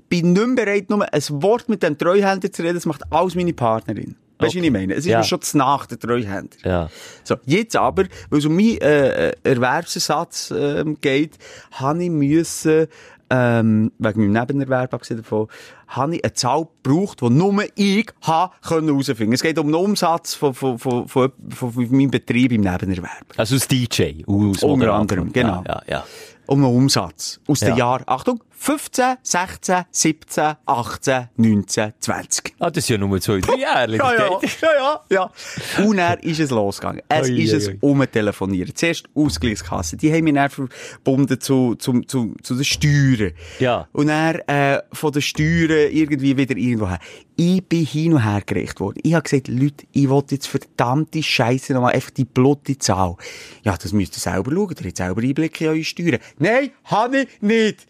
bin 0.08 0.32
nicht 0.32 0.46
mehr 0.46 0.64
bereit, 0.66 0.90
nur 0.90 1.10
ein 1.12 1.22
Wort 1.30 1.68
mit 1.68 1.82
dem 1.82 1.96
Treuhänder 1.98 2.52
zu 2.52 2.62
reden, 2.62 2.74
das 2.74 2.86
macht 2.86 3.02
alles 3.10 3.34
meine 3.34 3.52
Partnerin. 3.52 4.16
Weißt 4.38 4.54
du, 4.54 4.60
wie 4.60 4.66
ich 4.66 4.72
meine? 4.72 4.92
Es 4.94 5.00
ist 5.00 5.06
Ja. 5.06 5.18
mir 5.18 5.24
schon 5.24 5.40
zu 5.40 5.56
nach, 5.56 5.86
der 5.86 5.98
Treuhänder. 5.98 6.56
Ja. 6.64 6.90
So, 7.22 7.36
jetzt 7.46 7.76
aber, 7.76 8.04
weil 8.30 8.38
es 8.40 8.44
um 8.44 8.54
meinen 8.56 8.78
äh, 8.80 9.28
äh, 9.28 9.32
Erwerbsersatz 9.44 10.52
ähm, 10.56 10.98
geht, 11.00 11.38
habe 11.72 12.02
ich 12.04 12.10
müssen, 12.10 12.88
ähm, 13.30 13.92
wegen 13.98 14.20
meinem 14.20 14.32
Nebenerwerb 14.32 14.90
davon, 14.90 15.48
habe 15.88 16.16
ich 16.16 16.24
eine 16.24 16.32
Zahl 16.34 16.66
gebraucht, 16.82 17.20
die 17.20 17.30
nur 17.30 17.64
ich 17.74 18.10
herausfinden. 18.22 19.32
Es 19.32 19.42
geht 19.42 19.58
um 19.58 19.66
den 19.66 19.74
Umsatz 19.74 20.34
von, 20.34 20.54
von, 20.54 20.78
von, 20.78 21.08
von, 21.08 21.32
von, 21.50 21.72
meinem 21.90 22.10
Betrieb 22.10 22.52
im 22.52 22.62
Nebenerwerb. 22.62 23.26
Also 23.36 23.54
als 23.54 23.68
DJ. 23.68 24.24
Aus 24.26 24.62
Unter 24.62 24.94
anderem, 24.94 25.32
genau. 25.32 25.62
Ja, 25.66 25.82
ja, 25.86 25.98
ja. 25.98 26.04
Um 26.46 26.60
den 26.60 26.70
Umsatz. 26.70 27.40
Aus 27.46 27.60
Ja. 27.60 27.68
den 27.68 27.78
Jahren, 27.78 28.04
Achtung, 28.06 28.42
15, 28.64 29.18
16, 29.22 29.84
17, 29.90 30.54
18, 30.64 31.28
19, 31.36 31.92
20. 32.00 32.54
Ah, 32.58 32.70
das 32.70 32.84
ist 32.84 32.88
ja 32.88 32.96
nur 32.96 33.20
zwei, 33.20 33.38
drei 33.40 33.58
Jahre. 33.58 33.94
Ja, 33.94 34.14
ja, 34.14 34.40
ja, 34.40 34.68
ja, 34.78 35.00
ja. 35.10 35.84
Und 35.84 35.98
dann 35.98 36.18
ist 36.20 36.40
es 36.40 36.48
losgegangen. 36.48 37.02
Es 37.06 37.28
Ui, 37.28 37.42
ist 37.42 37.52
ui, 37.52 37.58
es 37.58 37.70
umtelefonieren. 37.82 38.74
Zuerst 38.74 39.04
Ausgleichskasse. 39.14 39.98
Die 39.98 40.10
haben 40.10 40.24
mich 40.24 40.32
dann 40.32 40.48
verbunden 40.48 41.38
zu, 41.38 41.74
zu, 41.74 42.00
zu, 42.04 42.34
zu 42.42 42.54
den 42.54 42.64
Steuern. 42.64 43.32
Ja. 43.58 43.86
Und 43.92 44.06
dann, 44.06 44.36
äh, 44.46 44.80
von 44.94 45.12
den 45.12 45.20
Steuern 45.20 45.90
irgendwie 45.92 46.34
wieder 46.34 46.56
irgendwo 46.56 46.88
her. 46.88 47.00
Ich 47.36 47.62
bin 47.64 47.84
hin 47.84 48.14
und 48.14 48.24
her 48.24 48.40
gerecht 48.46 48.80
worden. 48.80 49.00
Ich 49.02 49.12
habe 49.12 49.24
gesagt, 49.24 49.48
Leute, 49.48 49.84
ich 49.92 50.08
will 50.08 50.22
jetzt 50.30 50.46
verdammte 50.46 51.22
Scheiße 51.22 51.74
nochmal 51.74 51.92
einfach 51.92 52.12
die 52.12 52.24
blutige 52.24 52.78
Zahl. 52.78 53.16
Ja, 53.62 53.76
das 53.76 53.92
müsst 53.92 54.16
ihr 54.16 54.20
selber 54.20 54.52
schauen. 54.52 54.74
Ihr 54.80 54.86
habt 54.86 54.96
selber 54.96 55.20
Einblick 55.20 55.60
in 55.60 55.68
eure 55.68 55.84
Steuern. 55.84 56.18
Nein, 56.38 56.70
habe 56.84 57.22
ich 57.22 57.42
nicht. 57.42 57.86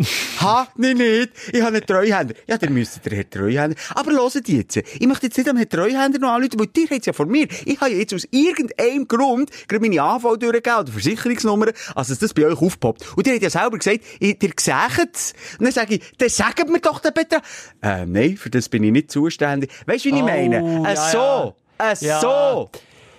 Habe 0.69 0.89
ich 0.89 0.95
nicht. 0.95 1.33
Ich 1.53 1.61
habe 1.62 1.77
einen 1.77 1.87
Treuhänder. 1.87 2.35
Ja, 2.47 2.59
dann 2.59 2.73
müsst 2.75 3.01
ihr 3.05 3.12
Herr 3.17 3.29
Treuhänder. 3.31 3.77
Aber 3.95 4.12
hört 4.12 4.49
jetzt. 4.49 4.77
Ich 4.77 5.07
möchte 5.07 5.27
jetzt 5.27 5.37
nicht 5.39 5.49
am 5.49 5.57
Herrn 5.57 5.69
Treuhänder 5.69 6.19
noch 6.19 6.31
anrufen, 6.33 6.59
weil 6.61 6.69
ihr 6.77 6.89
habt 6.91 7.07
ja 7.07 7.12
von 7.12 7.29
mir. 7.29 7.47
Ich 7.65 7.81
habe 7.81 7.91
jetzt 7.93 8.15
aus 8.15 8.27
irgendeinem 8.31 9.07
Grund 9.09 9.51
gerade 9.69 9.81
meine 9.89 10.01
AV 10.03 10.37
durchgegeben 10.37 10.79
oder 10.81 10.93
Versicherungsnummer, 10.93 11.67
also 11.95 12.12
dass 12.12 12.19
das 12.19 12.35
bei 12.35 12.47
euch 12.47 12.61
aufpoppt. 12.61 13.17
Und 13.17 13.27
ihr 13.27 13.35
habt 13.35 13.43
ja 13.43 13.51
selber 13.51 13.79
gesagt, 13.79 14.01
ihr, 14.21 14.37
ihr 14.41 14.51
seht 14.59 15.15
es. 15.15 15.33
Und 15.59 15.65
dann 15.65 15.73
sage 15.73 15.97
ich, 15.97 16.03
dann 16.19 16.29
sagt 16.29 16.69
mir 16.69 16.81
doch 16.81 17.01
den 17.01 17.12
Betrag. 17.15 17.43
Äh, 17.83 18.07
nein, 18.07 18.37
für 18.37 18.51
das 18.51 18.69
bin 18.69 18.85
ich 18.85 18.93
nicht 18.93 19.11
zuständig. 19.11 19.71
Weißt 19.87 20.05
du, 20.05 20.11
wie 20.11 20.17
ich 20.17 20.23
Oh, 20.23 20.27
meine? 20.27 20.85
Äh, 20.89 20.95
ja, 20.95 21.11
so. 21.11 21.55
Äh, 21.79 21.95
Ja. 22.07 22.21
so. 22.21 22.71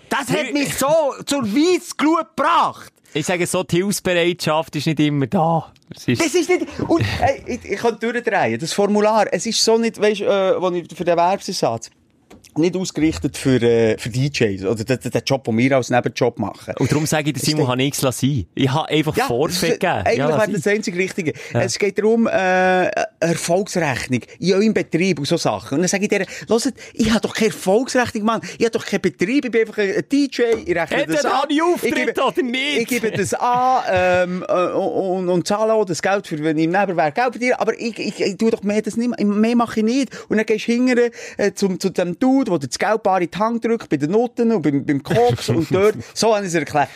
Das 0.09 0.27
hat 0.29 0.53
mich 0.53 0.75
so 0.77 0.87
zur 1.25 1.43
Weissglut 1.43 2.35
gebracht. 2.35 2.91
Ich 3.15 3.25
sage 3.25 3.47
so, 3.47 3.63
die 3.63 3.77
Hilfsbereitschaft 3.77 4.75
ist 4.75 4.87
nicht 4.87 4.99
immer 4.99 5.25
da. 5.27 5.71
Es 5.95 6.05
ist, 6.05 6.21
Das 6.21 6.35
ist 6.35 6.49
nicht, 6.49 6.65
und, 6.85 7.01
ey, 7.21 7.43
ich, 7.47 7.63
ich 7.63 7.79
kann 7.79 7.97
durchdrehen. 7.97 8.59
Das 8.59 8.73
Formular, 8.73 9.27
es 9.31 9.45
ist 9.45 9.63
so 9.63 9.77
nicht, 9.77 10.01
weißt, 10.01 10.19
äh, 10.19 10.61
wo 10.61 10.69
ich, 10.71 10.85
für 10.93 11.05
den 11.05 11.17
Erwerbsersatz, 11.17 11.91
nicht 12.57 12.75
ausgerichtet 12.75 13.37
für, 13.37 13.61
äh, 13.61 13.97
für 13.97 14.09
DJs, 14.09 14.65
oder 14.65 14.83
den, 14.83 14.99
den 14.99 15.21
Job, 15.25 15.45
den 15.45 15.57
wir 15.57 15.77
als 15.77 15.89
Nebenjob 15.89 16.39
machen. 16.39 16.73
und 16.77 16.91
darum 16.91 17.05
sage 17.05 17.31
ich, 17.31 17.41
Simon 17.41 17.69
habe 17.69 17.77
nichts 17.77 18.01
sein. 18.01 18.47
Ich 18.53 18.69
habe 18.69 18.89
einfach 18.89 19.15
das 19.15 19.27
Vorfeld 19.27 19.79
gegeben. 19.79 19.93
Eigentlich 20.05 20.17
Ja, 20.17 20.37
wäre 20.37 20.51
das 20.51 20.67
einzige 20.67 20.97
Richtige. 20.97 21.33
Es 21.53 21.79
geht 21.79 21.97
darum, 21.97 22.27
äh, 22.27 22.89
Erfolgsrechnung 23.19 24.21
in 24.39 24.53
eurem 24.53 24.73
Betrieb 24.73 25.19
und 25.19 25.27
so 25.27 25.37
Sachen. 25.37 25.75
Und 25.75 25.81
dann 25.81 25.87
sage 25.87 26.03
ich 26.03 26.09
dir, 26.09 26.25
hört, 26.47 26.73
ich 26.93 27.09
habe 27.09 27.21
doch 27.21 27.33
keine 27.33 27.47
Erfolgsrechnung, 27.47 28.23
Mann. 28.23 28.41
Ich 28.57 28.65
habe 28.65 28.71
doch 28.71 28.85
keinen 28.85 29.01
Betrieb, 29.01 29.45
ich 29.45 29.51
bin 29.51 29.61
einfach 29.61 29.77
ein 29.77 30.03
DJ, 30.11 30.41
ich 30.65 30.75
rechne 30.75 30.97
Hat 30.97 31.09
das 31.09 31.21
da 31.21 31.41
an. 31.41 31.61
Auftritt 31.61 31.97
Ich 31.97 32.05
gebe- 32.05 32.23
oder 32.23 32.41
nicht? 32.41 32.77
Ich 32.79 32.87
gebe 32.87 33.11
das 33.11 33.33
an, 33.33 33.83
ähm, 33.89 34.45
äh, 34.47 34.71
und, 34.73 35.29
und 35.29 35.47
zahle 35.47 35.73
auch 35.73 35.85
das 35.85 36.01
Geld 36.01 36.27
für, 36.27 36.43
wenn 36.43 36.57
ich 36.57 36.65
im 36.65 36.71
Nebenwerk 36.71 37.15
Geld 37.15 37.31
verdiene, 37.31 37.59
aber 37.59 37.79
ich, 37.79 37.97
ich, 37.99 38.19
ich 38.19 38.37
tue 38.37 38.51
doch 38.51 38.63
mehr 38.63 38.81
das 38.81 38.97
nicht, 38.97 39.19
mehr 39.19 39.55
mache 39.55 39.79
ich 39.79 39.85
nicht. 39.85 40.29
Und 40.29 40.37
dann 40.37 40.45
gehst 40.45 40.67
du 40.67 40.73
hinterher, 40.73 41.11
äh, 41.37 41.53
zum, 41.53 41.79
zu 41.79 41.89
dem 41.89 42.17
Dude, 42.19 42.51
der 42.51 42.67
das 42.67 42.77
Geld 42.77 43.03
bar 43.03 43.21
in 43.21 43.29
die 43.29 43.37
Hand 43.37 43.63
drückt, 43.65 43.89
bei 43.89 43.97
den 43.97 44.11
Noten 44.11 44.51
und 44.51 44.61
beim, 44.61 44.85
beim 44.85 45.01
Koks 45.01 45.49
und 45.49 45.73
dort. 45.73 45.95
So 46.13 46.35
habe 46.35 46.45
ich 46.45 46.49
es 46.49 46.55
erklärt. 46.55 46.89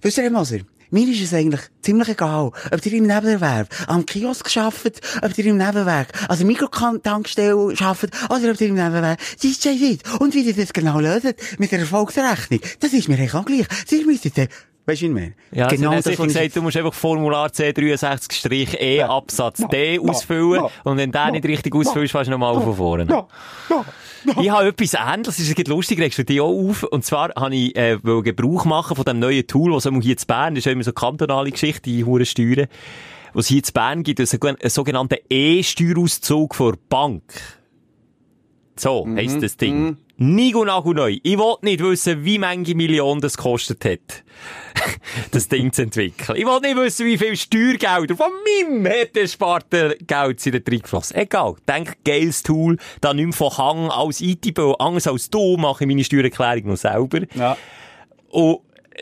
Wisst 0.00 0.18
ihr, 0.18 0.30
Moser? 0.30 0.58
Mir 0.92 1.08
ist 1.08 1.22
es 1.22 1.32
eigentlich 1.32 1.62
ziemlich 1.80 2.10
egal, 2.10 2.52
ob 2.70 2.86
ihr 2.86 2.92
im 2.92 3.06
Nebenerwerb 3.06 3.66
am 3.86 4.04
Kiosk 4.04 4.54
arbeitet, 4.58 5.00
ob 5.22 5.38
ihr 5.38 5.46
im 5.46 5.56
Nebenwerk 5.56 6.08
an 6.28 6.36
der 6.36 6.46
Mikrotankstelle 6.46 7.54
arbeitet, 7.80 8.12
oder 8.28 8.50
ob 8.50 8.60
ihr 8.60 8.68
im 8.68 8.74
Nebenwerk 8.74 9.18
DJ 9.42 9.70
seid. 9.78 10.20
Und 10.20 10.34
wie 10.34 10.42
ihr 10.42 10.54
das 10.54 10.74
genau 10.74 11.00
löst 11.00 11.34
mit 11.58 11.72
der 11.72 11.78
Erfolgsrechnung, 11.78 12.60
das 12.80 12.92
ist 12.92 13.08
mir 13.08 13.14
eigentlich 13.14 13.32
auch 13.32 13.46
gleich. 13.46 13.66
Müssen 14.04 14.32
dann, 14.34 14.48
weißt 14.86 15.00
du, 15.02 15.04
wie 15.04 15.08
ich 15.08 15.14
meine? 15.14 15.34
Ja, 15.52 15.68
genau 15.68 15.90
genau 15.90 15.98
was 15.98 16.06
ich- 16.06 16.18
gesagt, 16.18 16.56
du 16.56 16.62
musst 16.62 16.76
einfach 16.76 16.94
Formular 16.94 17.48
C63-E 17.48 19.02
Absatz 19.02 19.62
D 19.70 19.94
ja, 19.96 20.00
ausfüllen. 20.00 20.62
ja, 20.64 20.70
und 20.84 20.96
wenn 20.96 21.12
der 21.12 21.30
nicht 21.32 21.44
richtig 21.46 21.74
ausfüllst, 21.74 22.12
fährst 22.12 22.28
du 22.28 22.32
nochmal 22.32 22.60
von 22.60 22.74
vorne. 22.76 23.06
Ja, 23.08 23.26
ja, 23.70 23.84
ja. 24.24 24.40
Ich 24.40 24.50
habe 24.50 24.68
etwas 24.68 24.94
Ähnliches, 24.94 25.36
das 25.36 25.38
ist 25.40 25.68
lustig, 25.68 25.98
regst 25.98 26.18
du 26.18 26.24
dich 26.24 26.40
auch 26.40 26.48
auf. 26.68 26.84
Und 26.84 27.04
zwar 27.04 27.30
habe 27.36 27.54
ich, 27.54 27.76
äh, 27.76 27.98
Gebrauch 28.02 28.64
machen 28.64 28.94
von 28.96 29.04
dem 29.04 29.18
neuen 29.18 29.46
Tool, 29.46 29.72
was 29.72 29.88
hier 30.02 30.16
zu 30.16 30.26
Bern, 30.26 30.54
das 30.54 30.60
ist 30.60 30.64
ja 30.66 30.72
immer 30.72 30.84
so 30.84 30.92
kantonale 30.92 31.50
Geschichte, 31.50 31.82
die 31.82 32.04
hure 32.04 32.24
Steuern. 32.24 32.66
Was 33.34 33.46
hier 33.46 33.62
zu 33.62 33.72
Bern 33.72 34.02
gibt, 34.02 34.20
ist 34.20 34.34
ein 34.44 34.56
sogenannter 34.68 35.16
E-Steuerauszug 35.28 36.54
vor 36.54 36.74
Bank. 36.88 37.22
So, 38.76 39.06
heisst 39.16 39.42
das 39.42 39.56
Ding. 39.56 39.96
Nigo 40.18 40.64
Nago 40.64 40.92
neu. 40.92 41.18
Ich 41.22 41.38
will 41.38 41.54
nicht 41.62 41.82
wissen, 41.82 42.24
wie 42.24 42.38
viele 42.38 42.74
Millionen 42.76 43.20
das 43.20 43.36
gekostet 43.36 43.84
hat, 43.84 44.22
das 45.32 45.48
Ding 45.48 45.72
zu 45.72 45.82
entwickeln. 45.82 46.36
Ich 46.38 46.44
will 46.46 46.60
nicht 46.60 46.76
wissen, 46.76 47.06
wie 47.06 47.18
viel 47.18 47.36
Steuergelder 47.36 48.14
von 48.16 48.30
meinem 48.44 48.86
hätte 48.86 49.20
ersparten 49.20 49.94
Geld 50.06 50.40
sind 50.40 50.54
da 50.66 50.70
reingeflossen. 50.70 51.16
Egal. 51.16 51.54
Denk, 51.66 51.96
geiles 52.04 52.42
Tool, 52.42 52.76
da 53.00 53.14
nicht 53.14 53.24
mehr 53.24 53.32
von 53.32 53.56
Hang 53.56 53.90
als 53.90 54.20
IT-Bau, 54.20 54.74
anders 54.74 55.06
als 55.06 55.30
du, 55.30 55.56
mache 55.56 55.84
ich 55.84 55.88
meine 55.88 56.04
Steuererklärung 56.04 56.66
noch 56.68 56.76
selber. 56.76 57.20
Ja. 57.34 57.56
Und 58.30 58.60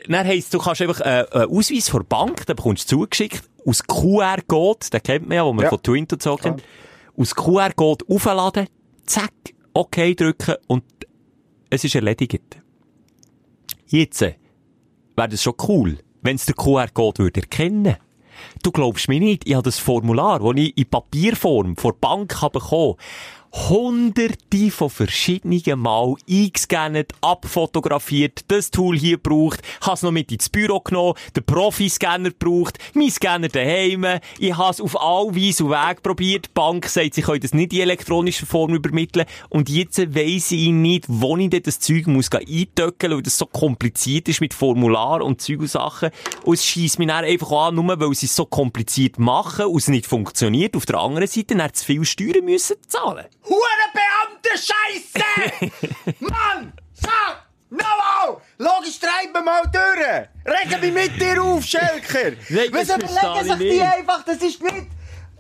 dann 0.08 0.26
heisst, 0.26 0.54
du 0.54 0.58
kannst 0.58 0.80
einfach 0.80 1.00
äh, 1.00 1.26
einen 1.32 1.50
Ausweis 1.50 1.88
von 1.88 2.00
der 2.02 2.06
Bank, 2.08 2.46
den 2.46 2.56
bekommst 2.56 2.90
du 2.90 3.00
zugeschickt, 3.00 3.42
aus 3.66 3.82
QR-Code, 3.86 4.86
den 4.92 5.02
kennt 5.02 5.28
man 5.28 5.36
ja, 5.36 5.44
wo 5.44 5.52
man 5.52 5.64
Ja. 5.64 5.68
von 5.70 5.82
Twint 5.82 6.12
und 6.12 6.22
so 6.22 6.36
kennt, 6.36 6.62
aus 7.16 7.34
QR-Code 7.34 8.04
aufladen, 8.08 8.68
zack, 9.04 9.32
okay 9.74 10.14
drücken 10.14 10.54
und 10.68 10.84
es 11.71 11.85
ist 11.85 11.95
erledigt. 11.95 12.61
Jetzt 13.87 14.23
äh, 14.23 14.35
wäre 15.16 15.29
das 15.29 15.43
schon 15.43 15.55
cool, 15.68 15.99
wenn 16.23 16.37
es 16.37 16.47
der 16.47 16.55
QR-Code 16.55 17.25
würde 17.25 17.41
erkennen. 17.41 17.97
Du 18.62 18.73
glaubst 18.73 19.09
mir 19.09 19.21
nicht, 19.21 19.47
ich 19.47 19.55
habe 19.55 19.64
das 19.64 19.79
Formular, 19.79 20.41
das 20.41 20.62
ich 20.62 20.77
in 20.77 20.87
Papierform 20.87 21.77
vor 21.77 21.93
der 21.93 21.99
Bank 22.01 22.41
bekommen 22.53 22.97
hunderte 23.53 24.70
von 24.70 24.90
verschiedenen 24.90 25.78
Mal 25.78 26.14
eingescannt, 26.28 27.12
abfotografiert, 27.20 28.44
das 28.48 28.70
Tool 28.70 28.96
hier 28.96 29.16
gebraucht, 29.16 29.61
habe 29.80 29.94
es 29.94 30.03
noch 30.03 30.12
mit 30.12 30.30
ins 30.30 30.48
Büro 30.48 30.80
genommen, 30.80 31.14
den 31.34 31.44
Profi-Scanner 31.44 32.30
gebraucht, 32.30 32.78
mein 32.94 33.11
Scanner 33.11 33.48
daheim, 33.48 34.07
ich 34.38 34.57
habe 34.57 34.70
es 34.70 34.80
auf 34.80 35.01
all 35.01 35.34
Weise 35.34 35.64
und 35.64 35.70
Weg 35.70 36.03
probiert, 36.03 36.46
die 36.46 36.51
Bank 36.55 36.86
sagt, 36.86 37.14
sie 37.14 37.22
können 37.22 37.40
das 37.40 37.55
nicht 37.55 37.72
in 37.72 37.80
elektronischer 37.80 38.46
Form 38.46 38.74
übermitteln. 38.74 39.26
Und 39.48 39.68
jetzt 39.68 39.98
weiss 39.98 40.53
ich 40.53 40.68
nicht, 40.68 41.05
wo 41.09 41.36
ich 41.36 41.51
denn 41.51 41.62
das 41.62 41.80
Zeug 41.80 42.07
muss 42.07 42.30
eintöckeln, 42.32 43.14
weil 43.14 43.22
das 43.22 43.38
so 43.38 43.46
kompliziert 43.46 44.28
ist 44.28 44.40
mit 44.40 44.55
Formular 44.55 45.22
und 45.22 45.40
Zeug 45.40 45.61
und 45.61 45.70
Sachen. 45.70 46.11
Und 46.44 46.55
es 46.55 46.64
scheisst 46.64 46.98
mich 46.98 47.09
dann 47.09 47.24
einfach 47.24 47.51
an, 47.51 47.74
nur 47.74 48.01
weil 48.01 48.14
sie 48.14 48.26
es 48.26 48.36
so 48.36 48.46
kompliziert 48.46 49.18
machen 49.18 49.66
und 49.66 49.78
es 49.78 49.88
nicht 49.88 50.07
funktioniert, 50.07 50.76
auf 50.76 50.86
der 50.86 50.98
anderen 50.98 51.28
Seite 51.28 51.57
dann 51.57 51.72
zu 51.74 51.84
viel 51.84 52.05
Steuern 52.05 52.44
müssen 52.44 52.76
zahlen. 52.86 53.26
Hure 53.49 53.86
Beamte 53.93 54.51
Scheiße! 54.57 56.14
Mann! 56.20 56.72
Sag! 56.93 57.47
Nochmal! 57.70 58.41
Logisch, 58.59 58.99
treiben 58.99 59.32
wir 59.32 59.43
mal 59.43 59.62
durch! 59.72 60.28
Regen 60.45 60.80
mich 60.80 60.93
mit 60.93 61.20
dir 61.20 61.43
auf, 61.43 61.64
Schelker! 61.64 62.32
Was 62.72 62.88
überlegen 62.88 63.45
sich 63.45 63.66
ich 63.66 63.72
die 63.72 63.82
einfach? 63.82 64.24
Das 64.24 64.36
ist 64.36 64.62
nicht... 64.62 64.86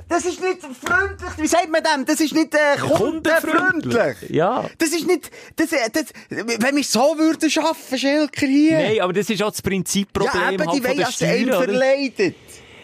Das 0.08 0.24
ist 0.24 0.40
nicht 0.40 0.58
freundlich. 0.60 1.30
Wie 1.36 1.46
sagt 1.46 1.68
man 1.70 1.84
dem? 1.84 2.04
Das 2.04 2.18
ist 2.18 2.34
nicht 2.34 2.52
äh, 2.52 2.76
kundenfreundlich. 2.80 4.28
Ja. 4.28 4.68
Das 4.76 4.88
ist 4.88 5.06
nicht... 5.06 5.30
Das, 5.54 5.70
äh, 5.70 5.88
das, 5.88 6.06
wenn 6.28 6.74
wir 6.74 6.82
so 6.82 7.16
würden 7.16 7.48
schaffen, 7.48 7.96
Schelker 7.96 8.46
hier. 8.46 8.78
Nein, 8.78 9.00
aber 9.02 9.12
das 9.12 9.30
ist 9.30 9.40
auch 9.40 9.52
das 9.52 9.62
Prinzipproblem 9.62 10.42
ja, 10.42 10.50
eben, 10.50 10.66
halt 10.66 10.76
die 10.76 10.84
wollen 10.84 11.00
einem 11.00 11.12
Steuern, 11.12 11.48
oder? 11.50 11.62
verleidet. 11.62 12.34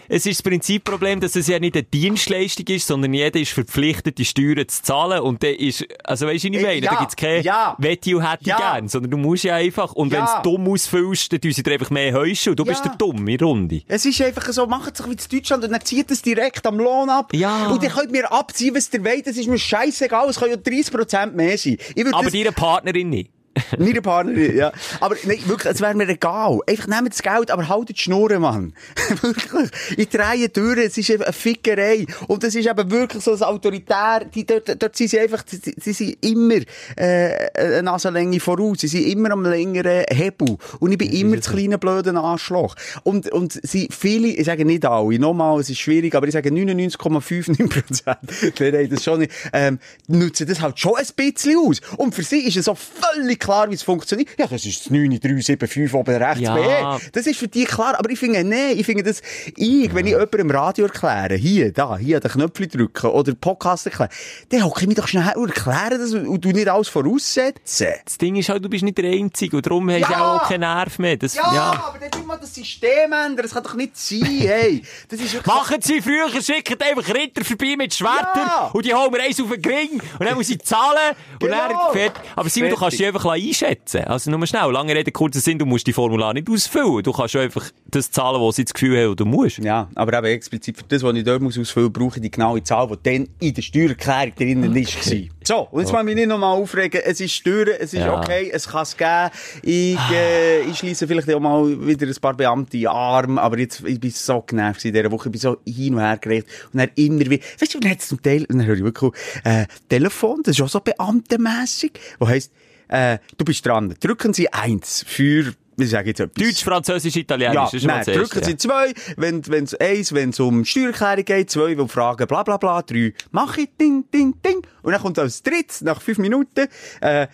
Es 0.08 0.26
ist 0.26 0.40
das 0.40 0.42
Prinzipproblem, 0.42 1.20
dass 1.20 1.36
es 1.36 1.46
ja 1.48 1.58
nicht 1.58 1.74
eine 1.74 1.82
Dienstleistung 1.84 2.66
ist, 2.68 2.86
sondern 2.86 3.12
jeder 3.14 3.38
ist 3.40 3.52
verpflichtet, 3.52 4.18
die 4.18 4.24
Steuern 4.24 4.66
zu 4.68 4.82
zahlen. 4.82 5.20
Und 5.20 5.42
dann 5.42 5.54
ist, 5.54 5.84
also 6.04 6.26
weißt 6.26 6.44
du, 6.44 6.48
ich 6.48 6.54
Äh, 6.58 6.62
meine? 6.62 6.80
ja, 6.84 6.92
da 6.92 6.98
gibt's 7.00 7.16
keine 7.16 7.40
ja. 7.42 7.74
Wette 7.78 8.16
und 8.16 8.30
hätte 8.30 8.44
Ja. 8.48 8.56
gern, 8.56 8.88
sondern 8.88 9.10
du 9.10 9.16
musst 9.16 9.44
ja 9.44 9.54
einfach, 9.56 9.92
und 9.92 10.12
Ja. 10.12 10.20
wenn 10.20 10.42
du 10.42 10.50
dumm 10.56 10.68
ausfüllst, 10.72 11.32
dann 11.32 11.40
tun 11.40 11.52
sie 11.52 11.62
dir 11.62 11.72
einfach 11.72 11.90
mehr 11.90 12.12
heuschen 12.14 12.50
und 12.50 12.58
du 12.58 12.64
bist 12.64 12.84
Ja. 12.84 12.90
der 12.90 12.98
Dumm 12.98 13.26
in 13.28 13.38
der 13.38 13.46
Runde. 13.46 13.82
Es 13.88 14.04
ist 14.04 14.20
einfach 14.22 14.50
so, 14.52 14.66
macht 14.66 14.92
es 14.92 14.98
doch 14.98 15.06
wie 15.08 15.12
in 15.12 15.18
Deutschland 15.30 15.64
und 15.64 15.72
dann 15.72 15.80
zieht 15.84 16.10
es 16.10 16.22
direkt 16.22 16.66
am 16.66 16.78
Lohn 16.78 17.08
ab. 17.10 17.32
Ja. 17.34 17.68
Und 17.68 17.82
ihr 17.82 17.90
könnt 17.90 18.10
mir 18.12 18.30
abziehen, 18.30 18.74
was 18.74 18.92
ihr 18.92 19.04
wollt. 19.04 19.26
Das 19.26 19.36
ist 19.36 19.48
mir 19.48 19.58
scheißegal. 19.58 20.28
Es 20.28 20.38
können 20.38 20.52
ja 20.52 20.56
30% 20.56 21.34
mehr 21.34 21.56
sein. 21.58 21.76
Aber 22.12 22.22
das, 22.24 22.32
deine 22.32 22.52
Partnerin 22.52 23.08
nicht. 23.10 23.30
Meine 23.78 24.02
Partnerin, 24.02 24.56
ja. 24.56 24.72
Aber 25.00 25.16
nein, 25.24 25.40
wirklich, 25.46 25.72
es 25.72 25.80
wäre 25.80 25.94
mir 25.94 26.08
egal. 26.08 26.58
Einfach 26.66 26.86
nehmt 26.86 27.10
das 27.10 27.22
Geld, 27.22 27.50
aber 27.50 27.68
haltet 27.68 27.96
die 27.96 28.02
Schnurren, 28.02 28.42
Mann. 28.42 28.74
wirklich. 29.22 29.70
Ich 29.96 30.08
drehe 30.08 30.48
durch, 30.48 30.78
es 30.78 30.98
ist 30.98 31.10
eine 31.10 31.32
Fickerei. 31.32 32.06
Und 32.28 32.44
es 32.44 32.54
ist 32.54 32.68
eben 32.68 32.90
wirklich 32.90 33.22
so 33.22 33.32
ein 33.32 33.42
Autoritär, 33.42 34.24
die, 34.34 34.44
dort, 34.44 34.80
dort 34.80 34.96
sind 34.96 35.10
sie 35.10 35.20
einfach, 35.20 35.44
sie, 35.46 35.74
sie 35.76 35.92
sind 35.92 36.24
immer, 36.24 36.60
äh, 36.96 37.48
eine 37.54 37.82
Nasenlänge 37.82 38.40
voraus. 38.40 38.78
Sie 38.80 38.88
sind 38.88 39.06
immer 39.06 39.30
am 39.30 39.44
längeren 39.44 40.04
Hebel. 40.10 40.56
Und 40.78 40.92
ich 40.92 40.98
bin 40.98 41.12
immer 41.12 41.36
das 41.36 41.50
kleine 41.50 41.78
blöde 41.78 42.14
Arschloch. 42.14 42.74
Und, 43.04 43.30
und 43.32 43.58
sie, 43.62 43.88
viele, 43.90 44.28
ich 44.28 44.44
sage 44.46 44.64
nicht 44.64 44.84
alle, 44.84 45.18
nochmal, 45.18 45.60
es 45.60 45.70
ist 45.70 45.78
schwierig, 45.78 46.14
aber 46.14 46.26
ich 46.26 46.32
sage 46.32 46.50
99,59%. 46.50 48.16
Nein, 48.60 48.72
nein, 48.72 48.88
das 48.90 49.02
schon 49.02 49.20
nicht, 49.20 49.32
ähm, 49.52 49.78
nutzen 50.08 50.46
das 50.46 50.60
halt 50.60 50.78
schon 50.78 50.96
ein 50.96 51.06
bisschen 51.16 51.58
aus. 51.58 51.80
Und 51.96 52.14
für 52.14 52.22
sie 52.22 52.40
ist 52.40 52.56
es 52.56 52.68
auch 52.68 52.78
völlig 52.78 53.45
klar, 53.46 53.70
wie 53.70 53.74
es 53.74 53.82
funktioniert. 53.82 54.28
Ja, 54.38 54.46
das 54.46 54.64
ist 54.66 54.80
das 54.86 54.90
9375 54.90 55.94
oben 55.94 56.16
rechts 56.16 56.40
Ja. 56.40 56.54
B. 56.96 57.04
Das 57.12 57.26
ist 57.26 57.38
für 57.38 57.48
die 57.48 57.64
klar. 57.64 57.98
Aber 57.98 58.10
ich 58.10 58.18
finde, 58.18 58.42
nee, 58.44 58.72
ich 58.72 58.84
finde 58.84 59.02
das, 59.04 59.22
ich, 59.56 59.94
wenn 59.94 60.06
ich 60.06 60.12
jemandem 60.12 60.40
im 60.40 60.50
Radio 60.50 60.86
erkläre, 60.86 61.34
hier, 61.36 61.72
da, 61.72 61.96
hier 61.96 62.20
den 62.20 62.30
Knöpfchen 62.30 62.68
drücken 62.68 63.06
oder 63.10 63.34
Podcast 63.34 63.86
erklären, 63.86 64.10
dann 64.50 64.64
hocke 64.64 64.80
ich 64.82 64.86
mich 64.88 64.96
doch 64.96 65.08
schnell 65.08 65.32
und 65.36 65.48
erkläre 65.56 65.98
das 65.98 66.12
und 66.12 66.44
du 66.44 66.48
nicht 66.50 66.68
alles 66.68 66.88
voraussetzen. 66.88 67.86
Das 68.04 68.18
Ding 68.18 68.36
ist 68.36 68.48
halt, 68.48 68.64
du 68.64 68.68
bist 68.68 68.84
nicht 68.84 68.98
der 68.98 69.10
Einzige 69.10 69.56
und 69.56 69.66
darum 69.66 69.90
hast 69.90 70.08
du 70.10 70.14
auch 70.16 70.48
keinen 70.48 70.60
Nerv 70.60 70.98
mehr. 70.98 71.16
Das, 71.16 71.34
Ja, 71.34 71.54
ja. 71.54 71.84
aber 71.88 71.98
dann 71.98 72.26
wir 72.26 72.36
das 72.38 72.54
System 72.54 73.12
ändern. 73.12 73.36
Das 73.36 73.52
kann 73.54 73.62
doch 73.62 73.74
nicht 73.74 73.96
sein, 73.96 74.24
hey. 74.24 74.82
Das 75.08 75.20
ist 75.20 75.32
wirklich... 75.34 75.46
Machen 75.54 75.80
Sie 75.80 76.00
früher, 76.02 76.28
schicken 76.42 76.76
einfach 76.82 77.14
Ritter 77.14 77.44
vorbei 77.44 77.74
mit 77.76 77.94
Schwertern 77.94 78.46
Ja. 78.46 78.70
und 78.72 78.84
die 78.84 78.92
holen 78.94 79.10
mir 79.12 79.20
eins 79.22 79.40
auf 79.40 79.50
den 79.50 79.64
Ring 79.64 80.00
und 80.18 80.26
dann 80.26 80.34
muss 80.36 80.48
ich 80.48 80.60
zahlen 80.62 81.14
und 81.34 81.38
Genau. 81.48 81.56
dann 81.68 81.92
fertig. 81.92 82.22
Aber 82.34 82.48
Simon, 82.48 82.70
du 82.70 82.76
kannst 82.76 82.98
dich 82.98 83.06
einfach 83.06 83.24
einschätzen. 83.36 84.04
Also 84.04 84.30
nur 84.30 84.46
schnell, 84.46 84.70
lange 84.70 84.94
Rede, 84.94 85.12
kurzer 85.12 85.40
Sinn, 85.40 85.58
du 85.58 85.66
musst 85.66 85.86
die 85.86 85.92
Formular 85.92 86.34
nicht 86.34 86.48
ausfüllen. 86.50 87.02
Du 87.02 87.12
kannst 87.12 87.36
einfach 87.36 87.64
das 87.86 88.10
zahlen, 88.10 88.40
was 88.40 88.56
sie 88.56 88.64
das 88.64 88.74
Gefühl 88.74 88.96
haben, 89.04 89.16
du 89.16 89.24
musst. 89.24 89.58
Ja, 89.58 89.88
aber 89.94 90.18
eben 90.18 90.26
explizit 90.26 90.76
für 90.76 90.84
das, 90.88 91.02
was 91.02 91.14
ich 91.14 91.24
dort 91.24 91.42
muss 91.42 91.58
ausfüllen 91.58 91.88
muss, 91.92 91.98
brauche 91.98 92.16
ich 92.16 92.22
die 92.22 92.30
genaue 92.30 92.62
Zahl, 92.62 92.88
die 92.88 93.10
dann 93.18 93.28
in 93.40 93.54
der 93.54 93.62
Steuererklärung 93.62 94.34
drinnen 94.34 94.74
war. 94.74 95.22
So, 95.44 95.68
und 95.70 95.80
jetzt 95.80 95.92
mal 95.92 96.02
mich 96.02 96.16
nicht 96.16 96.28
nochmal 96.28 96.56
aufregen. 96.60 97.00
Es 97.04 97.20
ist 97.20 97.32
Steuern, 97.32 97.68
es 97.78 97.92
ist 97.94 98.00
Ja. 98.00 98.18
okay, 98.18 98.50
es 98.52 98.66
kann 98.68 98.82
es 98.82 98.96
geben. 98.96 99.30
Ich, 99.62 99.98
äh, 100.10 100.62
ich 100.62 100.78
schließe 100.78 101.06
vielleicht 101.06 101.32
auch 101.32 101.40
mal 101.40 101.86
wieder 101.86 102.06
ein 102.06 102.14
paar 102.20 102.34
Beamte 102.34 102.76
in 102.76 102.82
den 102.82 102.88
Arm, 102.88 103.38
aber 103.38 103.58
jetzt, 103.58 103.82
ich 103.86 104.00
bin 104.00 104.10
so 104.10 104.40
genervt 104.42 104.84
in 104.84 104.92
dieser 104.92 105.10
Woche, 105.12 105.28
ich 105.28 105.32
bin 105.32 105.40
so 105.40 105.56
hin 105.64 105.94
und 105.94 106.00
her 106.00 106.18
gerecht 106.18 106.46
und 106.72 106.80
dann 106.80 106.90
immer 106.96 107.20
wieder, 107.20 107.44
weißt 107.60 107.74
du, 107.74 107.78
und 107.78 107.84
dann 107.84 107.92
hat 107.92 108.00
es 108.00 108.08
zum 108.08 108.20
Teil, 108.22 108.44
und 108.48 108.58
dann 108.58 108.66
höre 108.66 108.76
ich 108.76 108.82
wirklich, 108.84 109.12
äh, 109.44 109.66
Telefon, 109.88 110.40
das 110.42 110.56
ist 110.58 110.62
auch 110.62 110.68
so 110.68 110.80
beamtenmässig, 110.80 111.92
wo 112.18 112.26
heisst, 112.26 112.50
äh, 112.88 113.18
du 113.36 113.44
bist 113.44 113.64
dran, 113.66 113.94
drücken 114.00 114.32
Sie 114.32 114.52
eins 114.52 115.04
für, 115.06 115.52
wie 115.76 115.86
sage 115.86 116.10
ich 116.10 116.18
jetzt 116.18 116.20
etwas? 116.20 116.44
Deutsch, 116.44 116.64
Französisch, 116.64 117.16
Italienisch, 117.16 117.72
Ja, 117.72 117.86
nein, 117.86 118.04
drücken 118.04 118.42
Sie 118.44 118.56
zwei, 118.56 118.92
wenn, 119.16 119.46
wenn's 119.46 119.74
eins, 119.74 120.12
wenn's 120.12 120.40
um 120.40 120.64
Steuererklärung 120.64 121.24
geht, 121.24 121.50
zwei, 121.50 121.76
wo 121.78 121.86
fragen, 121.86 122.26
bla, 122.26 122.42
bla, 122.42 122.56
bla, 122.56 122.82
drei, 122.82 123.12
mach 123.30 123.56
ich, 123.58 123.68
ding, 123.80 124.04
ding, 124.12 124.34
ding. 124.42 124.66
Und 124.82 124.92
dann 124.92 125.00
kommt 125.02 125.18
als 125.18 125.42
drittes, 125.42 125.82
nach 125.82 126.00
fünf 126.00 126.18
Minuten, 126.18 126.68
äh, 127.00 127.26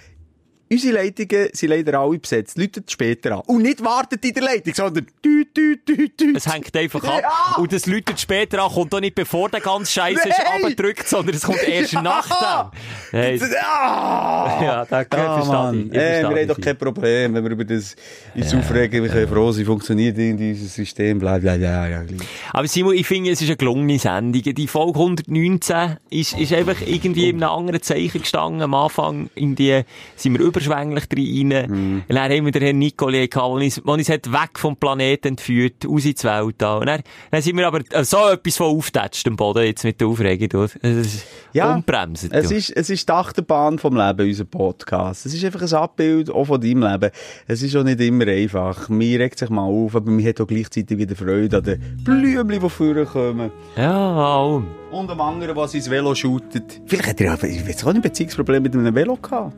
unsere 0.72 0.94
Leitungen 0.94 1.48
sind 1.52 1.68
leider 1.68 2.00
alle 2.00 2.18
besetzt, 2.18 2.56
läutet 2.58 2.90
später 2.90 3.32
an. 3.36 3.42
Und 3.46 3.62
nicht 3.62 3.82
wartet 3.84 4.24
in 4.24 4.32
der 4.34 4.42
Leitung, 4.42 4.74
sondern 4.74 5.06
tü, 5.22 5.44
tü, 5.54 5.76
tü, 5.84 6.08
tü. 6.16 6.32
Es 6.36 6.52
hängt 6.52 6.74
einfach 6.76 7.04
ab. 7.04 7.20
Ja. 7.22 7.56
Und 7.62 7.72
das 7.72 7.86
läutet 7.86 8.18
später 8.18 8.62
an, 8.64 8.70
kommt 8.72 8.94
auch 8.94 9.00
nicht 9.00 9.14
bevor 9.14 9.48
der 9.50 9.60
ganze 9.60 9.92
Scheiß 9.92 10.18
ist 10.24 10.40
abgedrückt, 10.46 11.06
sondern 11.08 11.34
es 11.36 11.42
kommt 11.42 11.62
erst 11.68 11.92
Ja. 11.92 12.02
nach 12.02 12.70
dem. 12.72 12.78
Hey, 13.10 13.40
Ah! 13.62 14.60
ja, 14.62 14.84
da 14.84 15.04
Ah, 15.10 15.42
verstehe 15.42 15.80
ich. 15.82 15.86
ich. 15.86 15.92
Äh, 15.94 16.00
verstehe 16.20 16.30
wir 16.34 16.40
haben 16.42 16.48
doch 16.48 16.60
kein 16.60 16.78
Problem, 16.78 17.34
wenn 17.34 17.44
wir 17.44 17.50
über 17.50 17.64
das 17.64 17.96
uns 18.34 18.54
aufregen. 18.54 19.02
Wir 19.02 19.10
können 19.10 19.28
froh 19.28 19.52
sein, 19.52 19.64
funktioniert 19.64 20.16
irgendwie 20.18 20.50
unser 20.50 20.66
System, 20.66 21.18
bla, 21.18 21.38
bla, 21.38 21.56
bla, 21.56 21.88
ja, 21.88 22.02
gleich. 22.02 22.20
Aber 22.52 22.66
Simon, 22.68 22.94
ich 22.94 23.06
finde, 23.06 23.30
es 23.30 23.40
ist 23.42 23.48
eine 23.48 23.56
gelungene 23.56 23.98
Sendung. 23.98 24.42
Die 24.42 24.66
Folge 24.68 24.98
119 24.98 25.96
ist, 26.10 26.38
ist 26.38 26.52
einfach 26.52 26.76
irgendwie 26.84 27.28
in 27.28 27.42
einem 27.42 27.52
anderen 27.52 27.82
Zeichen 27.82 28.20
gestanden. 28.22 28.62
Am 28.62 28.74
Anfang 28.74 29.30
in 29.34 29.54
die, 29.54 29.82
sind 30.16 30.38
wir 30.38 30.46
überschwänglich 30.66 31.06
drin. 31.08 31.48
Mhm. 31.48 32.02
Und 32.08 32.14
dann 32.14 32.30
haben 32.30 32.44
wir 32.44 32.52
den 32.52 32.62
Herrn 32.62 32.78
Nicole 32.78 33.28
gehabt, 33.28 33.46
der 33.46 33.64
uns, 33.64 33.78
uns 33.78 34.08
hat 34.08 34.32
weg 34.32 34.58
vom 34.58 34.76
Planeten 34.76 35.28
entführt, 35.28 35.86
raus 35.86 36.04
ins 36.04 36.24
Weltall. 36.24 36.80
Und 36.80 36.86
dann, 36.86 37.02
dann 37.30 37.42
sind 37.42 37.56
wir 37.56 37.66
aber 37.66 37.80
äh, 37.90 38.04
so 38.04 38.28
etwas 38.28 38.56
von 38.56 38.76
aufgetatscht 38.76 39.26
am 39.26 39.36
Boden, 39.36 39.64
jetzt 39.64 39.84
mit 39.84 40.00
der 40.00 40.08
Aufregung. 40.08 40.48
du. 40.48 40.62
Es 40.64 40.74
ist 40.82 41.26
Ja, 41.52 41.74
unbremsen. 41.74 42.30
Es 42.32 42.50
ist, 42.50 42.70
es 42.70 42.90
ist 42.90 43.08
die 43.08 43.12
Achterbahn 43.12 43.78
vom 43.78 43.96
Leben, 43.96 44.28
unser 44.28 44.44
Podcast. 44.44 45.26
Es 45.26 45.34
ist 45.34 45.44
einfach 45.44 45.62
ein 45.62 45.72
Abbild 45.72 46.30
auch 46.30 46.44
von 46.44 46.60
deinem 46.60 46.82
Leben. 46.82 47.10
Es 47.46 47.62
ist 47.62 47.76
auch 47.76 47.84
nicht 47.84 48.00
immer 48.00 48.26
einfach. 48.26 48.88
Mir 48.88 49.20
regt 49.20 49.38
sich 49.38 49.50
mal 49.50 49.62
auf, 49.62 49.96
aber 49.96 50.10
mir 50.10 50.28
hat 50.28 50.40
auch 50.40 50.46
gleichzeitig 50.46 50.98
wieder 50.98 51.16
Freude 51.16 51.58
an 51.58 51.64
den 51.64 52.02
Blümchen, 52.04 52.48
die 52.48 52.60
vorkommen. 52.60 53.50
Ja, 53.76 53.92
allem. 53.92 54.66
Und 54.90 55.10
am 55.10 55.20
anderen, 55.20 55.56
was 55.56 55.74
ins 55.74 55.88
Velo 55.88 56.14
shootet. 56.14 56.82
Vielleicht 56.86 57.08
hat 57.08 57.20
er 57.20 57.26
ja, 57.28 57.48
ich 57.48 57.66
weiß 57.66 57.86
auch 57.86 57.92
nicht, 57.92 58.02
Beziehungsproblem 58.02 58.62
mit 58.62 58.74
einem 58.74 58.94
Velo 58.94 59.16
gehabt. 59.16 59.54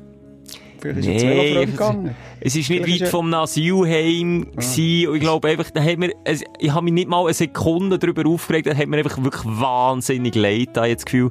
Vielleicht 0.81 0.99
ist 0.99 1.07
Nee, 1.25 1.67
gegangen. 1.67 2.15
es 2.41 2.57
ist 2.57 2.69
nicht 2.69 2.85
Vielleicht 2.85 3.03
weit 3.03 3.09
vom 3.09 3.33
Asylheim 3.33 4.47
gewesen. 4.51 5.09
Und 5.09 5.15
ich 5.17 5.21
glaube 5.21 5.49
einfach, 5.49 5.71
da 5.71 5.83
haben 5.83 6.03
wir, 6.03 6.13
ich 6.59 6.71
habe 6.73 6.85
mich 6.85 6.93
nicht 6.93 7.09
mal 7.09 7.25
eine 7.25 7.35
Sekunde 7.35 7.99
darüber 7.99 8.29
aufgeregt, 8.29 8.67
da 8.67 8.75
hat 8.77 8.87
mir 8.87 8.99
einfach 8.99 9.23
wirklich 9.23 9.45
wahnsinnig 9.47 10.35
leid, 10.35 10.71
da 10.75 10.85
jetzt 10.87 11.01
das 11.01 11.05
Gefühl. 11.07 11.31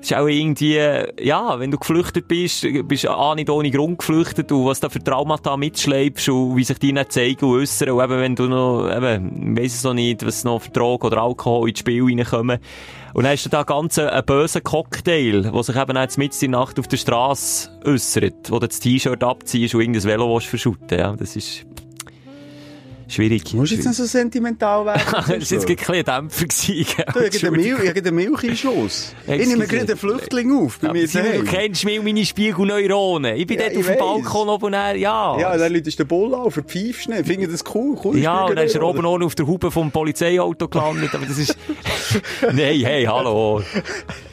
Ist 0.00 0.14
auch 0.14 0.26
irgendwie, 0.26 0.78
ja, 1.20 1.58
wenn 1.58 1.70
du 1.70 1.78
geflüchtet 1.78 2.28
bist, 2.28 2.66
bist 2.84 3.04
du 3.04 3.10
auch 3.10 3.34
nicht 3.34 3.50
ohne 3.50 3.70
Grund 3.70 3.98
geflüchtet 3.98 4.52
und 4.52 4.64
was 4.64 4.80
da 4.80 4.88
für 4.88 5.02
Traumata 5.02 5.56
mitschleibst 5.56 6.28
und 6.28 6.56
wie 6.56 6.64
sich 6.64 6.78
die 6.78 6.92
nicht 6.92 7.12
zeigen 7.12 7.44
und 7.44 7.60
äußern 7.60 7.90
und 7.90 8.04
eben, 8.04 8.20
wenn 8.20 8.36
du 8.36 8.46
noch, 8.46 8.88
eben, 8.88 9.56
weiss 9.56 9.74
es 9.74 9.82
noch 9.82 9.94
nicht, 9.94 10.24
was 10.24 10.44
noch 10.44 10.60
für 10.60 10.70
Drogen 10.70 11.06
oder 11.08 11.22
Alkohol 11.22 11.68
ins 11.68 11.80
Spiel 11.80 12.04
reinkommen. 12.04 12.58
Und 13.14 13.24
dann 13.24 13.32
hast 13.32 13.46
du 13.46 13.48
da 13.48 13.64
ganz 13.64 13.98
einen, 13.98 14.24
bösen 14.24 14.62
Cocktail, 14.62 15.42
der 15.42 15.62
sich 15.62 15.76
eben 15.76 15.96
jetzt 15.96 16.18
mitten 16.18 16.44
in 16.44 16.52
der 16.52 16.60
Nacht 16.60 16.78
auf 16.78 16.86
der 16.86 16.98
Straße 16.98 17.70
äußert, 17.84 18.50
wo 18.50 18.58
du 18.58 18.68
das 18.68 18.80
T-Shirt 18.80 19.24
abziehst 19.24 19.74
und 19.74 19.80
irgendein 19.80 20.04
Velo 20.04 20.38
verschütten, 20.38 20.98
ja, 20.98 21.16
das 21.16 21.34
ist 21.34 21.66
schwierig. 23.08 23.54
Musst 23.54 23.72
jetzt 23.72 23.86
noch 23.86 23.92
so 23.92 24.04
sentimental 24.04 24.84
werden? 24.86 25.02
das 25.12 25.28
war 25.28 25.34
jetzt 25.36 25.52
ein 25.52 26.04
Dämpfer 26.04 26.46
gewesen? 26.46 26.86
Du, 27.12 28.00
den 28.02 28.14
Milcheinschluss. 28.14 29.14
Ich 29.26 29.46
nehme 29.46 29.66
gerade 29.66 29.92
einen 29.92 29.96
Flüchtling 29.98 30.52
auf 30.52 30.78
bei 30.78 30.92
mir 30.92 31.06
du 31.06 31.44
kennst 31.44 31.84
mich 31.84 31.98
und 31.98 32.04
meine 32.04 32.24
Spiegelneuronen. 32.24 33.36
Ich 33.36 33.46
bin 33.46 33.58
Ja, 33.58 33.68
dort 33.68 33.78
auf 33.78 33.86
dem. 33.86 33.98
Balkon 33.98 34.48
oben 34.48 34.64
und 34.66 34.72
dann, 34.72 34.98
ja. 34.98 35.38
Ja, 35.38 35.56
dann 35.56 35.72
läutest 35.72 35.98
du 35.98 36.04
den 36.04 36.08
Bull 36.08 36.34
auf, 36.34 36.54
verpfeifst 36.54 37.08
ihn, 37.08 37.24
finde 37.24 37.48
das 37.48 37.64
cool. 37.74 37.98
cool 38.04 38.18
Ja, 38.18 38.44
und 38.44 38.56
dann 38.56 38.66
ist 38.66 38.74
er 38.74 38.82
oben 38.82 39.04
ohne 39.04 39.24
auf 39.24 39.34
der 39.34 39.46
Hupe 39.46 39.70
vom 39.70 39.90
Polizeiauto 39.90 40.68
gelandet, 40.68 41.14
aber 41.14 41.26
das 41.26 41.38
ist... 41.38 41.56
Nein, 42.42 42.56
hey, 42.56 43.04
hallo. 43.04 43.62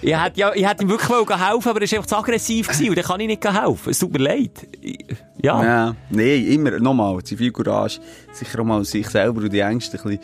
Ich 0.02 0.16
hätte, 0.16 0.40
ja, 0.40 0.54
ich 0.54 0.68
hätte 0.68 0.84
ihm 0.84 0.90
wirklich 0.90 1.10
helfen 1.10 1.70
aber 1.70 1.82
er 1.82 1.92
war 1.92 1.98
einfach 1.98 2.06
zu 2.08 2.16
aggressiv 2.18 2.68
gewesen 2.68 2.90
und 2.90 2.98
dann 2.98 3.06
kann 3.06 3.20
ich 3.20 3.28
nicht 3.28 3.44
helfen. 3.44 3.90
Es 3.90 4.00
tut 4.00 4.14
mir 4.14 4.20
leid. 4.20 4.68
Ich- 4.82 5.06
Ja. 5.42 5.64
Ja, 5.64 5.96
nein, 6.10 6.46
immer, 6.48 6.80
nochmal, 6.80 7.22
Zivilcourage, 7.24 8.00
sicher 8.32 8.60
auch 8.62 8.64
mal 8.64 8.84
sich 8.86 9.08
selber 9.10 9.42
und 9.42 9.52
die 9.52 9.60
Ängste 9.60 9.98
ein 9.98 10.18
bisschen 10.18 10.20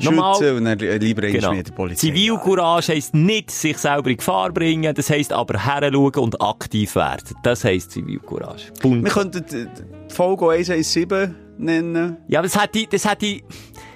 Nochmal- 0.00 0.34
schützen 0.36 0.56
und 0.58 0.64
dann 0.64 0.78
lieber 1.00 1.22
Genau. 1.22 1.52
mit 1.54 1.68
der 1.68 1.72
Polizei. 1.72 2.06
Zivilcourage 2.08 2.92
heisst 2.92 3.14
nicht 3.14 3.50
sich 3.50 3.76
selber 3.78 4.10
in 4.10 4.16
Gefahr 4.16 4.52
bringen, 4.52 4.94
das 4.94 5.10
heisst 5.10 5.32
aber 5.32 5.58
heranschauen 5.58 6.12
und 6.24 6.40
aktiv 6.40 6.94
werden. 6.94 7.36
Das 7.42 7.64
heisst 7.64 7.90
Zivilcourage. 7.90 8.72
Punkt. 8.80 9.04
Wir 9.04 9.10
könnten 9.12 9.44
die 9.50 9.66
Folge 10.14 10.48
117 10.50 11.34
nennen. 11.58 12.16
Ja, 12.28 12.38
aber 12.38 12.48
das 12.48 12.60
hätte 12.60 12.86
das 12.86 13.04
hätte 13.10 13.40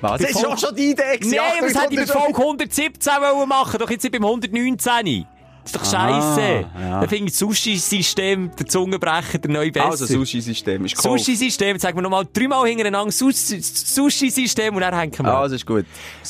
Was? 0.00 0.20
Das 0.20 0.30
ist 0.30 0.46
auch 0.46 0.58
schon 0.58 0.74
die 0.76 0.90
Idee. 0.90 1.02
Nein, 1.22 1.38
aber 1.58 1.68
das 1.72 1.82
hätte 1.82 1.94
ich 1.94 2.00
bei 2.00 2.06
Folge 2.06 2.38
117 2.38 3.12
wollen 3.20 3.48
machen, 3.48 3.78
doch 3.78 3.90
jetzt 3.90 4.02
nicht 4.02 4.12
beim 4.12 4.24
119. 4.24 5.24
Das 5.72 5.82
ist 5.82 5.92
doch 5.92 5.98
scheisse. 6.00 6.66
Ah, 6.74 6.80
ja. 6.80 7.00
Da 7.00 7.06
finde 7.08 7.26
ich 7.26 7.32
das 7.32 7.38
Sushi-System, 7.40 8.50
der 8.58 8.66
Zungenbrecher, 8.66 9.38
der 9.38 9.50
neue 9.50 9.70
besser. 9.70 9.86
Also, 9.90 10.06
Sushi-System 10.06 10.84
ist 10.84 10.96
cool. 11.04 11.18
Sushi-System, 11.18 11.68
jetzt 11.76 11.82
sagen 11.82 11.96
wir 11.98 12.02
nochmal 12.02 12.26
dreimal 12.32 12.66
hintereinander 12.68 13.12
Sus- 13.12 13.48
Sushi-System 13.94 14.74
und 14.74 14.80
dann 14.80 14.94
hängen 14.98 15.12
wir. 15.18 15.26
Also, 15.34 15.54
ist 15.56 15.66
gut. 15.66 15.84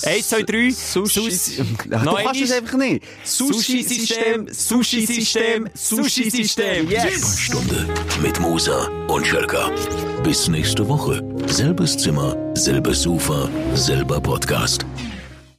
Eins, 0.05 0.29
zwei, 0.29 0.43
drei. 0.43 0.71
Sushi. 0.71 1.31
Sus- 1.31 1.51
Ach, 1.61 1.83
du 1.85 2.05
Noch 2.05 2.23
kannst 2.23 2.41
es 2.43 2.53
einfach 2.53 2.79
nicht. 2.79 3.03
Sushi-System, 3.25 4.49
Sushi-System, 4.51 5.69
Sushi-System. 5.75 6.91
Yes. 6.91 7.39
Stunde 7.39 7.87
mit 8.23 8.39
Musa 8.41 8.89
und 9.09 9.27
Schelka. 9.27 9.71
Bis 10.23 10.49
nächste 10.49 10.87
Woche. 10.89 11.23
Selbes 11.47 11.97
Zimmer, 11.97 12.37
selbes 12.55 13.03
Sofa, 13.03 13.49
selber 13.75 14.21
Podcast. 14.21 14.85